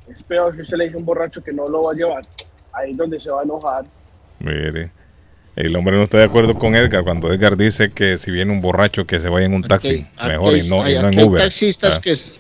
Es 0.09 0.23
peor 0.23 0.55
si 0.55 0.61
usted 0.63 0.77
le 0.77 0.85
dice 0.85 0.97
a 0.97 0.99
un 0.99 1.05
borracho 1.07 1.43
que 1.43 1.53
no 1.53 1.67
lo 1.69 1.85
va 1.85 1.93
a 1.93 1.95
llevar. 1.95 2.27
Ahí 2.73 2.91
es 2.93 2.97
donde 2.97 3.19
se 3.21 3.31
va 3.31 3.41
a 3.41 3.45
enojar. 3.45 3.85
Mire, 4.41 4.91
el 5.57 5.75
hombre 5.77 5.97
no 5.97 6.03
está 6.03 6.19
de 6.19 6.25
acuerdo 6.25 6.55
con 6.55 6.75
Edgar 6.75 7.05
cuando 7.05 7.33
Edgar 7.33 7.57
dice 7.57 7.91
que 7.91 8.19
si 8.19 8.31
viene 8.31 8.53
un 8.53 8.61
borracho 8.61 9.07
que 9.07 9.21
se 9.21 9.29
vaya 9.29 9.47
en 9.47 9.55
un 9.55 9.63
taxi, 9.63 10.07
Aquí 10.17 10.29
mejor 10.33 10.57
y 10.57 10.69
no, 10.69 10.89
y 10.89 10.95
en 10.95 11.05
hay 11.07 11.25
Uber. 11.25 11.41
taxistas 11.43 11.97
Ah, 11.97 12.01
que 12.01 12.11
es- 12.13 12.33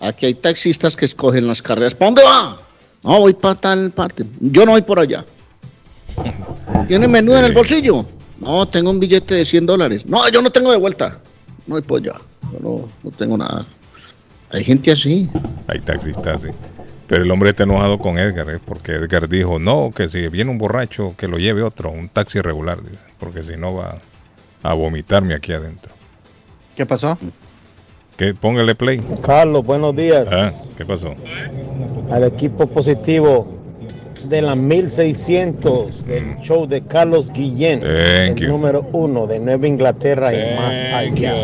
aquí 0.00 0.26
hay 0.26 0.34
taxistas 0.34 0.96
que 0.96 1.04
escogen 1.04 1.46
las 1.46 1.62
carreras. 1.62 1.94
¿Para 1.94 2.06
dónde 2.08 2.22
va? 2.24 2.58
No, 3.04 3.20
voy 3.20 3.34
para 3.34 3.54
tal 3.54 3.90
parte. 3.90 4.24
Yo 4.40 4.64
no 4.64 4.72
voy 4.72 4.82
por 4.82 4.98
allá. 4.98 5.24
¿Tiene 6.88 7.06
menú 7.08 7.34
en 7.36 7.44
el 7.44 7.52
bolsillo? 7.52 8.06
No, 8.40 8.66
tengo 8.66 8.90
un 8.90 8.98
billete 9.00 9.34
de 9.34 9.44
100 9.44 9.66
dólares. 9.66 10.06
No, 10.06 10.26
yo 10.28 10.40
no 10.42 10.50
tengo 10.50 10.70
de 10.70 10.76
vuelta. 10.78 11.18
No 11.66 11.74
voy 11.74 11.82
por 11.82 12.00
allá. 12.00 12.12
Yo 12.52 12.58
no, 12.60 12.88
no 13.02 13.10
tengo 13.10 13.36
nada. 13.36 13.66
Hay 14.54 14.64
gente 14.64 14.92
así. 14.92 15.28
Hay 15.66 15.80
taxistas, 15.80 16.42
sí. 16.42 16.48
Pero 17.06 17.22
el 17.22 17.30
hombre 17.30 17.50
está 17.50 17.64
enojado 17.64 17.98
con 17.98 18.18
Edgar, 18.18 18.48
¿eh? 18.50 18.58
porque 18.64 18.92
Edgar 18.92 19.28
dijo, 19.28 19.58
no, 19.58 19.90
que 19.94 20.08
si 20.08 20.26
viene 20.28 20.50
un 20.50 20.58
borracho, 20.58 21.14
que 21.18 21.28
lo 21.28 21.38
lleve 21.38 21.62
otro, 21.62 21.90
un 21.90 22.08
taxi 22.08 22.40
regular, 22.40 22.82
dice, 22.82 22.96
porque 23.18 23.42
si 23.42 23.56
no 23.56 23.74
va 23.74 23.98
a 24.62 24.74
vomitarme 24.74 25.34
aquí 25.34 25.52
adentro. 25.52 25.92
¿Qué 26.74 26.86
pasó? 26.86 27.18
Que 28.16 28.32
póngale 28.32 28.74
play. 28.74 29.02
Carlos, 29.22 29.64
buenos 29.64 29.94
días. 29.94 30.28
Ah, 30.32 30.50
¿Qué 30.78 30.84
pasó? 30.86 31.14
Al 32.10 32.24
equipo 32.24 32.66
positivo 32.68 33.52
de 34.24 34.40
la 34.40 34.54
1600 34.54 36.06
del 36.06 36.36
show 36.38 36.66
de 36.66 36.82
Carlos 36.86 37.30
Guillén, 37.30 37.80
Mm. 37.80 37.82
Thank 37.82 38.40
el 38.40 38.46
you. 38.46 38.48
número 38.48 38.86
uno 38.92 39.26
de 39.26 39.40
Nueva 39.40 39.66
Inglaterra 39.66 40.32
y 40.32 40.56
más 40.56 40.84
allá. 40.86 41.34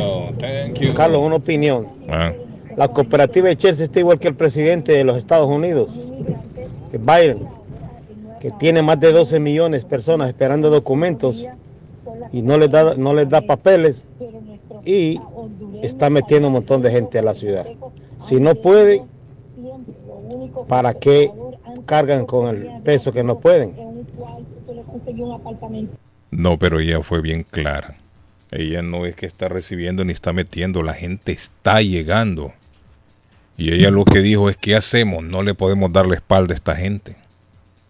Carlos, 0.95 1.23
una 1.23 1.35
opinión. 1.37 1.87
Ah, 2.09 2.33
La 2.81 2.89
cooperativa 2.89 3.49
de 3.49 3.59
Chelsea 3.59 3.85
está 3.85 4.01
igual 4.01 4.19
que 4.19 4.29
el 4.29 4.35
presidente 4.35 4.93
de 4.93 5.05
los 5.05 5.19
Estados 5.19 5.47
Unidos, 5.51 5.91
que 6.91 6.97
Biden, 6.97 7.47
que 8.41 8.51
tiene 8.53 8.81
más 8.81 8.99
de 8.99 9.13
12 9.13 9.39
millones 9.39 9.83
de 9.83 9.91
personas 9.91 10.29
esperando 10.29 10.71
documentos 10.71 11.47
y 12.33 12.41
no 12.41 12.57
les 12.57 12.71
da, 12.71 12.95
no 12.95 13.13
les 13.13 13.29
da 13.29 13.43
papeles 13.43 14.07
y 14.83 15.21
está 15.83 16.09
metiendo 16.09 16.49
un 16.49 16.55
montón 16.55 16.81
de 16.81 16.91
gente 16.91 17.19
a 17.19 17.23
la 17.23 17.35
ciudad. 17.35 17.67
Si 18.17 18.41
no 18.41 18.55
puede, 18.55 19.05
¿para 20.67 20.95
qué 20.95 21.31
cargan 21.85 22.25
con 22.25 22.49
el 22.49 22.83
peso 22.83 23.13
que 23.13 23.23
no 23.23 23.41
pueden? 23.41 23.77
No, 26.31 26.59
pero 26.59 26.81
ella 26.81 27.03
fue 27.03 27.21
bien 27.21 27.43
clara. 27.43 27.95
Ella 28.51 28.81
no 28.81 29.05
es 29.05 29.17
que 29.17 29.27
está 29.27 29.51
recibiendo 29.51 30.03
ni 30.03 30.15
está 30.15 30.33
metiendo, 30.33 30.83
la 30.83 30.95
gente 30.95 31.33
está 31.33 31.83
llegando. 31.83 32.55
Y 33.57 33.73
ella 33.73 33.91
lo 33.91 34.05
que 34.05 34.21
dijo 34.21 34.49
es, 34.49 34.57
¿qué 34.57 34.75
hacemos? 34.75 35.23
No 35.23 35.43
le 35.43 35.55
podemos 35.55 35.93
dar 35.93 36.07
la 36.07 36.15
espalda 36.15 36.55
a 36.55 36.57
esta 36.57 36.77
gente. 36.77 37.17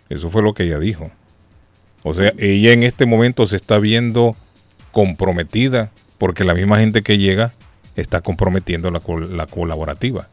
Eso 0.09 0.31
fue 0.31 0.43
lo 0.43 0.53
que 0.55 0.65
ella 0.65 0.78
dijo. 0.78 1.11
O 2.03 2.15
sea, 2.15 2.32
ella 2.39 2.73
en 2.73 2.82
este 2.82 3.07
momento 3.07 3.47
se 3.47 3.57
está 3.57 3.78
viendo 3.78 4.35
comprometida 4.91 5.91
porque 6.19 6.45
la 6.45 6.55
misma 6.55 6.78
gente 6.78 7.03
que 7.03 7.19
llega 7.19 7.53
está 7.97 8.20
comprometiendo 8.20 8.91
la, 8.91 9.01
col- 9.01 9.37
la 9.37 9.47
colaborativa. 9.47 10.28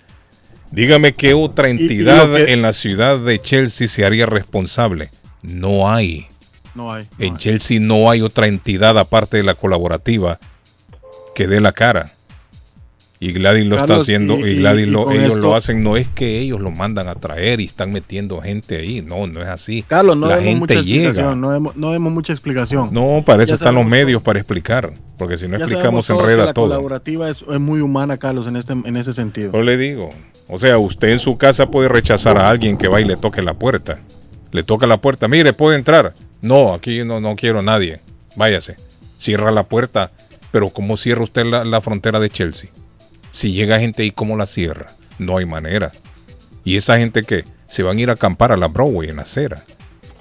Dígame 0.71 1.13
qué 1.13 1.33
otra 1.33 1.69
entidad 1.69 2.33
que- 2.33 2.53
en 2.53 2.61
la 2.61 2.73
ciudad 2.73 3.19
de 3.19 3.39
Chelsea 3.39 3.87
se 3.87 4.05
haría 4.05 4.25
responsable. 4.25 5.09
No 5.43 5.89
hay. 5.91 6.27
No 6.75 6.91
hay. 6.91 7.07
En 7.19 7.37
Chelsea 7.37 7.79
no 7.79 8.09
hay 8.09 8.21
otra 8.21 8.47
entidad 8.47 8.97
aparte 8.97 9.37
de 9.37 9.43
la 9.43 9.53
colaborativa 9.55 10.39
que 11.35 11.47
dé 11.47 11.61
la 11.61 11.71
cara. 11.71 12.11
Y 13.19 13.31
Gladys 13.31 13.65
lo 13.65 13.79
está 13.79 13.95
haciendo, 13.95 14.37
y- 14.37 14.57
Gladys 14.57 14.87
y 14.87 14.91
lo- 14.91 15.09
ellos 15.11 15.23
esto- 15.29 15.37
lo 15.37 15.55
hacen, 15.55 15.81
no 15.83 15.97
es 15.97 16.07
que 16.07 16.37
ellos 16.39 16.61
lo 16.61 16.69
mandan 16.69 17.07
a 17.07 17.15
traer 17.15 17.59
y 17.61 17.65
están 17.65 17.91
metiendo 17.91 18.39
gente 18.41 18.77
ahí, 18.77 19.01
no, 19.01 19.25
no 19.25 19.41
es 19.41 19.47
así. 19.47 19.83
Carlos, 19.87 20.15
no 20.17 20.27
la 20.27 20.39
gente 20.39 20.83
llega. 20.83 21.07
explicación, 21.09 21.41
no 21.41 21.49
vemos, 21.49 21.75
no 21.75 21.89
vemos 21.89 22.13
mucha 22.13 22.31
explicación. 22.33 22.89
No, 22.91 23.23
para 23.25 23.41
eso 23.41 23.51
Ya 23.51 23.55
están 23.55 23.73
los 23.73 23.87
medios, 23.87 24.21
para 24.21 24.37
explicar, 24.37 24.93
porque 25.17 25.35
si 25.37 25.47
no 25.47 25.57
Ya 25.57 25.65
explicamos 25.65 26.05
que 26.05 26.13
enreda 26.13 26.45
La 26.45 26.53
todo. 26.53 26.65
colaborativa 26.65 27.27
es, 27.27 27.37
es 27.51 27.59
muy 27.59 27.81
humana, 27.81 28.17
Carlos, 28.17 28.47
en, 28.47 28.55
este, 28.55 28.73
en 28.73 28.95
ese 28.95 29.13
sentido. 29.13 29.51
Yo 29.51 29.63
le 29.63 29.77
digo, 29.77 30.11
o 30.47 30.59
sea, 30.59 30.77
usted 30.77 31.09
en 31.09 31.19
su 31.19 31.37
casa 31.39 31.65
puede 31.65 31.89
rechazar 31.89 32.37
a 32.39 32.49
alguien 32.49 32.77
que 32.77 32.87
va 32.87 33.01
y 33.01 33.05
le 33.05 33.17
toque 33.17 33.41
la 33.41 33.55
puerta. 33.55 33.97
Le 34.51 34.61
toca 34.61 34.85
la 34.85 34.97
puerta, 35.01 35.27
mire, 35.27 35.53
puede 35.53 35.75
entrar. 35.75 36.13
No, 36.43 36.71
aquí 36.75 37.03
no, 37.03 37.19
no 37.19 37.35
quiero 37.35 37.59
a 37.59 37.63
nadie. 37.63 37.99
Váyase. 38.35 38.75
Cierra 39.17 39.49
la 39.49 39.63
puerta. 39.63 40.11
Pero 40.51 40.69
¿cómo 40.69 40.95
cierra 40.97 41.23
usted 41.23 41.45
la, 41.45 41.65
la 41.65 41.81
frontera 41.81 42.19
de 42.19 42.29
Chelsea? 42.29 42.69
Si 43.37 43.53
llega 43.53 43.77
gente 43.79 44.01
ahí, 44.01 44.09
¿cómo 44.09 44.35
la 44.35 44.47
cierra? 44.47 44.87
No 45.19 45.37
hay 45.37 45.45
manera. 45.45 45.91
¿Y 46.63 46.75
esa 46.75 46.97
gente 46.97 47.21
que 47.21 47.45
Se 47.67 47.83
van 47.83 47.99
a 47.99 48.01
ir 48.01 48.09
a 48.09 48.13
acampar 48.13 48.51
a 48.51 48.57
la 48.57 48.67
Broadway 48.67 49.09
en 49.11 49.17
la 49.17 49.21
acera. 49.21 49.63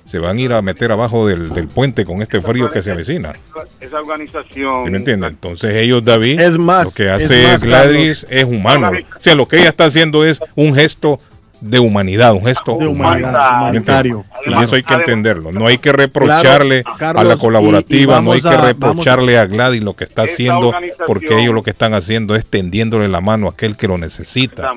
Se 0.05 0.18
van 0.18 0.36
a 0.36 0.40
ir 0.43 0.52
a 0.52 0.60
meter 0.60 0.93
abajo 0.93 1.26
del, 1.26 1.55
del 1.55 1.66
puente 1.66 2.05
con 2.05 2.20
este 2.20 2.43
frío 2.43 2.68
que 2.70 2.82
se 2.82 2.90
avecina. 2.90 3.32
Esa 3.80 4.01
organización. 4.01 4.84
¿Sí 4.84 4.90
me 4.90 4.98
entiendes? 4.98 5.30
Entonces 5.30 5.76
ellos, 5.76 6.05
David, 6.05 6.40
Es 6.40 6.59
más, 6.59 6.88
lo 6.88 6.93
que 6.93 7.06
es 7.06 7.12
hace 7.12 7.43
más, 7.44 7.64
Gladys 7.64 8.20
Carlos. 8.20 8.26
es 8.28 8.44
humano. 8.44 8.90
O 8.90 9.20
sea, 9.20 9.34
lo 9.34 9.48
que 9.48 9.60
ella 9.60 9.70
está 9.70 9.86
haciendo 9.86 10.22
es 10.22 10.38
un 10.55 10.74
gesto 10.74 11.18
de 11.61 11.78
humanidad, 11.78 12.35
un 12.35 12.45
gesto 12.45 12.77
De 12.78 12.87
humanidad, 12.87 13.61
humanitario, 13.62 14.24
Y 14.43 14.49
claro. 14.51 14.65
eso 14.66 14.77
hay 14.77 14.83
que 14.83 14.95
entenderlo. 14.95 15.53
No 15.53 15.66
hay 15.66 15.78
que 15.78 15.91
reprocharle 15.93 16.85
Claro, 16.99 17.20
a 17.20 17.24
la 17.24 17.37
colaborativa, 17.37 18.16
y- 18.16 18.19
y 18.20 18.23
no 18.24 18.33
hay 18.33 18.41
que 18.43 18.57
reprocharle 18.57 19.39
a 19.39 19.47
Gladys 19.47 19.83
lo 19.83 19.95
que 19.95 20.05
está 20.05 20.23
haciendo, 20.23 20.73
porque 21.07 21.41
ellos 21.41 21.55
lo 21.55 21.62
que 21.62 21.70
están 21.70 21.95
haciendo 21.95 22.35
es 22.35 22.45
tendiéndole 22.47 23.09
la 23.09 23.20
mano 23.20 23.47
a 23.47 23.51
aquel 23.51 23.77
que 23.77 23.89
lo 23.89 23.97
necesita. 23.99 24.73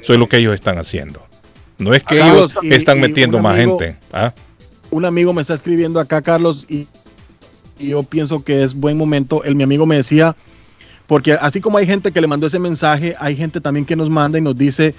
Eso 0.00 0.12
es 0.12 0.18
lo 0.18 0.26
que 0.26 0.38
ellos 0.38 0.54
están 0.54 0.78
haciendo. 0.78 1.22
No 1.78 1.94
es 1.94 2.02
que 2.02 2.18
Carlos, 2.18 2.52
ellos 2.52 2.64
y- 2.64 2.74
están 2.74 2.98
y 2.98 3.00
metiendo 3.02 3.38
más 3.40 3.56
amigo- 3.58 3.78
gente. 3.78 3.96
¿ah? 4.12 4.32
un 4.90 5.04
amigo 5.04 5.32
me 5.32 5.42
está 5.42 5.54
escribiendo 5.54 5.98
acá, 5.98 6.22
Carlos, 6.22 6.66
y, 6.68 6.86
y 7.80 7.88
yo 7.88 8.02
pienso 8.04 8.44
que 8.44 8.62
es 8.62 8.74
buen 8.74 8.96
momento. 8.96 9.42
El, 9.42 9.56
mi 9.56 9.64
amigo 9.64 9.86
me 9.86 9.96
decía, 9.96 10.36
porque 11.08 11.32
así 11.32 11.60
como 11.60 11.78
hay 11.78 11.86
gente 11.86 12.12
que 12.12 12.20
le 12.20 12.26
mandó 12.28 12.46
ese 12.46 12.58
mensaje, 12.60 13.16
hay 13.18 13.34
gente 13.34 13.60
también 13.60 13.84
que 13.86 13.96
nos 13.96 14.08
manda 14.08 14.38
y 14.38 14.40
nos 14.40 14.56
dice, 14.56 14.94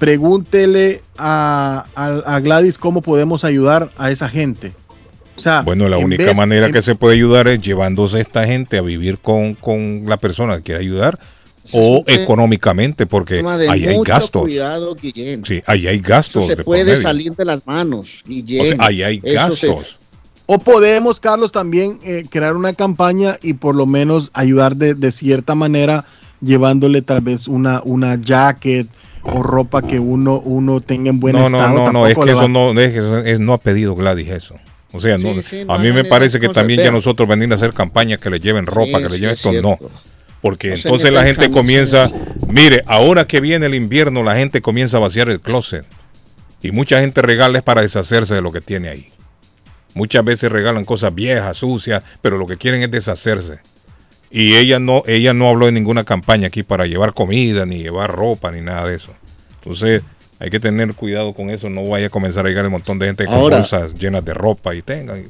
pregúntele 0.00 1.02
a, 1.18 1.84
a- 1.94 2.34
a 2.36 2.40
Gladys 2.40 2.78
cómo 2.78 3.02
podemos 3.02 3.44
ayudar 3.44 3.90
a 3.98 4.10
esa 4.10 4.28
gente. 4.28 4.72
O 5.36 5.40
sea, 5.40 5.60
Bueno, 5.62 5.88
la 5.88 5.98
única 5.98 6.24
vez- 6.24 6.36
manera 6.36 6.66
en- 6.66 6.72
que 6.72 6.82
se 6.82 6.94
puede 6.96 7.14
ayudar 7.14 7.46
es 7.48 7.60
llevándose 7.60 8.16
a 8.16 8.20
esta 8.20 8.44
gente 8.46 8.76
a 8.78 8.82
vivir 8.82 9.18
con, 9.18 9.54
con 9.54 10.02
la 10.06 10.16
persona 10.16 10.56
que 10.56 10.62
quiere 10.64 10.80
ayudar 10.80 11.18
o 11.72 12.02
económicamente, 12.06 13.06
porque 13.06 13.44
ahí 13.68 13.86
hay 13.86 14.00
gastos. 14.04 14.42
cuidado, 14.42 14.94
Guillén. 14.96 15.44
Sí, 15.44 15.62
ahí 15.66 15.86
hay 15.86 15.98
Eso 15.98 16.08
gastos. 16.08 16.46
se 16.46 16.56
puede 16.56 16.96
salir 16.96 17.32
de 17.36 17.44
las 17.44 17.66
manos, 17.66 18.22
Guillén. 18.26 18.62
O 18.62 18.64
sea, 18.64 18.76
ahí 18.80 19.02
hay 19.02 19.16
Eso 19.22 19.56
se- 19.56 19.68
gastos. 19.68 19.98
O 20.46 20.58
podemos, 20.58 21.20
Carlos, 21.20 21.52
también 21.52 21.98
eh, 22.04 22.24
crear 22.28 22.56
una 22.56 22.72
campaña 22.72 23.36
y 23.40 23.52
por 23.52 23.76
lo 23.76 23.86
menos 23.86 24.30
ayudar 24.34 24.74
de, 24.74 24.94
de 24.94 25.12
cierta 25.12 25.54
manera, 25.54 26.04
llevándole 26.40 27.02
tal 27.02 27.20
vez 27.20 27.46
una, 27.46 27.80
una 27.84 28.16
jacket, 28.20 28.88
o 29.22 29.42
ropa 29.42 29.82
que 29.82 29.98
uno, 30.00 30.40
uno 30.40 30.80
tenga 30.80 31.10
en 31.10 31.20
buen 31.20 31.36
no, 31.36 31.44
estado. 31.46 31.74
no, 31.78 31.84
no, 31.86 31.92
no, 31.92 32.06
es 32.06 32.14
que 32.16 32.30
eso 32.30 32.48
no, 32.48 32.78
es 32.78 32.92
que 32.92 33.32
es- 33.32 33.40
no 33.40 33.52
ha 33.52 33.58
pedido 33.58 33.94
Gladys 33.94 34.30
eso. 34.30 34.54
O 34.92 35.00
sea, 35.00 35.18
no, 35.18 35.34
Sí, 35.34 35.42
sí, 35.42 35.64
no 35.64 35.74
a 35.74 35.78
mí 35.78 35.92
me 35.92 36.04
parece 36.04 36.40
que 36.40 36.48
también 36.48 36.80
ya 36.80 36.90
nosotros 36.90 37.28
venir 37.28 37.50
a 37.52 37.54
hacer 37.54 37.72
campañas 37.72 38.20
que 38.20 38.28
le 38.30 38.40
lleven 38.40 38.66
ropa, 38.66 38.98
Sí, 38.98 39.04
que 39.04 39.08
le 39.08 39.10
sí, 39.10 39.16
lleven 39.20 39.32
es 39.34 39.46
esto, 39.46 39.62
no. 39.62 39.76
Porque 40.40 40.72
entonces 40.74 41.12
la 41.12 41.22
gente 41.22 41.50
comienza, 41.50 42.10
mire, 42.48 42.82
ahora 42.86 43.26
que 43.26 43.40
viene 43.40 43.66
el 43.66 43.74
invierno, 43.74 44.22
la 44.22 44.34
gente 44.36 44.60
comienza 44.60 44.96
a 44.96 45.00
vaciar 45.00 45.28
el 45.28 45.40
closet. 45.40 45.84
Y 46.62 46.72
mucha 46.72 47.00
gente 47.00 47.22
regala 47.22 47.58
es 47.58 47.64
para 47.64 47.82
deshacerse 47.82 48.34
de 48.34 48.42
lo 48.42 48.50
que 48.50 48.60
tiene 48.60 48.88
ahí. 48.88 49.08
Muchas 49.94 50.24
veces 50.24 50.50
regalan 50.50 50.84
cosas 50.84 51.14
viejas, 51.14 51.56
sucias, 51.58 52.02
pero 52.22 52.36
lo 52.38 52.46
que 52.46 52.56
quieren 52.56 52.82
es 52.82 52.90
deshacerse. 52.90 53.58
Y 54.30 54.54
ella 54.56 54.78
no, 54.78 55.02
ella 55.06 55.34
no 55.34 55.48
habló 55.48 55.66
de 55.66 55.72
ninguna 55.72 56.04
campaña 56.04 56.46
aquí 56.48 56.62
para 56.62 56.86
llevar 56.86 57.14
comida, 57.14 57.66
ni 57.66 57.78
llevar 57.82 58.12
ropa, 58.12 58.50
ni 58.52 58.60
nada 58.60 58.86
de 58.86 58.96
eso. 58.96 59.12
Entonces, 59.60 60.02
hay 60.38 60.50
que 60.50 60.60
tener 60.60 60.94
cuidado 60.94 61.32
con 61.32 61.50
eso. 61.50 61.68
No 61.68 61.84
vaya 61.84 62.06
a 62.06 62.10
comenzar 62.10 62.46
a 62.46 62.48
llegar 62.48 62.64
un 62.66 62.72
montón 62.72 62.98
de 62.98 63.06
gente 63.06 63.26
con 63.26 63.34
Ahora- 63.34 63.58
bolsas 63.58 63.94
llenas 63.94 64.24
de 64.24 64.34
ropa 64.34 64.74
y 64.74 64.82
tengan. 64.82 65.24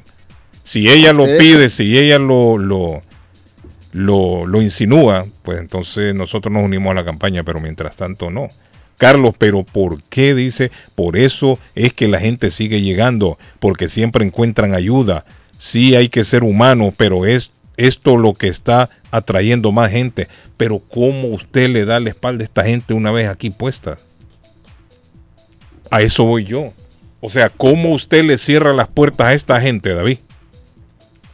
Si 0.62 0.89
ella 0.89 1.12
lo 1.12 1.24
pide, 1.39 1.68
si 1.70 1.98
ella 1.98 2.18
lo, 2.18 2.59
lo, 2.59 3.02
lo, 3.93 4.47
lo 4.47 4.62
insinúa, 4.62 5.24
pues 5.43 5.59
entonces 5.59 6.14
nosotros 6.14 6.52
nos 6.52 6.64
unimos 6.64 6.90
a 6.93 6.94
la 6.94 7.05
campaña, 7.05 7.43
pero 7.43 7.60
mientras 7.60 7.97
tanto 7.97 8.31
no. 8.31 8.48
Carlos, 8.98 9.35
pero 9.39 9.62
¿por 9.64 10.02
qué 10.05 10.35
dice? 10.35 10.70
Por 10.94 11.16
eso 11.16 11.59
es 11.74 11.94
que 11.94 12.06
la 12.06 12.20
gente 12.20 12.51
sigue 12.51 12.82
llegando, 12.82 13.39
porque 13.59 13.89
siempre 13.89 14.24
encuentran 14.27 14.74
ayuda. 14.74 15.24
Sí 15.56 15.97
hay 15.97 16.10
que 16.10 16.22
ser 16.22 16.44
humano, 16.44 16.93
pero 16.97 17.24
es 17.24 17.51
esto 17.76 18.16
lo 18.16 18.34
que 18.34 18.48
está 18.48 18.90
atrayendo 19.10 19.72
más 19.72 19.90
gente. 19.90 20.28
Pero 20.56 20.78
¿cómo 20.78 21.28
usted 21.28 21.68
le 21.70 21.84
da 21.84 22.01
la 22.01 22.10
espalda 22.10 22.42
a 22.42 22.47
esta 22.47 22.64
gente 22.64 22.94
una 22.94 23.10
vez 23.10 23.28
aquí 23.28 23.51
puesta? 23.51 23.98
A 25.90 26.02
eso 26.02 26.24
voy 26.24 26.44
yo. 26.44 26.72
O 27.20 27.30
sea, 27.30 27.48
¿cómo 27.51 27.92
usted 27.92 28.24
le 28.24 28.38
cierra 28.38 28.72
las 28.72 28.88
puertas 28.88 29.26
a 29.28 29.34
esta 29.34 29.60
gente, 29.60 29.90
David? 29.94 30.18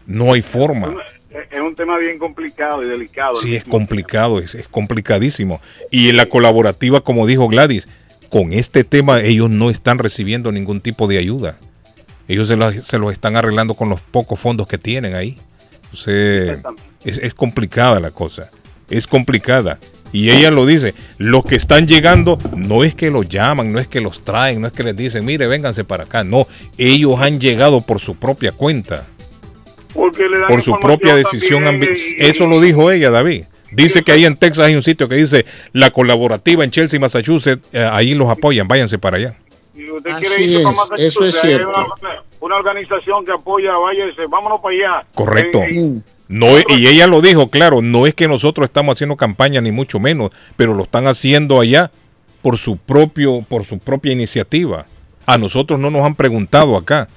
No 0.07 0.33
hay 0.33 0.43
forma. 0.43 0.95
Es- 1.31 1.61
un 1.61 1.75
tema 1.75 1.99
bien 1.99 2.19
complicado 2.19 2.83
y 2.83 2.87
delicado. 2.89 3.39
Sí, 3.41 3.55
es 3.57 3.65
complicado, 3.65 4.39
es, 4.39 4.55
es 4.55 4.69
complicadísimo. 4.69 5.61
Y 5.91 6.09
en 6.09 6.17
la 6.17 6.27
colaborativa, 6.27 7.01
como 7.03 7.27
dijo 7.27 7.49
Gladys, 7.49 7.89
con 8.31 8.53
este 8.55 8.85
tema 8.85 9.21
ellos 9.21 9.51
no 9.51 9.69
están 9.69 9.99
recibiendo 9.99 10.51
ningún 10.53 10.81
tipo 10.81 11.07
de 11.07 11.19
ayuda. 11.19 11.59
Ellos 12.29 12.49
se 12.49 12.57
los, 12.57 12.75
se 12.77 12.99
los 12.99 13.13
están 13.13 13.37
arreglando 13.37 13.75
con 13.75 13.89
los 13.91 14.01
pocos 14.01 14.41
fondos 14.41 14.67
que 14.67 14.79
tienen 14.79 15.15
ahí. 15.15 15.39
Entonces, 16.05 16.59
es, 17.05 17.19
es 17.19 17.35
complicada 17.35 18.01
la 18.01 18.11
cosa. 18.11 18.51
Es 18.91 19.07
complicada. 19.07 19.79
Y 20.13 20.31
ella 20.31 20.51
lo 20.51 20.65
dice, 20.67 20.95
los 21.19 21.45
que 21.45 21.57
están 21.57 21.87
llegando 21.89 22.39
no 22.57 22.85
es 22.85 22.95
que 22.95 23.11
los 23.11 23.29
llaman, 23.29 23.73
no 23.73 23.81
es 23.81 23.89
que 23.89 24.01
los 24.01 24.25
traen, 24.25 24.61
no 24.61 24.69
es 24.69 24.73
que 24.73 24.83
les 24.85 24.97
dicen, 24.97 25.25
mire, 25.25 25.47
vénganse 25.47 25.85
para 25.85 26.05
acá. 26.05 26.23
No, 26.25 26.47
ellos 26.79 27.21
han 27.21 27.41
llegado 27.41 27.81
por 27.81 28.01
su 28.01 28.15
propia 28.15 28.53
cuenta 28.53 29.05
Porque 29.93 30.29
le 30.29 30.39
dan 30.39 30.47
por 30.49 30.63
su 30.63 30.79
propia 30.79 31.17
decisión. 31.17 31.83
y- 31.83 31.87
Eso 32.25 32.47
lo 32.47 32.61
dijo 32.61 32.91
ella, 32.91 33.11
David. 33.11 33.45
Dice 33.73 34.03
que 34.03 34.13
ahí 34.13 34.25
en 34.25 34.37
Texas 34.37 34.67
hay 34.67 34.77
un 34.77 34.83
sitio 34.83 35.09
que 35.09 35.17
dice 35.17 35.45
la 35.73 35.91
colaborativa 35.91 36.63
en 36.65 36.71
Chelsea, 36.71 37.01
Massachusetts, 37.01 37.67
eh, 37.73 37.87
ahí 37.91 38.15
los 38.15 38.29
apoyan, 38.31 38.69
váyanse 38.69 38.99
para 38.99 39.17
allá. 39.17 39.37
Y 39.77 39.91
usted 39.91 40.11
Así 40.11 40.27
quiere 40.27 40.43
irse 40.45 40.57
es, 40.59 40.63
para 40.65 40.77
Massachusetts, 40.77 41.05
eso 41.17 41.25
es 41.27 41.41
cierto. 41.41 41.69
Una, 41.69 42.23
una 42.41 42.57
organización 42.57 43.25
que 43.25 43.33
apoya, 43.33 43.77
váyase, 43.77 44.27
vámonos 44.29 44.61
para 44.61 44.75
allá. 44.75 45.07
Correcto. 45.15 45.63
En- 45.63 45.77
en- 45.77 46.05
No, 46.29 46.49
y 46.69 46.89
ella 46.89 47.07
lo 47.07 47.21
dijo, 47.21 47.49
claro, 47.49 47.83
no 47.83 48.07
es 48.07 48.15
que 48.15 48.27
nosotros 48.27 48.65
estamos 48.69 48.97
haciendo 48.97 49.17
campaña 49.17 49.61
ni 49.61 49.71
mucho 49.71 50.01
menos, 50.01 50.31
pero 50.57 50.75
lo 50.75 50.83
están 50.83 51.07
haciendo 51.07 51.61
allá 51.61 51.91
por 52.43 52.59
su 52.59 52.77
propio, 52.77 53.43
por 53.49 53.65
su 53.65 53.79
propia 53.79 54.13
iniciativa. 54.13 54.87
A 55.25 55.39
nosotros 55.39 55.79
no 55.79 55.91
nos 55.91 56.05
han 56.05 56.15
preguntado 56.17 56.77
acá 56.77 57.09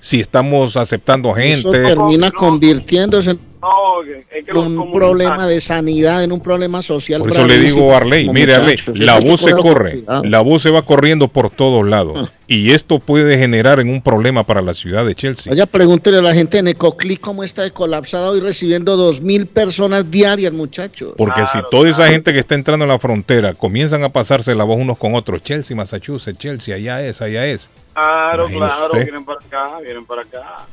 si 0.00 0.20
estamos 0.20 0.76
aceptando 0.76 1.36
Eso 1.36 1.70
gente. 1.72 1.82
termina 1.84 2.30
convirtiéndose 2.30 3.30
en 3.32 3.38
no, 3.60 4.02
es 4.02 4.44
que 4.44 4.52
un 4.56 4.92
problema 4.92 5.46
de 5.46 5.60
sanidad, 5.60 6.22
en 6.24 6.32
un 6.32 6.40
problema 6.40 6.82
social. 6.82 7.20
Por 7.20 7.32
eso 7.32 7.46
le 7.46 7.58
digo 7.58 7.92
a 7.92 7.98
Arley, 7.98 8.28
mire 8.28 8.54
Arley, 8.54 8.76
la 8.94 9.18
voz 9.18 9.40
se 9.40 9.52
corre, 9.52 10.02
la 10.24 10.40
voz 10.40 10.62
se 10.62 10.70
va 10.70 10.82
corriendo 10.82 11.28
por 11.28 11.50
todos 11.50 11.86
lados 11.86 12.28
Ah. 12.30 12.32
y 12.46 12.70
esto 12.72 12.98
puede 12.98 13.36
generar 13.38 13.80
en 13.80 13.88
un 13.90 14.00
problema 14.00 14.44
para 14.44 14.62
la 14.62 14.74
ciudad 14.74 15.04
de 15.04 15.14
Chelsea. 15.14 15.50
Vaya, 15.50 15.66
pregúntele 15.66 16.18
a 16.18 16.22
la 16.22 16.34
gente 16.34 16.58
en 16.58 16.68
Ecoclí 16.68 17.16
cómo 17.16 17.42
está 17.44 17.62
de 17.62 17.70
colapsada 17.72 18.30
hoy 18.30 18.40
recibiendo 18.40 18.96
dos 18.96 19.20
mil 19.20 19.46
personas 19.46 20.10
diarias, 20.10 20.52
muchachos. 20.52 21.14
Porque 21.16 21.44
si 21.46 21.58
toda 21.70 21.88
esa 21.88 22.08
gente 22.08 22.32
que 22.32 22.38
está 22.40 22.54
entrando 22.54 22.84
en 22.84 22.90
la 22.90 22.98
frontera 22.98 23.54
comienzan 23.54 24.04
a 24.04 24.08
pasarse 24.10 24.54
la 24.54 24.64
voz 24.64 24.78
unos 24.78 24.98
con 24.98 25.14
otros, 25.14 25.42
Chelsea, 25.42 25.76
Massachusetts, 25.76 26.38
Chelsea, 26.38 26.74
allá 26.76 27.04
es, 27.06 27.20
allá 27.22 27.46
es, 27.46 27.68
Claro, 27.94 28.46
claro, 28.46 28.86
usted. 28.86 29.02
vienen 29.04 29.24
para 29.24 29.40
acá, 29.40 29.80
vienen 29.82 30.04
para 30.04 30.22
acá. 30.22 30.66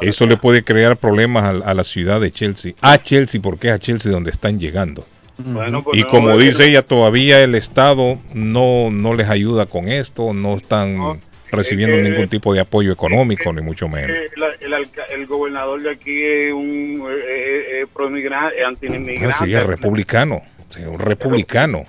Eso 0.00 0.26
le 0.26 0.36
puede 0.36 0.64
crear 0.64 0.96
problemas 0.96 1.44
a, 1.44 1.70
a 1.70 1.74
la 1.74 1.84
ciudad 1.84 2.20
de 2.20 2.30
Chelsea. 2.30 2.72
A 2.80 2.98
Chelsea, 2.98 3.40
porque 3.40 3.68
es 3.68 3.74
a 3.74 3.78
Chelsea 3.78 4.10
donde 4.10 4.30
están 4.30 4.58
llegando. 4.58 5.04
Bueno, 5.38 5.84
pues 5.84 5.98
Y 5.98 6.02
no, 6.02 6.08
como 6.08 6.32
es 6.32 6.38
dice 6.38 6.68
ella, 6.68 6.82
todavía 6.82 7.42
el 7.42 7.54
Estado 7.54 8.18
no, 8.34 8.90
no 8.90 9.14
les 9.14 9.28
ayuda 9.28 9.66
con 9.66 9.88
esto, 9.88 10.34
no 10.34 10.56
están 10.56 11.20
recibiendo 11.50 11.96
ningún 11.96 12.28
tipo 12.28 12.52
de 12.52 12.60
apoyo 12.60 12.92
económico, 12.92 13.52
ni 13.52 13.62
mucho 13.62 13.88
menos. 13.88 14.10
Eh, 14.10 14.30
el, 15.10 15.26
gobernador 15.26 15.80
de 15.82 15.90
aquí 15.90 16.22
es 16.22 16.52
un 16.52 17.06
eh, 17.08 17.82
eh, 17.82 17.86
eh, 17.86 18.64
anti-inmigrante. 18.66 19.44
Sí, 19.44 19.54
es 19.54 19.66
republicano, 19.66 20.42
sí, 20.70 20.82
un 20.82 20.98
republicano. 20.98 21.84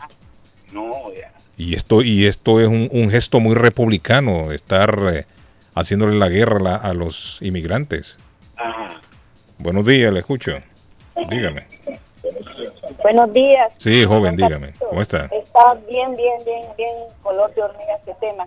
No, 0.72 0.92
ya. 1.14 1.32
Y 1.58 1.76
esto, 1.76 2.02
y 2.02 2.26
esto 2.26 2.62
es 2.62 2.68
un, 2.68 2.88
un 2.92 3.10
gesto 3.10 3.40
muy 3.40 3.56
republicano, 3.56 4.52
estar 4.52 4.98
eh, 5.14 5.26
haciéndole 5.80 6.18
la 6.18 6.30
guerra 6.30 6.58
a, 6.58 6.62
la- 6.62 6.76
a 6.76 6.94
los 6.94 7.38
inmigrantes. 7.42 8.18
Ajá. 8.58 9.02
Buenos 9.58 9.86
días, 9.86 10.12
le 10.14 10.20
escucho. 10.20 10.52
Dígame. 11.30 11.68
Buenos 13.04 13.34
días. 13.34 13.74
Sí, 13.78 14.04
joven, 14.06 14.36
dígame. 14.36 14.74
¿Cómo 14.80 15.02
está? 15.02 15.26
Está 15.26 15.74
bien, 15.90 16.16
bien, 16.16 16.38
bien, 16.46 16.62
bien 16.78 16.94
color 17.22 17.54
de 17.54 17.62
hormiga 17.64 17.96
este 17.98 18.14
tema. 18.20 18.46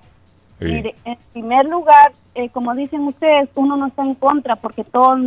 Sí. 0.59 0.67
Mire, 0.67 0.95
en 1.05 1.19
primer 1.33 1.67
lugar, 1.67 2.13
eh, 2.35 2.49
como 2.51 2.75
dicen 2.75 3.01
ustedes, 3.07 3.49
uno 3.57 3.77
no 3.77 3.89
está 3.89 4.03
en 4.03 4.15
contra 4.15 4.57
porque 4.57 4.85
todos, 4.85 5.19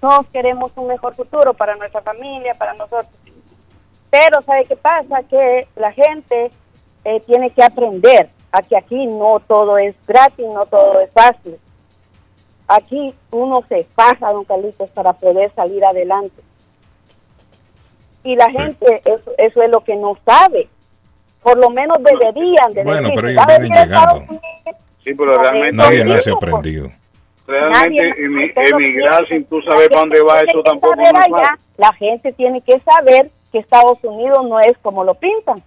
todos 0.00 0.26
queremos 0.32 0.72
un 0.76 0.88
mejor 0.88 1.14
futuro 1.14 1.54
para 1.54 1.76
nuestra 1.76 2.02
familia, 2.02 2.54
para 2.54 2.74
nosotros. 2.74 3.06
Pero 4.10 4.42
¿sabe 4.42 4.66
qué 4.66 4.76
pasa? 4.76 5.22
Que 5.22 5.66
la 5.76 5.92
gente 5.92 6.50
eh, 7.04 7.20
tiene 7.26 7.50
que 7.50 7.62
aprender 7.62 8.28
a 8.52 8.62
que 8.62 8.76
aquí 8.76 9.06
no 9.06 9.40
todo 9.40 9.78
es 9.78 9.94
gratis, 10.06 10.46
no 10.46 10.66
todo 10.66 11.00
es 11.00 11.10
fácil. 11.12 11.56
Aquí 12.68 13.14
uno 13.30 13.62
se 13.68 13.84
faja, 13.84 14.32
don 14.32 14.44
Carlitos, 14.44 14.88
para 14.90 15.12
poder 15.14 15.50
salir 15.54 15.84
adelante. 15.84 16.42
Y 18.24 18.34
la 18.36 18.50
gente, 18.50 19.02
eso, 19.04 19.32
eso 19.36 19.62
es 19.62 19.70
lo 19.70 19.80
que 19.82 19.96
no 19.96 20.16
sabe. 20.24 20.68
Por 21.42 21.58
lo 21.58 21.70
menos 21.70 21.96
deberían 22.02 22.72
de 22.72 22.84
Bueno, 22.84 23.08
decir, 23.08 23.14
pero 23.16 23.28
ellos 23.30 23.46
vienen 23.48 23.72
llegando. 23.72 24.24
Sí, 25.02 25.14
pero 25.14 25.34
realmente, 25.34 25.72
Nadie 25.76 26.04
nace 26.04 26.30
aprendido. 26.30 26.88
realmente 27.48 28.04
Nadie- 28.20 28.52
emigrar 28.70 29.26
sin 29.26 29.44
tú 29.46 29.60
saber 29.62 29.88
para 29.88 30.00
dónde 30.02 30.22
va, 30.22 30.40
eso 30.42 30.62
tampoco 30.62 30.94
no 30.94 31.02
es 31.02 31.12
allá. 31.14 31.58
La 31.76 31.92
gente 31.94 32.32
tiene 32.32 32.60
que 32.60 32.78
saber 32.78 33.28
que 33.50 33.58
Estados 33.58 33.98
Unidos 34.04 34.46
no 34.48 34.60
es 34.60 34.78
como 34.82 35.02
lo 35.02 35.14
pintan. 35.14 35.60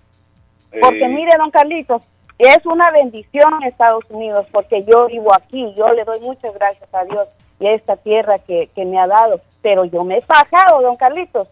Porque 0.81 1.07
mire, 1.09 1.31
don 1.37 1.51
Carlitos, 1.51 2.03
es 2.37 2.65
una 2.65 2.91
bendición 2.91 3.63
Estados 3.63 4.03
Unidos 4.09 4.45
porque 4.51 4.83
yo 4.83 5.07
vivo 5.07 5.33
aquí, 5.33 5.73
yo 5.75 5.87
le 5.93 6.03
doy 6.03 6.19
muchas 6.21 6.53
gracias 6.53 6.93
a 6.93 7.03
Dios 7.05 7.27
y 7.59 7.67
a 7.67 7.73
esta 7.73 7.95
tierra 7.95 8.39
que, 8.39 8.67
que 8.75 8.83
me 8.85 8.99
ha 8.99 9.07
dado, 9.07 9.39
pero 9.61 9.85
yo 9.85 10.03
me 10.03 10.17
he 10.17 10.21
fajado, 10.21 10.81
don 10.81 10.97
Carlitos, 10.97 11.47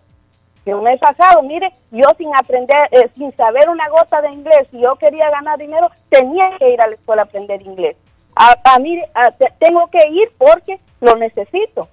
yo 0.65 0.81
me 0.81 0.93
he 0.93 0.97
fajado, 0.97 1.41
mire, 1.43 1.71
yo 1.91 2.03
sin 2.17 2.35
aprender, 2.35 2.87
eh, 2.91 3.09
sin 3.15 3.31
saber 3.35 3.69
una 3.69 3.87
gota 3.89 4.21
de 4.21 4.31
inglés, 4.31 4.67
si 4.71 4.79
yo 4.79 4.95
quería 4.95 5.29
ganar 5.29 5.57
dinero, 5.57 5.89
tenía 6.09 6.57
que 6.57 6.69
ir 6.71 6.81
a 6.81 6.87
la 6.87 6.95
escuela 6.95 7.21
a 7.21 7.25
aprender 7.25 7.61
inglés. 7.61 7.95
A, 8.35 8.55
a 8.63 8.79
mire, 8.79 9.07
a- 9.13 9.31
te- 9.31 9.53
tengo 9.59 9.87
que 9.87 9.99
ir 10.09 10.31
porque 10.37 10.79
lo 11.01 11.15
necesito. 11.15 11.87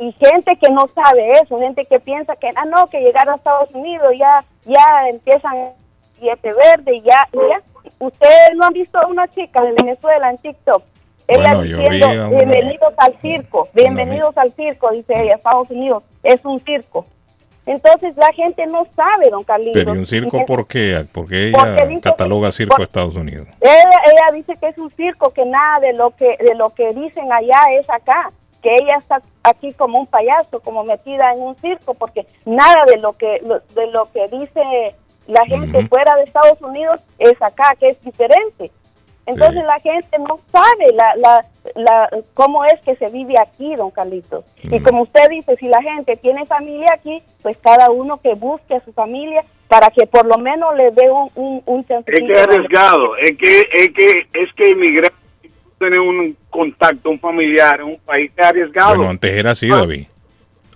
Y 0.00 0.12
gente 0.12 0.56
que 0.56 0.70
no 0.70 0.86
sabe 0.88 1.32
eso, 1.32 1.58
gente 1.58 1.84
que 1.84 1.98
piensa 1.98 2.36
que 2.36 2.48
ah 2.54 2.64
no, 2.64 2.86
que 2.86 3.00
llegar 3.00 3.28
a 3.28 3.34
Estados 3.34 3.74
Unidos 3.74 4.12
ya 4.16 4.44
ya 4.64 5.08
empiezan 5.08 5.70
billete 6.20 6.52
verde 6.54 6.94
y 6.96 7.02
ya, 7.02 7.28
y 7.32 7.38
ya. 7.48 7.60
Ustedes 7.98 8.50
no 8.56 8.66
han 8.66 8.72
visto 8.72 8.98
a 8.98 9.06
una 9.06 9.26
chica 9.28 9.62
de 9.62 9.72
Venezuela 9.72 10.30
en 10.30 10.38
TikTok. 10.38 10.82
Ella 11.26 11.54
Bueno, 11.54 11.64
yo 11.64 11.76
diciendo, 11.78 12.08
vi 12.08 12.16
a 12.16 12.26
una- 12.26 12.36
bienvenidos 12.38 12.94
al 12.96 13.14
circo, 13.20 13.68
bienvenidos 13.74 14.38
al 14.38 14.52
circo, 14.52 14.90
dice 14.92 15.12
ella, 15.22 15.34
Estados 15.36 15.70
Unidos, 15.70 16.02
es 16.22 16.42
un 16.44 16.58
circo. 16.60 17.04
Entonces 17.66 18.16
la 18.16 18.32
gente 18.32 18.64
no 18.66 18.86
sabe, 18.96 19.28
don 19.30 19.44
Carlitos. 19.44 19.74
Pero 19.74 19.94
¿y 19.94 19.98
un 19.98 20.06
circo 20.06 20.46
por 20.46 20.66
qué? 20.66 21.04
Porque 21.12 21.48
ella 21.48 22.00
cataloga 22.00 22.48
que- 22.48 22.52
circo 22.52 22.76
por- 22.76 22.80
a 22.80 22.84
Estados 22.84 23.14
Unidos. 23.16 23.46
ella, 23.60 23.90
ella 24.06 24.36
dice 24.36 24.54
que 24.58 24.68
es 24.68 24.78
un 24.78 24.90
circo, 24.90 25.30
que 25.34 25.44
nada 25.44 25.80
de 25.80 25.92
lo 25.92 26.10
que 26.12 26.38
de 26.38 26.54
lo 26.54 26.70
que 26.70 26.94
dicen 26.94 27.30
allá 27.30 27.60
es 27.78 27.88
acá, 27.90 28.30
que 28.62 28.74
ella 28.74 28.96
está 28.96 29.20
aquí 29.42 29.74
como 29.74 29.98
un 30.00 30.06
payaso, 30.06 30.60
como 30.60 30.82
metida 30.82 31.30
en 31.34 31.42
un 31.42 31.54
circo, 31.56 31.92
porque 31.92 32.26
nada 32.46 32.86
de 32.86 32.96
lo 32.96 33.12
que 33.12 33.42
de 33.74 33.86
lo 33.88 34.10
que 34.12 34.28
dice 34.28 34.94
La 35.28 35.44
gente 35.46 35.86
fuera 35.88 36.16
de 36.16 36.24
Estados 36.24 36.60
Unidos 36.60 37.00
es 37.18 37.40
acá, 37.40 37.76
que 37.78 37.88
es 37.88 38.02
diferente. 38.02 38.72
Entonces 39.26 39.62
la 39.62 39.78
gente 39.78 40.18
no 40.20 40.40
sabe 40.50 40.92
la, 40.94 41.14
la, 41.16 41.44
la, 41.74 42.08
cómo 42.32 42.64
es 42.64 42.80
que 42.80 42.96
se 42.96 43.10
vive 43.10 43.34
aquí, 43.38 43.76
don 43.76 43.90
Carlitos. 43.90 44.42
Y 44.62 44.80
como 44.80 45.02
usted 45.02 45.28
dice, 45.28 45.54
si 45.56 45.68
la 45.68 45.82
gente 45.82 46.16
tiene 46.16 46.46
familia 46.46 46.94
aquí, 46.94 47.22
pues 47.42 47.58
cada 47.58 47.90
uno 47.90 48.18
que 48.22 48.32
busque 48.34 48.76
a 48.76 48.80
su 48.80 48.92
familia 48.94 49.44
para 49.68 49.90
que 49.90 50.06
por 50.06 50.24
lo 50.24 50.38
menos 50.38 50.74
le 50.76 50.90
dé 50.92 51.10
un, 51.10 51.30
un, 51.34 51.62
un 51.66 51.84
Es 51.88 52.04
que 52.06 52.40
arriesgado, 52.40 53.16
es 53.18 53.36
que 53.36 53.68
es 53.70 53.92
que 53.92 54.26
es 54.32 54.52
que 54.56 54.70
emigrar, 54.70 55.12
tener 55.78 56.00
un 56.00 56.34
contacto, 56.48 57.10
un 57.10 57.20
familiar 57.20 57.80
en 57.80 57.88
un 57.88 57.98
país 57.98 58.32
es 58.34 58.46
arriesgado. 58.46 58.96
Bueno, 58.96 59.10
antes 59.10 59.30
era 59.30 59.50
así, 59.50 59.68
David. 59.68 60.06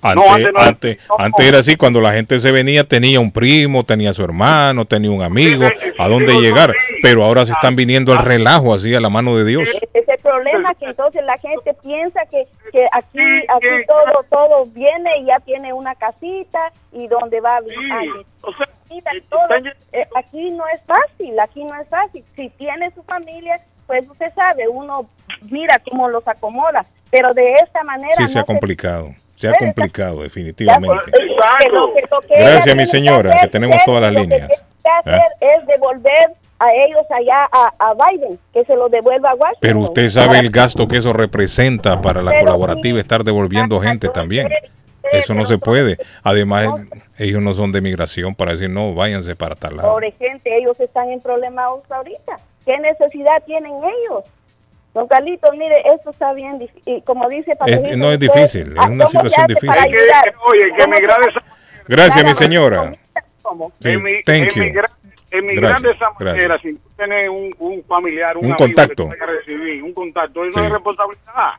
No, 0.02 0.32
Antes, 0.32 0.52
antes 0.56 0.98
no. 1.08 1.14
antes, 1.18 1.46
era 1.46 1.58
así, 1.58 1.76
cuando 1.76 2.00
la 2.00 2.12
gente 2.12 2.40
se 2.40 2.50
venía, 2.50 2.84
tenía 2.84 3.20
un 3.20 3.30
primo, 3.30 3.84
tenía 3.84 4.12
su 4.12 4.24
hermano, 4.24 4.84
tenía 4.84 5.10
un 5.10 5.22
amigo, 5.22 5.64
a 5.98 6.08
dónde 6.08 6.34
llegar. 6.40 6.74
Pero 7.02 7.24
ahora 7.24 7.46
se 7.46 7.52
están 7.52 7.76
viniendo 7.76 8.12
al 8.12 8.24
relajo, 8.24 8.74
así, 8.74 8.94
a 8.94 9.00
la 9.00 9.08
mano 9.10 9.36
de 9.36 9.44
Dios. 9.44 9.68
Ese 9.68 9.88
es 9.92 10.08
el 10.08 10.18
problema 10.18 10.74
que 10.74 10.86
entonces 10.86 11.22
la 11.24 11.36
gente 11.38 11.74
piensa 11.82 12.20
que, 12.30 12.44
que 12.72 12.86
aquí 12.92 13.18
aquí 13.48 13.86
todo 13.88 14.24
todo 14.28 14.66
viene 14.66 15.18
y 15.20 15.26
ya 15.26 15.38
tiene 15.40 15.72
una 15.72 15.94
casita 15.94 16.72
y 16.92 17.06
donde 17.06 17.40
va 17.40 17.56
a 17.56 17.60
vivir. 17.60 18.26
Todo, 19.30 19.40
eh, 19.92 20.06
aquí 20.16 20.50
no 20.50 20.64
es 20.68 20.82
fácil, 20.82 21.38
aquí 21.40 21.64
no 21.64 21.74
es 21.80 21.88
fácil. 21.88 22.22
Si 22.36 22.50
tiene 22.50 22.90
su 22.90 23.02
familia, 23.02 23.54
pues 23.86 24.08
usted 24.08 24.32
sabe, 24.34 24.68
uno 24.68 25.08
mira 25.50 25.80
cómo 25.88 26.08
los 26.08 26.26
acomoda, 26.28 26.84
pero 27.10 27.32
de 27.32 27.54
esta 27.54 27.82
manera 27.84 28.14
Sí, 28.18 28.32
se 28.32 28.38
ha 28.38 28.44
complicado. 28.44 29.08
Se 29.08 29.21
ha 29.48 29.54
complicado, 29.54 30.22
definitivamente. 30.22 31.12
lo 31.70 31.86
lo 31.86 32.20
Gracias, 32.28 32.76
mi 32.76 32.86
señora, 32.86 33.38
que 33.40 33.48
tenemos 33.48 33.78
todas 33.84 34.02
las 34.02 34.12
lo 34.12 34.20
que 34.20 34.26
líneas. 34.26 34.48
tiene 34.48 34.62
que 34.82 35.10
hacer 35.10 35.22
es 35.40 35.66
devolver 35.66 36.30
a 36.58 36.72
ellos 36.72 37.04
allá 37.10 37.48
a, 37.50 37.72
a 37.78 37.94
Biden, 37.94 38.38
que 38.52 38.64
se 38.64 38.76
lo 38.76 38.88
devuelva 38.88 39.30
a 39.30 39.34
Washington. 39.34 39.58
Pero 39.60 39.80
usted 39.80 40.08
sabe 40.08 40.38
el 40.38 40.50
gasto 40.50 40.86
que 40.86 40.98
eso 40.98 41.12
representa 41.12 42.00
para 42.00 42.22
la 42.22 42.38
colaborativa, 42.38 43.00
estar 43.00 43.24
devolviendo 43.24 43.80
gente 43.80 44.08
también. 44.08 44.48
Eso 45.10 45.34
no 45.34 45.44
se 45.46 45.58
puede. 45.58 45.98
Además, 46.22 46.70
ellos 47.18 47.42
no 47.42 47.52
son 47.54 47.72
de 47.72 47.80
migración 47.80 48.34
para 48.34 48.52
decir, 48.52 48.70
no, 48.70 48.94
váyanse 48.94 49.36
para 49.36 49.54
tal 49.54 49.76
lado. 49.76 49.90
Pobre 49.90 50.12
gente, 50.12 50.56
ellos 50.56 50.80
están 50.80 51.10
en 51.10 51.20
problemas 51.20 51.66
ahorita. 51.90 52.38
¿Qué 52.64 52.78
necesidad 52.78 53.42
tienen 53.44 53.72
ellos? 53.72 54.24
Don 54.94 55.08
Carlitos, 55.08 55.50
mire, 55.56 55.82
esto 55.94 56.10
está 56.10 56.32
bien, 56.34 56.58
dif- 56.60 56.70
y 56.84 57.00
como 57.02 57.28
dice 57.28 57.52
Es- 57.52 57.58
Papelito, 57.58 57.96
no 57.96 58.12
es 58.12 58.18
usted, 58.20 58.32
difícil, 58.34 58.62
es 58.68 58.72
una 58.72 58.86
¿cómo 58.86 59.00
se 59.06 59.06
situación 59.08 59.46
difícil. 59.46 59.68
para 59.68 59.82
ayudar? 59.82 60.34
Oye, 60.50 60.62
que 60.64 60.68
¿Cómo 60.70 60.78
se 60.78 60.84
emigrar 60.84 61.20
de 61.20 61.30
esa 61.30 61.40
Gracias, 61.88 62.24
mi 62.24 62.34
señora. 62.34 62.92
¿Cómo? 63.42 63.72
Sí, 63.80 63.98
thank 64.24 64.52
you. 64.54 64.62
emigrar, 64.62 64.90
de 65.30 65.52
Gracias, 65.54 65.96
esa 65.96 66.10
manera 66.20 66.58
sin 66.60 66.78
tener 66.96 67.30
un, 67.30 67.54
un 67.58 67.82
familiar, 67.84 68.36
un, 68.36 68.44
Un 68.44 68.52
amigo 68.52 68.58
contacto. 68.66 69.08
que 69.08 69.26
recibir, 69.26 69.82
un 69.82 69.94
contacto, 69.94 70.44
eso 70.44 70.58
Sí. 70.60 70.66
es 70.66 70.72
responsabilidad. 70.72 71.52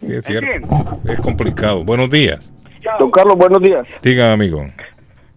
Sí, 0.00 0.14
es 0.14 0.24
cierto. 0.24 0.68
Es 1.08 1.20
complicado. 1.20 1.84
Buenos 1.84 2.10
días. 2.10 2.50
Don 2.98 3.10
Carlos, 3.10 3.36
buenos 3.36 3.62
días. 3.62 3.86
Diga, 4.02 4.32
amigo. 4.32 4.66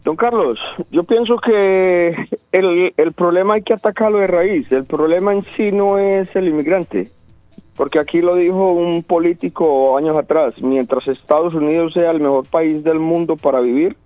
Don 0.05 0.15
Carlos, 0.15 0.59
yo 0.91 1.03
pienso 1.03 1.37
que 1.37 2.09
el, 2.51 2.93
el 2.95 3.13
problema 3.13 3.55
hay 3.55 3.63
que 3.63 3.73
atacarlo 3.73 4.19
de 4.19 4.27
raíz. 4.27 4.71
El 4.71 4.85
problema 4.85 5.33
en 5.33 5.43
sí 5.57 5.71
no 5.71 5.97
es 5.97 6.33
el 6.35 6.47
inmigrante. 6.47 7.07
Porque 7.75 7.99
aquí 7.99 8.21
lo 8.21 8.35
dijo 8.35 8.71
un 8.71 9.01
político 9.03 9.97
años 9.97 10.15
atrás, 10.15 10.61
mientras 10.61 11.07
Estados 11.07 11.55
Unidos 11.55 11.93
sea 11.93 12.11
el 12.11 12.21
mejor 12.21 12.45
país 12.47 12.83
del 12.83 12.99
mundo 12.99 13.35
para 13.35 13.59
vivir, 13.59 13.97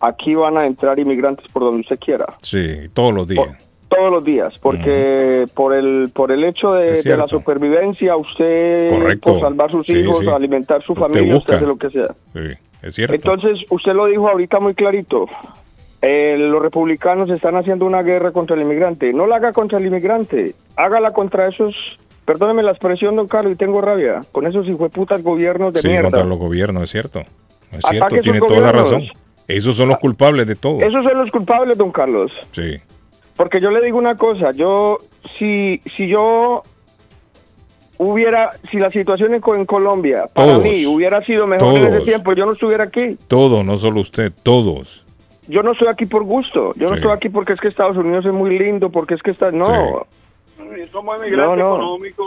aquí 0.00 0.34
van 0.36 0.56
a 0.56 0.66
entrar 0.66 0.98
inmigrantes 0.98 1.46
por 1.52 1.64
donde 1.64 1.80
usted 1.80 1.98
quiera. 1.98 2.26
Sí, 2.40 2.88
todos 2.94 3.12
los 3.12 3.26
días. 3.28 3.48
Todos 3.88 4.10
los 4.10 4.24
días, 4.24 4.58
porque 4.58 5.44
por 5.54 5.74
el 5.74 6.10
por 6.14 6.32
el 6.32 6.42
hecho 6.44 6.72
de, 6.72 7.02
de 7.02 7.16
la 7.16 7.28
supervivencia, 7.28 8.16
usted 8.16 8.88
Correcto. 8.90 9.32
por 9.32 9.40
salvar 9.40 9.70
sus 9.70 9.86
Sí, 9.86 9.98
hijos, 9.98 10.20
sí. 10.20 10.28
alimentar 10.28 10.82
su 10.82 10.94
Usted 10.94 11.04
familia, 11.06 11.36
usted 11.36 11.54
hace 11.54 11.66
lo 11.66 11.76
que 11.76 11.90
sea. 11.90 12.08
Sí, 12.32 12.40
es 12.84 12.94
cierto. 12.94 13.14
Entonces, 13.14 13.64
usted 13.70 13.92
lo 13.92 14.06
dijo 14.06 14.28
ahorita 14.28 14.60
muy 14.60 14.74
clarito. 14.74 15.26
Eh, 16.02 16.36
los 16.38 16.60
republicanos 16.60 17.30
están 17.30 17.56
haciendo 17.56 17.86
una 17.86 18.02
guerra 18.02 18.30
contra 18.30 18.56
el 18.56 18.62
inmigrante. 18.62 19.12
No 19.14 19.26
la 19.26 19.36
haga 19.36 19.52
contra 19.52 19.78
el 19.78 19.86
inmigrante, 19.86 20.54
hágala 20.76 21.12
contra 21.12 21.48
esos, 21.48 21.74
perdóneme 22.26 22.62
la 22.62 22.72
expresión, 22.72 23.16
don 23.16 23.26
Carlos, 23.26 23.54
y 23.54 23.56
tengo 23.56 23.80
rabia, 23.80 24.20
con 24.30 24.46
esos 24.46 24.66
hijueputas 24.66 25.22
gobiernos 25.22 25.72
de 25.72 25.80
sí, 25.80 25.88
mierda. 25.88 26.10
contra 26.10 26.24
los 26.24 26.38
gobiernos, 26.38 26.82
es 26.82 26.90
cierto. 26.90 27.20
Es 27.72 27.84
Ataque 27.84 28.20
cierto, 28.20 28.20
tiene 28.20 28.40
toda 28.40 28.60
la 28.60 28.72
razón. 28.72 29.02
Esos 29.48 29.76
son 29.76 29.88
los 29.88 29.98
culpables 29.98 30.46
de 30.46 30.56
todo. 30.56 30.80
Esos 30.80 31.04
son 31.04 31.18
los 31.18 31.30
culpables, 31.30 31.78
don 31.78 31.90
Carlos. 31.90 32.32
Sí. 32.52 32.76
Porque 33.36 33.58
yo 33.60 33.70
le 33.70 33.80
digo 33.80 33.98
una 33.98 34.16
cosa, 34.16 34.50
yo, 34.52 34.98
si, 35.38 35.80
si 35.96 36.06
yo 36.06 36.62
hubiera, 37.98 38.50
si 38.70 38.78
la 38.78 38.90
situación 38.90 39.34
en, 39.34 39.40
Co- 39.40 39.54
en 39.56 39.64
Colombia 39.66 40.24
para 40.32 40.54
Todos. 40.54 40.64
mí 40.64 40.86
hubiera 40.86 41.20
sido 41.22 41.46
mejor 41.46 41.74
en 41.76 41.94
ese 41.94 42.04
tiempo, 42.04 42.32
yo 42.32 42.46
no 42.46 42.52
estuviera 42.52 42.84
aquí. 42.84 43.16
Todos, 43.28 43.64
no 43.64 43.76
solo 43.78 44.00
usted, 44.00 44.32
todos. 44.42 45.04
Yo 45.46 45.62
no 45.62 45.72
estoy 45.72 45.88
aquí 45.88 46.06
por 46.06 46.24
gusto, 46.24 46.72
yo 46.76 46.88
no 46.88 46.94
estoy 46.96 47.10
aquí 47.12 47.28
porque 47.28 47.52
es 47.52 47.60
que 47.60 47.68
Estados 47.68 47.96
Unidos 47.96 48.24
es 48.26 48.32
muy 48.32 48.58
lindo, 48.58 48.90
porque 48.90 49.14
es 49.14 49.22
que 49.22 49.30
está, 49.32 49.50
no. 49.50 50.06
Somos 50.90 51.20
No, 51.20 51.56
no. 51.56 51.74
económicos. 51.74 52.26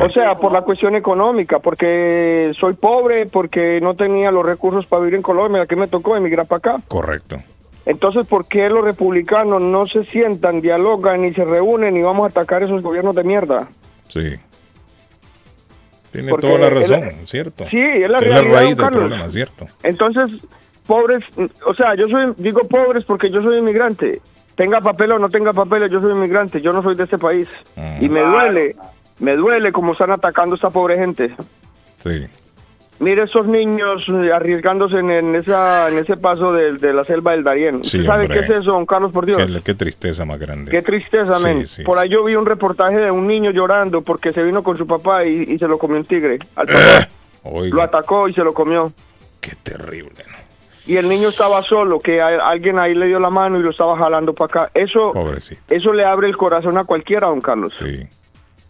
O 0.00 0.10
sea, 0.10 0.34
por 0.36 0.52
la 0.52 0.62
cuestión 0.62 0.94
económica, 0.94 1.58
porque 1.58 2.52
soy 2.58 2.74
pobre, 2.74 3.26
porque 3.26 3.80
no 3.80 3.94
tenía 3.94 4.30
los 4.30 4.46
recursos 4.46 4.86
para 4.86 5.00
vivir 5.02 5.16
en 5.16 5.22
Colombia, 5.22 5.66
que 5.66 5.74
me 5.76 5.88
tocó 5.88 6.16
emigrar 6.16 6.46
para 6.46 6.58
acá. 6.58 6.76
Correcto. 6.88 7.36
Entonces, 7.84 8.26
¿por 8.28 8.46
qué 8.46 8.68
los 8.68 8.84
republicanos 8.84 9.60
no 9.60 9.84
se 9.86 10.04
sientan, 10.04 10.60
dialogan 10.60 11.24
y 11.24 11.34
se 11.34 11.44
reúnen 11.44 11.96
y 11.96 12.02
vamos 12.02 12.24
a 12.24 12.28
atacar 12.28 12.62
esos 12.62 12.80
gobiernos 12.82 13.16
de 13.16 13.24
mierda? 13.24 13.68
Sí. 14.08 14.36
Tiene 16.12 16.30
Porque 16.30 16.46
toda 16.46 16.58
la 16.58 16.70
razón, 16.70 17.10
¿cierto? 17.24 17.64
Sí, 17.70 17.78
es 17.78 18.08
la 18.08 18.18
es 18.18 18.22
realidad, 18.24 18.44
la 18.44 18.58
raíz 18.58 18.76
del 18.76 18.88
problema, 18.88 19.30
¿cierto? 19.30 19.66
Entonces, 19.82 20.30
pobres, 20.86 21.24
o 21.66 21.74
sea, 21.74 21.94
yo 21.96 22.06
soy, 22.08 22.34
digo 22.36 22.60
pobres 22.68 23.04
porque 23.04 23.30
yo 23.30 23.42
soy 23.42 23.58
inmigrante. 23.58 24.20
Tenga 24.54 24.82
papel 24.82 25.12
o 25.12 25.18
no 25.18 25.30
tenga 25.30 25.54
papeles, 25.54 25.90
yo 25.90 26.02
soy 26.02 26.12
inmigrante, 26.12 26.60
yo 26.60 26.70
no 26.72 26.82
soy 26.82 26.94
de 26.94 27.04
este 27.04 27.16
país. 27.16 27.48
Y 27.98 28.10
me 28.10 28.20
duele, 28.20 28.76
me 29.20 29.34
duele 29.36 29.72
como 29.72 29.92
están 29.92 30.10
atacando 30.10 30.54
a 30.54 30.56
esta 30.56 30.68
pobre 30.68 30.98
gente. 30.98 31.34
Sí. 32.02 32.26
Mire 33.02 33.24
esos 33.24 33.46
niños 33.46 34.06
eh, 34.08 34.32
arriesgándose 34.32 34.98
en, 34.98 35.10
en 35.10 35.34
esa, 35.34 35.88
en 35.90 35.98
ese 35.98 36.16
paso 36.16 36.52
de, 36.52 36.74
de 36.74 36.92
la 36.94 37.02
selva 37.04 37.32
del 37.32 37.42
Darién. 37.44 37.82
Sí, 37.84 37.98
¿Usted 37.98 38.06
sabe 38.08 38.22
hombre. 38.24 38.38
qué 38.40 38.44
es 38.44 38.50
eso, 38.60 38.70
don 38.72 38.86
Carlos, 38.86 39.10
por 39.12 39.26
Dios? 39.26 39.42
Qué, 39.42 39.60
qué 39.64 39.74
tristeza 39.74 40.24
más 40.24 40.38
grande. 40.38 40.70
Qué 40.70 40.82
tristeza, 40.82 41.38
men. 41.40 41.66
sí, 41.66 41.82
Por 41.82 41.98
ahí 41.98 42.08
yo 42.08 42.24
vi 42.24 42.36
un 42.36 42.46
reportaje 42.46 42.96
de 42.96 43.10
un 43.10 43.26
niño 43.26 43.50
llorando 43.50 44.02
porque 44.02 44.32
se 44.32 44.42
vino 44.42 44.62
con 44.62 44.76
su 44.76 44.86
papá 44.86 45.24
y, 45.24 45.42
y 45.48 45.58
se 45.58 45.66
lo 45.68 45.78
comió 45.78 45.98
un 45.98 46.04
tigre. 46.04 46.38
Oiga, 47.44 47.74
lo 47.76 47.82
atacó 47.82 48.28
y 48.28 48.32
se 48.32 48.44
lo 48.44 48.52
comió. 48.54 48.92
qué 49.40 49.52
terrible. 49.62 50.24
Y 50.86 50.96
el 50.96 51.08
niño 51.08 51.28
estaba 51.28 51.62
solo, 51.62 52.00
que 52.00 52.20
alguien 52.20 52.78
ahí 52.78 52.94
le 52.94 53.06
dio 53.06 53.18
la 53.20 53.30
mano 53.30 53.58
y 53.58 53.62
lo 53.62 53.70
estaba 53.70 53.96
jalando 53.96 54.32
para 54.34 54.46
acá. 54.64 54.70
Eso, 54.74 55.12
Pobrecito. 55.12 55.60
eso 55.74 55.92
le 55.92 56.04
abre 56.04 56.26
el 56.28 56.36
corazón 56.36 56.76
a 56.76 56.84
cualquiera, 56.84 57.28
don 57.28 57.40
Carlos. 57.40 57.72
Sí. 57.78 58.00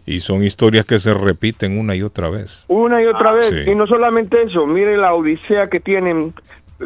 Y 0.05 0.21
son 0.21 0.43
historias 0.45 0.85
que 0.85 0.99
se 0.99 1.15
repiten 1.15 1.79
una 1.79 1.95
y 1.95 2.03
otra 2.03 2.29
vez. 2.29 2.65
Una 2.69 3.01
y 3.03 3.07
otra 3.07 3.33
vez. 3.33 3.47
sí. 3.49 3.71
Y 3.71 3.75
no 3.75 3.87
solamente 3.87 4.43
eso, 4.43 4.67
mire 4.67 4.97
la 4.97 5.15
odisea 5.15 5.69
que 5.69 5.79
tienen, 5.79 6.35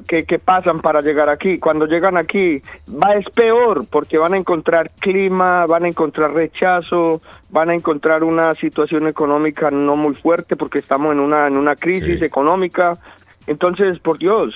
que, 0.07 0.25
que 0.25 0.39
pasan 0.39 0.81
para 0.81 1.01
llegar 1.01 1.31
aquí. 1.31 1.59
Cuando 1.59 1.87
llegan 1.87 2.19
aquí, 2.19 2.61
va 3.03 3.15
es 3.15 3.25
peor, 3.35 3.87
porque 3.89 4.19
van 4.19 4.35
a 4.35 4.37
encontrar 4.37 4.91
clima, 5.01 5.65
van 5.65 5.85
a 5.85 5.89
encontrar 5.89 6.35
rechazo, 6.35 7.23
van 7.49 7.71
a 7.71 7.75
encontrar 7.75 8.23
una 8.23 8.55
situación 8.55 9.09
económica 9.09 9.71
no 9.71 9.97
muy 9.97 10.15
fuerte, 10.15 10.55
porque 10.55 10.79
estamos 10.81 11.13
en 11.13 11.21
una, 11.21 11.47
en 11.47 11.57
una 11.57 11.75
crisis 11.75 12.21
económica. 12.21 12.99
Entonces, 13.47 13.99
por 14.01 14.19
Dios, 14.19 14.53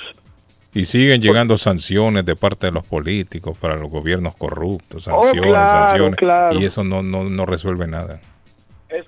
Y 0.75 0.85
siguen 0.85 1.23
llegando 1.23 1.57
sanciones 1.57 2.27
de 2.27 2.37
parte 2.37 2.67
de 2.67 2.73
los 2.73 2.87
políticos 2.87 3.57
para 3.59 3.77
los 3.77 3.91
gobiernos 3.91 4.37
corruptos, 4.37 5.09
Oh, 5.09 5.23
sanciones, 5.25 5.51
claro, 5.51 5.89
sanciones. 5.89 6.17
claro. 6.17 6.59
Y 6.61 6.65
eso 6.67 6.85
no, 6.85 7.03
no, 7.03 7.25
no 7.25 7.47
resuelve 7.47 7.87
nada. 7.87 8.21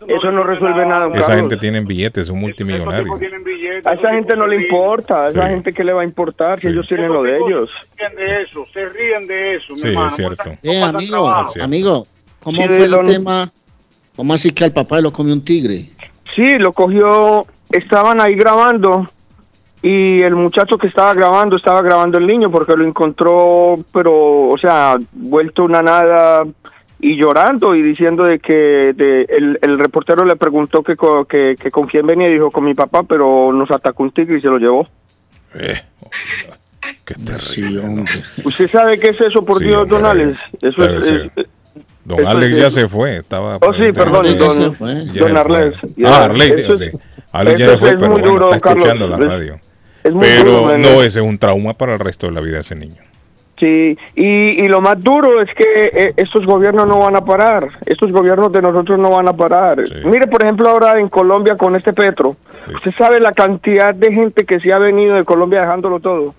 Eso 0.06 0.30
no 0.30 0.42
resuelve 0.44 0.86
nada, 0.86 1.06
Esa 1.09 1.12
Carlos. 1.26 1.36
gente 1.36 1.56
tiene 1.56 1.80
billetes, 1.80 2.26
son 2.28 2.38
multimillonarios. 2.40 3.09
A 3.84 3.92
esa 3.94 4.09
gente 4.14 4.36
no 4.36 4.46
le 4.46 4.56
importa, 4.62 5.24
a 5.24 5.28
esa 5.28 5.42
Sí. 5.44 5.48
gente 5.54 5.72
que 5.72 5.84
le 5.84 5.92
va 5.92 6.02
a 6.02 6.04
importar 6.04 6.60
si 6.60 6.68
ellos 6.68 6.86
tienen 6.86 7.09
lo 7.12 7.22
de 7.22 7.32
ellos. 7.36 7.70
Se 7.96 8.09
ríen 8.09 8.16
de 8.16 8.42
eso, 8.42 8.64
se 8.72 8.86
ríen 8.88 9.26
de 9.26 9.54
eso, 9.56 9.74
mi 9.74 9.80
Sí, 9.80 9.88
hermano. 9.88 10.06
es 10.09 10.14
cierto. 10.16 10.50
Eh, 10.62 10.82
amigo, 10.82 11.28
amigo, 11.62 12.06
¿cómo 12.40 12.62
Sí, 12.62 12.68
fue 12.68 12.84
el 12.84 13.06
tema? 13.06 13.50
¿Cómo 14.16 14.34
así 14.34 14.50
que 14.52 14.64
al 14.64 14.72
papá 14.72 15.00
lo 15.00 15.12
comió 15.12 15.32
un 15.34 15.42
tigre? 15.44 15.88
Sí, 16.36 16.59
lo 16.59 16.72
cogió, 16.72 17.44
estaban 17.70 18.20
ahí 18.20 18.34
grabando 18.34 19.06
y 19.82 20.22
el 20.22 20.36
muchacho 20.36 20.78
que 20.78 20.86
estaba 20.86 21.12
grabando 21.14 21.56
estaba 21.56 21.82
grabando 21.82 22.18
el 22.18 22.26
niño 22.26 22.50
porque 22.50 22.76
lo 22.76 22.84
encontró, 22.86 23.74
pero, 23.92 24.48
o 24.48 24.56
sea, 24.59 24.96
vuelto 25.12 25.64
una 25.64 25.82
nada 25.82 26.44
y 27.03 27.16
llorando 27.16 27.74
y 27.74 27.83
diciendo 27.83 28.23
de 28.23 28.39
que 28.39 28.93
de- 28.95 29.27
el, 29.29 29.59
el 29.61 29.79
reportero 29.79 30.24
le 30.24 30.37
preguntó 30.37 30.83
que, 30.83 30.97
co- 30.97 31.24
que, 31.27 31.57
que 31.61 31.70
con 31.70 31.87
quién 31.87 32.07
venía 32.07 32.29
y 32.29 32.35
dijo 32.35 32.51
con 32.51 32.65
mi 32.65 32.74
papá, 32.74 33.03
pero 33.03 33.53
nos 33.53 33.70
atacó 33.70 34.05
un 34.05 34.12
tigre 34.12 34.39
y 34.39 34.41
se 34.41 34.47
lo 34.49 34.57
llevó. 34.59 34.89
Eh, 35.55 35.81
Qué 37.05 37.15
terrible. 37.15 38.05
¿Usted 38.45 38.69
sabe 38.69 38.99
qué 38.99 39.09
es 39.11 39.20
eso, 39.20 39.43
por 39.43 39.59
Sí, 39.59 39.65
Dios, 39.65 39.87
don 39.89 40.07
Alex? 40.07 40.39
Eso 40.61 40.77
Claro, 40.77 40.99
es... 41.01 41.05
sí. 41.07 41.31
es- 41.37 41.47
Don 42.05 42.19
eso 42.20 42.29
Alex 42.29 42.55
es- 42.57 42.61
ya 42.62 42.70
se 42.70 42.89
fue. 42.89 43.16
Estaba, 43.19 43.59
Oh, 43.61 43.73
sí, 43.74 43.93
perdón, 43.93 44.27
don- 44.39 44.77
don 45.15 45.37
Arles. 45.37 45.74
Ah, 46.05 46.24
Arley, 46.24 46.51
eso 46.57 46.74
es- 46.74 46.81
sí. 46.81 46.99
Alex 47.33 47.59
ya 47.61 47.70
se 47.70 47.79
fue, 47.79 47.89
es 47.91 47.95
pero 47.97 48.11
muy 48.11 48.20
bueno, 48.20 48.33
duro, 48.35 48.55
está 48.55 48.61
Carlos. 48.69 48.85
escuchando 48.87 49.09
la 49.09 49.16
Es- 49.16 49.24
radio. 49.31 49.61
es 50.05 50.15
muy 50.15 50.27
Pero 50.27 50.45
duro, 50.61 50.79
no, 50.79 50.89
ese 51.03 51.19
es 51.20 51.24
un 51.24 51.39
trauma 51.39 51.74
para 51.74 51.95
el 51.95 51.99
resto 52.01 52.27
de 52.27 52.33
la 52.33 52.41
vida 52.41 52.55
de 52.57 52.61
ese 52.62 52.74
niño. 52.74 53.03
Sí, 53.62 53.97
y, 54.16 54.24
y 54.64 54.66
lo 54.66 54.80
más 54.80 55.01
duro 55.01 55.40
es 55.40 55.48
que 55.55 55.64
eh, 55.93 56.14
estos 56.16 56.44
gobiernos 56.44 56.84
no 56.89 56.98
van 56.98 57.14
a 57.14 57.24
parar, 57.24 57.68
estos 57.86 58.10
gobiernos 58.10 58.51
de 58.51 58.60
nosotros 58.60 58.98
no 58.98 59.10
van 59.10 59.28
a 59.28 59.32
parar. 59.34 59.78
Mire, 60.05 60.26
por 60.26 60.43
ejemplo, 60.43 60.68
ahora 60.68 60.98
en 60.98 61.09
Colombia 61.09 61.56
con 61.56 61.76
este 61.76 61.93
Petro, 61.93 62.34
usted 62.74 62.90
sabe 62.98 63.20
la 63.20 63.30
cantidad 63.30 63.94
de 63.94 64.12
gente 64.12 64.44
que 64.47 64.59
se 64.59 64.72
ha 64.72 64.78
venido 64.78 65.14
de 65.14 65.24
Colombia 65.24 65.60
dejándolo 65.60 66.01
todo. 66.01 66.34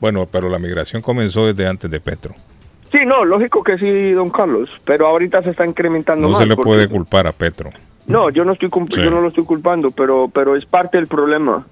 Bueno, 0.00 0.28
pero 0.30 0.48
la 0.48 0.60
migración 0.60 1.02
comenzó 1.02 1.44
desde 1.46 1.66
antes 1.66 1.90
de 1.90 1.98
Petro. 1.98 2.32
Sí, 2.92 2.98
no, 3.04 3.24
lógico 3.24 3.64
que 3.64 3.76
sí, 3.76 4.12
don 4.12 4.30
Carlos, 4.30 4.70
pero 4.84 5.08
ahorita 5.08 5.42
se 5.42 5.50
está 5.50 5.66
incrementando 5.66 6.28
No 6.28 6.34
más. 6.34 6.38
se 6.42 6.46
le 6.46 6.54
porque- 6.54 6.68
puede 6.68 6.88
culpar 6.88 7.26
a 7.26 7.32
Petro. 7.32 7.70
No, 8.06 8.30
yo 8.30 8.44
no 8.44 8.52
estoy 8.52 8.68
Sí. 8.92 9.02
yo 9.02 9.10
no 9.10 9.20
lo 9.22 9.26
estoy 9.26 9.44
culpando, 9.44 9.90
pero 9.90 10.28
pero 10.32 10.54
es 10.54 10.66
parte 10.66 10.98
del 10.98 11.08
problema. 11.08 11.66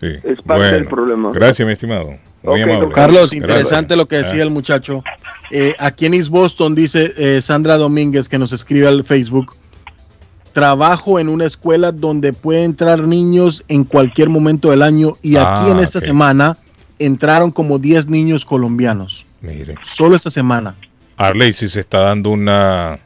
Sí. 0.00 0.06
Es 0.24 0.40
parte 0.42 0.72
del 0.72 0.86
problema. 0.86 1.30
Gracias, 1.32 1.66
mi 1.66 1.72
estimado. 1.72 2.14
Muy 2.42 2.62
amable. 2.62 2.90
Carlos, 2.92 3.30
Gracias. 3.30 3.42
interesante 3.42 3.96
lo 3.96 4.06
que 4.06 4.16
decía 4.16 4.40
Ah. 4.40 4.44
el 4.44 4.50
muchacho. 4.50 5.04
Eh, 5.50 5.74
aquí 5.78 6.06
en 6.06 6.14
East 6.14 6.30
Boston 6.30 6.74
dice 6.74 7.12
eh, 7.18 7.42
Sandra 7.42 7.76
Domínguez 7.76 8.28
que 8.28 8.38
nos 8.38 8.52
escribe 8.52 8.86
al 8.88 9.04
Facebook. 9.04 9.54
Trabajo 10.52 11.18
en 11.20 11.28
una 11.28 11.44
escuela 11.44 11.92
donde 11.92 12.32
puede 12.32 12.64
entrar 12.64 13.00
niños 13.00 13.62
en 13.68 13.84
cualquier 13.84 14.28
momento 14.30 14.70
del 14.70 14.82
año 14.82 15.16
y 15.22 15.36
aquí 15.36 15.46
Ah, 15.46 15.68
en 15.70 15.78
esta 15.78 16.00
semana 16.00 16.56
entraron 16.98 17.50
como 17.52 17.78
10 17.78 18.08
niños 18.08 18.44
colombianos. 18.44 19.24
Mire. 19.42 19.76
Solo 19.82 20.16
esta 20.16 20.30
semana. 20.30 20.74
Arley, 21.16 21.52
si 21.52 21.68
se 21.68 21.80
está 21.80 22.00
dando 22.00 22.30
una. 22.30 22.98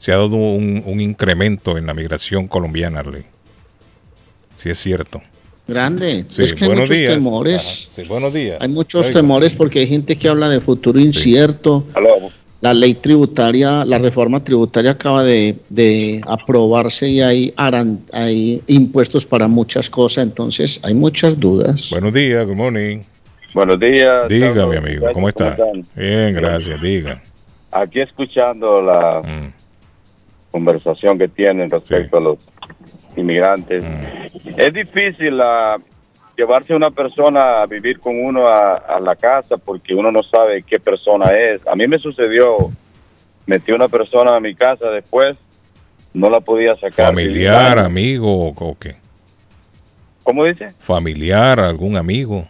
Se 0.00 0.12
ha 0.12 0.16
dado 0.16 0.34
un, 0.36 0.82
un 0.86 1.00
incremento 1.00 1.76
en 1.78 1.86
la 1.86 1.94
migración 1.94 2.48
colombiana, 2.48 3.00
Arley. 3.00 3.24
Sí, 4.56 4.70
es 4.70 4.78
cierto. 4.78 5.20
Grande. 5.68 6.24
Sí, 6.30 6.42
es 6.44 6.54
que 6.54 6.64
hay 6.64 6.68
buenos 6.68 6.88
muchos 6.88 6.98
días. 6.98 7.12
temores. 7.14 7.90
Sí, 7.94 8.02
buenos 8.08 8.32
días. 8.32 8.56
Hay 8.60 8.68
muchos 8.68 9.06
Oiga. 9.08 9.20
temores 9.20 9.54
porque 9.54 9.80
hay 9.80 9.86
gente 9.86 10.16
que 10.16 10.28
habla 10.28 10.48
de 10.48 10.60
futuro 10.62 10.98
incierto. 10.98 11.84
La 12.60 12.74
ley 12.74 12.94
tributaria, 12.94 13.84
la 13.84 13.98
reforma 13.98 14.42
tributaria 14.42 14.92
acaba 14.92 15.22
de, 15.22 15.54
de 15.68 16.20
aprobarse 16.26 17.06
y 17.08 17.20
hay, 17.20 17.52
aran- 17.56 18.00
hay 18.12 18.60
impuestos 18.66 19.24
para 19.26 19.46
muchas 19.46 19.88
cosas, 19.88 20.24
entonces 20.24 20.80
hay 20.82 20.94
muchas 20.94 21.38
dudas. 21.38 21.88
Buenos 21.90 22.12
días, 22.14 22.48
good 22.48 22.56
morning. 22.56 23.00
Buenos 23.54 23.78
días. 23.78 24.26
Diga, 24.28 24.48
Carlos. 24.54 24.70
mi 24.70 24.76
amigo, 24.78 25.06
¿cómo 25.12 25.28
está? 25.28 25.50
están? 25.50 25.84
Bien, 25.94 26.34
gracias, 26.34 26.80
diga. 26.82 27.22
Aquí 27.70 28.00
escuchando 28.00 28.82
la 28.82 29.20
Mm. 29.22 29.52
conversación 30.50 31.16
que 31.18 31.28
tienen 31.28 31.70
respecto 31.70 32.16
a 32.16 32.20
los 32.20 32.38
inmigrantes. 33.16 33.84
Mm. 33.84 34.48
Es 34.56 34.72
difícil 34.72 35.40
ah, 35.42 35.76
llevarse 36.36 36.74
una 36.74 36.90
persona 36.90 37.62
a 37.62 37.66
vivir 37.66 37.98
con 38.00 38.18
uno 38.18 38.46
a, 38.46 38.76
a 38.76 39.00
la 39.00 39.16
casa 39.16 39.56
porque 39.56 39.94
uno 39.94 40.10
no 40.12 40.22
sabe 40.22 40.62
qué 40.62 40.78
persona 40.78 41.30
es. 41.36 41.66
A 41.66 41.74
mí 41.74 41.86
me 41.86 41.98
sucedió, 41.98 42.56
metí 43.46 43.72
una 43.72 43.88
persona 43.88 44.36
a 44.36 44.40
mi 44.40 44.54
casa 44.54 44.90
después, 44.90 45.36
no 46.14 46.30
la 46.30 46.40
podía 46.40 46.74
sacar. 46.76 47.06
Familiar, 47.06 47.78
amigo, 47.78 48.48
o 48.50 48.76
qué? 48.78 48.96
¿Cómo 50.22 50.44
dice? 50.44 50.68
Familiar, 50.78 51.58
algún 51.60 51.96
amigo. 51.96 52.46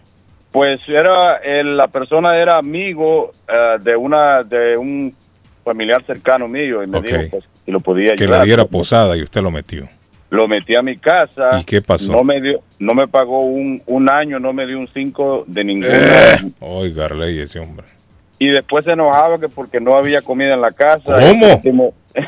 Pues 0.51 0.81
era 0.89 1.37
el- 1.37 1.77
la 1.77 1.87
persona 1.89 2.37
era 2.37 2.57
amigo 2.57 3.31
eh, 3.49 3.77
de 3.81 3.95
una 3.97 4.43
de 4.43 4.77
un 4.77 5.15
familiar 5.63 6.03
cercano 6.05 6.49
mío 6.49 6.83
y 6.83 6.87
me 6.87 6.99
Ok. 6.99 7.05
dijo 7.05 7.19
pues, 7.31 7.45
si 7.65 7.71
lo 7.71 7.81
podía 7.81 8.15
Que 8.17 8.25
ayudar. 8.25 8.41
le 8.41 8.47
diera 8.47 8.65
posada 8.65 9.17
y 9.17 9.23
usted 9.23 9.43
lo 9.43 9.51
metió. 9.51 9.87
Lo 10.31 10.47
metí 10.47 10.77
a 10.77 10.83
mi 10.83 10.97
casa. 10.99 11.59
¿Y 11.61 11.65
qué 11.65 11.81
pasó? 11.81 12.13
No 12.13 12.23
me 12.23 12.41
dio, 12.41 12.61
no 12.79 12.93
me 12.95 13.09
pagó 13.09 13.41
un, 13.41 13.83
un 13.87 14.11
año, 14.11 14.39
no 14.39 14.53
me 14.53 14.67
dio 14.67 14.79
un 14.79 14.89
cinco 14.93 15.45
de 15.47 15.65
ninguna. 15.65 16.35
Eh. 16.35 16.53
Oiga, 16.61 17.09
ese 17.27 17.61
hombre. 17.61 17.87
Y 18.39 18.51
después 18.51 18.85
se 18.85 18.93
enojaba 18.93 19.39
que 19.39 19.49
porque 19.49 19.81
no 19.81 19.97
había 19.97 20.23
comida 20.23 20.55
en 20.55 20.61
la 20.61 20.71
casa. 20.71 21.19
¿Cómo? 21.63 21.95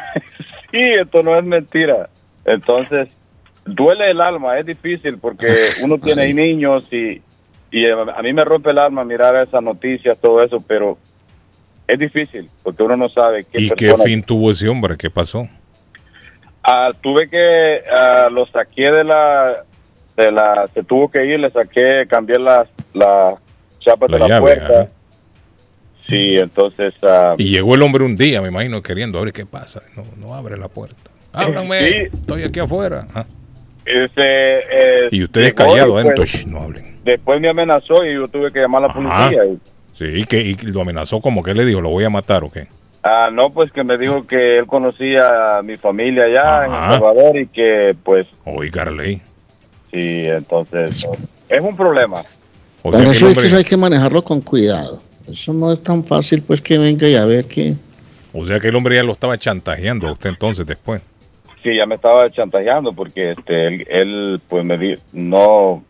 Sí, 0.73 0.79
esto 0.79 1.21
no 1.25 1.37
es 1.37 1.45
mentira. 1.45 2.09
Entonces, 2.45 3.09
duele 3.65 4.11
el 4.11 4.21
alma, 4.21 4.59
es 4.59 4.67
difícil 4.67 5.19
porque 5.19 5.49
uno 5.83 5.99
tiene 5.99 6.33
niños 6.33 6.85
y, 6.93 7.21
y 7.71 7.87
a 7.89 8.23
mí 8.23 8.33
me 8.33 8.45
rompe 8.45 8.71
el 8.71 8.79
alma 8.79 9.05
mirar 9.05 9.37
esas 9.37 9.63
noticias, 9.63 10.19
todo 10.19 10.43
eso, 10.43 10.59
pero 10.67 10.97
es 11.87 11.99
difícil 11.99 12.49
porque 12.63 12.83
uno 12.83 12.97
no 12.97 13.09
sabe 13.09 13.45
qué 13.51 13.61
¿Y 13.63 13.71
qué 13.71 13.95
fin 14.05 14.23
tuvo 14.23 14.51
ese 14.51 14.69
hombre? 14.69 14.97
¿Qué 14.97 15.11
pasó? 15.11 15.49
Ah, 16.63 16.91
tuve 17.01 17.29
que, 17.29 17.81
ah, 17.91 18.29
lo 18.31 18.47
saqué 18.47 18.91
de 18.91 19.05
la, 19.05 19.63
de 20.17 20.31
la, 20.31 20.69
se 20.75 20.83
tuvo 20.83 21.11
que 21.11 21.25
ir, 21.25 21.41
le 21.41 21.51
saqué, 21.51 22.05
cambié 22.09 22.39
las 22.39 22.69
la 22.93 23.35
chapas 23.79 24.11
La 24.11 24.17
de 24.17 24.21
la 24.23 24.29
llave, 24.29 24.41
puerta. 24.57 24.81
ajá. 24.83 24.89
Sí, 26.07 26.37
entonces, 26.37 26.93
ah, 27.03 27.35
Y 27.39 27.51
llegó 27.51 27.75
el 27.77 27.83
hombre 27.83 28.05
un 28.05 28.17
día, 28.17 28.43
me 28.43 28.49
imagino, 28.49 28.83
queriendo 28.83 29.19
abrir. 29.19 29.33
¿Qué 29.33 29.47
pasa? 29.47 29.81
No, 29.97 30.03
no 30.19 30.35
abre 30.35 30.57
la 30.59 30.69
puerta. 30.69 30.97
Ábranme, 31.33 31.79
Sí. 31.79 31.95
estoy 32.13 32.43
aquí 32.43 32.59
afuera. 32.61 33.07
Ah. 33.15 33.25
este, 33.87 34.59
eh, 34.59 35.09
Y 35.13 35.23
ustedes 35.25 35.55
callados, 35.55 35.97
y, 36.05 36.09
¿eh? 36.09 36.13
pues, 36.15 36.35
Entonces, 36.35 36.47
no 36.47 36.63
hablen. 36.63 36.99
Después 37.05 37.41
me 37.41 37.49
amenazó 37.49 38.05
y 38.05 38.15
yo 38.15 38.27
tuve 38.29 38.53
que 38.53 38.61
llamar 38.61 38.85
a 38.85 38.87
la 38.89 38.93
Ajá. 38.93 39.29
policía. 39.31 39.45
Y, 39.47 39.59
Sí, 39.97 40.05
y 40.21 40.25
que 40.25 40.41
y 40.41 40.55
lo 40.57 40.81
amenazó 40.81 41.21
como 41.21 41.43
que 41.43 41.53
le 41.55 41.65
dijo, 41.65 41.81
lo 41.81 41.91
voy 41.91 42.05
a 42.05 42.11
matar 42.11 42.43
o 42.45 42.51
qué. 42.51 42.67
Ah, 43.03 43.29
no, 43.33 43.51
pues 43.51 43.71
que 43.73 43.85
me 43.85 43.97
dijo 43.99 44.27
que 44.27 44.59
él 44.59 44.67
conocía 44.67 45.59
a 45.59 45.63
mi 45.63 45.77
familia 45.77 46.25
allá 46.25 46.67
en 46.67 46.73
El. 46.73 46.91
Salvador 46.93 47.39
y 47.39 47.47
que, 47.47 47.95
pues, 48.03 48.27
Oiga, 48.45 48.83
Arley. 48.83 49.21
sí, 49.91 50.23
entonces, 50.27 51.07
es 51.49 51.61
un 51.61 51.77
problema. 51.77 52.23
O 52.83 52.93
sea 52.93 53.03
eso, 53.03 53.11
es 53.11 53.19
que 53.21 53.27
hombre- 53.27 53.47
eso 53.47 53.57
hay 53.57 53.65
que 53.65 53.77
manejarlo 53.77 54.23
con 54.23 54.41
cuidado. 54.41 55.03
Eso 55.29 55.53
no 55.53 55.71
es 55.71 55.83
tan 55.83 56.03
fácil, 56.05 56.43
pues 56.43 56.61
que 56.61 56.79
venga 56.79 57.07
y 57.07 57.15
a 57.15 57.25
ver 57.25 57.45
que... 57.45 57.75
o 58.33 58.45
sea 58.47 58.59
que 58.59 58.69
el 58.69 58.75
hombre 58.77 58.97
ya 58.97 59.03
lo 59.03 59.13
estaba 59.13 59.37
chantajeando 59.39 60.09
a 60.09 60.13
usted 60.13 60.31
entonces 60.31 60.67
después. 60.67 61.03
Sí, 61.63 61.77
ya 61.77 61.85
me 61.87 61.97
estaba 61.97 62.29
chantajeando 62.31 62.93
porque 62.95 63.31
este 63.31 63.67
él, 63.67 63.87
él, 63.91 64.41
pues 64.49 64.65
me 64.65 64.79
di, 64.79 64.95
no 65.13 65.85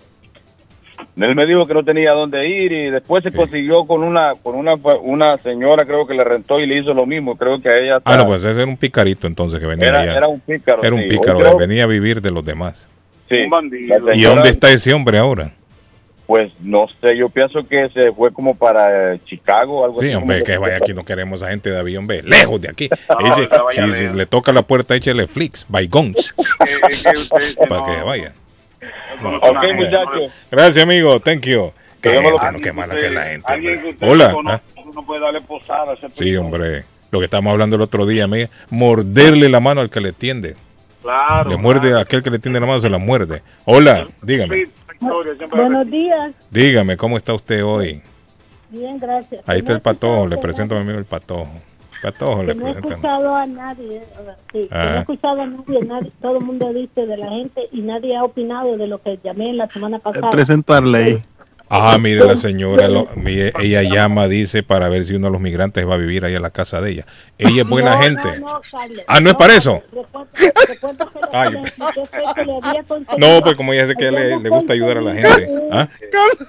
él 1.16 1.34
me 1.34 1.46
dijo 1.46 1.66
que 1.66 1.74
no 1.74 1.84
tenía 1.84 2.12
dónde 2.12 2.46
ir 2.48 2.72
y 2.72 2.90
después 2.90 3.22
se 3.22 3.32
consiguió 3.32 3.84
con 3.84 4.02
una 4.02 4.32
con 4.42 4.54
una 4.54 4.74
una 5.02 5.38
señora 5.38 5.84
creo 5.84 6.06
que 6.06 6.14
le 6.14 6.24
rentó 6.24 6.58
y 6.60 6.66
le 6.66 6.78
hizo 6.78 6.94
lo 6.94 7.06
mismo, 7.06 7.36
creo 7.36 7.60
que 7.60 7.68
a 7.68 7.78
ella 7.78 7.98
Ah, 8.04 8.16
no, 8.16 8.26
pues 8.26 8.44
ese 8.44 8.60
era 8.62 8.70
un 8.70 8.76
picarito 8.76 9.26
entonces 9.26 9.60
que 9.60 9.66
venía 9.66 9.88
Era- 9.88 10.00
allá. 10.00 10.16
era 10.18 10.28
un 10.28 10.40
pícaro, 10.40 10.82
Era 10.82 10.94
un 10.94 11.02
sí. 11.02 11.08
pícaro, 11.08 11.38
creo- 11.40 11.56
venía 11.58 11.84
a 11.84 11.86
vivir 11.86 12.20
de 12.20 12.30
los 12.30 12.44
demás. 12.44 12.88
sí, 13.28 13.36
¿Y 13.36 13.88
señora, 13.88 14.34
dónde 14.34 14.50
está 14.50 14.70
ese 14.70 14.92
hombre 14.94 15.18
ahora? 15.18 15.52
Pues 16.26 16.52
no 16.60 16.86
sé, 16.86 17.16
yo 17.16 17.28
pienso 17.28 17.66
que 17.66 17.88
se 17.88 18.12
fue 18.12 18.32
como 18.32 18.54
para 18.56 19.14
eh, 19.14 19.18
Chicago 19.24 19.80
o 19.80 19.84
algo 19.84 20.00
Sí, 20.00 20.06
así. 20.06 20.14
hombre, 20.14 20.44
que 20.44 20.56
vaya 20.58 20.76
aquí, 20.76 20.94
no 20.94 21.04
queremos 21.04 21.42
a 21.42 21.48
gente 21.50 21.70
de 21.70 21.78
avión, 21.80 22.06
ve, 22.06 22.22
lejos 22.22 22.60
de 22.60 22.68
aquí. 22.70 22.88
No 23.08 23.64
vaya 23.64 23.92
si, 23.92 24.06
le 24.16 24.26
toca 24.26 24.52
la 24.52 24.62
puerta, 24.62 24.94
échale 24.94 25.26
flicks, 25.26 25.66
bygones, 25.68 26.32
para 27.68 27.84
que 27.96 28.02
vaya. 28.04 28.32
Ok, 29.42 29.74
muchachos. 29.74 30.32
Gracias, 30.50 30.82
amigo, 30.82 31.20
thank 31.20 31.42
you. 31.46 31.72
Qué 32.00 32.18
me 32.18 32.30
lo 32.30 32.38
gente, 32.38 32.58
no, 32.58 32.64
qué 32.64 32.72
mala 32.72 32.94
que 32.94 33.06
es 33.06 33.12
la 33.12 33.24
gente. 33.24 33.52
Hombre. 33.52 33.96
Hola. 34.00 34.34
¿ah? 34.46 34.60
puede 35.06 35.20
darle 35.20 35.40
posada 35.40 35.92
a 35.92 35.94
ese 35.94 36.08
Sí, 36.10 36.36
hombre, 36.36 36.84
lo 37.10 37.18
que 37.18 37.26
estábamos 37.26 37.52
hablando 37.52 37.76
el 37.76 37.82
otro 37.82 38.06
día, 38.06 38.24
amiga, 38.24 38.48
morderle 38.70 39.48
la 39.48 39.60
mano 39.60 39.80
al 39.80 39.90
que 39.90 40.00
le 40.00 40.12
tiende. 40.12 40.56
Claro. 41.02 41.50
Le 41.50 41.56
muerde 41.56 41.94
a 41.94 42.00
aquel 42.00 42.22
que 42.22 42.30
le 42.30 42.38
tiende 42.38 42.60
la 42.60 42.66
mano, 42.66 42.80
se 42.80 42.90
la 42.90 42.98
muerde. 42.98 43.42
Hola, 43.64 44.06
dígame, 44.22 44.66
Buenos 45.50 45.90
días. 45.90 46.32
dígame, 46.50 46.96
¿cómo 46.96 47.16
está 47.16 47.32
usted 47.32 47.64
hoy? 47.64 48.02
Bien, 48.68 48.98
gracias. 48.98 49.42
Ahí 49.48 49.58
está 49.58 49.72
el 49.72 49.80
patojo, 49.80 50.26
le 50.26 50.36
presento 50.36 50.74
a 50.74 50.78
mi 50.78 50.84
amigo 50.84 50.98
el 50.98 51.06
patojo. 51.06 51.52
Le 52.42 52.54
que 52.54 52.60
no 52.60 52.66
he 52.66 52.70
escuchado 52.70 53.34
a 53.34 53.46
nadie, 53.46 53.96
eh, 53.98 54.02
sí, 54.52 54.60
que 54.62 54.68
no 54.68 54.68
Ah. 54.70 54.94
he 54.96 55.00
escuchado 55.00 55.40
a 55.42 55.46
nadie, 55.46 55.80
nadie, 55.84 56.12
todo 56.22 56.38
el 56.38 56.44
mundo 56.44 56.72
dice 56.72 57.06
de 57.06 57.16
la 57.16 57.28
gente 57.28 57.68
y 57.72 57.82
nadie 57.82 58.16
ha 58.16 58.24
opinado 58.24 58.76
de 58.76 58.86
lo 58.86 59.00
que 59.02 59.18
llamé 59.22 59.52
la 59.52 59.68
semana 59.68 59.98
pasada. 59.98 60.30
Presento 60.30 60.72
a 60.72 60.78
Arley. 60.78 61.20
Ah, 61.72 61.96
mire, 61.98 62.24
la 62.24 62.36
señora, 62.36 62.88
lo- 62.88 63.08
mire, 63.16 63.52
ella 63.60 63.82
llama, 63.82 64.26
dice, 64.28 64.62
para 64.62 64.88
ver 64.88 65.04
si 65.04 65.14
uno 65.14 65.28
de 65.28 65.32
los 65.32 65.40
migrantes 65.40 65.88
va 65.88 65.94
a 65.94 65.98
vivir 65.98 66.24
ahí 66.24 66.34
a 66.34 66.40
la 66.40 66.50
casa 66.50 66.80
de 66.80 66.90
ella. 66.90 67.06
Ella 67.38 67.62
es 67.62 67.68
buena 67.68 67.94
No, 67.94 68.02
gente. 68.02 68.40
no, 68.40 68.54
no, 68.54 68.60
Carlos. 68.70 69.04
Ah, 69.06 69.20
¿no 69.20 69.30
es 69.30 69.36
para 69.36 69.54
eso? 69.54 69.82
Que 69.90 70.00
No, 73.18 73.40
pues 73.42 73.54
como 73.56 73.72
ella 73.72 73.84
dice 73.86 73.96
que 73.96 74.10
le, 74.10 74.36
gusta 74.48 74.72
ayudar 74.72 74.98
a 74.98 75.00
la 75.00 75.12
conseguido 75.12 75.36
gente. 75.36 75.52
un- 75.62 75.68
¿Ah? 75.72 75.88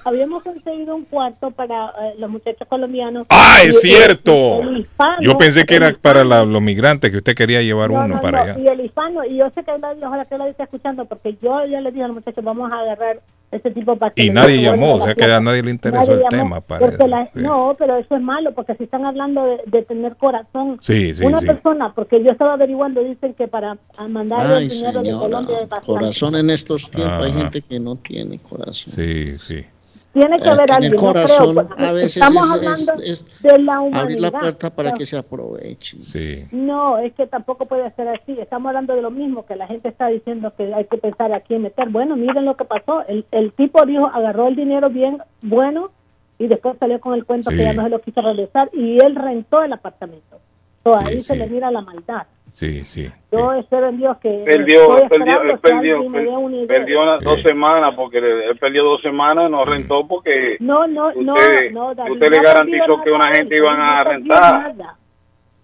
Habíamos 0.04 0.42
conseguido 0.42 0.94
un 0.96 1.04
cuarto 1.04 1.50
para 1.50 1.86
eh, 2.02 2.14
los 2.18 2.30
muchachos 2.30 2.66
colombianos. 2.68 3.26
¡Ah, 3.30 3.58
es 3.64 3.80
cierto! 3.80 4.60
el 4.62 4.78
hispano- 4.78 5.16
Yo 5.20 5.36
pensé 5.38 5.64
que 5.64 5.76
era 5.76 5.92
para 6.00 6.24
la- 6.24 6.44
los 6.44 6.62
migrantes 6.62 7.10
que 7.10 7.18
usted 7.18 7.34
quería 7.34 7.62
llevar 7.62 7.90
No, 7.90 8.04
uno 8.04 8.16
no, 8.16 8.22
para 8.22 8.44
no, 8.44 8.52
allá. 8.52 8.62
Y 8.62 8.66
el 8.68 8.80
hispano, 8.80 9.24
y 9.24 9.36
yo 9.36 9.50
sé 9.50 9.62
que 9.64 9.70
él, 9.70 9.80
ojalá 10.04 10.24
que 10.24 10.34
él 10.34 10.42
está 10.48 10.64
escuchando, 10.64 11.04
porque 11.04 11.36
yo 11.40 11.64
ya 11.66 11.80
le 11.80 11.90
dije 11.90 12.04
a 12.04 12.08
los 12.08 12.16
muchachos, 12.16 12.44
vamos 12.44 12.70
a 12.72 12.80
agarrar 12.80 13.20
ese 13.52 13.70
tipo 13.70 13.96
para 13.96 14.12
que 14.12 14.24
Y 14.24 14.30
nadie 14.30 14.60
llamó, 14.62 14.94
o 14.94 15.00
sea 15.00 15.14
que 15.14 15.24
a 15.24 15.38
nadie 15.40 15.62
le 15.62 15.70
interesó 15.70 16.06
Nadie 16.12 16.14
el 16.14 16.20
llamó, 16.30 16.42
tema, 16.44 16.60
parece. 16.62 16.90
porque 16.92 17.08
la- 17.08 17.24
Sí. 17.26 17.30
No, 17.40 17.76
pero 17.78 17.96
eso 17.98 18.16
es 18.16 18.22
malo, 18.22 18.52
porque 18.54 18.74
si 18.76 18.84
están 18.84 19.04
hablando 19.04 19.44
de, 19.44 19.58
de 19.66 19.82
tener 19.82 20.16
corazón, 20.16 20.78
Sí, 20.82 21.14
sí, 21.14 21.24
una 21.24 21.38
sí. 21.40 21.46
persona, 21.46 21.92
porque 21.94 22.18
yo 22.20 22.30
estaba 22.32 22.54
averiguando, 22.54 23.02
dicen 23.04 23.34
que 23.34 23.46
para 23.48 23.76
a 23.96 24.08
mandar 24.08 24.50
el 24.62 24.68
dinero 24.68 25.00
de 25.00 25.06
señora, 25.10 25.22
Colombia 25.24 25.56
es 25.60 25.68
bastante. 25.68 25.86
corazón 25.86 26.34
en 26.36 26.50
estos 26.50 26.90
tiempos. 26.90 27.24
Hay 27.24 27.30
Ajá. 27.30 27.40
gente 27.42 27.60
que 27.68 27.78
no 27.78 27.96
tiene 27.96 28.38
corazón. 28.38 28.92
Sí, 28.94 29.38
sí. 29.38 29.64
Tiene 30.12 30.38
que 30.38 30.48
Eh, 30.48 30.52
haber 30.52 30.70
alguien, 30.72 30.94
corazón 30.94 31.54
no 31.54 31.68
creo. 31.68 31.88
a 31.88 31.92
veces 31.92 32.16
Estamos 32.18 32.44
es- 32.46 32.52
hablando 32.52 33.02
es- 33.02 33.42
de 33.42 33.58
la 33.60 33.80
humanidad. 33.80 34.02
Abrir 34.02 34.20
la 34.20 34.30
puerta 34.30 34.70
para 34.70 34.90
No. 34.90 34.96
que 34.96 35.06
se 35.06 35.16
aprovechen. 35.16 36.02
Sí. 36.02 36.44
No, 36.52 36.98
es 36.98 37.14
que 37.14 37.26
tampoco 37.26 37.64
puede 37.64 37.90
ser 37.92 38.08
así. 38.08 38.32
Estamos 38.38 38.68
hablando 38.68 38.94
de 38.94 39.00
lo 39.00 39.10
mismo, 39.10 39.46
que 39.46 39.56
la 39.56 39.66
gente 39.66 39.88
está 39.88 40.08
diciendo 40.08 40.52
que 40.56 40.72
hay 40.74 40.84
que 40.84 40.98
pensar 40.98 41.32
a 41.32 41.40
quién 41.40 41.62
meter. 41.62 41.88
Bueno, 41.88 42.16
miren 42.16 42.44
lo 42.44 42.56
que 42.56 42.64
pasó. 42.66 43.02
El, 43.08 43.24
el 43.30 43.52
tipo 43.52 43.84
dijo, 43.86 44.06
agarró 44.06 44.48
el 44.48 44.56
dinero 44.56 44.90
bien 44.90 45.18
bueno 45.40 45.90
y 46.38 46.46
después 46.46 46.76
salió 46.78 47.00
con 47.00 47.14
el 47.14 47.24
cuento 47.24 47.50
Sí. 47.50 47.56
que 47.56 47.62
ya 47.64 47.72
no 47.72 47.84
se 47.84 47.88
lo 47.88 48.00
quiso 48.02 48.20
regresar 48.20 48.68
y 48.74 48.98
él 49.02 49.14
rentó 49.14 49.62
el 49.62 49.72
apartamento. 49.72 50.40
So, 50.84 50.92
Sí, 50.92 51.04
ahí 51.06 51.22
se 51.22 51.32
sí. 51.34 51.38
le 51.38 51.46
mira 51.48 51.70
la 51.70 51.80
maldad. 51.80 52.26
Sí, 52.52 52.84
sí. 52.84 53.08
Yo 53.32 53.52
espero 53.54 53.88
en 53.88 53.96
Dios 53.98 54.16
que 54.18 54.28
Perdió, 54.44 54.96
perdió, 55.08 55.42
él 55.42 55.58
perdió, 55.60 56.02
dé 56.02 56.28
una 56.28 56.66
perdió 56.66 57.02
unas 57.02 57.20
dos 57.24 57.40
semanas 57.42 57.94
porque 57.96 58.18
él 58.18 58.58
perdió 58.60 58.84
dos 58.84 59.00
semanas, 59.00 59.50
no 59.50 59.64
rentó 59.64 60.06
porque 60.06 60.58
No, 60.60 60.86
no, 60.86 61.12
no, 61.14 61.32
usted, 61.34 61.70
no, 61.72 61.94
David. 61.94 62.12
usted 62.12 62.30
no 62.30 62.36
le 62.36 62.42
garantizó 62.42 63.02
que 63.02 63.10
una 63.10 63.34
gente 63.34 63.56
iban 63.56 63.80
a 63.80 64.04
no 64.04 64.10
perdió 64.10 64.12
rentar. 64.34 64.52
nada. 64.76 64.96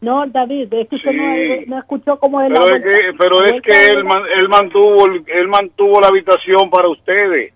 No, 0.01 0.25
David, 0.29 0.73
es 0.73 0.89
que 0.89 0.97
usted 0.97 1.13
no, 1.13 1.35
Sí. 1.35 1.65
no 1.67 1.79
escuchó 1.79 2.19
cómo 2.19 2.41
él 2.41 2.55
Pero 2.55 2.77
es 2.77 2.83
que, 2.83 3.13
pero 3.19 3.45
es 3.45 3.61
que 3.63 3.89
él, 3.91 4.05
man- 4.05 4.23
él 4.41 4.49
mantuvo, 4.49 5.07
el- 5.07 5.25
él 5.27 5.49
mantuvo 5.49 6.01
la 6.01 6.09
habitación 6.09 6.71
para 6.71 6.89
ustedes. 6.89 7.53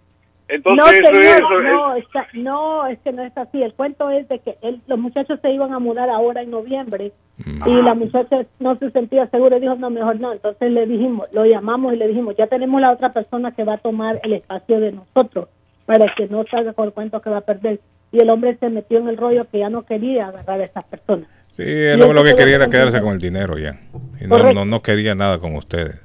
Entonces 0.55 0.85
no, 0.85 0.91
eso 0.91 1.11
es 1.13 1.19
señor, 1.19 1.37
eso. 1.37 1.61
no, 1.63 1.95
está- 1.97 2.27
no, 2.35 2.87
es 2.87 2.99
que 3.01 3.13
no 3.13 3.23
es 3.23 3.37
así. 3.39 3.63
El 3.63 3.73
cuento 3.75 4.11
es 4.11 4.29
de 4.29 4.39
que 4.41 4.57
él- 4.63 4.81
los 4.87 4.99
muchachos 4.99 5.39
se 5.41 5.51
iban 5.51 5.73
a 5.73 5.79
mudar 5.79 6.11
ahora 6.11 6.43
en 6.43 6.51
noviembre 6.51 7.13
Mm. 7.39 7.69
y 7.69 7.83
la 7.83 7.95
muchacha 7.95 8.45
no 8.61 8.77
se 8.77 8.91
sentía 8.91 9.27
segura 9.29 9.57
y 9.57 9.61
dijo, 9.61 9.75
no, 9.77 9.89
mejor 9.91 10.21
no. 10.21 10.33
Entonces 10.33 10.71
le 10.71 10.87
dijimos, 10.87 11.27
lo 11.33 11.45
llamamos 11.47 11.95
y 11.95 11.97
le 11.97 12.09
dijimos, 12.09 12.37
ya 12.37 12.47
tenemos 12.47 12.81
la 12.81 12.93
otra 12.93 13.13
persona 13.13 13.53
que 13.53 13.65
va 13.65 13.75
a 13.75 13.79
tomar 13.79 14.21
el 14.23 14.35
espacio 14.35 14.79
de 14.81 14.93
nosotros 14.93 15.49
para 15.87 16.13
que 16.15 16.27
no 16.29 16.45
salga 16.51 16.73
con 16.75 16.87
el 16.87 16.93
cuento 16.93 17.21
que 17.21 17.31
va 17.31 17.39
a 17.39 17.43
perder. 17.43 17.81
Y 18.13 18.19
el 18.23 18.29
hombre 18.31 18.57
se 18.61 18.69
metió 18.69 18.99
en 18.99 19.09
el 19.09 19.17
rollo 19.17 19.47
que 19.51 19.59
ya 19.61 19.71
no 19.71 19.83
quería 19.87 20.27
agarrar 20.29 20.61
a 20.61 20.65
esas 20.65 20.85
personas. 20.85 21.27
Sí, 21.53 21.63
él 21.65 21.99
Y 21.99 22.01
lo, 22.01 22.13
lo 22.13 22.23
que 22.23 22.35
quería 22.35 22.57
era 22.57 22.69
quedarse 22.69 23.01
con 23.01 23.13
el 23.15 23.19
dinero 23.19 23.59
ya. 23.59 23.73
Y 24.21 24.27
no, 24.27 24.53
no, 24.53 24.65
no 24.67 24.83
quería 24.83 25.15
nada 25.15 25.39
con 25.39 25.57
ustedes. 25.57 26.05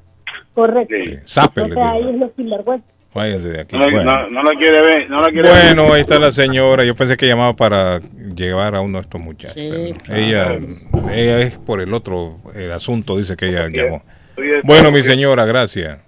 Correcto. 0.53 0.95
Zápele, 1.25 1.67
Entonces 1.67 1.91
ahí 1.93 2.09
es 2.09 2.15
lo 2.19 2.29
sinvergüenza. 2.35 2.93
Váyanse 3.13 3.47
de 3.49 3.61
aquí. 3.61 3.75
No, 3.75 3.81
la- 3.81 3.89
Bueno. 3.89 4.11
no- 4.11 4.29
no 4.29 4.43
la 4.43 4.51
quiere 4.59 4.81
ver, 4.81 5.09
no 5.09 5.21
la 5.21 5.27
quiere 5.29 5.49
ver. 5.49 5.75
Bueno, 5.75 5.93
ahí 5.93 6.01
está 6.01 6.19
la 6.19 6.29
señora. 6.31 6.84
Yo 6.84 6.95
pensé 6.95 7.17
que 7.17 7.25
llamaba 7.27 7.55
para 7.55 7.99
llevar 8.35 8.75
a 8.75 8.81
uno 8.81 8.97
de 8.99 9.01
estos 9.01 9.19
muchachos. 9.21 9.55
pero 9.55 10.19
ella, 10.19 10.59
ella 11.11 11.41
es 11.41 11.57
por 11.57 11.81
el 11.81 11.93
otro 11.93 12.38
el 12.53 12.71
asunto, 12.71 13.17
dice 13.17 13.35
que 13.35 13.47
ella 13.49 13.67
llamó. 13.69 14.03
Bueno, 14.63 14.91
mi 14.91 15.01
señora, 15.01 15.45
gracias. 15.45 15.99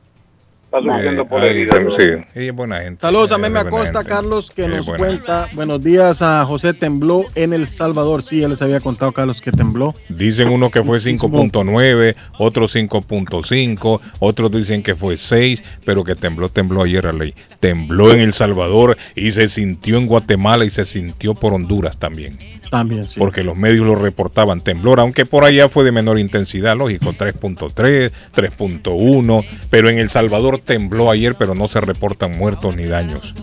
Está 0.72 0.84
sufriendo 0.84 1.28
por 1.28 1.42
ahí, 1.42 1.66
sí, 1.66 2.04
ella 2.04 2.26
es 2.36 2.56
buena 2.56 2.82
gente. 2.82 3.02
Saludos 3.02 3.30
también 3.30 3.54
me 3.54 3.60
acosta. 3.60 4.04
Carlos 4.04 4.52
que 4.52 4.66
Ella 4.66 4.78
nos 4.78 4.86
cuenta. 4.86 5.48
Buenos 5.54 5.84
días 5.84 6.22
a 6.22 6.46
José 6.46 6.76
tembló 6.76 7.26
en 7.34 7.54
El 7.54 7.66
Salvador. 7.66 8.22
Sí, 8.22 8.42
ya 8.42 8.48
les 8.48 8.62
había 8.62 8.80
contado 8.80 9.12
Carlos 9.12 9.42
que 9.42 9.52
tembló. 9.52 9.96
Dicen 10.10 10.50
uno 10.50 10.70
que 10.70 10.84
fue 10.84 11.00
5.9, 11.00 12.16
otros 12.38 12.76
5.5, 12.76 14.00
otros 14.20 14.52
dicen 14.52 14.84
que 14.84 14.94
fue 14.94 15.18
6, 15.18 15.64
pero 15.86 16.04
que 16.04 16.14
tembló, 16.14 16.50
tembló 16.50 16.84
ayer 16.84 17.08
a 17.08 17.14
ley. 17.14 17.34
Tembló 17.60 18.12
en 18.12 18.20
El 18.20 18.34
Salvador 18.34 18.96
y 19.16 19.32
se 19.32 19.48
sintió 19.48 19.98
en 19.98 20.06
Guatemala 20.06 20.66
y 20.66 20.70
se 20.70 20.86
sintió 20.86 21.34
por 21.34 21.52
Honduras 21.52 21.98
también. 21.98 22.38
También, 22.70 23.08
sí. 23.08 23.20
Porque 23.20 23.44
los 23.44 23.58
medios 23.58 23.86
lo 23.86 23.96
reportaban 23.96 24.62
temblor, 24.62 25.00
aunque 25.00 25.26
por 25.26 25.44
allá 25.44 25.70
fue 25.70 25.84
de 25.84 25.92
menor 25.92 26.20
intensidad, 26.20 26.78
lógico, 26.78 27.14
3.3, 27.14 28.12
3.1, 28.36 29.46
pero 29.70 29.90
en 29.90 29.98
El 29.98 30.10
Salvador 30.10 30.60
tembló 30.60 31.10
ayer, 31.10 31.36
pero 31.36 31.56
no 31.56 31.68
se 31.68 31.82
reportan 31.82 32.38
muertos 32.38 32.76
ni 32.76 32.86
daños. 32.86 33.34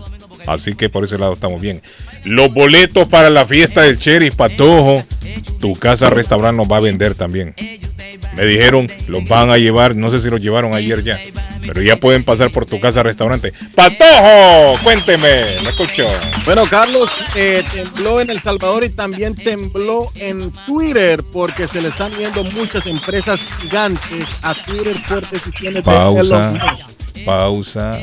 Así 0.47 0.75
que 0.75 0.89
por 0.89 1.03
ese 1.03 1.17
lado 1.17 1.33
estamos 1.33 1.61
bien. 1.61 1.81
Los 2.23 2.53
boletos 2.53 3.07
para 3.09 3.29
la 3.29 3.45
fiesta 3.45 3.81
del 3.81 3.99
Cherry 3.99 4.31
Patojo, 4.31 5.03
tu 5.59 5.75
casa 5.75 6.09
restaurante 6.09 6.57
nos 6.57 6.71
va 6.71 6.77
a 6.77 6.81
vender 6.81 7.15
también. 7.15 7.53
Me 8.37 8.45
dijeron, 8.45 8.87
los 9.07 9.27
van 9.27 9.49
a 9.49 9.57
llevar, 9.57 9.95
no 9.95 10.09
sé 10.11 10.19
si 10.19 10.29
los 10.29 10.39
llevaron 10.39 10.75
ayer 10.75 11.03
ya, 11.03 11.19
pero 11.65 11.81
ya 11.81 11.95
pueden 11.97 12.23
pasar 12.23 12.51
por 12.51 12.67
tu 12.67 12.79
casa 12.79 13.01
restaurante. 13.01 13.51
Patojo, 13.73 14.79
cuénteme, 14.83 15.59
me 15.63 15.69
escucho. 15.69 16.07
Bueno, 16.45 16.65
Carlos, 16.69 17.09
eh, 17.35 17.63
tembló 17.73 18.21
en 18.21 18.29
El 18.29 18.39
Salvador 18.39 18.83
y 18.83 18.89
también 18.89 19.33
tembló 19.35 20.11
en 20.15 20.51
Twitter 20.67 21.23
porque 21.33 21.67
se 21.67 21.81
le 21.81 21.89
están 21.89 22.11
viendo 22.15 22.43
muchas 22.43 22.85
empresas 22.85 23.41
gigantes 23.59 24.29
a 24.43 24.53
Twitter 24.53 24.95
por 25.09 25.27
decisiones 25.29 25.81
Pausa, 25.81 26.51
de 26.51 26.59
Musk. 26.59 27.25
pausa, 27.25 27.99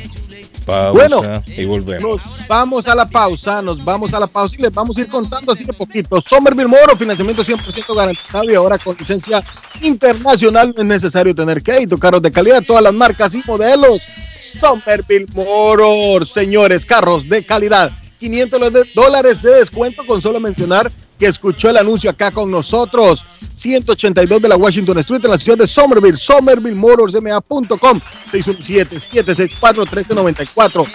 pausa 0.65 0.93
Bueno, 0.93 1.43
y 1.47 1.65
volvemos. 1.65 2.03
Nos 2.25 2.47
vamos 2.49 2.87
a 2.89 2.95
la 2.95 3.07
pausa, 3.09 3.63
nos 3.63 3.85
vamos 3.85 4.13
a 4.15 4.21
la 4.21 4.27
pausa 4.27 4.57
y 4.59 4.63
les 4.63 4.73
vamos 4.73 4.97
a 4.97 5.01
ir 5.01 5.09
contando 5.09 5.53
así 5.53 5.65
de 5.65 5.73
poquito. 5.73 6.21
Somerville 6.21 6.69
Moro, 6.69 6.97
financiamiento 6.97 7.43
100% 7.45 7.95
garantizado 7.95 8.51
y 8.51 8.55
ahora 8.55 8.79
con 8.79 8.97
licencia 8.99 9.43
internacional 9.81 10.73
no 10.75 10.83
es 10.83 10.89
necesario 10.89 11.35
tener 11.35 11.63
crédito, 11.63 11.99
carros 11.99 12.23
de 12.23 12.31
calidad, 12.33 12.63
todas 12.67 12.83
las 12.83 12.95
marcas 12.95 13.35
y 13.35 13.43
modelos. 13.47 14.03
Somerville 14.41 15.27
Moro, 15.35 16.25
señores, 16.25 16.85
carros 16.85 17.29
de 17.29 17.45
calidad. 17.45 17.91
500 18.19 18.73
de- 18.73 18.85
dólares 18.95 19.43
de 19.43 19.57
descuento 19.57 20.05
con 20.07 20.23
solo 20.23 20.41
mencionar 20.41 20.91
que 21.19 21.27
escuchó 21.27 21.71
el 21.71 21.77
anuncio 21.77 22.11
acá 22.11 22.31
con 22.31 22.49
nosotros. 22.51 23.25
182 23.55 24.43
de 24.43 24.49
la 24.49 24.57
Washington 24.57 24.99
Street 24.99 25.25
en 25.25 25.31
la 25.31 25.39
ciudad 25.39 25.59
de 25.59 25.67
Somerville, 25.67 26.19
somervillemotorsma.com 26.19 28.01
617-764-1394 28.33 30.87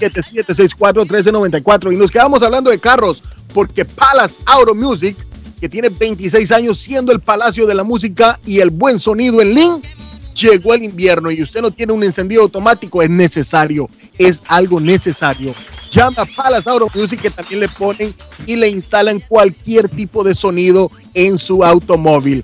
617-764-1394 0.00 1.92
y 1.92 1.96
nos 1.96 2.10
quedamos 2.10 2.42
hablando 2.42 2.70
de 2.70 2.80
carros 2.80 3.22
porque 3.54 3.84
Palace 3.84 4.40
Auto 4.46 4.74
Music 4.74 5.16
que 5.60 5.68
tiene 5.68 5.88
26 5.88 6.52
años 6.52 6.78
siendo 6.78 7.12
el 7.12 7.20
palacio 7.20 7.66
de 7.66 7.74
la 7.74 7.84
música 7.84 8.38
y 8.44 8.60
el 8.60 8.70
buen 8.70 8.98
sonido 8.98 9.40
en 9.40 9.54
Lynn 9.54 9.82
llegó 10.34 10.74
el 10.74 10.84
invierno 10.84 11.30
y 11.30 11.42
usted 11.42 11.60
no 11.60 11.70
tiene 11.70 11.92
un 11.92 12.04
encendido 12.04 12.42
automático, 12.42 13.02
es 13.02 13.10
necesario, 13.10 13.88
es 14.18 14.42
algo 14.46 14.80
necesario. 14.80 15.54
Llama 15.90 16.22
a 16.22 16.26
Palace 16.26 16.70
Auto 16.70 16.88
Music 16.94 17.20
que 17.20 17.30
también 17.30 17.60
le 17.60 17.68
ponen 17.68 18.14
y 18.48 18.56
le 18.56 18.68
instalan 18.70 19.20
cualquier 19.20 19.90
tipo 19.90 20.24
de 20.24 20.34
sonido 20.34 20.90
en 21.12 21.38
su 21.38 21.62
automóvil. 21.62 22.42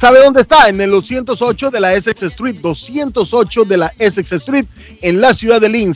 ¿Sabe 0.00 0.20
dónde 0.20 0.40
está? 0.40 0.68
En 0.68 0.80
el 0.80 0.92
208 0.92 1.72
de 1.72 1.80
la 1.80 1.92
Essex 1.92 2.22
Street, 2.22 2.56
208 2.62 3.64
de 3.64 3.76
la 3.76 3.92
Essex 3.98 4.32
Street, 4.32 4.66
en 5.02 5.20
la 5.20 5.34
ciudad 5.34 5.60
de 5.60 5.68
Lynn, 5.68 5.92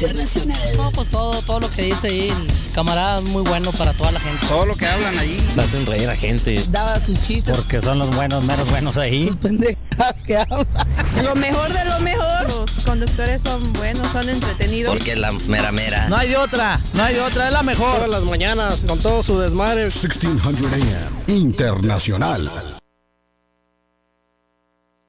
Internacional. 0.00 0.76
No, 0.76 0.90
pues 0.92 1.08
todo, 1.08 1.42
todo 1.42 1.60
lo 1.60 1.70
que 1.70 1.82
dice 1.82 2.06
ahí 2.06 2.28
el 2.28 2.72
camarada 2.72 3.18
es 3.18 3.24
muy 3.30 3.42
bueno 3.42 3.72
para 3.72 3.92
toda 3.92 4.12
la 4.12 4.20
gente. 4.20 4.46
Todo 4.46 4.66
lo 4.66 4.76
que 4.76 4.86
hablan 4.86 5.18
ahí. 5.18 5.44
La 5.56 5.64
hacen 5.64 5.84
reír 5.86 6.08
a 6.08 6.14
gente. 6.14 6.62
Daba 6.70 7.02
sus 7.02 7.20
chistes. 7.26 7.56
Porque 7.56 7.80
son 7.80 7.98
los 7.98 8.14
buenos, 8.14 8.44
menos 8.44 8.70
buenos 8.70 8.96
ahí. 8.96 9.26
Sus 9.26 9.36
pendejas 9.36 10.22
que 10.24 10.36
hablan. 10.36 10.66
Lo 11.24 11.34
mejor 11.34 11.72
de 11.72 11.84
lo 11.84 11.98
mejor. 12.00 12.48
Los 12.48 12.70
conductores 12.84 13.40
son 13.42 13.72
buenos, 13.72 14.06
son 14.12 14.28
entretenidos. 14.28 14.94
Porque 14.94 15.16
la 15.16 15.32
mera 15.32 15.72
mera. 15.72 16.08
No 16.08 16.16
hay 16.16 16.28
de 16.28 16.36
otra, 16.36 16.80
no 16.94 17.02
hay 17.02 17.14
de 17.14 17.20
otra, 17.20 17.46
es 17.46 17.52
la 17.52 17.64
mejor. 17.64 17.96
Todas 17.96 18.10
las 18.10 18.22
mañanas, 18.22 18.84
con 18.86 19.00
todo 19.00 19.22
su 19.24 19.38
desmadre. 19.40 19.82
1600 19.82 20.72
AM 20.72 21.12
Internacional. 21.26 22.77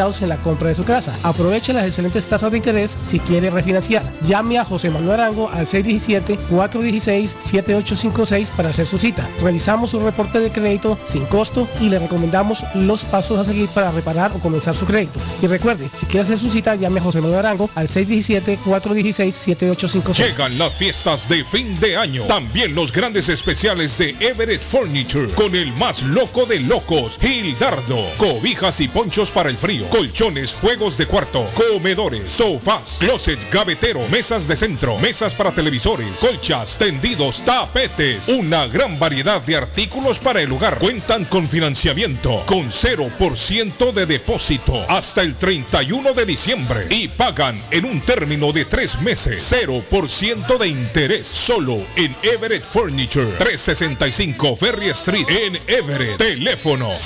en 0.00 0.30
la 0.30 0.38
compra 0.38 0.68
de 0.68 0.74
su 0.74 0.84
casa. 0.84 1.14
Aproveche 1.22 1.74
las 1.74 1.84
excelentes 1.84 2.24
tasas 2.24 2.50
de 2.50 2.56
interés 2.56 2.96
si 3.06 3.20
quiere 3.20 3.50
refinanciar. 3.50 4.02
Llame 4.26 4.58
a 4.58 4.64
José 4.64 4.88
Manuel 4.88 5.20
Arango 5.20 5.50
al 5.50 5.66
617-416-7856 5.66 8.48
para 8.56 8.70
hacer 8.70 8.86
su 8.86 8.98
cita. 8.98 9.28
Revisamos 9.42 9.90
su 9.90 10.00
reporte 10.00 10.40
de 10.40 10.50
crédito 10.50 10.98
sin 11.06 11.26
costo 11.26 11.68
y 11.80 11.90
le 11.90 11.98
recomendamos 11.98 12.64
los 12.74 13.04
pasos 13.04 13.38
a 13.38 13.44
seguir 13.44 13.68
para 13.68 13.90
reparar 13.90 14.32
o 14.34 14.38
comenzar 14.38 14.74
su 14.74 14.86
crédito. 14.86 15.20
Y 15.42 15.48
recuerde, 15.48 15.90
si 15.98 16.06
quiere 16.06 16.20
hacer 16.20 16.38
su 16.38 16.50
cita, 16.50 16.76
llame 16.76 17.00
a 17.00 17.02
José 17.02 17.20
Manuel 17.20 17.40
Arango 17.40 17.68
al 17.74 17.88
617-416-7856. 17.88 20.16
Llegan 20.16 20.56
las 20.56 20.72
fiestas 20.72 21.28
de 21.28 21.44
fin 21.44 21.78
de 21.78 21.98
año. 21.98 22.22
También 22.22 22.74
los 22.74 22.90
grandes 22.90 23.28
especiales 23.28 23.98
de 23.98 24.16
Everett 24.20 24.62
Furniture 24.62 25.28
con 25.34 25.54
el 25.54 25.76
más 25.76 26.02
loco 26.04 26.46
de 26.46 26.60
locos, 26.60 27.18
Gildardo. 27.20 28.02
Cobijas 28.16 28.80
y 28.80 28.88
ponchos 28.88 29.30
para 29.30 29.50
el 29.50 29.58
frío. 29.58 29.89
Colchones, 29.90 30.54
juegos 30.54 30.96
de 30.96 31.06
cuarto, 31.06 31.44
comedores, 31.54 32.30
sofás, 32.30 32.96
closet, 33.00 33.38
gavetero, 33.52 34.06
mesas 34.08 34.46
de 34.46 34.56
centro, 34.56 34.96
mesas 34.98 35.34
para 35.34 35.50
televisores, 35.50 36.12
colchas, 36.20 36.76
tendidos, 36.78 37.44
tapetes. 37.44 38.28
Una 38.28 38.66
gran 38.66 38.98
variedad 38.98 39.42
de 39.42 39.56
artículos 39.56 40.18
para 40.18 40.40
el 40.40 40.52
hogar. 40.52 40.78
Cuentan 40.78 41.24
con 41.24 41.48
financiamiento 41.48 42.42
con 42.46 42.70
0% 42.70 43.92
de 43.92 44.06
depósito 44.06 44.84
hasta 44.88 45.22
el 45.22 45.34
31 45.34 46.12
de 46.12 46.24
diciembre 46.24 46.86
y 46.88 47.08
pagan 47.08 47.60
en 47.70 47.84
un 47.84 48.00
término 48.00 48.52
de 48.52 48.64
tres 48.64 49.00
meses. 49.00 49.52
0% 49.52 50.58
de 50.58 50.68
interés 50.68 51.26
solo 51.26 51.78
en 51.96 52.14
Everett 52.22 52.62
Furniture 52.62 53.26
365 53.38 54.56
Ferry 54.56 54.90
Street 54.90 55.26
en 55.28 55.58
Everett. 55.66 56.18
Teléfono 56.18 56.96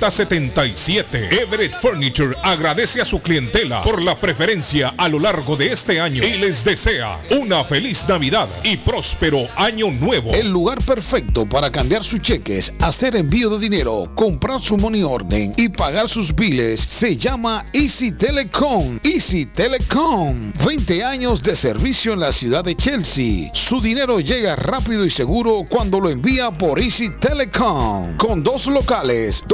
617-381-7077. 0.00 1.42
Everett 1.42 1.74
Furniture 1.74 2.36
agradece 2.42 3.00
a 3.00 3.04
su 3.04 3.20
clientela 3.20 3.82
por 3.82 4.02
la 4.02 4.14
preferencia 4.16 4.94
a 4.96 5.08
lo 5.08 5.18
largo 5.18 5.56
de 5.56 5.72
este 5.72 6.00
año 6.00 6.22
y 6.22 6.38
les 6.38 6.64
desea 6.64 7.18
una 7.30 7.64
feliz 7.64 8.06
Navidad 8.08 8.48
y 8.62 8.76
próspero 8.76 9.46
año 9.56 9.90
nuevo. 9.90 10.32
El 10.32 10.48
lugar 10.48 10.78
perfecto 10.82 11.46
para 11.46 11.70
cambiar 11.70 12.04
sus 12.04 12.20
cheques, 12.20 12.72
hacer 12.80 13.16
envío 13.16 13.50
de 13.50 13.58
dinero, 13.58 14.12
comprar 14.14 14.60
su 14.60 14.76
money 14.76 15.02
orden 15.02 15.52
y 15.56 15.68
pagar 15.68 16.08
sus 16.08 16.34
biles 16.34 16.80
se 16.80 17.16
llama 17.16 17.64
Easy 17.72 18.12
Telecom. 18.12 18.98
Easy 19.02 19.46
Telecom. 19.46 20.52
20 20.64 21.04
años 21.04 21.42
de 21.42 21.56
servicio 21.56 22.12
en 22.12 22.20
la 22.20 22.32
ciudad 22.32 22.64
de 22.64 22.74
Chelsea. 22.74 23.50
Su 23.52 23.80
dinero 23.80 24.20
llega 24.20 24.56
rápido 24.56 25.04
y 25.04 25.10
seguro 25.10 25.64
cuando 25.68 26.00
lo 26.00 26.10
envía 26.10 26.50
por 26.50 26.80
Easy 26.80 27.10
Telecom. 27.20 28.16
Con 28.16 28.42
dos 28.42 28.66
locales, 28.66 29.44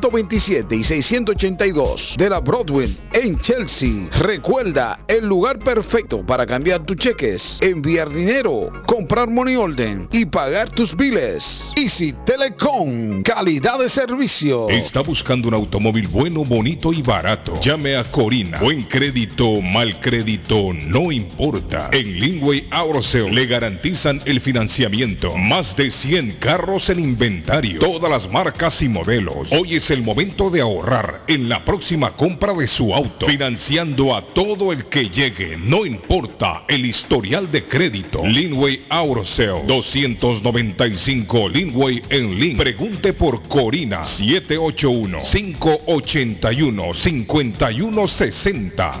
227 0.00 0.76
y 0.76 0.82
682 0.82 2.14
de 2.16 2.30
la 2.30 2.40
Broadway 2.40 2.88
en 3.12 3.38
Chelsea. 3.40 4.08
Recuerda, 4.18 5.04
el 5.08 5.26
lugar 5.26 5.58
perfecto 5.58 6.24
para 6.24 6.46
cambiar 6.46 6.84
tus 6.86 6.96
cheques, 6.96 7.58
enviar 7.60 8.10
dinero, 8.10 8.70
comprar 8.86 9.28
money 9.28 9.56
order 9.56 10.08
y 10.12 10.26
pagar 10.26 10.70
tus 10.70 10.96
biles. 10.96 11.72
Easy 11.76 12.14
Telecom, 12.24 13.22
calidad 13.22 13.78
de 13.78 13.88
servicio. 13.88 14.68
Está 14.70 15.00
buscando 15.00 15.48
un 15.48 15.54
automóvil 15.54 16.08
bueno, 16.08 16.44
bonito 16.44 16.92
y 16.92 17.02
barato. 17.02 17.60
Llame 17.60 17.96
a 17.96 18.04
Corina. 18.04 18.58
Buen 18.58 18.84
crédito, 18.84 19.60
mal 19.60 19.98
crédito, 20.00 20.72
no 20.86 21.12
importa. 21.12 21.90
En 21.92 22.18
Lingway 22.18 22.66
Auto 22.70 23.02
Sale 23.02 23.30
le 23.30 23.46
garantizan 23.46 24.20
el 24.24 24.40
financiamiento. 24.40 25.36
Más 25.36 25.76
de 25.76 25.90
100 25.90 26.36
carros 26.38 26.90
en 26.90 27.00
inventario. 27.00 27.80
Todas 27.80 28.10
las 28.10 28.30
marcas 28.30 28.82
y 28.82 28.88
modelos. 28.88 29.48
Hoy 29.52 29.71
es 29.76 29.90
el 29.90 30.02
momento 30.02 30.50
de 30.50 30.60
ahorrar 30.60 31.22
en 31.28 31.48
la 31.48 31.64
próxima 31.64 32.16
compra 32.16 32.52
de 32.54 32.66
su 32.66 32.94
auto. 32.94 33.26
Financiando 33.26 34.14
a 34.14 34.22
todo 34.22 34.72
el 34.72 34.86
que 34.86 35.08
llegue. 35.08 35.56
No 35.56 35.86
importa 35.86 36.64
el 36.68 36.84
historial 36.84 37.50
de 37.50 37.64
crédito. 37.64 38.24
Linway 38.24 38.82
Auto 38.88 39.24
Sale 39.24 39.62
295 39.66 41.48
Linway 41.48 42.02
en 42.10 42.38
Link. 42.38 42.58
Pregunte 42.58 43.12
por 43.12 43.42
Corina 43.42 44.04
781 44.04 45.20
581 45.22 46.94
5160. 46.94 49.00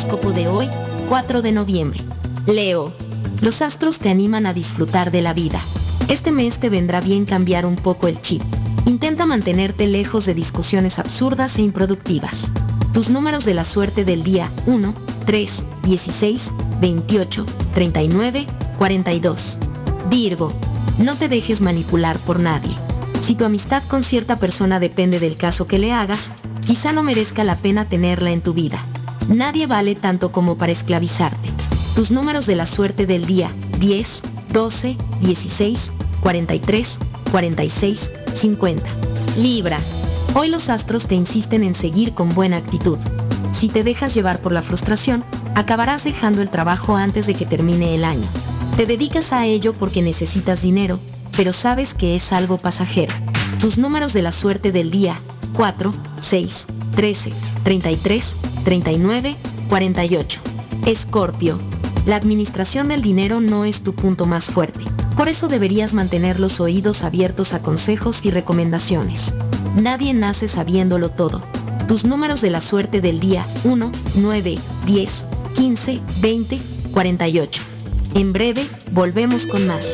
De 0.00 0.48
hoy, 0.48 0.68
4 1.10 1.42
de 1.42 1.52
noviembre. 1.52 2.00
Leo, 2.46 2.92
los 3.42 3.60
astros 3.60 3.98
te 3.98 4.08
animan 4.08 4.46
a 4.46 4.54
disfrutar 4.54 5.10
de 5.10 5.20
la 5.20 5.34
vida. 5.34 5.60
Este 6.08 6.32
mes 6.32 6.58
te 6.58 6.70
vendrá 6.70 7.02
bien 7.02 7.26
cambiar 7.26 7.66
un 7.66 7.76
poco 7.76 8.08
el 8.08 8.18
chip. 8.20 8.42
Intenta 8.86 9.26
mantenerte 9.26 9.86
lejos 9.86 10.24
de 10.24 10.32
discusiones 10.32 10.98
absurdas 10.98 11.58
e 11.58 11.62
improductivas. 11.62 12.50
Tus 12.94 13.10
números 13.10 13.44
de 13.44 13.52
la 13.52 13.64
suerte 13.64 14.06
del 14.06 14.24
día 14.24 14.50
1, 14.64 14.94
3, 15.26 15.64
16, 15.84 16.50
28 16.80 17.46
39 17.74 18.46
42. 18.78 19.58
Virgo, 20.08 20.50
no 20.98 21.14
te 21.14 21.28
dejes 21.28 21.60
manipular 21.60 22.18
por 22.20 22.40
nadie. 22.40 22.74
Si 23.22 23.34
tu 23.34 23.44
amistad 23.44 23.82
con 23.86 24.02
cierta 24.02 24.36
persona 24.36 24.80
depende 24.80 25.20
del 25.20 25.36
caso 25.36 25.66
que 25.66 25.78
le 25.78 25.92
hagas, 25.92 26.32
quizá 26.66 26.92
no 26.92 27.02
merezca 27.02 27.44
la 27.44 27.54
pena 27.54 27.84
tenerla 27.84 28.30
en 28.30 28.40
tu 28.40 28.54
vida. 28.54 28.82
Nadie 29.30 29.68
vale 29.68 29.94
tanto 29.94 30.32
como 30.32 30.56
para 30.56 30.72
esclavizarte. 30.72 31.50
Tus 31.94 32.10
números 32.10 32.46
de 32.46 32.56
la 32.56 32.66
suerte 32.66 33.06
del 33.06 33.26
día 33.26 33.48
10, 33.78 34.22
12, 34.52 34.96
16, 35.20 35.92
43, 36.20 36.98
46, 37.30 38.10
50. 38.34 38.82
Libra. 39.36 39.78
Hoy 40.34 40.48
los 40.48 40.68
astros 40.68 41.06
te 41.06 41.14
insisten 41.14 41.62
en 41.62 41.76
seguir 41.76 42.12
con 42.12 42.30
buena 42.30 42.56
actitud. 42.56 42.98
Si 43.52 43.68
te 43.68 43.84
dejas 43.84 44.14
llevar 44.14 44.40
por 44.40 44.50
la 44.50 44.62
frustración, 44.62 45.22
acabarás 45.54 46.02
dejando 46.02 46.42
el 46.42 46.50
trabajo 46.50 46.96
antes 46.96 47.26
de 47.26 47.34
que 47.34 47.46
termine 47.46 47.94
el 47.94 48.04
año. 48.04 48.26
Te 48.76 48.84
dedicas 48.84 49.32
a 49.32 49.46
ello 49.46 49.74
porque 49.74 50.02
necesitas 50.02 50.62
dinero, 50.62 50.98
pero 51.36 51.52
sabes 51.52 51.94
que 51.94 52.16
es 52.16 52.32
algo 52.32 52.58
pasajero. 52.58 53.14
Tus 53.60 53.78
números 53.78 54.12
de 54.12 54.22
la 54.22 54.32
suerte 54.32 54.72
del 54.72 54.90
día 54.90 55.16
4, 55.52 55.92
6, 56.20 56.66
13, 56.96 57.32
33, 57.62 58.36
39, 58.64 59.36
48. 59.68 60.40
Escorpio. 60.86 61.58
La 62.06 62.16
administración 62.16 62.88
del 62.88 63.02
dinero 63.02 63.40
no 63.40 63.64
es 63.64 63.82
tu 63.82 63.94
punto 63.94 64.26
más 64.26 64.46
fuerte. 64.46 64.80
Por 65.16 65.28
eso 65.28 65.48
deberías 65.48 65.92
mantener 65.92 66.40
los 66.40 66.60
oídos 66.60 67.02
abiertos 67.02 67.52
a 67.52 67.60
consejos 67.60 68.24
y 68.24 68.30
recomendaciones. 68.30 69.34
Nadie 69.76 70.14
nace 70.14 70.48
sabiéndolo 70.48 71.10
todo. 71.10 71.42
Tus 71.88 72.04
números 72.04 72.40
de 72.40 72.50
la 72.50 72.60
suerte 72.60 73.00
del 73.00 73.20
día 73.20 73.44
1, 73.64 73.92
9, 74.16 74.58
10, 74.86 75.24
15, 75.54 76.00
20, 76.20 76.58
48. 76.92 77.62
En 78.14 78.32
breve, 78.32 78.66
volvemos 78.92 79.46
con 79.46 79.66
más. 79.66 79.86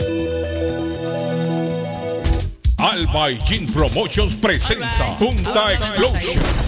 Alba 2.78 3.30
y 3.32 3.38
Jean 3.38 3.66
Promotions 3.66 4.34
presenta 4.34 5.18
Punta 5.18 5.72
Explosion. 5.72 6.65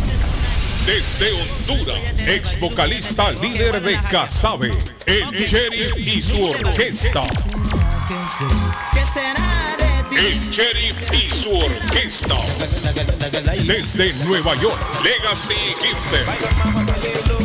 Desde 0.88 1.30
Honduras, 1.34 2.00
ex 2.26 2.58
vocalista 2.58 3.30
líder 3.32 3.82
de 3.82 4.00
Casabe, 4.10 4.70
el 5.04 5.30
Sheriff 5.32 5.98
y 5.98 6.22
su 6.22 6.42
orquesta. 6.42 7.24
El 10.10 10.50
Sheriff 10.50 11.12
y 11.12 11.28
su 11.28 11.54
orquesta. 11.58 12.36
Desde 13.66 14.14
Nueva 14.24 14.54
York, 14.54 14.80
Legacy 15.04 15.52
Gifted. 15.82 17.37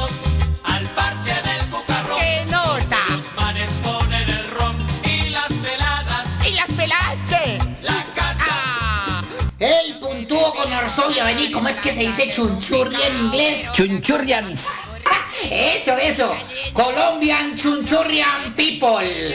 Orsobio! 11.00 11.24
Vení, 11.24 11.50
¿cómo 11.50 11.68
es 11.68 11.76
que 11.76 11.92
se 11.92 12.00
dice 12.00 12.30
chunchurria 12.30 13.06
en 13.06 13.16
inglés? 13.16 13.72
Chunchurrians. 13.72 14.66
Eso, 15.50 15.96
eso. 15.96 16.36
Colombian 16.74 17.56
Chunchurrian 17.56 18.54
People. 18.54 19.34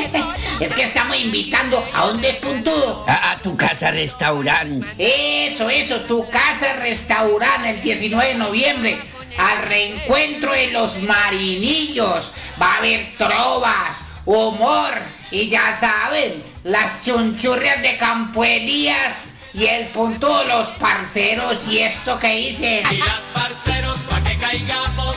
es 0.60 0.72
que 0.72 0.82
estamos 0.82 1.16
invitando. 1.18 1.84
¿A 1.94 2.06
dónde 2.06 2.30
es 2.30 2.36
puntudo? 2.36 3.04
A, 3.06 3.32
a 3.32 3.38
tu 3.38 3.56
casa 3.56 3.90
restaurante. 3.90 4.86
Eso, 4.98 5.68
eso. 5.68 6.00
Tu 6.02 6.26
casa 6.30 6.74
restaurante 6.80 7.70
el 7.70 7.80
19 7.82 8.28
de 8.28 8.34
noviembre. 8.36 8.98
Al 9.36 9.62
reencuentro 9.68 10.52
de 10.52 10.70
los 10.70 11.02
marinillos. 11.02 12.32
Va 12.60 12.74
a 12.74 12.78
haber 12.78 13.12
trovas, 13.18 14.04
humor. 14.24 14.94
Y 15.30 15.48
ya 15.48 15.76
saben, 15.78 16.42
las 16.64 17.04
chunchurrias 17.04 17.82
de 17.82 17.96
Campo 17.98 18.44
Elías. 18.44 19.31
Y 19.54 19.66
el 19.66 19.88
puntudo, 19.88 20.44
los 20.44 20.66
parceros. 20.78 21.56
Y 21.68 21.78
esto 21.78 22.18
que 22.18 22.34
dicen. 22.36 22.82
Y 22.90 22.96
las 22.96 23.20
parceros 23.34 23.98
pa' 24.08 24.22
que 24.22 24.38
caigamos 24.38 25.16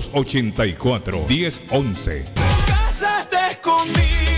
781-284-1011. 0.00 2.24
Cásate 2.66 3.58
conmigo. 3.62 4.37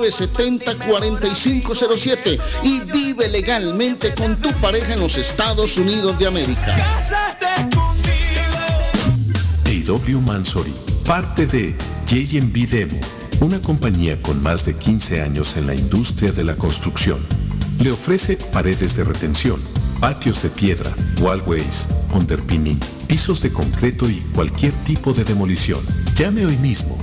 617-970-4507 0.01 2.39
y 2.63 2.81
vive 2.81 3.29
legalmente 3.29 4.13
con 4.13 4.35
tu 4.35 4.51
pareja 4.53 4.93
en 4.93 4.99
los 4.99 5.17
Estados 5.17 5.77
Unidos 5.77 6.19
de 6.19 6.27
América. 6.27 6.75
A.W. 9.65 10.21
Mansory, 10.25 10.73
parte 11.05 11.45
de 11.45 11.75
JMB 12.07 12.69
Demo, 12.69 12.99
una 13.39 13.61
compañía 13.61 14.19
con 14.21 14.41
más 14.41 14.65
de 14.65 14.75
15 14.75 15.21
años 15.21 15.55
en 15.57 15.67
la 15.67 15.75
industria 15.75 16.31
de 16.31 16.43
la 16.43 16.55
construcción. 16.55 17.19
Le 17.79 17.91
ofrece 17.91 18.37
paredes 18.51 18.95
de 18.95 19.03
retención, 19.03 19.61
patios 19.99 20.41
de 20.43 20.49
piedra, 20.49 20.91
wallways, 21.19 21.87
underpinning, 22.13 22.79
pisos 23.07 23.41
de 23.41 23.51
concreto 23.51 24.09
y 24.09 24.21
cualquier 24.33 24.73
tipo 24.85 25.13
de 25.13 25.23
demolición. 25.23 25.79
Llame 26.15 26.45
hoy 26.45 26.57
mismo 26.57 26.97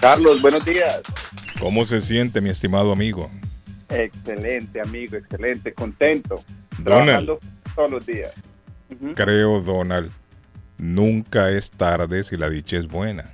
Carlos, 0.00 0.40
buenos 0.40 0.64
días. 0.64 1.02
¿Cómo 1.60 1.84
se 1.84 2.00
siente, 2.00 2.40
mi 2.40 2.48
estimado 2.50 2.92
amigo? 2.92 3.30
Excelente, 3.88 4.80
amigo, 4.80 5.16
excelente, 5.16 5.72
contento. 5.72 6.42
Donald. 6.78 7.04
Trabajando 7.04 7.40
todos 7.74 7.90
los 7.90 8.06
días. 8.06 8.30
Creo, 9.14 9.60
Donald, 9.60 10.10
nunca 10.78 11.50
es 11.50 11.70
tarde 11.70 12.22
si 12.24 12.36
la 12.36 12.48
dicha 12.50 12.76
es 12.78 12.88
buena. 12.88 13.30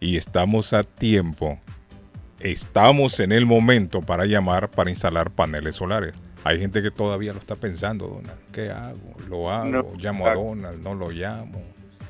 Y 0.00 0.16
estamos 0.16 0.72
a 0.72 0.82
tiempo. 0.84 1.58
Estamos 2.38 3.20
en 3.20 3.32
el 3.32 3.44
momento 3.44 4.00
para 4.00 4.24
llamar 4.26 4.70
para 4.70 4.88
instalar 4.90 5.30
paneles 5.30 5.74
solares. 5.76 6.14
Hay 6.42 6.58
gente 6.58 6.80
que 6.80 6.90
todavía 6.90 7.34
lo 7.34 7.38
está 7.38 7.54
pensando, 7.54 8.06
Donald. 8.06 8.38
¿Qué 8.52 8.70
hago? 8.70 9.14
¿Lo 9.28 9.50
hago? 9.50 9.66
No, 9.66 9.86
¿Llamo 9.98 10.26
a. 10.26 10.34
Donald? 10.34 10.82
¿No 10.82 10.94
lo 10.94 11.10
llamo? 11.10 11.60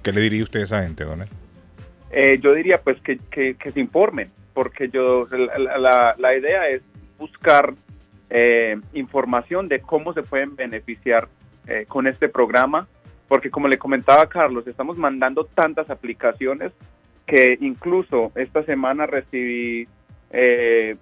¿Qué 0.05 0.13
le 0.13 0.21
diría 0.21 0.45
usted 0.45 0.61
a 0.61 0.65
esa 0.65 0.83
gente, 0.85 1.03
Donald? 1.05 1.31
Eh, 2.13 2.39
yo 2.41 2.55
diría 2.55 2.81
pues 2.83 3.01
que, 3.03 3.19
que- 3.31 3.55
que 3.57 3.73
se 3.73 3.81
informen, 3.81 4.31
porque 4.55 4.89
yo 4.89 5.27
la, 5.31 5.79
la- 5.79 6.15
la 6.17 6.37
idea 6.37 6.69
es 6.69 6.83
buscar 7.19 7.75
eh, 8.31 8.79
información 8.95 9.67
de 9.69 9.81
cómo 9.81 10.13
se 10.15 10.23
pueden 10.23 10.55
beneficiar 10.55 11.29
eh, 11.67 11.85
con 11.89 12.07
este 12.07 12.29
programa, 12.29 12.87
porque 13.31 13.49
como 13.49 13.69
le 13.69 13.79
comentaba 13.79 14.29
Carlos, 14.29 14.67
estamos 14.67 14.99
mandando 14.99 15.45
tantas 15.45 15.89
aplicaciones 15.89 16.73
que 17.29 17.57
incluso 17.61 18.33
esta 18.35 18.65
semana 18.65 19.07
recibí 19.07 19.87
eh, 20.33 20.97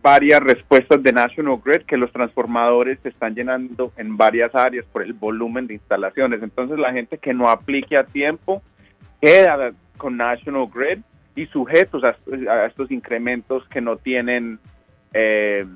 varias 0.00 0.40
respuestas 0.40 1.02
de 1.02 1.12
National 1.12 1.60
Grid 1.64 1.82
que 1.82 1.96
los 1.96 2.12
transformadores 2.12 3.00
se 3.00 3.08
están 3.08 3.34
llenando 3.34 3.92
en 3.96 4.16
varias 4.16 4.54
áreas 4.54 4.86
por 4.92 5.02
el 5.02 5.14
volumen 5.14 5.66
de 5.66 5.74
instalaciones. 5.74 6.44
Entonces 6.44 6.78
la 6.78 6.92
gente 6.92 7.18
que 7.18 7.34
no 7.34 7.48
aplique 7.48 7.96
a 7.96 8.04
tiempo 8.04 8.62
queda 9.20 9.72
con 9.98 10.16
National 10.16 10.68
Grid 10.72 11.00
y 11.34 11.46
sujetos 11.46 12.04
a, 12.04 12.14
a 12.52 12.66
estos 12.66 12.92
incrementos 12.92 13.66
que 13.66 13.80
no 13.80 13.96
tienen 13.96 14.60
eh, 15.12 15.66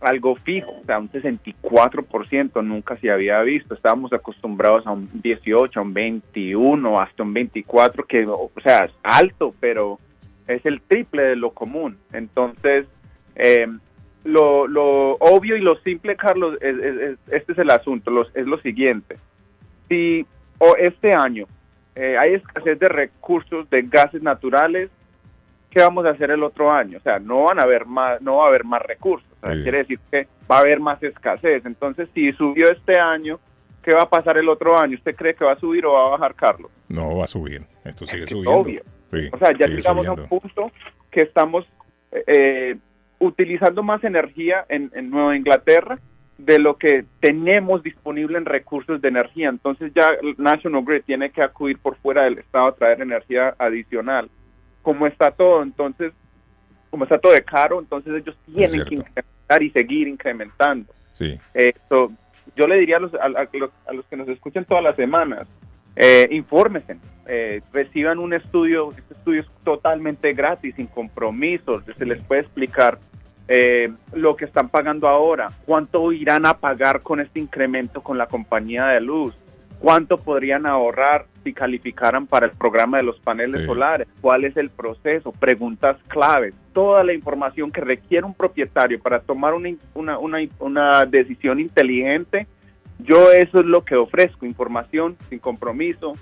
algo 0.00 0.36
fijo, 0.36 0.72
o 0.82 0.84
sea, 0.84 0.98
un 0.98 1.10
64% 1.10 2.62
nunca 2.62 2.96
se 2.98 3.10
había 3.10 3.40
visto. 3.42 3.74
Estábamos 3.74 4.12
acostumbrados 4.12 4.86
a 4.86 4.92
un 4.92 5.08
18, 5.22 5.78
a 5.78 5.82
un 5.82 5.94
21, 5.94 7.00
hasta 7.00 7.22
un 7.22 7.32
24, 7.32 8.04
que, 8.04 8.26
o 8.26 8.50
sea, 8.62 8.84
es 8.86 8.92
alto, 9.02 9.54
pero 9.60 9.98
es 10.46 10.64
el 10.66 10.80
triple 10.82 11.22
de 11.22 11.36
lo 11.36 11.50
común. 11.50 11.96
Entonces, 12.12 12.86
eh, 13.36 13.66
lo, 14.24 14.66
lo 14.66 15.12
obvio 15.14 15.56
y 15.56 15.60
lo 15.60 15.76
simple, 15.78 16.16
Carlos, 16.16 16.56
es- 16.60 16.78
es- 16.78 17.00
es- 17.00 17.18
este 17.32 17.52
es 17.52 17.58
el 17.58 17.70
asunto, 17.70 18.10
es 18.34 18.46
lo 18.46 18.58
siguiente. 18.60 19.16
Si 19.88 20.26
o 20.58 20.74
este 20.76 21.10
año 21.16 21.46
eh, 21.94 22.16
hay 22.18 22.34
escasez 22.34 22.78
de 22.78 22.88
recursos 22.88 23.70
de 23.70 23.82
gases 23.82 24.22
naturales, 24.22 24.90
¿qué 25.70 25.80
vamos 25.82 26.04
a 26.04 26.10
hacer 26.10 26.30
el 26.30 26.42
otro 26.42 26.70
año? 26.70 26.98
O 26.98 27.00
sea, 27.00 27.18
no 27.18 27.44
van 27.44 27.58
a 27.58 27.62
haber 27.62 27.86
más, 27.86 28.20
no 28.20 28.36
va 28.36 28.44
a 28.44 28.48
haber 28.48 28.64
más 28.64 28.82
recursos. 28.82 29.25
O 29.42 29.46
sea, 29.46 29.62
quiere 29.62 29.78
decir 29.78 29.98
que 30.10 30.26
va 30.50 30.58
a 30.58 30.60
haber 30.60 30.80
más 30.80 31.02
escasez. 31.02 31.64
Entonces, 31.66 32.08
si 32.14 32.32
subió 32.32 32.70
este 32.70 32.98
año, 32.98 33.38
¿qué 33.82 33.92
va 33.94 34.02
a 34.02 34.08
pasar 34.10 34.38
el 34.38 34.48
otro 34.48 34.78
año? 34.78 34.96
¿Usted 34.96 35.14
cree 35.14 35.34
que 35.34 35.44
va 35.44 35.52
a 35.52 35.60
subir 35.60 35.84
o 35.86 35.92
va 35.92 36.06
a 36.06 36.10
bajar, 36.10 36.34
Carlos? 36.34 36.70
No 36.88 37.16
va 37.16 37.24
a 37.24 37.28
subir. 37.28 37.62
Esto 37.84 38.06
sigue 38.06 38.24
Es 38.24 38.28
subiendo. 38.30 38.52
obvio. 38.52 38.82
Sí, 39.12 39.28
O 39.32 39.38
sea, 39.38 39.52
ya 39.56 39.66
llegamos 39.66 40.06
a 40.06 40.12
un 40.12 40.26
punto 40.28 40.72
que 41.10 41.22
estamos 41.22 41.64
eh, 42.12 42.76
utilizando 43.18 43.82
más 43.82 44.02
energía 44.04 44.64
en, 44.68 44.90
en 44.94 45.10
Nueva 45.10 45.36
Inglaterra 45.36 45.98
de 46.38 46.58
lo 46.58 46.76
que 46.76 47.04
tenemos 47.20 47.82
disponible 47.82 48.36
en 48.36 48.44
recursos 48.44 49.00
de 49.00 49.08
energía. 49.08 49.48
Entonces 49.48 49.92
ya 49.94 50.10
National 50.36 50.84
Grid 50.84 51.02
tiene 51.04 51.30
que 51.30 51.42
acudir 51.42 51.78
por 51.78 51.96
fuera 51.96 52.24
del 52.24 52.38
estado 52.38 52.66
a 52.66 52.74
traer 52.74 53.00
energía 53.00 53.54
adicional. 53.58 54.28
Como 54.82 55.06
está 55.06 55.30
todo, 55.30 55.62
entonces, 55.62 56.12
como 56.96 57.04
está 57.04 57.18
todo 57.18 57.34
de 57.34 57.44
caro, 57.44 57.78
entonces 57.78 58.14
ellos 58.14 58.34
tienen 58.46 58.82
que 58.86 58.94
incrementar 58.94 59.62
y 59.62 59.68
seguir 59.68 60.08
incrementando. 60.08 60.90
Sí. 61.12 61.38
Eh, 61.52 61.74
so, 61.90 62.10
yo 62.56 62.66
le 62.66 62.78
diría 62.78 62.96
a 62.96 63.00
los, 63.00 63.14
a, 63.14 63.24
a 63.24 63.48
los, 63.52 63.70
a 63.86 63.92
los 63.92 64.06
que 64.06 64.16
nos 64.16 64.26
escuchan 64.28 64.64
todas 64.64 64.82
las 64.82 64.96
semanas, 64.96 65.46
eh, 65.94 66.26
infórmense, 66.30 66.96
eh, 67.26 67.60
reciban 67.70 68.18
un 68.18 68.32
estudio, 68.32 68.92
este 68.96 69.12
estudio 69.12 69.42
es 69.42 69.46
totalmente 69.62 70.32
gratis, 70.32 70.74
sin 70.74 70.86
compromiso, 70.86 71.82
se 71.82 72.06
les 72.06 72.18
puede 72.22 72.40
explicar 72.40 72.98
eh, 73.46 73.92
lo 74.14 74.34
que 74.34 74.46
están 74.46 74.70
pagando 74.70 75.06
ahora, 75.06 75.50
cuánto 75.66 76.12
irán 76.12 76.46
a 76.46 76.54
pagar 76.54 77.02
con 77.02 77.20
este 77.20 77.40
incremento 77.40 78.00
con 78.00 78.16
la 78.16 78.26
compañía 78.26 78.86
de 78.86 79.02
luz, 79.02 79.34
cuánto 79.78 80.16
podrían 80.18 80.66
ahorrar 80.66 81.26
si 81.44 81.52
calificaran 81.52 82.26
para 82.26 82.46
el 82.46 82.52
programa 82.52 82.96
de 82.96 83.02
los 83.04 83.18
paneles 83.20 83.60
Sí. 83.60 83.66
solares, 83.66 84.08
cuál 84.20 84.44
es 84.44 84.56
el 84.56 84.70
proceso, 84.70 85.32
preguntas 85.32 85.96
claves, 86.08 86.54
toda 86.72 87.04
la 87.04 87.12
información 87.12 87.70
que 87.70 87.80
requiere 87.80 88.24
un 88.26 88.34
propietario 88.34 88.98
para 89.00 89.20
tomar 89.20 89.54
una, 89.54 89.70
una, 89.94 90.18
una, 90.18 90.38
una 90.58 91.04
decisión 91.04 91.60
inteligente. 91.60 92.46
Yo 92.98 93.30
eso 93.32 93.60
es 93.60 93.66
lo 93.66 93.84
que 93.84 93.94
ofrezco, 93.96 94.46
información 94.46 95.16
sin 95.28 95.38
compromiso, 95.38 96.14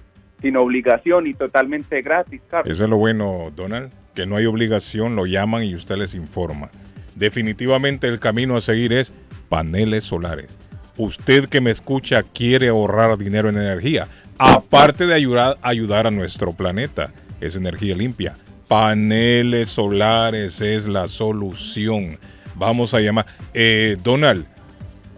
sin 0.43 0.57
obligación 0.57 1.27
y 1.27 1.33
totalmente 1.35 2.03
gratis, 2.03 2.43
Carlos. 2.51 2.75
Eso 2.75 2.85
es 2.85 2.91
lo 2.91 2.97
bueno, 2.99 3.51
Donald, 3.55 3.91
que 4.15 4.27
no 4.27 4.37
hay 4.37 4.45
obligación, 4.47 5.17
lo 5.17 5.25
llaman 5.27 5.63
y 5.65 5.75
usted 5.75 5.97
les 5.97 6.15
informa. 6.15 6.69
definitivamente 7.15 8.09
el 8.09 8.19
camino 8.19 8.57
a 8.57 8.61
seguir 8.61 8.93
es 8.93 9.13
paneles 9.49 10.03
solares. 10.05 10.59
Usted 10.97 11.49
que 11.49 11.61
me 11.61 11.71
escucha 11.71 12.23
quiere 12.23 12.69
ahorrar 12.69 13.19
dinero 13.19 13.49
en 13.49 13.57
energía, 13.57 14.09
aparte 14.39 15.07
de 15.07 15.15
ayudar, 15.15 15.59
ayudar 15.63 16.07
a 16.07 16.11
nuestro 16.11 16.53
planeta, 16.53 17.11
es 17.41 17.57
energía 17.57 17.95
limpia. 17.95 18.37
Paneles 18.69 19.69
solares 19.69 20.61
es 20.61 20.87
la 20.87 21.09
solución. 21.09 22.19
Vamos 22.55 22.95
a 22.95 23.01
llamar. 23.01 23.27
Eh, 23.53 23.97
Donald, 24.03 24.47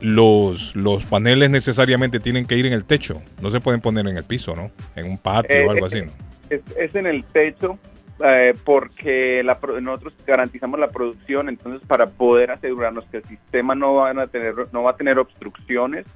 los, 0.00 0.74
los 0.74 1.04
paneles 1.04 1.50
necesariamente 1.50 2.20
tienen 2.20 2.46
que 2.46 2.56
ir 2.56 2.66
en 2.66 2.72
el 2.72 2.84
techo. 2.84 3.22
No 3.40 3.50
se 3.50 3.60
pueden 3.60 3.80
poner 3.80 4.06
en 4.08 4.16
el 4.16 4.24
piso, 4.24 4.56
¿no? 4.56 4.70
En 4.94 5.06
un 5.06 5.18
patio 5.18 5.56
Eh, 5.56 5.66
o 5.66 5.70
algo 5.70 5.86
así, 5.86 6.02
¿no? 6.02 6.12
Es, 6.50 6.60
es 6.78 6.94
en 6.94 7.06
el 7.06 7.24
techo 7.24 7.78
eh, 8.20 8.54
porque 8.64 9.42
la 9.44 9.58
nosotros 9.80 10.14
garantizamos 10.26 10.80
la 10.80 10.88
producción, 10.90 11.48
entonces 11.48 11.86
para 11.86 12.06
poder 12.06 12.50
asegurarnos 12.50 13.04
que 13.06 13.18
el 13.18 13.24
sistema 13.24 13.74
no 13.74 13.94
van 13.96 14.18
a 14.18 14.26
tener 14.26 14.54
no 14.72 14.82
va 14.82 14.92
a 14.92 14.96
tener 14.96 15.18
obstrucciones, 15.18 16.06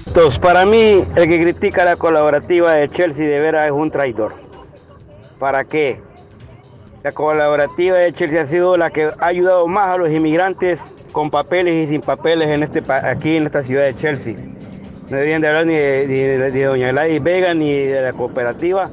Entonces, 0.07 0.39
para 0.39 0.66
mí, 0.66 1.03
el 1.16 1.28
que 1.28 1.43
critica 1.43 1.85
la 1.85 1.97
colaborativa 1.97 2.74
de 2.74 2.89
Chelsea 2.89 3.27
de 3.27 3.41
veras 3.41 3.66
es 3.66 3.73
un 3.73 3.91
traidor. 3.91 4.35
¿Para 5.39 5.65
qué? 5.65 6.01
La 7.03 7.12
colaborativa 7.12 7.97
de 7.99 8.12
Chelsea 8.12 8.43
ha 8.43 8.47
sido 8.47 8.77
la 8.77 8.91
que 8.91 9.11
ha 9.19 9.27
ayudado 9.27 9.66
más 9.66 9.89
a 9.89 9.97
los 9.99 10.11
inmigrantes 10.11 10.94
con 11.15 11.31
papeles 11.31 11.86
y 11.86 11.93
sin 11.93 12.01
papeles 12.01 12.49
en 12.49 12.65
este 12.65 12.82
aquí 12.93 13.36
en 13.36 13.47
esta 13.47 13.62
ciudad 13.62 13.85
de 13.85 13.97
Chelsea. 13.97 14.35
No 14.35 15.16
deberían 15.16 15.41
de 15.41 15.49
hablar 15.49 15.65
ni 15.65 15.74
de, 15.74 16.65
doña 16.65 16.89
Gladys 16.89 17.23
Vega 17.23 17.55
ni 17.55 17.73
de 17.73 18.03
la 18.03 18.12
cooperativa, 18.12 18.91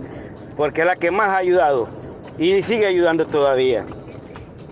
porque 0.55 0.81
es 0.81 0.87
la 0.87 0.95
que 0.95 1.09
más 1.09 1.29
ha 1.29 1.37
ayudado 1.37 1.89
y 2.37 2.61
sigue 2.61 2.85
ayudando 2.85 3.25
todavía. 3.25 3.85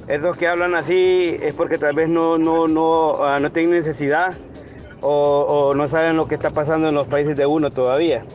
Esos 0.08 0.38
que 0.38 0.48
hablan 0.48 0.76
así 0.76 1.38
es 1.42 1.56
porque 1.56 1.80
tal 1.80 1.96
vez 1.96 2.08
no, 2.08 2.38
no, 2.38 2.68
no, 2.68 3.24
ah, 3.24 3.40
no 3.40 3.52
tienen 3.52 3.72
necesidad 3.72 4.36
o, 5.02 5.72
o 5.72 5.74
no 5.74 5.88
saben 5.88 6.18
lo 6.18 6.28
que 6.28 6.36
está 6.36 6.52
pasando 6.52 6.90
en 6.90 6.96
los 6.96 7.08
países 7.08 7.36
de 7.36 7.48
uno 7.48 7.72
todavía. 7.72 8.26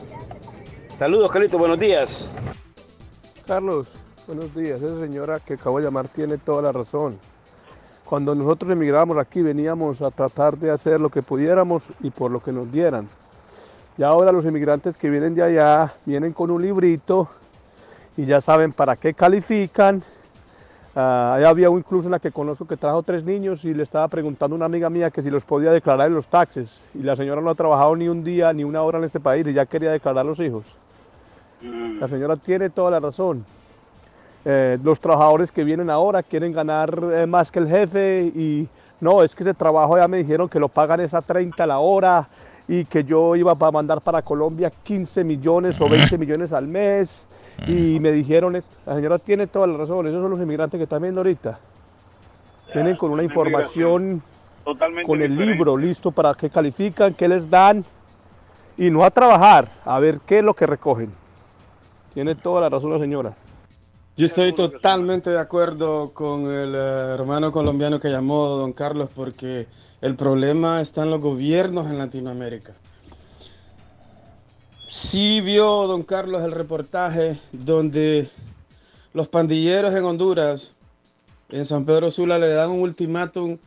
Saludos, 0.99 1.31
Carlito, 1.31 1.57
buenos 1.57 1.79
días. 1.79 2.31
Carlos, 3.47 3.87
buenos 4.27 4.53
días. 4.53 4.81
Esa 4.81 4.99
señora 4.99 5.39
que 5.39 5.53
acabo 5.53 5.77
de 5.77 5.85
llamar 5.85 6.09
tiene 6.09 6.37
toda 6.37 6.61
la 6.61 6.73
razón. 6.73 7.17
Cuando 8.05 8.35
nosotros 8.35 8.71
emigramos 8.71 9.17
aquí 9.17 9.41
veníamos 9.41 10.01
a 10.01 10.11
tratar 10.11 10.57
de 10.57 10.69
hacer 10.69 11.01
lo 11.01 11.09
que 11.09 11.23
pudiéramos 11.23 11.83
y 12.01 12.11
por 12.11 12.29
lo 12.29 12.39
que 12.39 12.51
nos 12.51 12.71
dieran. 12.71 13.07
Y 13.97 14.03
ahora 14.03 14.31
los 14.31 14.45
inmigrantes 14.45 14.95
que 14.95 15.09
vienen 15.09 15.33
de 15.33 15.41
allá 15.41 15.91
vienen 16.05 16.31
con 16.31 16.51
un 16.51 16.61
librito 16.61 17.27
y 18.15 18.25
ya 18.25 18.41
saben 18.41 18.73
para 18.73 18.95
qué 18.95 19.13
califican. 19.13 20.03
Ahí 20.93 21.43
había 21.43 21.67
incluso 21.69 22.07
una 22.07 22.19
que 22.19 22.31
conozco 22.31 22.65
que 22.67 22.77
trajo 22.77 23.01
tres 23.03 23.23
niños 23.23 23.65
y 23.65 23.73
le 23.73 23.83
estaba 23.83 24.07
preguntando 24.07 24.55
a 24.55 24.57
una 24.57 24.65
amiga 24.65 24.89
mía 24.89 25.09
que 25.09 25.21
si 25.21 25.29
los 25.29 25.43
podía 25.43 25.71
declarar 25.71 26.07
en 26.07 26.13
los 26.13 26.27
taxes. 26.27 26.81
Y 26.93 26.99
la 26.99 27.15
señora 27.15 27.41
no 27.41 27.49
ha 27.49 27.55
trabajado 27.55 27.95
ni 27.95 28.07
un 28.07 28.23
día 28.23 28.53
ni 28.53 28.63
una 28.63 28.83
hora 28.83 28.99
en 28.99 29.05
este 29.05 29.19
país 29.19 29.47
y 29.47 29.53
ya 29.53 29.65
quería 29.65 29.91
declarar 29.91 30.25
los 30.25 30.39
hijos. 30.39 30.63
La 31.99 32.07
señora 32.07 32.35
tiene 32.35 32.69
toda 32.69 32.91
la 32.91 32.99
razón. 32.99 33.43
Eh, 34.47 34.77
los 34.83 34.99
trabajadores 34.99 35.51
que 35.51 35.63
vienen 35.63 35.89
ahora 35.89 36.21
quieren 36.21 36.51
ganar 36.51 37.03
eh, 37.13 37.25
más 37.25 37.51
que 37.51 37.57
el 37.59 37.67
jefe 37.67 38.31
y 38.35 38.67
no, 39.01 39.23
es 39.23 39.33
que 39.33 39.41
ese 39.43 39.55
trabajo 39.55 39.97
ya 39.97 40.07
me 40.07 40.17
dijeron 40.17 40.47
que 40.47 40.59
lo 40.59 40.69
pagan 40.69 40.99
esa 40.99 41.21
30 41.21 41.65
la 41.65 41.79
hora 41.79 42.27
y 42.67 42.85
que 42.85 43.03
yo 43.03 43.35
iba 43.35 43.53
a 43.59 43.71
mandar 43.71 44.01
para 44.01 44.21
Colombia 44.21 44.71
15 44.83 45.23
millones 45.23 45.81
o 45.81 45.89
20 45.89 46.17
millones 46.19 46.53
al 46.53 46.67
mes 46.67 47.23
y 47.67 47.99
me 47.99 48.11
dijeron, 48.11 48.55
es- 48.55 48.65
la 48.85 48.95
señora 48.95 49.17
tiene 49.17 49.47
toda 49.47 49.65
la 49.65 49.77
razón, 49.77 50.05
esos 50.07 50.21
son 50.21 50.29
los 50.31 50.39
inmigrantes 50.39 50.77
que 50.77 50.83
están 50.83 51.01
viendo 51.01 51.21
ahorita. 51.21 51.57
Vienen 52.73 52.95
con 52.97 53.11
una 53.11 53.23
información, 53.23 54.21
Totalmente 54.63 55.07
con 55.07 55.21
el 55.21 55.29
diferente. 55.31 55.53
libro 55.55 55.77
listo 55.77 56.11
para 56.11 56.33
qué 56.33 56.49
califican, 56.49 57.13
qué 57.13 57.27
les 57.27 57.49
dan 57.49 57.83
y 58.77 58.89
no 58.91 59.03
a 59.03 59.09
trabajar, 59.11 59.69
a 59.85 59.99
ver 59.99 60.19
qué 60.25 60.39
es 60.39 60.43
lo 60.45 60.53
que 60.53 60.65
recogen. 60.65 61.11
Tiene 62.13 62.35
toda 62.35 62.61
la 62.61 62.69
razón 62.69 62.91
la 62.91 62.99
señora. 62.99 63.33
Yo 64.17 64.25
estoy 64.25 64.53
totalmente 64.53 65.29
de 65.29 65.39
acuerdo 65.39 66.13
con 66.13 66.49
el 66.49 66.73
eh, 66.73 67.13
hermano 67.15 67.51
colombiano 67.51 67.99
que 67.99 68.07
llamó 68.07 68.47
don 68.47 68.71
Carlos 68.71 69.09
porque 69.13 69.67
el 69.99 70.15
problema 70.15 70.79
está 70.79 71.03
en 71.03 71.09
los 71.09 71.19
gobiernos 71.19 71.87
en 71.87 71.97
Latinoamérica. 71.97 72.71
Sí 74.87 75.41
vio 75.41 75.85
don 75.87 76.03
Carlos 76.03 76.43
el 76.43 76.53
reportaje 76.53 77.37
donde 77.51 78.29
los 79.13 79.27
pandilleros 79.27 79.93
en 79.93 80.05
Honduras, 80.05 80.71
en 81.49 81.65
San 81.65 81.83
Pedro 81.83 82.09
Sula, 82.09 82.39
le 82.39 82.47
dan 82.47 82.69
un 82.69 82.79
ultimátum 82.79 83.57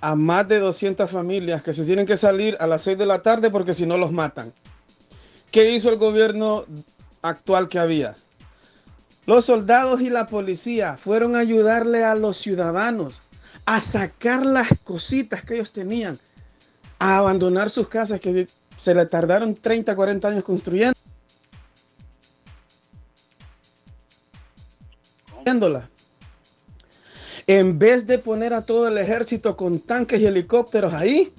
a 0.00 0.16
más 0.16 0.48
de 0.48 0.58
200 0.58 1.08
familias 1.08 1.62
que 1.62 1.72
se 1.72 1.84
tienen 1.84 2.06
que 2.06 2.16
salir 2.16 2.56
a 2.58 2.66
las 2.66 2.82
6 2.82 2.98
de 2.98 3.06
la 3.06 3.22
tarde 3.22 3.50
porque 3.50 3.72
si 3.72 3.86
no 3.86 3.96
los 3.96 4.10
matan. 4.10 4.52
¿Qué 5.52 5.70
hizo 5.70 5.90
el 5.90 5.96
gobierno 5.96 6.64
actual 7.22 7.68
que 7.68 7.78
había? 7.78 8.16
Los 9.24 9.44
soldados 9.44 10.00
y 10.00 10.10
la 10.10 10.26
policía 10.26 10.96
fueron 10.96 11.36
a 11.36 11.40
ayudarle 11.40 12.04
a 12.04 12.14
los 12.14 12.36
ciudadanos 12.38 13.22
a 13.64 13.78
sacar 13.78 14.44
las 14.44 14.68
cositas 14.82 15.44
que 15.44 15.54
ellos 15.54 15.72
tenían, 15.72 16.18
a 16.98 17.18
abandonar 17.18 17.70
sus 17.70 17.88
casas 17.88 18.20
que 18.20 18.48
se 18.76 18.94
le 18.94 19.06
tardaron 19.06 19.54
30, 19.54 19.94
40 19.94 20.28
años 20.28 20.44
construyendo. 20.44 20.98
En 27.46 27.78
vez 27.78 28.06
de 28.06 28.18
poner 28.18 28.54
a 28.54 28.62
todo 28.62 28.88
el 28.88 28.98
ejército 28.98 29.56
con 29.56 29.78
tanques 29.80 30.20
y 30.20 30.26
helicópteros 30.26 30.94
ahí 30.94 31.32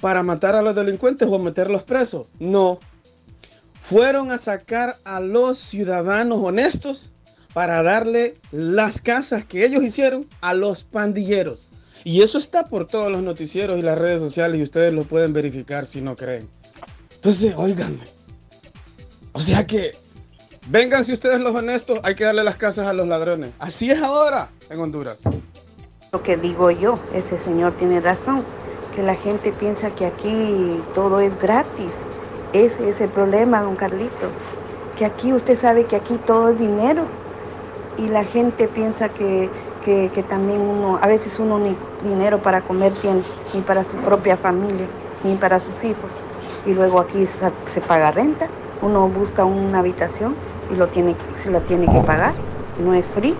para 0.00 0.22
matar 0.22 0.54
a 0.54 0.62
los 0.62 0.74
delincuentes 0.74 1.28
o 1.28 1.38
meterlos 1.38 1.82
presos, 1.82 2.26
no. 2.38 2.78
Fueron 3.80 4.30
a 4.30 4.38
sacar 4.38 4.96
a 5.04 5.20
los 5.20 5.58
ciudadanos 5.58 6.40
honestos 6.42 7.10
para 7.52 7.82
darle 7.82 8.36
las 8.52 9.00
casas 9.00 9.44
que 9.44 9.64
ellos 9.64 9.82
hicieron 9.82 10.26
a 10.40 10.54
los 10.54 10.84
pandilleros. 10.84 11.68
Y 12.04 12.22
eso 12.22 12.38
está 12.38 12.66
por 12.66 12.86
todos 12.86 13.10
los 13.10 13.22
noticieros 13.22 13.78
y 13.78 13.82
las 13.82 13.98
redes 13.98 14.20
sociales 14.20 14.58
y 14.58 14.62
ustedes 14.62 14.94
lo 14.94 15.04
pueden 15.04 15.32
verificar 15.32 15.86
si 15.86 16.00
no 16.00 16.16
creen. 16.16 16.48
Entonces, 17.14 17.54
óiganme. 17.56 18.04
O 19.32 19.40
sea 19.40 19.66
que, 19.66 19.92
vengan 20.68 21.04
si 21.04 21.12
ustedes 21.12 21.40
los 21.40 21.54
honestos, 21.54 21.98
hay 22.02 22.14
que 22.14 22.24
darle 22.24 22.44
las 22.44 22.56
casas 22.56 22.86
a 22.86 22.92
los 22.92 23.08
ladrones. 23.08 23.50
Así 23.58 23.90
es 23.90 24.00
ahora 24.02 24.50
en 24.70 24.80
Honduras. 24.80 25.18
Lo 26.12 26.22
que 26.22 26.36
digo 26.36 26.70
yo, 26.70 26.98
ese 27.12 27.36
señor 27.36 27.76
tiene 27.76 28.00
razón, 28.00 28.44
que 28.94 29.02
la 29.02 29.14
gente 29.14 29.52
piensa 29.52 29.90
que 29.90 30.06
aquí 30.06 30.80
todo 30.94 31.20
es 31.20 31.38
gratis. 31.38 31.92
Ese 32.52 32.88
es 32.88 33.00
el 33.00 33.10
problema, 33.10 33.60
don 33.60 33.76
Carlitos, 33.76 34.32
que 34.96 35.04
aquí 35.04 35.32
usted 35.32 35.58
sabe 35.58 35.84
que 35.84 35.96
aquí 35.96 36.18
todo 36.24 36.50
es 36.50 36.58
dinero 36.58 37.04
y 37.98 38.08
la 38.08 38.24
gente 38.24 38.68
piensa 38.68 39.08
que, 39.08 39.50
que- 39.84 40.10
que 40.14 40.22
también 40.22 40.60
uno, 40.60 40.98
a 41.02 41.06
veces 41.06 41.38
uno 41.38 41.58
ni 41.58 41.74
dinero 42.08 42.38
para 42.38 42.60
comer 42.62 42.92
tiene, 42.92 43.22
ni 43.54 43.60
para 43.60 43.84
su 43.84 43.96
propia 43.96 44.36
familia, 44.36 44.86
ni 45.24 45.34
para 45.34 45.60
sus 45.60 45.82
hijos. 45.84 46.10
Y 46.66 46.74
luego 46.74 47.00
aquí 47.00 47.26
se, 47.26 47.50
se 47.66 47.80
paga 47.80 48.10
renta, 48.12 48.48
uno 48.82 49.08
busca 49.08 49.44
una 49.44 49.80
habitación 49.80 50.36
y 50.72 50.76
lo 50.76 50.86
tiene, 50.86 51.14
que- 51.14 51.42
se 51.42 51.50
la 51.50 51.60
tiene 51.60 51.86
que 51.86 52.00
pagar, 52.00 52.34
no 52.84 52.94
es 52.94 53.06
free. 53.06 53.34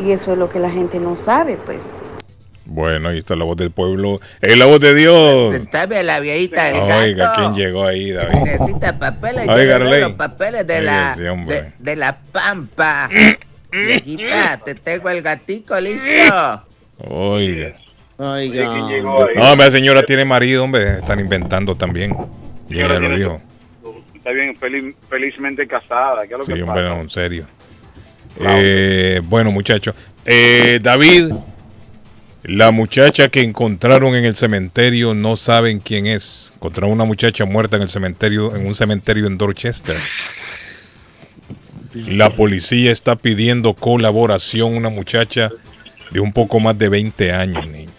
Y 0.00 0.12
eso 0.12 0.32
es 0.32 0.38
lo 0.38 0.48
que 0.48 0.58
la 0.60 0.70
gente 0.70 0.98
no 1.00 1.16
sabe, 1.16 1.56
pues. 1.66 1.92
Bueno, 2.66 3.08
ahí 3.08 3.18
está 3.18 3.34
la 3.34 3.44
voz 3.44 3.56
del 3.56 3.70
pueblo. 3.70 4.20
Es 4.40 4.56
la 4.58 4.66
voz 4.66 4.78
de 4.80 4.94
Dios. 4.94 5.54
A 5.72 6.02
la 6.02 6.20
viejita 6.20 6.64
del 6.64 6.76
Oiga, 6.76 7.24
gato. 7.28 7.40
¿quién 7.40 7.54
llegó 7.54 7.84
ahí, 7.84 8.12
David? 8.12 8.34
Necesita 8.44 8.98
papeles. 8.98 9.48
Oiga, 9.48 9.78
los 9.78 10.12
papeles 10.12 10.66
de 10.66 10.82
la, 10.82 11.14
sí, 11.16 11.22
de, 11.22 11.72
de 11.78 11.96
la 11.96 12.18
pampa. 12.32 13.08
Viejita, 13.70 14.58
te 14.64 14.74
tengo 14.74 15.08
el 15.10 15.22
gatico 15.22 15.78
listo. 15.80 16.64
Oiga. 16.98 17.74
Oiga. 18.16 18.64
No, 19.36 19.54
la 19.56 19.70
señora 19.70 20.02
tiene 20.02 20.24
marido, 20.24 20.64
hombre. 20.64 20.98
Están 20.98 21.20
inventando 21.20 21.74
también. 21.76 22.16
Y 22.68 22.80
ella 22.80 22.98
lo 22.98 23.16
dijo. 23.16 23.40
Está 24.14 24.30
bien, 24.30 24.54
feliz- 24.56 24.94
felizmente 25.08 25.66
casada. 25.66 26.26
¿Qué 26.26 26.32
es 26.34 26.38
lo 26.38 26.44
Sí, 26.44 26.52
que 26.54 26.62
hombre, 26.62 26.82
pasa? 26.82 26.94
no, 26.96 27.00
en 27.02 27.10
serio. 27.10 27.46
Eh, 28.40 29.20
bueno, 29.24 29.50
muchachos. 29.52 29.94
Eh, 30.24 30.80
David, 30.82 31.32
la 32.42 32.70
muchacha 32.70 33.28
que 33.28 33.42
encontraron 33.42 34.14
en 34.16 34.24
el 34.24 34.34
cementerio 34.36 35.14
no 35.14 35.36
saben 35.36 35.80
quién 35.80 36.06
es. 36.06 36.52
Encontraron 36.56 36.90
una 36.92 37.04
muchacha 37.04 37.44
muerta 37.44 37.76
en 37.76 37.82
el 37.82 37.88
cementerio, 37.88 38.54
en 38.56 38.66
un 38.66 38.74
cementerio 38.74 39.26
en 39.26 39.38
Dorchester. 39.38 39.96
La 41.94 42.30
policía 42.30 42.92
está 42.92 43.16
pidiendo 43.16 43.74
colaboración. 43.74 44.76
Una 44.76 44.88
muchacha 44.88 45.50
de 46.10 46.20
un 46.20 46.32
poco 46.32 46.60
más 46.60 46.78
de 46.78 46.88
20 46.88 47.32
años, 47.32 47.66
niño. 47.68 47.90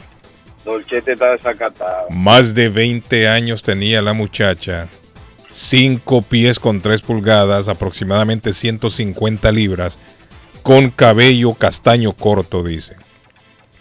Dolchete 0.65 1.13
está 1.13 1.31
desacatado. 1.31 2.09
Más 2.11 2.53
de 2.53 2.69
20 2.69 3.27
años 3.27 3.63
tenía 3.63 4.01
la 4.01 4.13
muchacha. 4.13 4.87
5 5.51 6.21
pies 6.21 6.59
con 6.59 6.81
3 6.81 7.01
pulgadas, 7.01 7.69
aproximadamente 7.69 8.53
150 8.53 9.51
libras, 9.51 9.97
con 10.61 10.91
cabello 10.91 11.55
castaño 11.55 12.13
corto, 12.13 12.63
dice. 12.63 12.95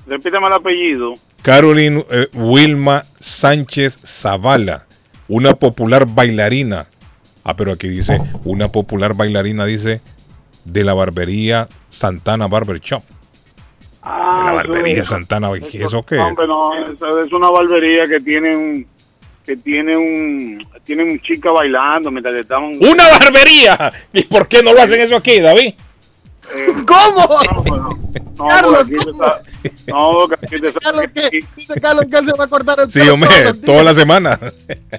repítame 0.07 0.47
el 0.49 0.53
apellido. 0.53 1.15
Carolyn 1.43 2.05
eh, 2.11 2.29
Wilma 2.35 3.05
Sánchez 3.21 3.99
Zavala, 4.05 4.87
una 5.29 5.55
popular 5.55 6.07
bailarina. 6.07 6.87
Ah, 7.45 7.55
pero 7.55 7.73
aquí 7.73 7.89
dice, 7.89 8.19
una 8.45 8.69
popular 8.69 9.15
bailarina, 9.15 9.65
dice, 9.65 10.01
de 10.65 10.83
la 10.85 10.95
barbería 10.95 11.69
Santana 11.89 12.49
Barber 12.49 12.81
Shop. 12.81 13.03
Ah, 14.03 14.39
De 14.51 14.57
la 14.57 14.63
eso- 14.63 14.73
barbería 14.73 15.05
Santana, 15.05 15.51
¿eso 15.73 16.05
qué? 16.05 16.17
No, 16.17 16.27
hombre, 16.29 16.47
no, 16.49 16.75
es 17.23 17.33
una 17.33 17.51
barbería 17.51 18.09
que 18.09 18.19
tiene 18.21 18.57
un 18.57 18.87
que 19.47 19.56
tiene 19.56 19.97
un 19.97 20.66
tiene 20.85 21.05
un 21.05 21.20
chica 21.20 21.51
bailando 21.52 22.10
mientras 22.10 22.35
que 22.35 22.40
estaban 22.40 22.73
¡Una 22.81 23.09
barbería! 23.09 23.93
¿Y 24.12 24.23
por 24.24 24.47
qué 24.48 24.62
no 24.62 24.73
lo 24.73 24.82
hacen 24.82 25.01
eso 25.01 25.16
aquí, 25.16 25.40
David? 25.40 25.74
¿Cómo? 26.86 27.27
No, 28.39 28.47
Carlos, 28.48 28.78
porque 28.78 28.94
aquí 28.97 29.05
te 29.05 29.10
está- 29.10 29.40
no, 29.89 30.28
que 30.28 30.35
aquí 30.35 30.60
te 30.60 30.68
está- 30.68 30.81
Carlos, 30.81 31.12
¿qué? 31.12 31.40
Dice 31.56 31.81
Carlos 31.81 32.05
que 32.09 32.16
él 32.18 32.27
se 32.27 32.32
va 32.35 32.44
a 32.44 32.48
cortar 32.48 32.81
el 32.81 32.93
Sí, 32.93 33.01
pelo 33.01 33.14
hombre, 33.14 33.28
todos 33.43 33.60
toda 33.62 33.82
la 33.82 33.94
semana. 33.94 34.39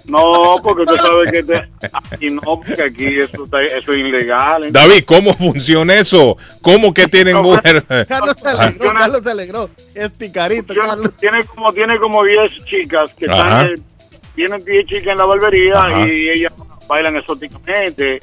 no, 0.06 0.56
porque 0.64 0.82
usted 0.84 0.96
sabe 0.98 1.32
que 1.32 1.44
te, 1.44 1.56
aquí 1.94 2.30
no, 2.32 2.42
porque 2.42 2.82
aquí 2.84 3.06
eso, 3.20 3.44
está- 3.46 3.62
eso 3.64 3.94
es 3.94 4.00
ilegal. 4.00 4.64
¿eh? 4.66 4.70
David, 4.72 5.04
¿cómo 5.06 5.34
funciona 5.36 5.94
eso? 5.96 6.36
¿Cómo 6.62 6.94
que 6.94 7.08
tienen 7.08 7.38
mujer? 7.38 7.84
Carlos 8.10 8.38
se 8.40 8.50
alegró, 8.50 8.94
Carlos 8.94 9.24
se 9.24 9.32
alegró. 9.32 9.70
Es 9.96 10.12
picarito, 10.12 10.74
Carlos. 10.74 11.14
Tiene 11.18 11.44
como 11.46 11.72
tiene 11.74 11.98
como 12.00 12.24
10 12.26 12.52
chicas 12.66 13.12
que 13.14 13.26
Ajá. 13.28 13.62
están, 13.62 13.68
eh, 13.68 13.76
tienen 14.38 14.64
10 14.64 14.86
chicas 14.88 15.08
en 15.08 15.18
la 15.18 15.26
barbería 15.26 15.74
Ajá. 15.74 16.08
y 16.08 16.30
ellas 16.30 16.54
bailan 16.88 17.18
exóticamente 17.18 18.20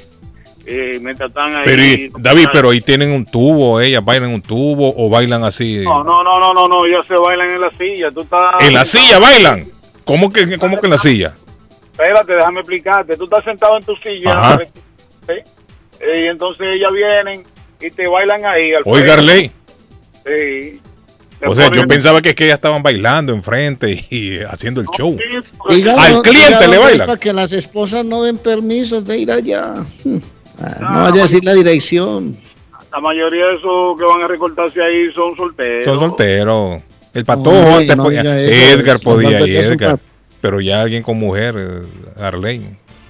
eh, 0.64 0.98
mientras 1.02 1.28
están 1.28 1.54
ahí. 1.56 1.62
Pero, 1.64 1.82
y- 1.82 2.10
David, 2.18 2.46
pero 2.52 2.70
ahí 2.70 2.80
tienen 2.80 3.10
un 3.10 3.26
tubo, 3.26 3.80
ellas 3.80 4.02
bailan 4.02 4.30
un 4.32 4.40
tubo 4.40 4.94
o 4.96 5.10
bailan 5.10 5.44
así. 5.44 5.78
No, 5.84 6.02
no, 6.02 6.22
no, 6.22 6.38
no, 6.40 6.54
no, 6.54 6.68
no, 6.68 6.86
ellas 6.86 7.04
se 7.06 7.14
bailan 7.16 7.50
en 7.50 7.60
la 7.60 7.70
silla. 7.76 8.10
Tú 8.10 8.22
estás 8.22 8.54
En 8.60 8.72
la 8.72 8.84
silla 8.86 9.18
bailan. 9.18 9.64
¿Cómo 10.04 10.30
que, 10.32 10.56
cómo 10.58 10.80
que 10.80 10.86
en 10.86 10.90
la 10.92 10.98
silla? 10.98 11.34
Espérate, 11.92 12.34
déjame 12.34 12.60
explicarte. 12.60 13.16
Tú 13.16 13.24
estás 13.24 13.44
sentado 13.44 13.76
en 13.76 13.82
tu 13.84 13.94
silla. 13.96 14.58
¿eh? 15.28 15.44
Y 16.16 16.28
entonces 16.28 16.66
ellas 16.74 16.92
vienen 16.92 17.42
y 17.80 17.90
te 17.90 18.06
bailan 18.06 18.44
ahí. 18.46 18.72
Al 18.72 18.82
Oiga. 18.86 19.14
Arley. 19.14 19.50
Sí. 20.24 20.80
O 21.46 21.54
sea, 21.54 21.70
yo 21.70 21.86
pensaba 21.86 22.20
que, 22.22 22.30
es 22.30 22.34
que 22.34 22.44
ellas 22.44 22.56
estaban 22.56 22.82
bailando 22.82 23.32
enfrente 23.32 24.04
y, 24.10 24.38
haciendo 24.40 24.80
el 24.80 24.86
show. 24.96 25.16
Dígalo- 25.68 25.98
Al 25.98 26.22
cliente 26.22 26.68
le 26.68 26.78
bailan. 26.78 27.06
Para 27.06 27.18
que 27.20 27.32
las 27.32 27.52
esposas 27.52 28.04
no 28.04 28.22
den 28.22 28.36
permisos 28.38 29.04
de 29.04 29.18
ir 29.18 29.30
allá. 29.32 29.74
Ah, 30.56 30.78
no 30.80 31.02
vaya 31.10 31.22
a 31.22 31.22
decir 31.24 31.42
la 31.42 31.52
dirección. 31.52 32.36
La 32.92 33.00
mayoría 33.00 33.46
de 33.46 33.56
esos 33.56 33.98
que 33.98 34.04
van 34.04 34.22
a 34.22 34.28
recortarse 34.28 34.80
ahí 34.80 35.12
son 35.12 35.36
solteros. 35.36 35.84
Son 35.84 35.98
solteros. 35.98 36.80
El 37.12 37.24
patojo 37.24 37.50
Oye, 37.58 37.74
antes 37.80 37.96
no 37.96 38.02
podía- 38.04 38.22
diga 38.22 38.40
eso, 38.40 38.78
Edgar 38.78 39.00
podía 39.00 39.40
y 39.48 39.62
son 39.64 39.72
Edgar. 39.72 39.98
Pero 40.40 40.60
ya 40.60 40.80
alguien 40.82 41.02
con 41.02 41.18
mujer, 41.18 41.56
eh, 41.58 42.22
Arley. 42.22 42.62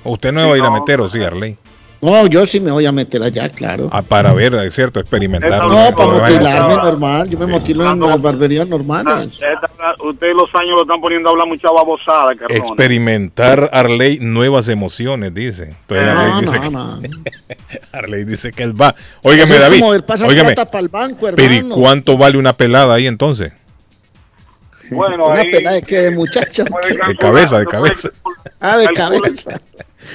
Usted 0.05 0.33
no 0.33 0.49
va 0.49 0.55
a 0.55 0.59
ir 0.59 0.65
a 0.65 0.71
meter, 0.71 1.03
¿o 1.03 1.11
sí, 1.11 1.23
Arley? 1.23 1.59
No, 2.05 2.27
yo 2.27 2.45
sí 2.45 2.61
me 2.61 2.71
voy 2.71 2.85
a 2.85 2.93
meter 2.93 3.23
allá, 3.23 3.49
claro. 3.49 3.89
Ah, 3.91 4.03
para 4.03 4.35
ver, 4.35 4.55
es 4.57 4.75
cierto, 4.75 5.01
experimentar. 5.01 5.63
No, 5.63 5.97
para 5.97 6.11
motilarme 6.13 6.75
eh, 6.75 6.77
normal. 6.77 7.29
Yo 7.31 7.39
me 7.39 7.47
motilo 7.47 7.91
en 7.91 7.99
las 7.99 8.21
barberías 8.21 8.69
normales. 8.69 9.39
Ustedes 10.05 10.37
los 10.37 10.55
años 10.55 10.73
lo 10.77 10.83
están 10.83 11.01
poniendo 11.01 11.31
a 11.31 11.33
hablar 11.33 11.47
mucha 11.49 11.71
babosada, 11.71 12.35
carnón. 12.37 12.59
Experimentar 12.59 13.71
Arley 13.73 14.19
nuevas 14.21 14.69
emociones, 14.69 15.33
dice. 15.33 15.71
Entonces, 15.89 16.05
No, 16.15 16.21
Arley, 16.21 16.41
dice 16.45 16.71
no, 16.71 17.01
que, 17.01 17.11
Arley 17.93 18.25
dice 18.25 18.53
que 18.53 18.63
él 18.65 18.79
va. 18.79 18.95
Óigame, 19.23 19.55
es 19.55 19.61
David. 19.63 19.83
Óigame. 20.27 20.55
banco, 20.91 21.29
Pero 21.35 21.55
¿y 21.55 21.63
cuánto 21.71 22.19
vale 22.19 22.37
una 22.37 22.53
pelada 22.53 22.95
ahí 22.95 23.07
entonces? 23.07 23.55
Bueno, 24.91 25.27
Una 25.29 25.41
ahí- 25.41 25.51
pelada 25.51 25.77
de 25.77 25.83
que 25.83 26.01
de 26.03 26.11
muchacho. 26.15 26.65
De 27.09 27.17
cabeza, 27.17 27.59
de 27.61 27.65
cabeza. 27.65 28.11
Ah, 28.61 28.77
de 28.77 28.89
cabeza. 28.89 29.59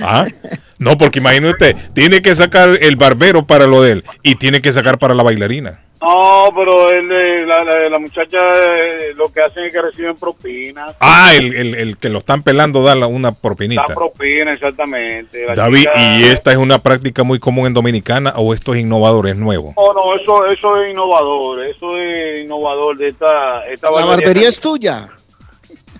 Ah, 0.02 0.26
no, 0.80 0.98
porque 0.98 1.20
imagínate 1.20 1.76
tiene 1.94 2.22
que 2.22 2.34
sacar 2.36 2.70
el 2.82 2.96
barbero 2.96 3.46
para 3.46 3.68
lo 3.68 3.82
de 3.84 3.92
él 3.92 4.04
y 4.24 4.36
tiene 4.36 4.62
que 4.62 4.74
sacar 4.74 4.98
para 4.98 5.14
la 5.14 5.22
bailarina. 5.24 5.82
No, 6.02 6.48
pero 6.56 6.90
el 6.92 7.10
de- 7.10 7.46
la, 7.46 7.62
la, 7.66 7.90
la 7.90 8.00
muchacha 8.00 8.38
eh, 8.38 9.14
lo 9.18 9.28
que 9.34 9.42
hacen 9.42 9.66
es 9.66 9.74
que 9.74 9.82
reciben 9.82 10.16
propinas. 10.16 10.96
Ah, 11.02 11.34
el, 11.36 11.54
el- 11.54 11.76
el 11.76 11.98
que 11.98 12.08
lo 12.08 12.20
están 12.20 12.42
pelando 12.42 12.82
da 12.84 12.96
una 13.06 13.34
propinita. 13.34 13.84
La 13.90 13.96
propina, 13.96 14.54
exactamente. 14.54 15.46
La 15.46 15.56
David, 15.56 15.80
chica- 15.80 16.18
¿y 16.20 16.24
esta 16.24 16.52
es 16.52 16.58
una 16.58 16.80
práctica 16.80 17.24
muy 17.24 17.40
común 17.40 17.68
en 17.68 17.74
Dominicana 17.74 18.34
o 18.38 18.54
esto 18.54 18.74
es 18.74 18.80
innovador, 18.80 19.28
es 19.28 19.36
nuevo? 19.36 19.74
No, 19.76 19.92
no, 19.94 20.16
eso, 20.16 20.46
eso 20.46 20.82
es 20.82 20.92
innovador. 20.92 21.66
Eso 21.66 21.98
es 21.98 22.46
innovador 22.46 22.98
de 22.98 23.10
esta, 23.10 23.64
esta 23.66 23.92
La 23.92 24.06
barbería 24.06 24.48
es 24.48 24.58
tuya. 24.58 25.06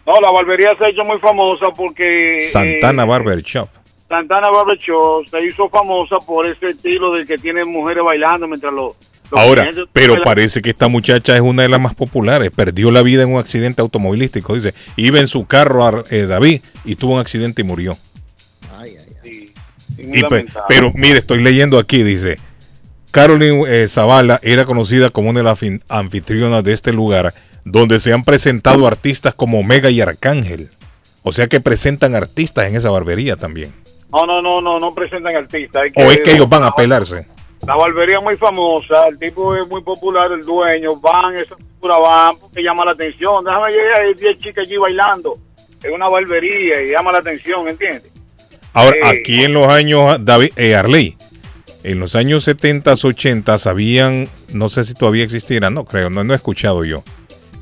No, 0.08 0.22
la 0.22 0.32
barbería 0.32 0.76
se 0.78 0.86
ha 0.86 0.90
hecho 0.90 1.04
muy 1.04 1.18
famosa 1.20 1.68
porque... 1.76 2.40
Santana 2.50 3.04
eh, 3.04 3.06
Barber 3.06 3.42
Shop. 3.44 3.68
Santana 4.10 4.50
Barber 4.50 4.78
se 4.80 5.48
hizo 5.48 5.70
famosa 5.70 6.18
por 6.26 6.46
ese 6.48 6.66
estilo 6.72 7.12
de 7.16 7.26
que 7.26 7.38
tiene 7.38 7.64
mujeres 7.64 8.04
bailando 8.04 8.48
mientras 8.48 8.74
los... 8.74 8.96
los 9.32 9.40
Ahora, 9.40 9.62
clientes 9.64 9.90
pero 9.94 10.22
parece 10.24 10.62
que 10.64 10.72
esta 10.72 10.88
muchacha 10.88 11.36
es 11.36 11.42
una 11.42 11.62
de 11.62 11.70
las 11.70 11.80
más 11.80 11.94
populares. 11.94 12.50
Perdió 12.50 12.90
la 12.92 13.04
vida 13.04 13.22
en 13.24 13.34
un 13.34 13.40
accidente 13.40 13.82
automovilístico. 13.82 14.56
Dice, 14.56 14.74
iba 14.98 15.20
en 15.20 15.28
su 15.28 15.46
carro 15.46 15.86
a 15.86 16.04
eh, 16.10 16.26
David 16.26 16.62
y 16.86 16.96
tuvo 16.96 17.14
un 17.14 17.20
accidente 17.20 17.62
y 17.62 17.66
murió. 17.66 17.96
muy 19.98 20.18
Y 20.20 20.24
pe- 20.24 20.30
lamentable. 20.30 20.66
pero 20.68 20.92
mire, 20.96 21.20
estoy 21.20 21.44
leyendo 21.44 21.78
aquí, 21.78 22.02
dice, 22.04 22.40
Carolyn 23.12 23.64
eh, 23.68 23.88
Zavala 23.88 24.40
era 24.42 24.66
conocida 24.66 25.10
como 25.10 25.30
una 25.30 25.40
de 25.42 25.44
las 25.44 25.60
anfitrionas 25.90 26.64
de 26.64 26.74
este 26.74 26.94
lugar, 26.94 27.34
donde 27.66 28.00
se 28.00 28.12
han 28.14 28.24
presentado 28.24 28.88
artistas 28.88 29.36
como 29.36 29.60
Omega 29.60 29.90
y 29.92 30.02
Arcángel. 30.02 30.70
O 31.22 31.34
sea 31.34 31.48
que 31.48 31.60
presentan 31.60 32.16
artistas 32.16 32.68
en 32.68 32.76
esa 32.76 32.90
barbería 32.90 33.36
también. 33.36 33.72
No, 34.12 34.26
no, 34.26 34.42
no, 34.42 34.62
no, 34.62 34.80
no 34.80 34.94
presentan 34.94 35.36
artistas. 35.36 35.84
hay 35.84 35.92
O 35.96 36.12
es 36.12 36.20
que 36.22 36.32
ellos 36.32 36.50
van 36.50 36.64
a 36.64 36.72
pelarse. 36.72 37.26
La 37.66 37.76
barbería 37.76 38.20
muy 38.22 38.38
famosa, 38.38 39.08
el 39.08 39.20
tipo 39.20 39.56
es 39.56 39.68
muy 39.68 39.82
popular, 39.82 40.32
el 40.32 40.42
dueño, 40.42 40.96
van, 40.96 41.36
esa 41.36 41.56
figura 41.58 41.98
van, 41.98 42.38
porque 42.40 42.64
llama 42.64 42.86
la 42.86 42.92
atención. 42.92 43.44
Déjame 43.44 43.72
llegar, 43.72 44.02
hay 44.02 44.14
10 44.14 44.40
chicas 44.40 44.66
allí 44.66 44.78
bailando. 44.78 45.38
Es 45.84 45.92
una 45.92 46.08
barbería 46.10 46.82
y 46.82 46.92
llama 46.92 47.12
la 47.12 47.20
atención, 47.20 47.68
¿entiendes? 47.68 48.12
Ahora, 48.74 48.96
Eh, 48.98 49.20
aquí 49.20 49.44
en 49.44 49.54
los 49.54 49.68
años, 49.68 50.24
David, 50.24 50.52
eh, 50.56 50.76
Arley, 50.76 51.16
en 51.84 52.00
los 52.00 52.16
años 52.16 52.44
70, 52.44 52.94
80, 52.94 53.58
habían, 53.66 54.28
no 54.54 54.70
sé 54.70 54.84
si 54.84 54.94
todavía 54.94 55.24
existiera, 55.24 55.70
no 55.70 55.86
creo, 55.86 56.10
no, 56.10 56.24
no 56.24 56.34
he 56.34 56.36
escuchado 56.36 56.84
yo, 56.84 57.04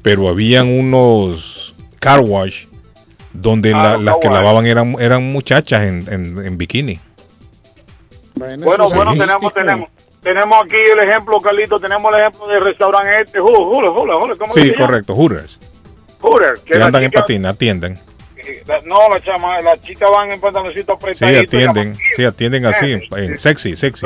pero 0.02 0.28
habían 0.30 0.68
unos 0.68 1.76
car 2.00 2.20
wash 2.22 2.66
donde 3.42 3.74
Ah, 3.74 3.84
la- 3.84 3.94
los 3.94 4.04
las 4.04 4.16
que 4.18 4.30
lavaban 4.30 4.66
eran, 4.66 4.96
eran 5.00 5.24
muchachas 5.32 5.84
en, 5.84 6.06
en- 6.12 6.46
en 6.46 6.58
bikini. 6.58 7.00
Bueno, 8.36 8.66
bueno, 8.90 9.12
es 9.14 9.18
tenemos, 9.20 9.54
tenemos, 9.54 9.90
tenemos 10.22 10.64
aquí 10.64 10.76
el 10.76 11.00
ejemplo, 11.10 11.40
Carlito, 11.40 11.80
tenemos 11.80 12.14
el 12.14 12.20
ejemplo 12.22 12.48
del 12.48 12.62
restaurante 12.64 13.22
este, 13.22 13.40
Jula, 13.40 13.90
Jula, 13.92 14.36
¿cómo 14.38 14.54
Sí, 14.54 14.62
se 14.62 14.68
llama? 14.74 14.86
correcto, 14.88 15.16
Hooters. 15.16 15.60
Hooter, 16.22 16.54
que 16.66 16.76
andan 16.82 17.04
en 17.04 17.12
patina, 17.12 17.50
atienden. 17.50 17.98
La- 18.68 18.82
no, 18.86 19.10
la 19.10 19.22
chama, 19.22 19.60
las 19.62 19.82
chicas 19.82 20.10
van 20.12 20.32
en 20.32 20.40
pantaloncito 20.40 20.94
Sí, 20.94 21.26
apretadito. 21.26 21.40
atienden, 21.58 21.98
sí, 22.16 22.24
atienden 22.24 22.66
así, 22.66 22.92
en, 22.94 23.04
en 23.16 23.40
sexy, 23.40 23.76
sexy. 23.76 24.06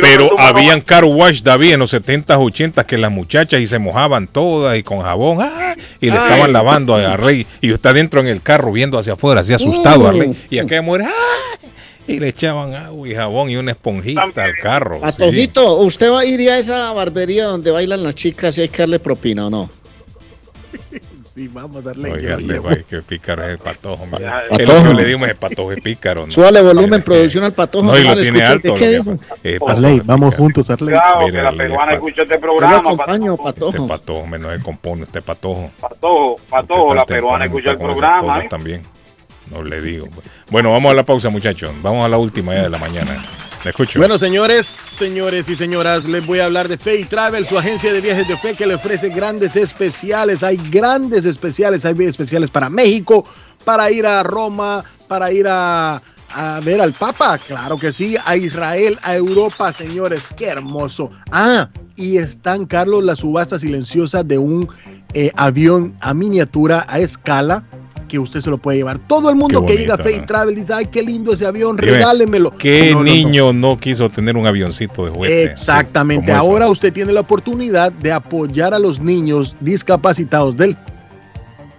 Pero 0.00 0.38
habían 0.40 0.80
car 0.80 1.04
wash, 1.04 1.42
David, 1.42 1.72
en 1.74 1.80
los 1.80 1.92
70s, 1.92 2.36
80s, 2.38 2.84
que 2.86 2.98
las 2.98 3.10
muchachas 3.10 3.60
y 3.60 3.66
se 3.66 3.78
mojaban 3.78 4.26
todas 4.26 4.76
y 4.78 4.82
con 4.82 5.00
jabón, 5.02 5.38
¡ah! 5.42 5.74
y 6.00 6.10
le 6.10 6.18
Ay. 6.18 6.24
estaban 6.24 6.52
lavando 6.52 6.96
a 6.96 7.12
Arley. 7.12 7.46
Y 7.60 7.72
usted 7.72 7.90
adentro 7.90 8.20
en 8.20 8.26
el 8.28 8.42
carro 8.42 8.72
viendo 8.72 8.98
hacia 8.98 9.14
afuera, 9.14 9.40
así 9.42 9.52
asustado, 9.54 10.00
Mm. 10.04 10.06
Arley. 10.06 10.36
Y 10.50 10.58
aquella 10.58 10.82
mujer, 10.82 11.02
¡ah! 11.02 11.58
Y 12.06 12.20
le 12.20 12.28
echaban 12.28 12.74
agua 12.74 13.08
y 13.08 13.14
jabón 13.14 13.48
y 13.48 13.56
una 13.56 13.72
esponjita 13.72 14.22
al 14.36 14.54
carro. 14.56 14.96
sí. 14.96 15.00
Patojito, 15.00 15.76
¿usted 15.78 16.10
va 16.10 16.20
a 16.20 16.24
ir 16.26 16.50
a 16.50 16.58
esa 16.58 16.92
barbería 16.92 17.44
donde 17.44 17.70
bailan 17.70 18.02
las 18.02 18.14
chicas 18.14 18.58
y 18.58 18.62
hay 18.62 18.68
que 18.68 18.78
darle 18.78 18.98
propina 18.98 19.46
o 19.46 19.50
no? 19.50 19.70
Sí, 21.34 21.48
vamos 21.48 21.78
a 21.78 21.88
darle. 21.88 22.12
Oiga, 22.12 22.36
le 22.36 22.60
va, 22.60 22.76
que 22.76 23.02
pícaro 23.02 23.42
es 23.44 23.50
el 23.50 23.58
patojo. 23.58 24.04
Patojo. 24.06 24.84
Lo 24.84 24.88
que 24.90 24.94
le 24.94 25.04
dimos, 25.04 25.28
el 25.28 25.34
patojo 25.34 25.72
es 25.72 25.80
pícaro. 25.80 26.26
¿no? 26.26 26.30
Súbale 26.30 26.62
volumen, 26.62 27.02
producción 27.02 27.42
al 27.42 27.52
patojo. 27.52 27.86
No, 27.86 27.98
y 27.98 28.04
lo 28.04 28.16
tiene 28.22 28.42
alto. 28.42 28.74
¿Qué 28.76 28.98
lo 28.98 29.04
que 29.42 29.58
Arley, 29.66 29.98
patojo, 29.98 30.02
vamos 30.04 30.34
juntos, 30.36 30.70
Arley. 30.70 30.94
Mire, 31.18 31.32
que 31.32 31.42
la 31.42 31.48
Arley, 31.48 31.58
peruana 31.58 31.92
escucha 31.94 32.22
este 32.22 32.34
Yo 32.34 32.40
programa, 32.40 32.76
acompaño, 32.78 33.32
Este 33.32 33.42
patojo. 33.42 33.88
patojo, 33.88 34.26
menos 34.28 34.52
se 34.56 34.62
compone, 34.62 35.02
este 35.02 35.22
patojo. 35.22 35.70
Patojo, 35.80 36.36
Patojo, 36.48 36.94
la 36.94 37.04
peruana 37.04 37.44
escucha 37.46 37.72
el 37.72 37.78
programa. 37.78 38.44
¿eh? 38.44 38.46
También. 38.48 38.82
No 39.50 39.62
le 39.62 39.80
digo. 39.80 40.06
Bueno, 40.50 40.70
vamos 40.70 40.92
a 40.92 40.94
la 40.94 41.02
pausa, 41.02 41.30
muchachos. 41.30 41.70
Vamos 41.82 42.04
a 42.06 42.08
la 42.08 42.16
última 42.16 42.54
ya 42.54 42.62
de 42.62 42.70
la 42.70 42.78
mañana. 42.78 43.16
Le. 43.64 43.72
Bueno, 43.96 44.18
señores, 44.18 44.66
señores 44.66 45.48
y 45.48 45.56
señoras, 45.56 46.04
les 46.04 46.26
voy 46.26 46.40
a 46.40 46.44
hablar 46.44 46.68
de 46.68 46.76
Fay 46.76 47.04
Travel, 47.04 47.46
su 47.46 47.58
agencia 47.58 47.94
de 47.94 48.02
viajes 48.02 48.28
de 48.28 48.36
fe 48.36 48.54
que 48.54 48.66
le 48.66 48.74
ofrece 48.74 49.08
grandes 49.08 49.56
especiales. 49.56 50.42
Hay 50.42 50.58
grandes 50.70 51.24
especiales, 51.24 51.86
hay 51.86 51.94
especiales 52.04 52.50
para 52.50 52.68
México, 52.68 53.24
para 53.64 53.90
ir 53.90 54.06
a 54.06 54.22
Roma, 54.22 54.84
para 55.08 55.32
ir 55.32 55.46
a, 55.48 56.02
a 56.34 56.60
ver 56.60 56.80
al 56.80 56.92
Papa, 56.92 57.38
claro 57.38 57.78
que 57.78 57.90
sí, 57.90 58.16
a 58.26 58.36
Israel, 58.36 58.98
a 59.02 59.14
Europa, 59.14 59.72
señores, 59.72 60.22
qué 60.36 60.48
hermoso. 60.48 61.10
Ah, 61.30 61.70
y 61.96 62.18
están, 62.18 62.66
Carlos, 62.66 63.04
la 63.04 63.16
subasta 63.16 63.58
silenciosa 63.58 64.22
de 64.22 64.36
un 64.36 64.68
eh, 65.14 65.30
avión 65.36 65.96
a 66.00 66.12
miniatura, 66.12 66.84
a 66.88 66.98
escala, 66.98 67.64
que 68.08 68.18
usted 68.18 68.40
se 68.40 68.50
lo 68.50 68.58
puede 68.58 68.78
llevar. 68.78 68.98
Todo 68.98 69.30
el 69.30 69.36
mundo 69.36 69.64
que 69.64 69.76
llega 69.76 69.94
a 69.94 69.98
Fay 69.98 70.20
¿no? 70.20 70.26
Travel 70.26 70.54
dice, 70.54 70.72
ay, 70.72 70.86
qué 70.86 71.02
lindo 71.02 71.32
ese 71.32 71.46
avión, 71.46 71.76
Dime, 71.76 71.92
regálemelo. 71.92 72.54
¿Qué 72.56 72.90
No, 72.90 72.98
no, 72.98 73.04
no. 73.04 73.04
niño 73.04 73.52
no, 73.52 73.78
quiso 73.78 74.10
tener 74.10 74.36
un 74.36 74.46
avioncito 74.46 75.04
de 75.04 75.10
juguete? 75.10 75.44
Exactamente. 75.44 76.32
Ahora 76.32 76.68
usted 76.68 76.92
tiene 76.92 77.12
la 77.12 77.20
oportunidad 77.20 77.92
de 77.92 78.12
apoyar 78.12 78.74
a 78.74 78.78
los 78.78 79.00
niños 79.00 79.56
discapacitados 79.60 80.56
del 80.56 80.76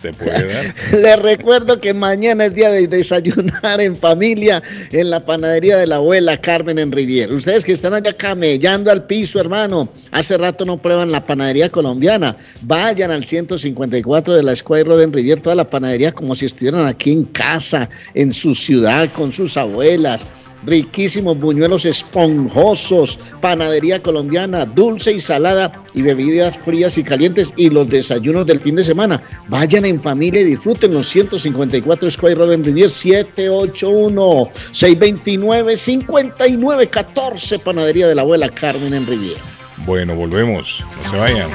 Se 0.00 0.12
puede 0.12 0.52
dar. 0.52 0.74
Les 0.92 1.18
recuerdo 1.20 1.80
que 1.80 1.94
mañana 1.94 2.46
es 2.46 2.54
día 2.54 2.70
de 2.70 2.88
desayunar 2.88 3.80
en 3.80 3.96
familia 3.96 4.62
en 4.90 5.10
la 5.10 5.24
panadería 5.24 5.76
de 5.76 5.86
la 5.86 5.96
abuela 5.96 6.40
Carmen 6.40 6.78
en 6.78 6.92
Rivier. 6.92 7.32
Ustedes 7.32 7.64
que 7.64 7.72
están 7.72 7.94
allá 7.94 8.12
camellando 8.14 8.90
al 8.90 9.06
piso, 9.06 9.38
hermano, 9.38 9.88
hace 10.12 10.36
rato 10.38 10.64
no 10.64 10.80
prueban 10.80 11.12
la 11.12 11.24
panadería 11.24 11.68
colombiana. 11.68 12.36
Vayan 12.62 13.10
al 13.10 13.24
154 13.24 14.34
de 14.34 14.42
la 14.42 14.56
Square 14.56 14.84
Road 14.84 15.02
en 15.02 15.12
Rivier, 15.12 15.40
toda 15.40 15.56
la 15.56 15.68
panadería 15.68 16.12
como 16.12 16.34
si 16.34 16.46
estuvieran 16.46 16.86
aquí 16.86 17.12
en 17.12 17.24
casa, 17.24 17.88
en 18.14 18.32
su 18.32 18.54
ciudad, 18.54 19.10
con 19.12 19.32
sus 19.32 19.56
abuelas 19.56 20.24
riquísimos 20.64 21.38
buñuelos 21.38 21.84
esponjosos, 21.84 23.18
panadería 23.40 24.02
colombiana, 24.02 24.66
dulce 24.66 25.12
y 25.12 25.20
salada 25.20 25.72
y 25.94 26.02
bebidas 26.02 26.58
frías 26.58 26.98
y 26.98 27.04
calientes 27.04 27.52
y 27.56 27.70
los 27.70 27.88
desayunos 27.88 28.46
del 28.46 28.60
fin 28.60 28.76
de 28.76 28.82
semana. 28.82 29.22
Vayan 29.48 29.84
en 29.84 30.00
familia 30.00 30.40
y 30.40 30.44
disfruten 30.44 30.94
los 30.94 31.08
154 31.08 32.10
Square 32.10 32.34
Road 32.34 32.52
en 32.52 32.64
Rivier 32.64 32.90
781 32.90 34.50
629 34.72 35.76
5914 35.76 37.58
panadería 37.60 38.08
de 38.08 38.14
la 38.14 38.22
abuela 38.22 38.48
Carmen 38.48 38.94
en 38.94 39.06
Rivier. 39.06 39.38
Bueno, 39.84 40.14
volvemos. 40.14 40.82
No 41.04 41.10
se 41.10 41.16
vayan. 41.16 41.50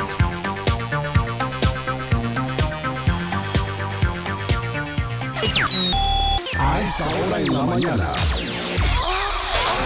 A 6.60 6.82
esta 6.82 7.10
hora 7.10 7.42
en 7.42 7.54
la 7.54 7.66
mañana. 7.66 8.14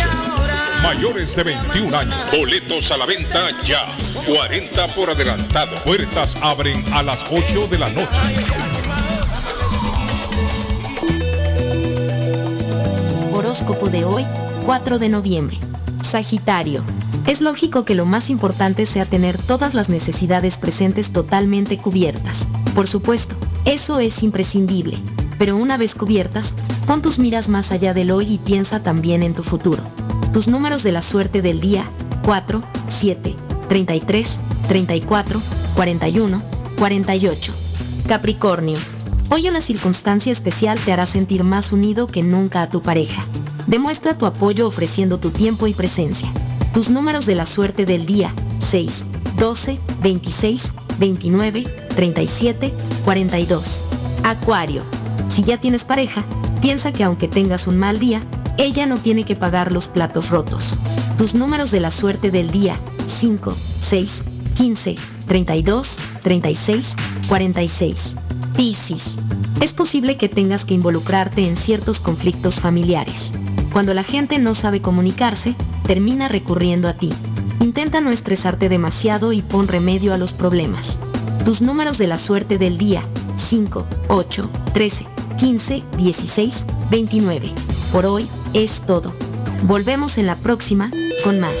Mayores 0.82 1.36
de 1.36 1.44
21 1.44 1.96
años. 1.96 2.18
Boletos 2.32 2.90
a 2.90 2.96
la 2.96 3.06
venta 3.06 3.50
ya. 3.64 3.86
40 4.26 4.86
por 4.88 5.10
adelantado. 5.10 5.76
Puertas 5.84 6.34
abren 6.40 6.84
a 6.92 7.02
las 7.02 7.24
8 7.30 7.68
de 7.68 7.78
la 7.78 7.88
noche. 7.90 8.16
horóscopo 13.50 13.88
de 13.88 14.04
hoy, 14.04 14.24
4 14.64 14.98
de 14.98 15.08
noviembre. 15.08 15.58
Sagitario. 16.10 16.82
Es 17.28 17.40
lógico 17.40 17.84
que 17.84 17.94
lo 17.94 18.04
más 18.04 18.30
importante 18.30 18.84
sea 18.84 19.04
tener 19.04 19.38
todas 19.38 19.74
las 19.74 19.88
necesidades 19.88 20.58
presentes 20.58 21.12
totalmente 21.12 21.78
cubiertas. 21.78 22.48
Por 22.74 22.88
supuesto, 22.88 23.36
eso 23.64 24.00
es 24.00 24.24
imprescindible. 24.24 24.98
Pero 25.38 25.56
una 25.56 25.76
vez 25.76 25.94
cubiertas, 25.94 26.54
pon 26.84 27.00
tus 27.00 27.20
miras 27.20 27.48
más 27.48 27.70
allá 27.70 27.94
del 27.94 28.10
hoy 28.10 28.34
y 28.34 28.38
piensa 28.38 28.82
también 28.82 29.22
en 29.22 29.34
tu 29.34 29.44
futuro. 29.44 29.84
Tus 30.32 30.48
números 30.48 30.82
de 30.82 30.90
la 30.90 31.02
suerte 31.02 31.42
del 31.42 31.60
día, 31.60 31.84
4, 32.24 32.60
7, 32.88 33.36
33, 33.68 34.40
34, 34.66 35.40
41, 35.76 36.42
48. 36.76 37.54
Capricornio. 38.08 38.78
Hoy 39.30 39.48
una 39.48 39.60
circunstancia 39.60 40.32
especial 40.32 40.76
te 40.80 40.92
hará 40.92 41.06
sentir 41.06 41.44
más 41.44 41.70
unido 41.70 42.08
que 42.08 42.24
nunca 42.24 42.62
a 42.62 42.68
tu 42.68 42.82
pareja. 42.82 43.24
Demuestra 43.70 44.18
tu 44.18 44.26
apoyo 44.26 44.66
ofreciendo 44.66 45.20
tu 45.20 45.30
tiempo 45.30 45.68
y 45.68 45.74
presencia. 45.74 46.28
Tus 46.74 46.90
números 46.90 47.24
de 47.24 47.36
la 47.36 47.46
suerte 47.46 47.86
del 47.86 48.04
día, 48.04 48.34
6, 48.58 49.04
12, 49.38 49.78
26, 50.02 50.72
29, 50.98 51.62
37, 51.94 52.74
42. 53.04 53.84
Acuario. 54.24 54.82
Si 55.28 55.44
ya 55.44 55.58
tienes 55.58 55.84
pareja, 55.84 56.24
piensa 56.60 56.90
que 56.90 57.04
aunque 57.04 57.28
tengas 57.28 57.68
un 57.68 57.78
mal 57.78 58.00
día, 58.00 58.18
ella 58.58 58.86
no 58.86 58.96
tiene 58.96 59.22
que 59.22 59.36
pagar 59.36 59.70
los 59.70 59.86
platos 59.86 60.30
rotos. 60.30 60.76
Tus 61.16 61.36
números 61.36 61.70
de 61.70 61.78
la 61.78 61.92
suerte 61.92 62.32
del 62.32 62.50
día, 62.50 62.74
5, 63.06 63.54
6, 63.54 64.22
15, 64.56 64.96
32, 65.28 65.98
36, 66.22 66.96
46. 67.28 68.16
Piscis. 68.56 69.14
Es 69.60 69.72
posible 69.74 70.16
que 70.16 70.28
tengas 70.28 70.64
que 70.64 70.74
involucrarte 70.74 71.46
en 71.46 71.56
ciertos 71.56 72.00
conflictos 72.00 72.58
familiares. 72.58 73.32
Cuando 73.72 73.94
la 73.94 74.02
gente 74.02 74.38
no 74.38 74.54
sabe 74.54 74.80
comunicarse, 74.80 75.54
termina 75.86 76.28
recurriendo 76.28 76.88
a 76.88 76.94
ti. 76.94 77.10
Intenta 77.60 78.00
no 78.00 78.10
estresarte 78.10 78.68
demasiado 78.68 79.32
y 79.32 79.42
pon 79.42 79.68
remedio 79.68 80.12
a 80.12 80.18
los 80.18 80.32
problemas. 80.32 80.98
Tus 81.44 81.62
números 81.62 81.98
de 81.98 82.06
la 82.06 82.18
suerte 82.18 82.58
del 82.58 82.78
día, 82.78 83.02
5, 83.36 83.86
8, 84.08 84.50
13, 84.74 85.06
15, 85.38 85.82
16, 85.96 86.64
29. 86.90 87.52
Por 87.92 88.06
hoy 88.06 88.28
es 88.54 88.80
todo. 88.86 89.12
Volvemos 89.64 90.18
en 90.18 90.26
la 90.26 90.36
próxima 90.36 90.90
con 91.24 91.38
más. 91.38 91.60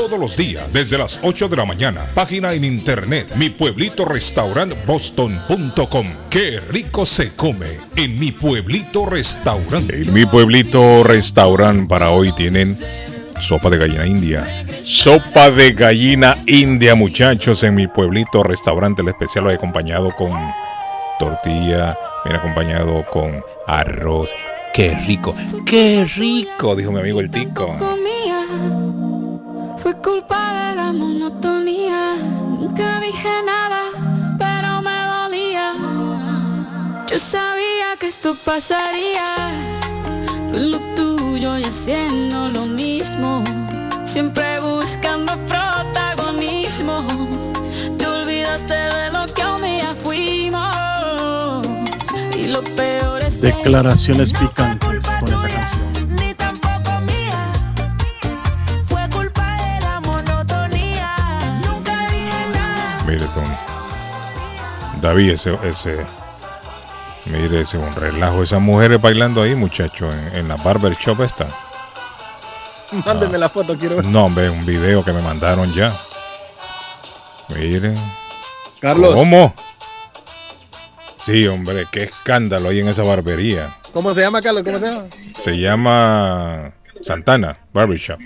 todos 0.01 0.19
los 0.19 0.35
días 0.35 0.73
desde 0.73 0.97
las 0.97 1.19
8 1.21 1.47
de 1.47 1.57
la 1.57 1.63
mañana. 1.63 2.01
Página 2.15 2.53
en 2.53 2.65
internet 2.65 3.35
mi 3.35 3.51
pueblito 3.51 4.03
restaurant 4.03 4.73
boston.com. 4.87 6.07
Qué 6.27 6.59
rico 6.59 7.05
se 7.05 7.35
come 7.35 7.67
en 7.95 8.19
mi 8.19 8.31
pueblito 8.31 9.05
restaurante. 9.05 10.01
En 10.01 10.11
mi 10.11 10.25
pueblito 10.25 11.03
restaurante 11.03 11.87
para 11.87 12.09
hoy 12.09 12.31
tienen 12.31 12.79
sopa 13.39 13.69
de 13.69 13.77
gallina 13.77 14.07
india. 14.07 14.47
Sopa 14.83 15.51
de 15.51 15.71
gallina 15.71 16.35
india, 16.47 16.95
muchachos, 16.95 17.61
en 17.61 17.75
mi 17.75 17.85
pueblito 17.85 18.41
restaurante. 18.41 19.03
El 19.03 19.09
especial 19.09 19.43
lo 19.43 19.51
he 19.51 19.53
acompañado 19.53 20.09
con 20.17 20.31
tortilla, 21.19 21.95
viene 22.25 22.39
acompañado 22.39 23.05
con 23.05 23.43
arroz. 23.67 24.31
Qué 24.73 24.95
rico, 25.05 25.35
qué 25.63 26.07
rico, 26.15 26.75
dijo 26.75 26.91
mi 26.91 27.01
amigo 27.01 27.19
el 27.19 27.29
tico. 27.29 27.77
Fue 29.81 29.97
culpa 29.97 30.69
de 30.69 30.75
la 30.75 30.93
monotonía. 30.93 32.15
Nunca 32.59 32.99
dije 32.99 33.29
nada, 33.43 33.81
pero 34.37 34.81
me 34.83 34.97
dolía. 35.15 35.73
Yo 37.09 37.17
sabía 37.17 37.97
que 37.99 38.07
esto 38.07 38.35
pasaría. 38.45 39.25
Lo 40.53 40.77
tuyo 40.95 41.57
y 41.57 41.63
haciendo 41.63 42.49
lo 42.49 42.67
mismo. 42.67 43.43
Siempre 44.05 44.59
buscando 44.59 45.33
protagonismo. 45.47 47.07
Te 47.97 48.05
olvidaste 48.05 48.75
de 48.75 49.09
lo 49.11 49.25
que 49.33 49.43
un 49.43 49.61
día 49.63 49.87
fuimos. 50.03 51.67
Y 52.37 52.43
lo 52.47 52.63
peor 52.75 53.21
es 53.23 53.37
que 53.37 53.47
Declaraciones 53.47 54.31
picantes 54.31 55.07
con 55.19 55.27
esa 55.27 55.47
canción. 55.47 55.90
David, 65.01 65.31
ese, 65.31 65.57
ese. 65.63 66.05
Mire, 67.25 67.61
ese 67.61 67.77
un 67.77 67.95
relajo. 67.95 68.43
Esas 68.43 68.61
mujeres 68.61 69.01
bailando 69.01 69.41
ahí, 69.41 69.55
muchacho, 69.55 70.11
en, 70.11 70.35
en 70.35 70.47
la 70.47 70.55
barber 70.57 70.95
shop 70.95 71.21
esta. 71.21 71.47
Mándenme 73.05 73.37
la 73.37 73.49
foto, 73.49 73.77
quiero 73.77 73.97
ver. 73.97 74.05
No, 74.05 74.25
hombre, 74.25 74.49
un 74.49 74.65
video 74.65 75.03
que 75.03 75.13
me 75.13 75.21
mandaron 75.21 75.73
ya. 75.73 75.95
Miren. 77.49 77.97
Carlos. 78.79 79.15
¿Cómo? 79.15 79.53
Sí, 81.25 81.47
hombre, 81.47 81.85
qué 81.91 82.03
escándalo 82.03 82.69
hay 82.69 82.79
en 82.79 82.87
esa 82.87 83.03
barbería. 83.03 83.75
¿Cómo 83.93 84.13
se 84.13 84.21
llama, 84.21 84.41
Carlos? 84.41 84.63
¿Cómo 84.63 84.79
se 84.79 84.85
llama? 84.85 85.05
Se 85.43 85.57
llama 85.57 86.71
Santana 87.01 87.57
Barbershop. 87.73 88.19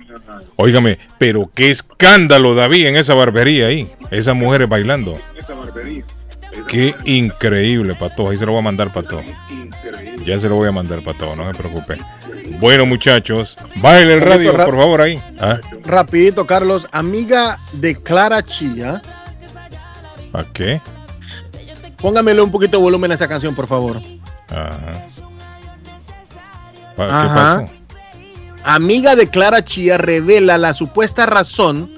Óigame, 0.57 0.97
pero 1.17 1.49
qué 1.53 1.71
escándalo, 1.71 2.55
David, 2.55 2.87
en 2.87 2.95
esa 2.97 3.13
barbería 3.13 3.67
ahí. 3.67 3.89
Esas 4.11 4.35
mujeres 4.35 4.67
bailando. 4.69 5.15
Qué 6.67 6.95
increíble, 7.05 7.95
Pato. 7.95 8.29
Ahí 8.29 8.37
se 8.37 8.45
lo 8.45 8.53
voy 8.53 8.59
a 8.59 8.63
mandar, 8.63 8.91
Pato. 8.91 9.21
Ya 10.25 10.39
se 10.39 10.49
lo 10.49 10.55
voy 10.55 10.67
a 10.67 10.71
mandar, 10.71 11.01
Pato, 11.03 11.35
no 11.35 11.51
se 11.51 11.57
preocupe. 11.57 11.97
Bueno, 12.59 12.85
muchachos, 12.85 13.57
bájale 13.75 14.13
el 14.13 14.21
radio, 14.21 14.51
por 14.53 14.75
favor, 14.75 15.01
ahí. 15.01 15.19
Ah, 15.39 15.59
Rapidito, 15.83 16.45
Carlos. 16.47 16.87
Amiga 16.91 17.59
de 17.73 17.95
Clara 18.01 18.41
Chía. 18.41 19.01
¿Para 20.31 20.45
qué? 20.53 20.81
Póngamele 21.97 22.41
un 22.41 22.51
poquito 22.51 22.77
de 22.77 22.83
volumen 22.83 23.11
a 23.11 23.15
esa 23.15 23.27
canción, 23.27 23.55
por 23.55 23.67
favor. 23.67 24.01
Ajá. 24.49 24.93
¿Qué 26.95 27.03
Ajá. 27.03 27.61
pasó? 27.61 27.73
Amiga 28.65 29.15
de 29.15 29.29
Clara 29.29 29.63
Chía 29.63 29.97
revela 29.97 30.57
la 30.57 30.73
supuesta 30.73 31.25
razón 31.25 31.91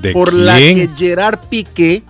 ¿De 0.00 0.12
por 0.12 0.32
la 0.32 0.56
que 0.56 0.88
Gerard 0.96 1.40
Piqué, 1.48 2.02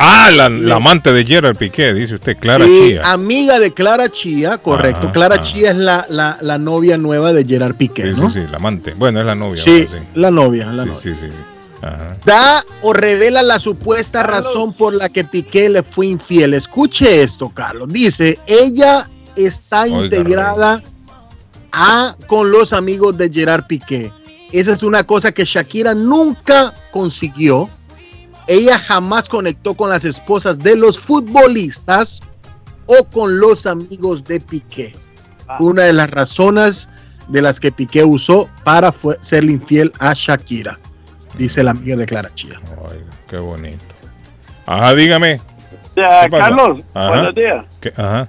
Ah, 0.00 0.30
la, 0.32 0.48
la 0.48 0.76
amante 0.76 1.12
de 1.12 1.24
Gerard 1.26 1.56
Piqué, 1.56 1.92
dice 1.92 2.14
usted, 2.14 2.36
Clara 2.38 2.64
sí, 2.64 2.88
Chía. 2.90 3.12
amiga 3.12 3.58
de 3.58 3.72
Clara 3.74 4.08
Chía, 4.08 4.58
correcto. 4.58 5.04
Ajá, 5.08 5.12
Clara 5.12 5.34
ajá. 5.36 5.44
Chía 5.44 5.70
es 5.72 5.76
la, 5.76 6.06
la, 6.08 6.38
la 6.40 6.56
novia 6.58 6.96
nueva 6.96 7.32
de 7.32 7.44
Gerard 7.44 7.74
Piqué, 7.74 8.14
Sí, 8.14 8.20
¿no? 8.20 8.28
sí, 8.30 8.40
sí, 8.40 8.46
la 8.50 8.58
amante. 8.58 8.94
Bueno, 8.94 9.20
es 9.20 9.26
la 9.26 9.34
novia. 9.34 9.60
Sí, 9.60 9.88
ahora 9.88 10.02
la 10.14 10.30
novia, 10.30 10.66
la 10.72 10.84
sí. 10.84 10.88
novia. 10.90 11.00
Sí, 11.02 11.14
sí, 11.14 11.26
sí, 11.26 11.30
sí. 11.32 11.82
Ajá. 11.82 12.06
Da 12.24 12.64
o 12.82 12.92
revela 12.92 13.42
la 13.42 13.58
supuesta 13.58 14.22
razón 14.22 14.72
por 14.72 14.94
la 14.94 15.08
que 15.08 15.24
Piqué 15.24 15.68
le 15.68 15.82
fue 15.82 16.06
infiel. 16.06 16.54
Escuche 16.54 17.22
esto, 17.22 17.50
Carlos. 17.50 17.88
Dice, 17.88 18.38
ella 18.46 19.08
está 19.34 19.82
Oiga, 19.82 20.04
integrada 20.04 20.82
a 21.72 22.16
con 22.26 22.50
los 22.50 22.72
amigos 22.72 23.16
de 23.18 23.30
Gerard 23.30 23.66
Piqué. 23.66 24.12
Esa 24.52 24.72
es 24.72 24.82
una 24.82 25.04
cosa 25.04 25.32
que 25.32 25.44
Shakira 25.44 25.94
nunca 25.94 26.72
consiguió. 26.90 27.68
Ella 28.46 28.78
jamás 28.78 29.28
conectó 29.28 29.74
con 29.74 29.90
las 29.90 30.04
esposas 30.04 30.58
de 30.58 30.76
los 30.76 30.98
futbolistas 30.98 32.20
o 32.86 33.04
con 33.04 33.38
los 33.38 33.66
amigos 33.66 34.24
de 34.24 34.40
Piqué. 34.40 34.92
Una 35.60 35.84
de 35.84 35.92
las 35.92 36.10
razones 36.10 36.88
de 37.28 37.42
las 37.42 37.60
que 37.60 37.70
Piqué 37.70 38.04
usó 38.04 38.48
para 38.64 38.90
serle 39.20 39.52
infiel 39.52 39.92
a 39.98 40.14
Shakira, 40.14 40.78
dice 41.36 41.62
la 41.62 41.72
amiga 41.72 41.96
de 41.96 42.06
Clara 42.06 42.30
Chía. 42.34 42.60
Oiga, 42.80 43.04
qué 43.28 43.36
bonito. 43.36 43.84
Ajá, 44.64 44.94
dígame. 44.94 45.40
Carlos, 46.30 46.80
Ajá. 46.94 47.08
buenos 47.08 47.34
días. 47.34 47.64
¿Qué? 47.80 47.92
Ajá. 47.96 48.28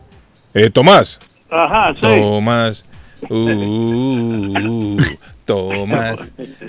Eh, 0.53 0.69
Tomás. 0.69 1.19
Ajá, 1.49 1.93
sí. 1.93 2.01
Tomás. 2.01 2.83
Uh, 3.27 3.35
uh, 3.35 4.95
uh, 4.95 4.97
Tomás. 5.45 6.19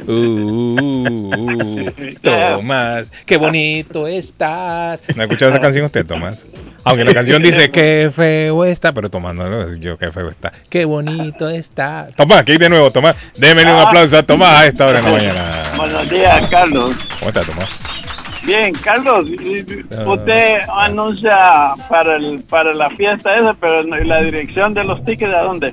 Uh, 0.06 0.12
uh, 0.12 1.86
Tomás. 2.22 3.10
Qué 3.26 3.36
bonito 3.36 4.06
estás. 4.06 5.00
¿No 5.14 5.22
ha 5.22 5.24
escuchado 5.26 5.50
esa 5.52 5.60
canción 5.60 5.84
usted, 5.84 6.04
Tomás? 6.06 6.44
Aunque 6.82 7.04
la 7.04 7.12
canción 7.12 7.42
dice 7.42 7.70
qué 7.70 8.10
feo 8.14 8.64
está, 8.64 8.92
pero 8.92 9.10
Tomás 9.10 9.34
no 9.34 9.48
lo 9.48 9.74
yo 9.76 9.98
qué 9.98 10.10
feo 10.10 10.30
está. 10.30 10.50
Qué 10.70 10.84
bonito 10.86 11.48
está. 11.48 12.08
Tomás, 12.16 12.38
aquí 12.38 12.56
de 12.56 12.68
nuevo, 12.70 12.90
Tomás. 12.90 13.16
Démele 13.36 13.70
un 13.72 13.78
aplauso 13.80 14.16
a 14.16 14.22
Tomás 14.22 14.60
a 14.60 14.66
esta 14.66 14.86
hora 14.86 15.00
de 15.00 15.04
la 15.04 15.10
mañana. 15.10 15.62
Buenos 15.76 16.08
días, 16.10 16.46
Carlos. 16.48 16.96
¿Cómo 17.18 17.28
está, 17.28 17.42
Tomás? 17.42 17.68
Bien, 18.42 18.72
Carlos, 18.74 19.26
Ah. 19.96 20.10
usted 20.10 20.60
anuncia 20.78 21.74
para 21.90 22.16
el 22.16 22.40
para 22.48 22.72
la 22.72 22.88
fiesta 22.88 23.38
esa, 23.38 23.52
pero 23.52 23.84
no- 23.84 23.98
¿y 24.00 24.06
la 24.06 24.22
dirección 24.22 24.72
de 24.72 24.82
los 24.82 25.04
tickets 25.04 25.34
a 25.34 25.42
dónde? 25.42 25.70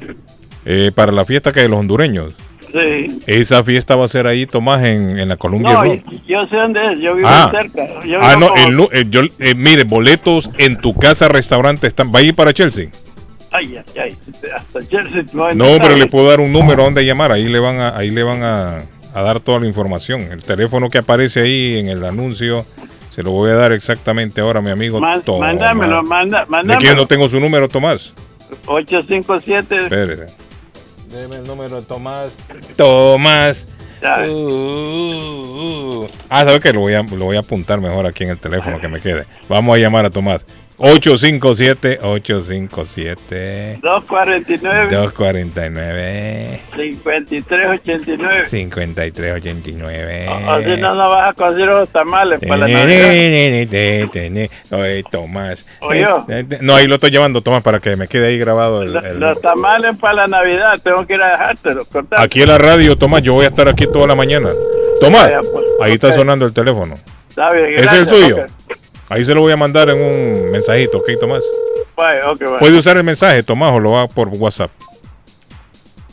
Eh, 0.69 0.91
para 0.93 1.11
la 1.13 1.23
fiesta 1.23 1.53
que 1.53 1.61
de 1.61 1.69
los 1.69 1.79
hondureños. 1.79 2.33
Sí. 2.59 3.21
Esa 3.25 3.63
fiesta 3.63 3.95
va 3.95 4.03
a 4.03 4.07
ser 4.09 4.27
ahí, 4.27 4.45
Tomás, 4.45 4.83
en, 4.83 5.17
en 5.17 5.29
la 5.29 5.37
Columbia 5.37 5.71
No, 5.71 5.83
Rock. 5.85 6.01
yo, 6.11 6.19
yo 6.27 6.47
sé 6.47 6.57
dónde 6.57 6.81
es, 6.93 6.99
yo 6.99 7.15
vivo 7.15 7.27
Ah. 7.31 7.49
cerca. 7.53 7.87
Yo 8.05 8.19
Ah, 8.21 8.35
vivo 8.35 8.39
no, 8.41 8.49
como- 8.49 8.89
el 8.91 8.99
eh, 8.99 9.05
yo, 9.09 9.21
eh, 9.39 9.55
mire, 9.55 9.85
boletos 9.85 10.49
en 10.57 10.75
tu 10.77 10.93
casa, 10.93 11.29
restaurante, 11.29 11.87
están. 11.87 12.13
¿Va 12.13 12.19
a 12.19 12.23
ir 12.23 12.35
para 12.35 12.53
Chelsea? 12.53 12.89
Ay, 13.53 13.77
ay, 13.77 14.01
ay, 14.01 14.17
hasta 14.53 14.81
Jersey. 14.81 15.25
No, 15.31 15.49
No, 15.53 15.77
pero 15.81 15.95
le 15.95 16.07
puedo 16.07 16.27
dar 16.27 16.41
un 16.41 16.51
número 16.51 16.83
donde 16.83 17.05
llamar. 17.05 17.31
Ahí 17.31 17.47
le 17.47 17.59
van 17.61 17.79
a, 17.79 17.95
ahí 17.97 18.09
le 18.09 18.23
van 18.23 18.43
a, 18.43 18.79
a 19.13 19.21
dar 19.21 19.39
toda 19.39 19.61
la 19.61 19.67
información. 19.67 20.23
El 20.23 20.43
teléfono 20.43 20.89
que 20.89 20.97
aparece 20.97 21.39
ahí 21.43 21.77
en 21.79 21.87
el 21.87 22.03
anuncio, 22.03 22.65
se 23.09 23.23
lo 23.23 23.31
voy 23.31 23.51
a 23.51 23.55
dar 23.55 23.71
exactamente 23.71 24.41
ahora, 24.41 24.59
mi 24.61 24.71
amigo 24.71 24.99
Man- 24.99 25.21
Tomás. 25.21 25.53
mándamelo, 25.53 26.03
manda, 26.03 26.39
¿De 26.41 26.45
quién 26.47 26.51
mándamelo. 26.51 26.95
no 26.95 27.07
tengo 27.07 27.29
su 27.29 27.39
número, 27.39 27.69
Tomás? 27.69 28.13
857. 28.65 29.77
Espérese. 29.83 30.46
Deme 31.17 31.37
el 31.37 31.43
número 31.43 31.81
de 31.81 31.87
Tomás. 31.87 32.31
Tomás. 32.75 33.67
Uh, 34.27 34.29
uh, 34.29 36.03
uh. 36.03 36.07
Ah, 36.29 36.45
¿sabes 36.45 36.61
qué? 36.61 36.71
Lo 36.71 36.81
voy, 36.81 36.93
a, 36.93 37.01
lo 37.01 37.25
voy 37.25 37.35
a 37.35 37.39
apuntar 37.39 37.81
mejor 37.81 38.05
aquí 38.05 38.23
en 38.23 38.29
el 38.29 38.37
teléfono 38.37 38.79
que 38.79 38.87
me 38.87 39.01
quede. 39.01 39.25
Vamos 39.49 39.75
a 39.75 39.79
llamar 39.79 40.05
a 40.05 40.11
Tomás. 40.11 40.45
857 40.79 41.99
857 42.03 43.79
249 43.81 44.87
249 44.95 46.59
5389. 46.75 48.45
5389 48.47 50.27
O 50.47 50.59
si 50.59 50.77
no, 50.81 50.93
no 50.95 51.09
vas 51.09 51.29
a 51.29 51.33
conseguir 51.33 51.67
los 51.67 51.89
tamales 51.89 52.39
para 52.47 52.67
la 52.67 52.67
Navidad. 52.67 54.49
Oye, 54.71 55.03
Tomás. 55.09 55.65
Oye. 55.81 56.01
Eh, 56.01 56.45
eh, 56.49 56.57
No, 56.61 56.75
ahí 56.75 56.85
lo 56.87 56.95
estoy 56.95 57.09
llamando, 57.11 57.41
Tomás, 57.41 57.63
para 57.63 57.79
que 57.79 57.95
me 57.95 58.07
quede 58.07 58.27
ahí 58.27 58.37
grabado 58.37 58.83
el, 58.83 58.95
el- 58.95 59.19
Los 59.19 59.41
tamales 59.41 59.97
para 59.97 60.13
la 60.13 60.27
Navidad, 60.27 60.79
tengo 60.83 61.05
que 61.07 61.15
ir 61.15 61.21
a 61.23 61.31
dejártelo. 61.31 61.85
cortar. 61.85 62.21
Aquí 62.21 62.41
en 62.43 62.49
la 62.49 62.57
radio, 62.59 62.95
Tomás, 62.95 63.23
yo 63.23 63.33
voy 63.33 63.45
a 63.45 63.49
estar 63.49 63.67
aquí 63.67 63.87
toda 63.87 64.05
la 64.07 64.15
mañana. 64.15 64.49
Tomás, 65.01 65.23
Vaya, 65.23 65.39
pues, 65.41 65.65
ahí 65.81 65.93
está 65.93 66.13
sonando 66.13 66.45
el 66.45 66.53
teléfono. 66.53 66.95
Está 67.29 67.51
bien, 67.51 67.65
¿Ese 67.77 67.85
es 67.85 67.93
el 67.93 68.09
suyo? 68.09 68.45
Ahí 69.09 69.23
se 69.23 69.33
lo 69.33 69.41
voy 69.41 69.51
a 69.53 69.57
mandar 69.57 69.89
en 69.89 70.01
un 70.01 70.51
mensajito, 70.51 70.97
¿ok, 70.99 71.09
Tomás? 71.19 71.43
Puede 72.59 72.77
usar 72.77 72.97
el 72.97 73.03
mensaje, 73.03 73.41
Tomás, 73.43 73.73
o 73.73 73.79
lo 73.79 73.91
va 73.91 74.07
por 74.07 74.27
WhatsApp. 74.29 74.71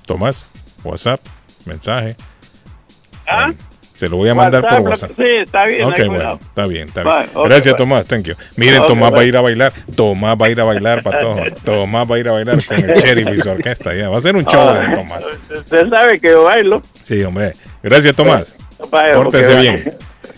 Tomás, 0.06 0.50
WhatsApp, 0.84 1.20
mensaje. 1.66 2.16
¿Ah? 3.26 3.52
Se 3.94 4.08
lo 4.08 4.16
voy 4.16 4.28
a 4.28 4.34
mandar 4.34 4.62
WhatsApp, 4.62 4.78
por 4.80 4.88
WhatsApp. 4.90 5.10
Sí, 5.16 5.22
está 5.24 5.66
bien, 5.66 5.84
Ok, 5.84 5.94
hay 5.98 6.08
bueno, 6.08 6.32
está 6.42 6.66
bien, 6.66 6.88
está 6.88 7.02
bien. 7.04 7.30
Bye, 7.32 7.44
Gracias. 7.48 7.76
Tomás, 7.76 8.06
thank 8.06 8.24
you. 8.24 8.34
Miren, 8.56 8.82
Tomás 8.88 9.14
va 9.14 9.20
a 9.20 9.24
ir 9.24 9.36
a 9.36 9.40
bailar. 9.40 9.72
Tomás 9.94 10.36
va 10.40 10.46
a 10.46 10.50
ir 10.50 10.60
a 10.60 10.64
bailar, 10.64 11.02
Patojo. 11.02 11.40
Tomás 11.64 12.10
va 12.10 12.16
a 12.16 12.18
ir 12.18 12.28
a 12.28 12.32
bailar 12.32 12.64
con 12.64 12.76
el 12.76 12.94
Sheriff 13.00 13.28
y 13.38 13.40
su 13.40 13.50
orquesta. 13.50 13.94
Ya. 13.94 14.08
Va 14.08 14.18
a 14.18 14.20
ser 14.20 14.34
un 14.34 14.44
show 14.44 14.72
de 14.74 14.80
Ah, 14.80 14.94
Tomás. 14.96 15.24
Usted 15.58 15.88
sabe 15.88 16.18
que 16.20 16.28
yo 16.30 16.42
bailo. 16.44 16.82
Sí, 17.04 17.22
hombre. 17.22 17.52
Gracias, 17.82 18.16
Tomás. 18.16 18.56
Pórtese 18.90 19.54
bien. 19.56 19.94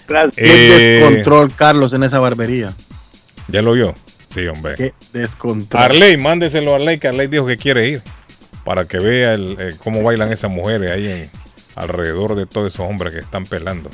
Gracias. 0.09 0.37
Qué 0.37 0.45
Eh, 0.45 1.01
descontrol, 1.01 1.53
Carlos, 1.55 1.93
en 1.93 2.03
esa 2.05 2.19
barbería. 2.19 2.73
¿Ya 3.49 3.63
lo 3.63 3.73
vio? 3.73 3.95
Sí, 4.35 4.47
hombre. 4.47 4.75
Qué 4.77 4.93
descontrol. 5.13 5.83
Arley, 5.83 6.17
mándeselo 6.17 6.73
a 6.73 6.77
Arley, 6.77 6.99
que 6.99 7.09
Arley 7.09 7.27
dijo 7.27 7.47
que 7.47 7.57
quiere 7.57 7.89
ir. 7.89 8.03
Para 8.65 8.85
que 8.87 8.99
vea 8.99 9.35
el, 9.35 9.57
eh, 9.61 9.75
cómo 9.83 10.03
bailan 10.03 10.33
esas 10.33 10.51
mujeres 10.51 10.91
ahí 10.91 11.07
en- 11.07 11.31
alrededor 11.77 12.35
de 12.35 12.47
todos 12.47 12.73
esos 12.75 12.89
hombres 12.89 13.13
que 13.15 13.21
están 13.21 13.45
pelando. 13.47 13.89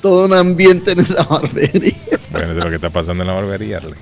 Todo 0.00 0.26
un 0.26 0.34
ambiente 0.34 0.92
en 0.92 1.00
esa 1.00 1.24
barbería. 1.24 1.92
Bueno, 2.31 2.50
eso 2.50 2.58
es 2.58 2.64
lo 2.64 2.70
que 2.70 2.76
está 2.76 2.90
pasando 2.90 3.24
en 3.24 3.26
la 3.26 3.34
barbería, 3.34 3.78
Arley. 3.78 3.94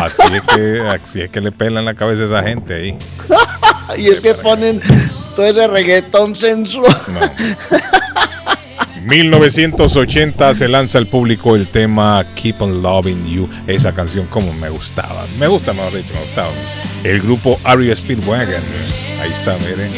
Así 0.00 0.22
es 0.32 0.42
que, 0.42 0.80
así 0.80 1.20
es 1.22 1.30
que 1.30 1.40
le 1.40 1.52
pelan 1.52 1.84
la 1.84 1.94
cabeza 1.94 2.22
a 2.22 2.26
esa 2.26 2.42
gente 2.42 2.74
ahí. 2.74 2.98
y 3.98 4.08
es 4.08 4.20
que 4.20 4.34
ponen 4.34 4.80
todo 5.34 5.46
ese 5.46 5.66
reggaetón 5.66 6.34
sensual. 6.36 6.94
1980 9.06 10.54
se 10.54 10.66
lanza 10.66 10.98
al 10.98 11.06
público 11.06 11.54
el 11.54 11.68
tema 11.68 12.26
Keep 12.34 12.60
on 12.60 12.82
Loving 12.82 13.26
You. 13.26 13.48
Esa 13.68 13.94
canción 13.94 14.26
como 14.26 14.52
me 14.54 14.68
gustaba. 14.68 15.24
Me 15.38 15.46
gusta, 15.46 15.72
mejor 15.72 15.94
dicho, 15.94 16.12
me 16.12 16.20
gustaba. 16.20 16.50
El 17.04 17.20
grupo 17.20 17.58
Aria 17.62 17.94
Speedwagon. 17.94 18.62
Ahí 19.22 19.30
está, 19.30 19.56
miren. 19.58 19.92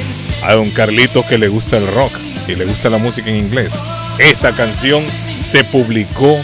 A 0.44 0.52
don 0.52 0.70
Carlito 0.70 1.26
que 1.26 1.38
le 1.38 1.48
gusta 1.48 1.78
el 1.78 1.86
rock 1.86 2.12
y 2.46 2.54
le 2.54 2.66
gusta 2.66 2.90
la 2.90 2.98
música 2.98 3.30
en 3.30 3.36
inglés. 3.36 3.72
Esta 4.18 4.52
canción 4.54 5.04
se 5.42 5.64
publicó 5.64 6.38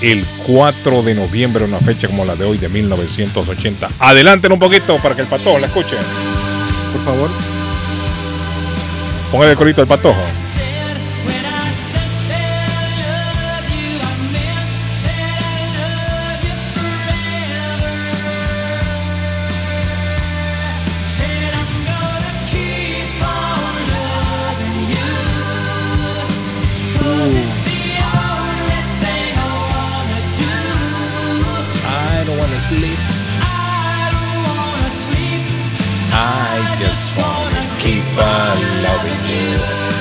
el 0.00 0.24
4 0.46 1.02
de 1.02 1.14
noviembre, 1.14 1.64
una 1.64 1.78
fecha 1.78 2.08
como 2.08 2.24
la 2.24 2.36
de 2.36 2.44
hoy 2.44 2.58
de 2.58 2.68
1980. 2.68 3.88
Adelanten 3.98 4.52
un 4.52 4.58
poquito 4.58 4.96
para 4.98 5.14
que 5.14 5.22
el 5.22 5.28
patojo 5.28 5.58
la 5.58 5.66
escuche. 5.66 5.96
Por 6.92 7.04
favor. 7.04 7.30
Póngale 9.30 9.52
el 9.52 9.58
corito 9.58 9.82
al 9.82 9.86
patojo. 9.86 10.20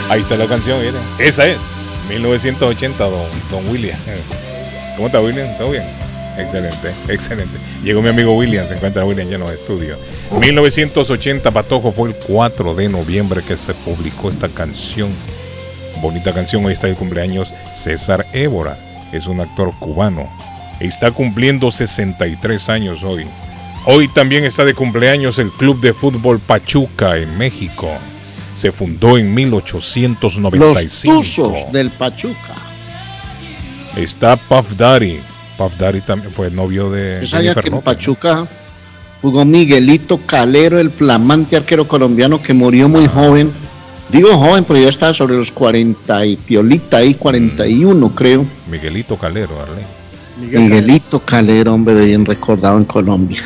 Ahí 0.09 0.21
está 0.21 0.37
la 0.37 0.47
canción. 0.47 0.79
Esa 1.19 1.47
es. 1.47 1.57
1980, 2.09 3.03
don, 3.03 3.25
don 3.51 3.69
William. 3.69 3.97
¿Cómo 4.95 5.07
está 5.07 5.19
William? 5.19 5.47
¿Todo 5.57 5.71
bien? 5.71 5.83
Excelente, 6.37 6.93
excelente. 7.09 7.57
Llegó 7.83 8.01
mi 8.01 8.09
amigo 8.09 8.35
William, 8.37 8.67
se 8.67 8.75
encuentra 8.75 9.03
William 9.03 9.27
ya 9.27 9.35
en 9.35 9.41
los 9.41 9.51
estudios. 9.51 9.99
1980, 10.39 11.51
Patojo, 11.51 11.91
fue 11.91 12.09
el 12.09 12.15
4 12.15 12.75
de 12.75 12.87
noviembre 12.89 13.43
que 13.43 13.57
se 13.57 13.73
publicó 13.73 14.29
esta 14.29 14.47
canción. 14.47 15.09
Bonita 16.01 16.33
canción, 16.33 16.63
hoy 16.63 16.73
está 16.73 16.87
el 16.87 16.95
cumpleaños 16.95 17.51
César 17.75 18.25
Évora. 18.33 18.77
Es 19.11 19.25
un 19.27 19.41
actor 19.41 19.73
cubano. 19.79 20.29
Está 20.79 21.11
cumpliendo 21.11 21.71
63 21.71 22.69
años 22.69 23.03
hoy. 23.03 23.25
Hoy 23.85 24.07
también 24.07 24.43
está 24.43 24.63
de 24.63 24.73
cumpleaños 24.73 25.39
el 25.39 25.49
Club 25.49 25.81
de 25.81 25.93
Fútbol 25.93 26.39
Pachuca 26.39 27.17
en 27.17 27.37
México. 27.37 27.89
Se 28.57 28.71
fundó 28.71 29.19
en 29.19 29.27
Los 29.27 29.35
1895. 29.35 31.19
Tuzos 31.19 31.71
del 31.71 31.91
Pachuca. 31.91 32.55
Está 33.95 34.35
Puff 34.35 34.75
Daddy. 34.75 35.19
Puff 35.59 35.77
Daddy 35.77 36.01
también 36.01 36.31
fue 36.33 36.49
novio 36.49 36.89
de 36.89 37.19
Yo 37.21 37.27
sabía 37.27 37.53
que 37.53 37.69
en. 37.69 37.81
Pachuca 37.81 38.47
jugó 39.21 39.45
Miguelito 39.45 40.17
Calero, 40.25 40.79
el 40.79 40.89
flamante 40.89 41.55
arquero 41.55 41.87
colombiano 41.87 42.41
que 42.41 42.55
murió 42.55 42.89
muy 42.89 43.05
joven. 43.05 43.51
Digo 44.09 44.35
joven, 44.35 44.63
pero 44.63 44.79
ya 44.79 44.89
estaba 44.89 45.13
sobre 45.13 45.35
los 45.35 45.51
40 45.51 46.25
y 46.25 46.35
piolita 46.37 46.97
ahí, 46.97 47.13
41 47.13 48.09
creo. 48.15 48.43
Miguelito 48.71 49.17
Calero, 49.17 49.51
Arley. 49.61 49.85
Miguelito 50.59 51.19
Calero, 51.19 51.75
hombre, 51.75 51.93
bien 51.93 52.25
recordado 52.25 52.79
en 52.79 52.85
Colombia. 52.85 53.43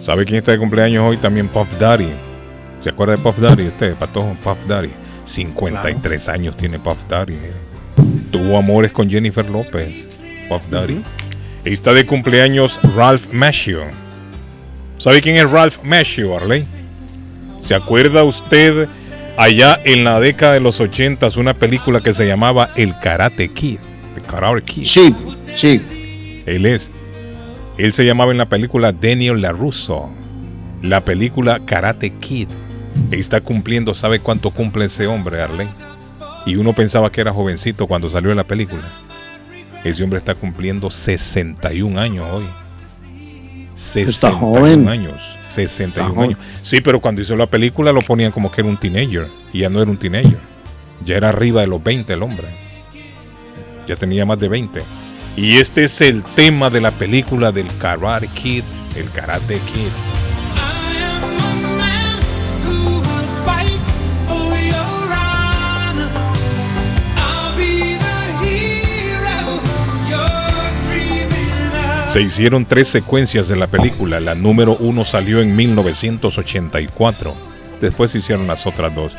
¿Sabe 0.00 0.24
quién 0.24 0.38
está 0.38 0.50
de 0.50 0.58
cumpleaños 0.58 1.04
hoy? 1.08 1.16
También 1.18 1.46
Puff 1.46 1.68
Daddy. 1.78 2.08
¿Se 2.80 2.90
acuerda 2.90 3.16
de 3.16 3.22
Puff 3.22 3.38
Daddy 3.38 3.66
usted? 3.68 3.94
Patojo, 3.94 4.36
Puff 4.42 4.58
Daddy. 4.66 4.90
53 5.24 6.28
años 6.28 6.56
tiene 6.56 6.78
Puff 6.78 7.04
Daddy, 7.08 7.34
mire. 7.34 8.20
Tuvo 8.30 8.56
amores 8.56 8.92
con 8.92 9.08
Jennifer 9.08 9.48
López. 9.48 10.08
Puff 10.48 10.68
Daddy. 10.70 11.02
Está 11.64 11.92
de 11.92 12.06
cumpleaños 12.06 12.80
Ralph 12.96 13.32
Macchio. 13.32 13.82
¿Sabe 14.98 15.20
quién 15.20 15.36
es 15.36 15.50
Ralph 15.50 15.84
Macchio, 15.84 16.36
Arley? 16.36 16.64
¿Se 17.60 17.74
acuerda 17.74 18.24
usted 18.24 18.88
allá 19.36 19.78
en 19.84 20.04
la 20.04 20.18
década 20.20 20.54
de 20.54 20.60
los 20.60 20.80
80 20.80 21.28
una 21.36 21.54
película 21.54 22.00
que 22.00 22.14
se 22.14 22.26
llamaba 22.26 22.70
El 22.76 22.94
Karate 22.98 23.48
Kid? 23.48 23.78
El 24.16 24.22
Karate 24.22 24.62
Kid. 24.62 24.84
Sí, 24.84 25.14
sí. 25.54 26.42
Él 26.46 26.66
es. 26.66 26.90
Él 27.78 27.92
se 27.92 28.04
llamaba 28.04 28.32
en 28.32 28.38
la 28.38 28.46
película 28.46 28.92
Daniel 28.92 29.40
LaRusso. 29.42 30.10
La 30.82 31.04
película 31.04 31.60
Karate 31.64 32.10
Kid. 32.14 32.48
Está 33.10 33.40
cumpliendo, 33.40 33.94
¿sabe 33.94 34.20
cuánto 34.20 34.50
cumple 34.50 34.86
ese 34.86 35.06
hombre, 35.06 35.40
Arlen? 35.40 35.68
Y 36.46 36.56
uno 36.56 36.72
pensaba 36.72 37.10
que 37.10 37.20
era 37.20 37.32
jovencito 37.32 37.86
cuando 37.86 38.08
salió 38.10 38.30
de 38.30 38.36
la 38.36 38.44
película. 38.44 38.82
Ese 39.84 40.02
hombre 40.02 40.18
está 40.18 40.34
cumpliendo 40.34 40.90
61 40.90 41.98
años 42.00 42.26
hoy. 42.30 42.44
61 43.74 44.38
joven. 44.38 44.88
años. 44.88 45.14
61 45.48 45.88
Está 45.88 46.08
joven. 46.08 46.30
años. 46.30 46.38
Sí, 46.62 46.80
pero 46.80 47.00
cuando 47.00 47.20
hizo 47.22 47.34
la 47.36 47.46
película 47.46 47.92
lo 47.92 48.00
ponían 48.00 48.32
como 48.32 48.50
que 48.50 48.60
era 48.60 48.70
un 48.70 48.76
teenager. 48.76 49.26
Y 49.52 49.60
ya 49.60 49.68
no 49.70 49.80
era 49.80 49.90
un 49.90 49.96
teenager. 49.96 50.38
Ya 51.04 51.16
era 51.16 51.30
arriba 51.30 51.62
de 51.62 51.66
los 51.66 51.82
20 51.82 52.12
el 52.12 52.22
hombre. 52.22 52.46
Ya 53.88 53.96
tenía 53.96 54.26
más 54.26 54.38
de 54.38 54.48
20. 54.48 54.82
Y 55.36 55.56
este 55.56 55.84
es 55.84 56.00
el 56.00 56.22
tema 56.22 56.68
de 56.70 56.80
la 56.80 56.90
película 56.90 57.52
del 57.52 57.66
Karate 57.78 58.28
Kid. 58.28 58.64
El 58.96 59.10
Karate 59.10 59.54
Kid. 59.72 60.29
Se 72.10 72.20
hicieron 72.20 72.64
tres 72.64 72.88
secuencias 72.88 73.46
de 73.46 73.54
la 73.54 73.68
película. 73.68 74.18
La 74.18 74.34
número 74.34 74.76
uno 74.80 75.04
salió 75.04 75.40
en 75.40 75.54
1984. 75.54 77.32
Después 77.80 78.10
se 78.10 78.18
hicieron 78.18 78.48
las 78.48 78.66
otras 78.66 78.92
dos. 78.96 79.12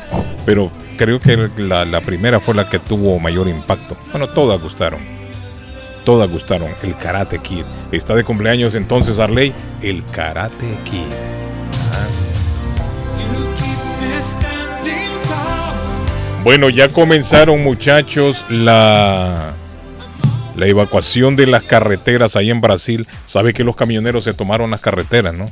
Pero 0.44 0.70
creo 0.98 1.18
que 1.18 1.48
la, 1.56 2.00
primera 2.02 2.38
fue 2.38 2.54
la 2.54 2.68
que 2.68 2.78
tuvo 2.78 3.18
mayor 3.18 3.48
impacto. 3.48 3.96
Bueno, 4.10 4.28
todas 4.28 4.60
gustaron. 4.60 5.00
Todas 6.04 6.30
gustaron. 6.30 6.68
El 6.82 6.94
Karate 6.94 7.38
Kid. 7.38 7.64
Está 7.92 8.14
de 8.14 8.24
cumpleaños 8.24 8.74
entonces, 8.74 9.18
Arley. 9.18 9.54
El 9.80 10.04
Karate 10.10 10.76
Kid. 10.84 11.00
Bueno, 16.44 16.68
ya 16.68 16.90
comenzaron 16.90 17.62
muchachos 17.62 18.44
la, 18.50 19.54
la 20.56 20.66
evacuación 20.66 21.36
de 21.36 21.46
las 21.46 21.62
carreteras 21.64 22.36
ahí 22.36 22.50
en 22.50 22.60
Brasil. 22.60 23.06
Sabe 23.26 23.52
que 23.54 23.64
los 23.64 23.76
camioneros 23.76 24.24
se 24.24 24.34
tomaron 24.34 24.70
las 24.70 24.80
carreteras, 24.80 25.34
¿no? 25.34 25.46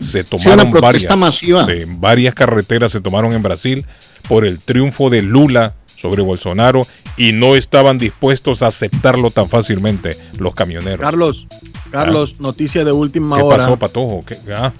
Se 0.00 0.24
tomaron 0.24 0.68
una 0.68 0.80
varias, 0.80 1.16
masiva. 1.16 1.64
sí, 1.66 1.84
varias 1.86 2.34
carreteras 2.34 2.92
se 2.92 3.00
tomaron 3.00 3.32
en 3.32 3.42
Brasil 3.42 3.84
por 4.28 4.44
el 4.44 4.58
triunfo 4.58 5.08
de 5.10 5.22
Lula 5.22 5.74
sobre 5.96 6.22
Bolsonaro 6.22 6.86
y 7.16 7.32
no 7.32 7.54
estaban 7.56 7.96
dispuestos 7.98 8.62
a 8.62 8.66
aceptarlo 8.66 9.30
tan 9.30 9.48
fácilmente 9.48 10.16
los 10.38 10.54
camioneros. 10.54 11.00
Carlos, 11.00 11.46
Carlos, 11.90 12.40
noticia 12.40 12.84
de 12.84 12.92
última 12.92 13.36
¿Qué 13.36 13.42
hora. 13.44 13.56
pasó, 13.58 13.76
Patojo? 13.76 14.22
¿Qué- 14.26 14.36
ah? 14.54 14.72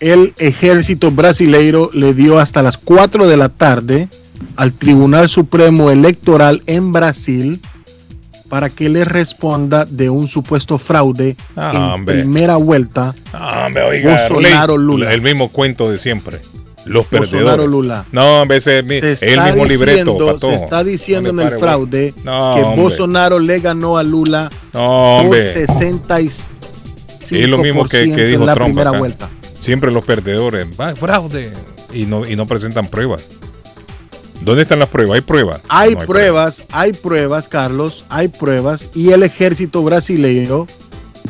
El 0.00 0.34
ejército 0.38 1.10
brasileiro 1.10 1.90
le 1.94 2.12
dio 2.14 2.38
hasta 2.38 2.62
las 2.62 2.76
4 2.78 3.26
de 3.28 3.36
la 3.36 3.48
tarde 3.48 4.08
al 4.56 4.72
Tribunal 4.72 5.28
Supremo 5.28 5.90
Electoral 5.90 6.62
en 6.66 6.92
Brasil 6.92 7.60
para 8.48 8.70
que 8.70 8.88
le 8.88 9.04
responda 9.04 9.84
de 9.84 10.10
un 10.10 10.28
supuesto 10.28 10.78
fraude 10.78 11.36
Ah, 11.56 11.70
en 11.74 11.82
hombre. 11.82 12.20
primera 12.22 12.56
vuelta. 12.56 13.14
Ah, 13.32 13.64
hombre, 13.66 13.82
oiga, 13.84 14.10
Bolsonaro 14.28 14.76
Lula. 14.76 15.12
El 15.12 15.22
mismo 15.22 15.48
cuento 15.50 15.90
de 15.90 15.98
siempre. 15.98 16.38
Los 16.84 17.10
Bolsonaro 17.10 17.46
perdedores. 17.48 17.70
Lula. 17.70 18.04
No, 18.12 18.42
hombre, 18.42 18.58
ese 18.58 18.78
es 18.78 19.22
el 19.22 19.40
mismo 19.42 19.64
libreto, 19.66 20.12
diciendo- 20.12 20.26
Patojo. 20.32 20.58
Se 20.58 20.64
está 20.64 20.84
diciendo 20.84 21.30
en 21.30 21.38
el 21.40 21.44
pare, 21.48 21.58
fraude. 21.58 22.14
No, 22.24 22.54
que 22.54 22.62
hombre. 22.62 22.82
Bolsonaro 22.82 23.38
le 23.38 23.60
ganó 23.60 23.98
a 23.98 24.02
Lula 24.02 24.48
No, 24.72 25.16
por 25.18 25.24
hombre. 25.24 25.42
65% 25.42 26.46
Es 27.42 27.48
lo 27.48 27.58
mismo 27.58 27.86
que, 27.86 28.04
que 28.14 28.24
dijo 28.26 28.40
en 28.40 28.46
la 28.46 28.54
Trump 28.54 28.68
primera 28.70 28.90
acá. 28.90 28.98
vuelta. 28.98 29.28
Siempre 29.60 29.90
los 29.92 30.04
perdedores. 30.04 30.66
Va, 30.80 30.94
fraude. 30.94 31.52
Y 31.92 32.06
no, 32.06 32.26
y 32.26 32.36
no 32.36 32.46
presentan 32.46 32.86
pruebas. 32.88 33.26
¿Dónde 34.40 34.62
están 34.62 34.78
las 34.78 34.88
pruebas? 34.88 35.14
¿Hay 35.16 35.20
pruebas? 35.20 35.60
Hay 35.68 35.94
No 35.94 36.00
pruebas, 36.00 36.62
hay 36.72 36.92
pruebas, 36.92 37.48
Carlos, 37.48 38.04
hay 38.08 38.28
pruebas 38.28 38.90
y 38.94 39.10
el 39.12 39.22
ejército 39.22 39.82
brasileño 39.82 40.66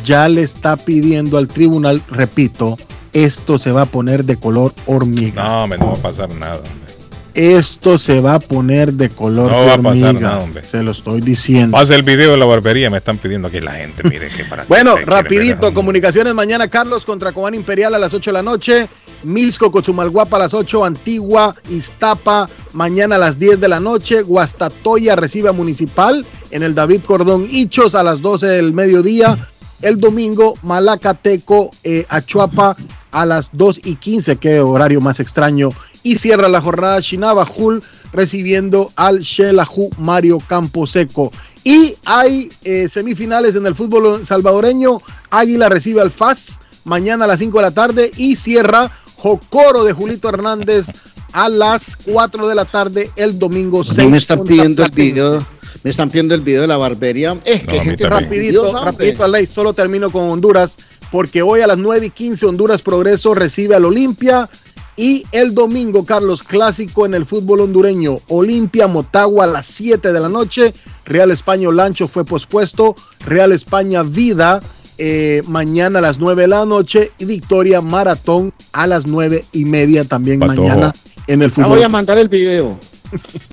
ya 0.05 0.29
le 0.29 0.43
está 0.43 0.77
pidiendo 0.77 1.39
al 1.39 1.49
tribunal, 1.49 2.03
repito, 2.11 2.77
esto 3.13 3.59
se 3.59 3.73
va 3.73 3.83
a 3.83 3.87
poner 3.87 4.25
de 4.25 4.37
color 4.37 4.73
hormiga. 4.87 5.43
No, 5.43 5.65
hombre, 5.65 5.79
no 5.79 5.87
va 5.87 5.93
a 5.95 6.03
pasar 6.03 6.31
nada. 6.35 6.57
hombre. 6.57 6.89
Esto 7.35 7.99
se 7.99 8.21
va 8.21 8.35
a 8.35 8.41
poner 8.41 8.93
de 8.95 9.11
color 9.11 9.51
No 9.51 9.67
va 9.67 9.75
a 9.75 9.79
pasar 9.79 10.15
nada, 10.21 10.39
hombre. 10.41 10.65
se 10.65 10.83
lo 10.83 10.91
estoy 10.91 11.21
diciendo. 11.21 11.77
Pasa 11.77 11.95
el 11.95 12.03
video 12.03 12.33
de 12.33 12.37
la 12.37 12.45
barbería. 12.47 12.91
Me 12.91 12.99
están 12.99 13.17
pidiendo 13.17 13.47
aquí 13.49 13.61
la 13.61 13.73
gente. 13.73 14.03
Mire 14.09 14.29
que 14.29 14.45
para 14.45 14.65
Bueno, 14.69 14.97
rapidito, 14.97 15.73
comunicaciones 15.73 16.35
mañana, 16.35 16.69
Carlos 16.69 17.05
contra 17.05 17.31
Cobán 17.33 17.55
Imperial 17.55 17.95
a 17.95 17.99
las 17.99 18.13
8 18.13 18.31
de 18.31 18.35
la 18.35 18.43
noche, 18.43 18.89
Misco 19.23 19.71
Cochumalguapa 19.71 20.37
a 20.37 20.41
las 20.41 20.55
8, 20.55 20.85
Antigua, 20.85 21.55
Iztapa, 21.71 22.49
mañana 22.73 23.17
a 23.17 23.19
las 23.19 23.39
10 23.39 23.61
de 23.61 23.69
la 23.69 23.81
noche, 23.81 24.23
Guastatoya 24.23 25.17
recibe 25.17 25.49
a 25.49 25.53
Municipal 25.53 26.25
en 26.51 26.63
el 26.63 26.75
David 26.75 27.03
Cordón 27.07 27.47
Hichos 27.51 27.95
a 27.95 28.03
las 28.03 28.21
12 28.23 28.47
del 28.47 28.73
mediodía, 28.73 29.49
el 29.83 30.01
domingo 30.01 30.55
Malacateco, 30.63 31.71
eh, 31.85 32.07
Achuapa 32.09 32.77
a 33.11 33.27
las 33.27 33.51
2 33.53 33.81
y 33.85 33.95
15, 33.97 34.37
qué 34.37 34.61
horario 34.61 35.01
más 35.01 35.21
extraño, 35.21 35.71
y 36.03 36.19
cierra 36.19 36.49
la 36.49 36.61
jornada 36.61 37.03
Chinabajul 37.03 37.83
recibiendo 38.13 38.93
al 38.97 39.21
Shelahu 39.21 39.91
Mario 39.99 40.39
Camposeco. 40.47 41.33
Y 41.65 41.97
hay 42.05 42.51
eh, 42.65 42.89
semifinales 42.89 43.55
en 43.57 43.67
el 43.67 43.75
fútbol 43.75 44.25
salvadoreño. 44.25 45.01
Águila 45.31 45.69
recibe 45.69 46.01
al 46.01 46.11
FAS 46.11 46.61
mañana 46.85 47.25
a 47.25 47.29
las 47.29 47.41
5 47.41 47.59
de 47.59 47.63
la 47.63 47.71
tarde 47.71 48.11
y 48.17 48.37
cierra 48.37 48.91
Jocoro 49.19 49.85
de 49.85 49.93
Julito 49.93 50.29
Hernández 50.29 50.87
a 51.33 51.49
las 51.49 51.97
4 51.97 52.49
de 52.49 52.55
la 52.55 52.65
tarde 52.65 53.11
el 53.17 53.39
domingo 53.39 53.81
A 53.81 53.85
mí 53.85 53.91
6. 53.91 54.11
me 54.11 54.19
están 54.19 54.45
pidiendo 54.45 54.85
el 54.85 54.91
video, 54.91 55.45
me 55.83 55.91
están 55.91 56.09
pidiendo 56.09 56.35
el 56.35 56.41
video 56.41 56.63
de 56.63 56.69
la 56.69 56.77
barbería. 56.77 57.39
Es 57.45 57.65
que 57.65 57.77
No, 57.77 57.81
a 57.81 57.85
gente 57.85 58.09
rapidito, 58.09 58.63
rapidito, 58.63 58.85
rapidito, 58.85 59.25
Aley, 59.25 59.47
solo 59.47 59.73
termino 59.73 60.11
con 60.11 60.31
Honduras, 60.31 60.79
porque 61.11 61.43
hoy 61.43 61.61
a 61.61 61.67
las 61.67 61.79
9 61.79 62.07
y 62.07 62.11
15 62.11 62.47
Honduras 62.47 62.83
Progreso 62.83 63.35
recibe 63.35 63.75
al 63.75 63.85
Olimpia 63.85 64.49
y 64.97 65.25
el 65.31 65.55
domingo, 65.55 66.05
Carlos, 66.05 66.43
clásico 66.43 67.07
en 67.07 67.15
el 67.15 67.25
fútbol 67.25 67.61
hondureño, 67.61 68.19
Olimpia 68.29 68.89
Motagua 68.89 69.45
a 69.45 69.47
las 69.47 69.67
7 69.67 70.13
de 70.13 70.21
la 70.21 70.29
noche, 70.29 70.75
Real 71.05 71.31
España 71.31 71.71
Lancho 71.71 72.09
fue 72.09 72.25
pospuesto, 72.25 72.97
Real 73.25 73.53
España 73.53 74.03
Vida 74.03 74.61
eh, 74.99 75.43
mañana 75.47 76.01
a 76.01 76.03
las 76.03 76.19
9 76.19 76.43
de 76.43 76.49
la 76.49 76.65
noche 76.65 77.13
y 77.19 77.25
Victoria 77.25 77.81
Maratón 77.81 78.53
a 78.73 78.87
las 78.87 79.07
9 79.07 79.45
y 79.53 79.65
media 79.65 80.05
también 80.05 80.41
Patojo. 80.41 80.63
mañana 80.69 80.93
en 81.27 81.43
el 81.43 81.51
Ya 81.51 81.57
voy 81.63 81.65
fútbol. 81.65 81.85
a 81.85 81.89
mandar 81.89 82.19
el 82.19 82.29
video. 82.29 82.79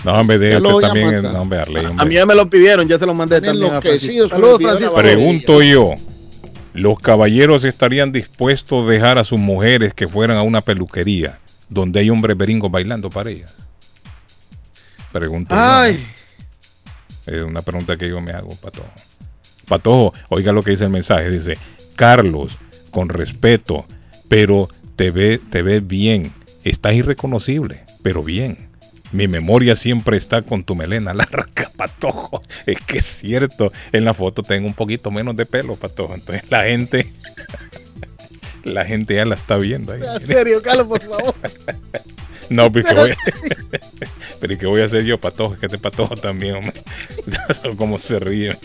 No, 0.04 0.14
hombre, 0.20 0.38
de 0.38 0.60
también. 0.82 1.22
No, 1.24 1.42
hombre, 1.42 1.60
Arley, 1.60 1.86
hombre. 1.86 2.04
A 2.04 2.06
mí 2.06 2.16
ya 2.16 2.26
me 2.26 2.36
lo 2.36 2.50
pidieron, 2.50 2.88
ya 2.88 2.98
se 2.98 3.06
lo 3.06 3.14
mandé 3.14 3.38
Están 3.38 3.52
también 3.54 3.74
a 3.74 3.82
Francisco. 3.82 4.28
Saludos, 4.28 4.62
Francisco. 4.62 4.96
Pregunto 4.96 5.62
yo, 5.62 5.94
¿los 6.74 7.00
caballeros 7.00 7.64
estarían 7.64 8.12
dispuestos 8.12 8.86
a 8.86 8.90
dejar 8.90 9.18
a 9.18 9.24
sus 9.24 9.40
mujeres 9.40 9.94
que 9.94 10.08
fueran 10.08 10.38
a 10.38 10.42
una 10.42 10.62
peluquería 10.62 11.38
donde 11.70 12.02
hay 12.02 12.10
hombres 12.10 12.36
beringos 12.38 12.70
bailando 12.70 13.10
para 13.10 13.30
ellas? 13.30 13.54
Pregunto. 15.12 15.54
yo, 15.56 15.62
¿no? 15.62 15.68
Ay. 15.68 16.06
Es 17.26 17.42
una 17.42 17.62
pregunta 17.62 17.96
que 17.98 18.10
yo 18.10 18.20
me 18.22 18.32
hago, 18.32 18.50
Patojo. 18.56 18.88
Patojo, 19.66 20.14
oiga 20.30 20.52
lo 20.52 20.64
que 20.64 20.72
dice 20.72 20.86
el 20.86 20.90
mensaje. 20.90 21.30
Dice, 21.30 21.58
Carlos, 21.96 22.58
con 22.92 23.10
respeto, 23.10 23.86
pero 24.28 24.70
te 24.96 25.12
ve, 25.12 25.40
te 25.50 25.62
ves 25.62 25.86
bien. 25.86 26.32
Estás 26.64 26.94
irreconocible, 26.94 27.84
pero 28.02 28.24
bien. 28.24 28.70
Mi 29.12 29.28
memoria 29.28 29.76
siempre 29.76 30.18
está 30.18 30.42
con 30.42 30.64
tu 30.64 30.76
melena 30.76 31.14
larga, 31.16 31.72
Patojo. 31.76 32.42
Es 32.66 32.80
que 32.82 32.98
es 32.98 33.06
cierto. 33.06 33.72
En 33.92 34.06
la 34.06 34.14
foto 34.14 34.44
tengo 34.44 34.68
un 34.68 34.74
poquito 34.74 35.12
menos 35.12 35.36
de 35.36 35.46
pelo, 35.46 35.76
Patojo. 35.76 36.16
Entonces 36.16 36.50
la 36.50 36.64
gente... 36.64 37.14
La 38.64 38.84
gente 38.84 39.14
ya 39.14 39.26
la 39.26 39.36
está 39.36 39.58
viendo 39.58 39.94
ahí. 39.94 40.02
En 40.02 40.26
serio, 40.26 40.60
Carlos, 40.64 40.88
por 40.88 41.00
favor. 41.00 41.36
No, 42.50 42.72
pero 42.72 42.88
¿qué 42.88 42.94
voy, 42.96 43.14
pero 44.40 44.54
¿y 44.54 44.58
qué 44.58 44.66
voy 44.68 44.82
a 44.82 44.86
hacer 44.86 45.04
yo, 45.04 45.20
patojo? 45.20 45.54
Es 45.54 45.60
que 45.60 45.66
este 45.68 45.78
patojo 45.78 46.16
también, 46.16 46.56
hombre. 46.56 46.74
Cómo 47.78 47.98
se 47.98 48.20
ríe. 48.20 48.58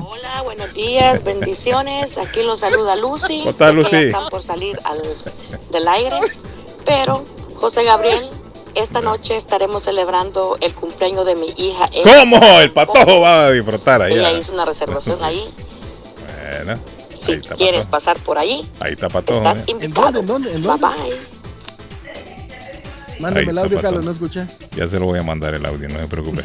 Hola, 0.00 0.42
buenos 0.42 0.74
días, 0.74 1.22
bendiciones. 1.24 2.18
Aquí 2.18 2.42
los 2.42 2.60
saluda 2.60 2.96
Lucy. 2.96 3.42
¿Cómo 3.44 3.56
que 3.56 3.72
Lucy? 3.72 3.90
ya 3.92 4.00
están 4.00 4.28
por 4.30 4.42
salir 4.42 4.78
al, 4.84 5.02
del 5.70 5.88
aire, 5.88 6.18
pero 6.84 7.24
José 7.56 7.84
Gabriel, 7.84 8.22
esta 8.74 9.00
noche 9.00 9.36
estaremos 9.36 9.84
celebrando 9.84 10.56
el 10.60 10.74
cumpleaños 10.74 11.26
de 11.26 11.34
mi 11.36 11.48
hija. 11.56 11.88
Eva. 11.92 12.10
¿Cómo? 12.20 12.60
El 12.60 12.72
patojo 12.72 13.20
va 13.20 13.46
a 13.46 13.50
disfrutar 13.52 14.02
Ella 14.10 14.28
allá. 14.28 14.38
hizo 14.38 14.52
una 14.52 14.64
reservación 14.64 15.22
ahí. 15.22 15.44
Bueno, 16.64 16.78
Si 17.10 17.32
está 17.32 17.54
quieres 17.54 17.84
patojo. 17.86 17.90
pasar 17.90 18.18
por 18.20 18.38
ahí, 18.38 18.66
Ahí 18.80 18.92
está 18.92 19.08
patojo. 19.08 19.38
estás 19.38 19.58
¿eh? 19.58 19.64
invitado. 19.68 20.22
Bye 20.22 20.58
bye. 20.78 21.37
Mándame 23.20 23.50
el 23.50 23.58
audio. 23.58 23.80
Carlos, 23.80 24.04
no 24.04 24.10
escuché. 24.12 24.44
Ya 24.76 24.86
se 24.86 24.98
lo 24.98 25.06
voy 25.06 25.18
a 25.18 25.22
mandar 25.22 25.54
el 25.54 25.64
audio, 25.64 25.88
no 25.88 26.00
se 26.00 26.06
preocupe. 26.06 26.44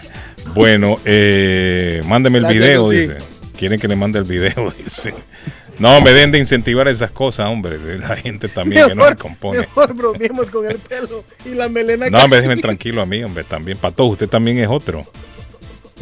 Bueno, 0.53 0.97
eh, 1.05 2.01
mándeme 2.05 2.39
el 2.39 2.43
Gracias, 2.45 2.63
video, 2.63 2.89
dice. 2.89 3.17
Quieren 3.57 3.79
que 3.79 3.87
le 3.87 3.95
mande 3.95 4.19
el 4.19 4.25
video, 4.25 4.73
dice. 4.83 5.13
No, 5.79 6.01
me 6.01 6.11
den 6.11 6.31
de 6.31 6.39
incentivar 6.39 6.87
esas 6.87 7.11
cosas, 7.11 7.47
hombre. 7.47 7.77
La 7.97 8.15
gente 8.15 8.47
también 8.47 8.87
que 8.87 8.95
no 8.95 9.07
se 9.07 9.15
compone. 9.15 9.59
mejor 9.59 9.93
bromeemos 9.93 10.51
con 10.51 10.69
el 10.69 10.77
pelo 10.77 11.23
y 11.45 11.55
la 11.55 11.69
melena. 11.69 12.09
No, 12.09 12.27
déjenme 12.27 12.57
tranquilo 12.57 13.01
a 13.01 13.05
mí, 13.05 13.23
hombre, 13.23 13.43
también. 13.43 13.77
Pato, 13.77 14.05
usted 14.05 14.29
también 14.29 14.59
es 14.59 14.67
otro. 14.69 15.01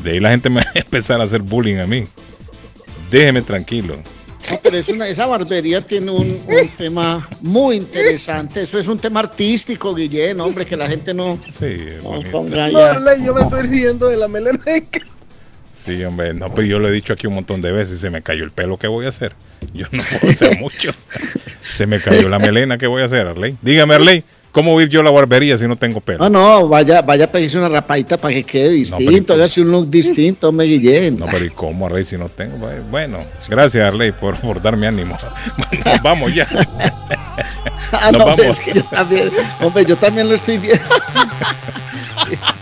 De 0.03 0.11
ahí 0.11 0.19
la 0.19 0.31
gente 0.31 0.49
me 0.49 0.63
va 0.63 0.69
a 0.69 0.71
empezar 0.79 1.21
a 1.21 1.23
hacer 1.23 1.41
bullying 1.41 1.77
a 1.77 1.87
mí. 1.87 2.05
Déjeme 3.09 3.41
tranquilo. 3.41 3.97
No, 4.49 4.59
pero 4.63 4.77
es 4.77 4.89
una- 4.89 5.07
esa 5.07 5.27
barbería 5.27 5.81
tiene 5.81 6.11
un, 6.11 6.41
un 6.47 6.67
tema 6.77 7.27
muy 7.41 7.77
interesante. 7.77 8.63
Eso 8.63 8.79
es 8.79 8.87
un 8.87 8.97
tema 8.99 9.19
artístico, 9.21 9.93
Guillén, 9.93 10.39
hombre, 10.39 10.65
que 10.65 10.75
la 10.75 10.87
gente 10.87 11.13
no, 11.13 11.39
Sí, 11.59 11.77
no 12.03 12.19
ponga 12.31 12.69
ya. 12.69 12.99
Yo 13.23 13.33
me 13.33 13.41
estoy 13.41 13.63
riendo 13.67 14.07
de 14.09 14.17
la 14.17 14.27
melena. 14.27 14.59
Sí, 15.85 16.03
hombre, 16.03 16.33
no, 16.33 16.53
pero 16.53 16.67
yo 16.67 16.77
lo 16.79 16.89
he 16.89 16.91
dicho 16.91 17.13
aquí 17.13 17.25
un 17.27 17.33
montón 17.33 17.59
de 17.61 17.71
veces 17.71 17.99
se 17.99 18.09
me 18.11 18.21
cayó 18.21 18.43
el 18.43 18.51
pelo, 18.51 18.77
¿qué 18.77 18.87
voy 18.87 19.05
a 19.07 19.09
hacer? 19.09 19.33
Yo 19.73 19.87
no 19.91 20.03
puedo 20.03 20.31
hacer 20.31 20.59
mucho. 20.59 20.91
Se 21.71 21.87
me 21.87 21.99
cayó 21.99 22.29
la 22.29 22.37
melena, 22.37 22.77
¿qué 22.77 22.85
voy 22.87 23.01
a 23.01 23.05
hacer, 23.05 23.25
Arley? 23.25 23.57
Dígame, 23.63 23.95
Arley, 23.95 24.23
¿Cómo 24.51 24.79
ir 24.81 24.89
yo 24.89 24.99
a 24.99 25.03
la 25.03 25.11
barbería 25.11 25.57
si 25.57 25.67
no 25.67 25.77
tengo 25.77 26.01
pelo? 26.01 26.27
No, 26.27 26.29
no, 26.29 26.67
vaya, 26.67 27.01
vaya 27.01 27.25
a 27.25 27.27
pedirse 27.27 27.57
una 27.57 27.69
rapadita 27.69 28.17
para 28.17 28.33
que 28.33 28.43
quede 28.43 28.69
distinto, 28.69 29.33
hágase 29.33 29.61
un 29.61 29.71
look 29.71 29.89
distinto, 29.89 30.51
me 30.51 30.65
Guillén. 30.65 31.17
No, 31.17 31.25
pero 31.31 31.45
¿y 31.45 31.49
cómo, 31.49 31.85
Arley, 31.85 32.03
si 32.03 32.17
no 32.17 32.27
tengo? 32.27 32.69
Bueno, 32.89 33.19
gracias, 33.47 33.83
Arley, 33.83 34.11
por, 34.11 34.35
por 34.41 34.61
darme 34.61 34.87
ánimo. 34.87 35.17
Bueno, 35.57 35.83
nos 35.85 36.01
vamos 36.01 36.35
ya. 36.35 36.47
Ah, 37.93 38.09
Nos 38.09 38.19
no, 38.19 38.25
vamos. 38.27 38.45
es 38.45 38.59
que 38.61 38.73
yo 38.73 38.83
también, 38.85 39.29
hombre, 39.59 39.83
yo 39.83 39.97
también 39.97 40.29
lo 40.29 40.35
estoy 40.35 40.57
viendo. 40.57 40.81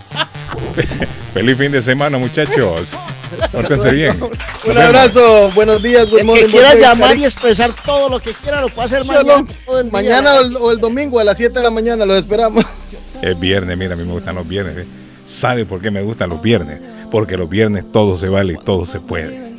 Feliz 1.34 1.56
fin 1.56 1.72
de 1.72 1.82
semana, 1.82 2.18
muchachos. 2.18 2.96
Pórtense 3.52 3.90
bien. 3.92 4.18
Un 4.64 4.78
abrazo, 4.78 5.50
buenos 5.54 5.82
días, 5.82 6.10
good 6.10 6.20
El 6.20 6.26
morning, 6.26 6.44
que 6.44 6.50
quiera 6.50 6.70
buen 6.70 6.80
llamar 6.80 7.16
y 7.16 7.24
expresar 7.24 7.72
todo 7.84 8.08
lo 8.08 8.20
que 8.20 8.32
quiera 8.32 8.60
lo 8.60 8.68
puede 8.68 8.86
hacer 8.86 9.04
mañana. 9.04 9.44
todo 9.64 9.78
el 9.80 9.84
día. 9.84 9.92
Mañana 9.92 10.34
o 10.34 10.40
el, 10.40 10.56
o 10.56 10.70
el 10.72 10.78
domingo 10.78 11.20
a 11.20 11.24
las 11.24 11.36
7 11.36 11.54
de 11.54 11.62
la 11.62 11.70
mañana 11.70 12.04
los 12.04 12.18
esperamos. 12.18 12.64
Es 13.22 13.38
viernes, 13.38 13.76
mira, 13.76 13.92
a 13.92 13.96
mí 13.98 14.04
me 14.04 14.12
gustan 14.12 14.34
los 14.34 14.48
viernes. 14.48 14.78
¿eh? 14.78 14.86
¿Sabe 15.26 15.66
por 15.66 15.82
qué 15.82 15.90
me 15.90 16.00
gustan 16.02 16.30
los 16.30 16.40
viernes? 16.40 16.80
Porque 17.10 17.36
los 17.36 17.50
viernes 17.50 17.84
todo 17.92 18.16
se 18.16 18.30
vale 18.30 18.54
y 18.54 18.56
todo 18.56 18.86
se 18.86 18.98
puede. 18.98 19.50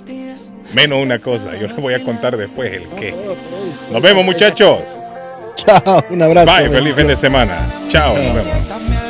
Menos 0.74 1.03
una 1.03 1.19
cosa, 1.19 1.56
yo 1.58 1.67
les 1.67 1.75
voy 1.75 1.93
a 1.93 2.03
contar 2.03 2.38
después 2.38 2.74
el 2.74 2.83
qué. 3.00 3.14
Nos 3.91 4.01
vemos, 4.01 4.25
muchachos. 4.25 4.80
Chao, 5.58 6.03
un 6.09 6.22
abrazo. 6.24 6.51
Bye, 6.51 6.69
feliz 6.69 6.95
fin 6.95 7.08
de 7.08 7.16
semana. 7.16 7.56
Chao, 7.90 8.16
nos 8.17 8.35
vemos. 8.35 9.00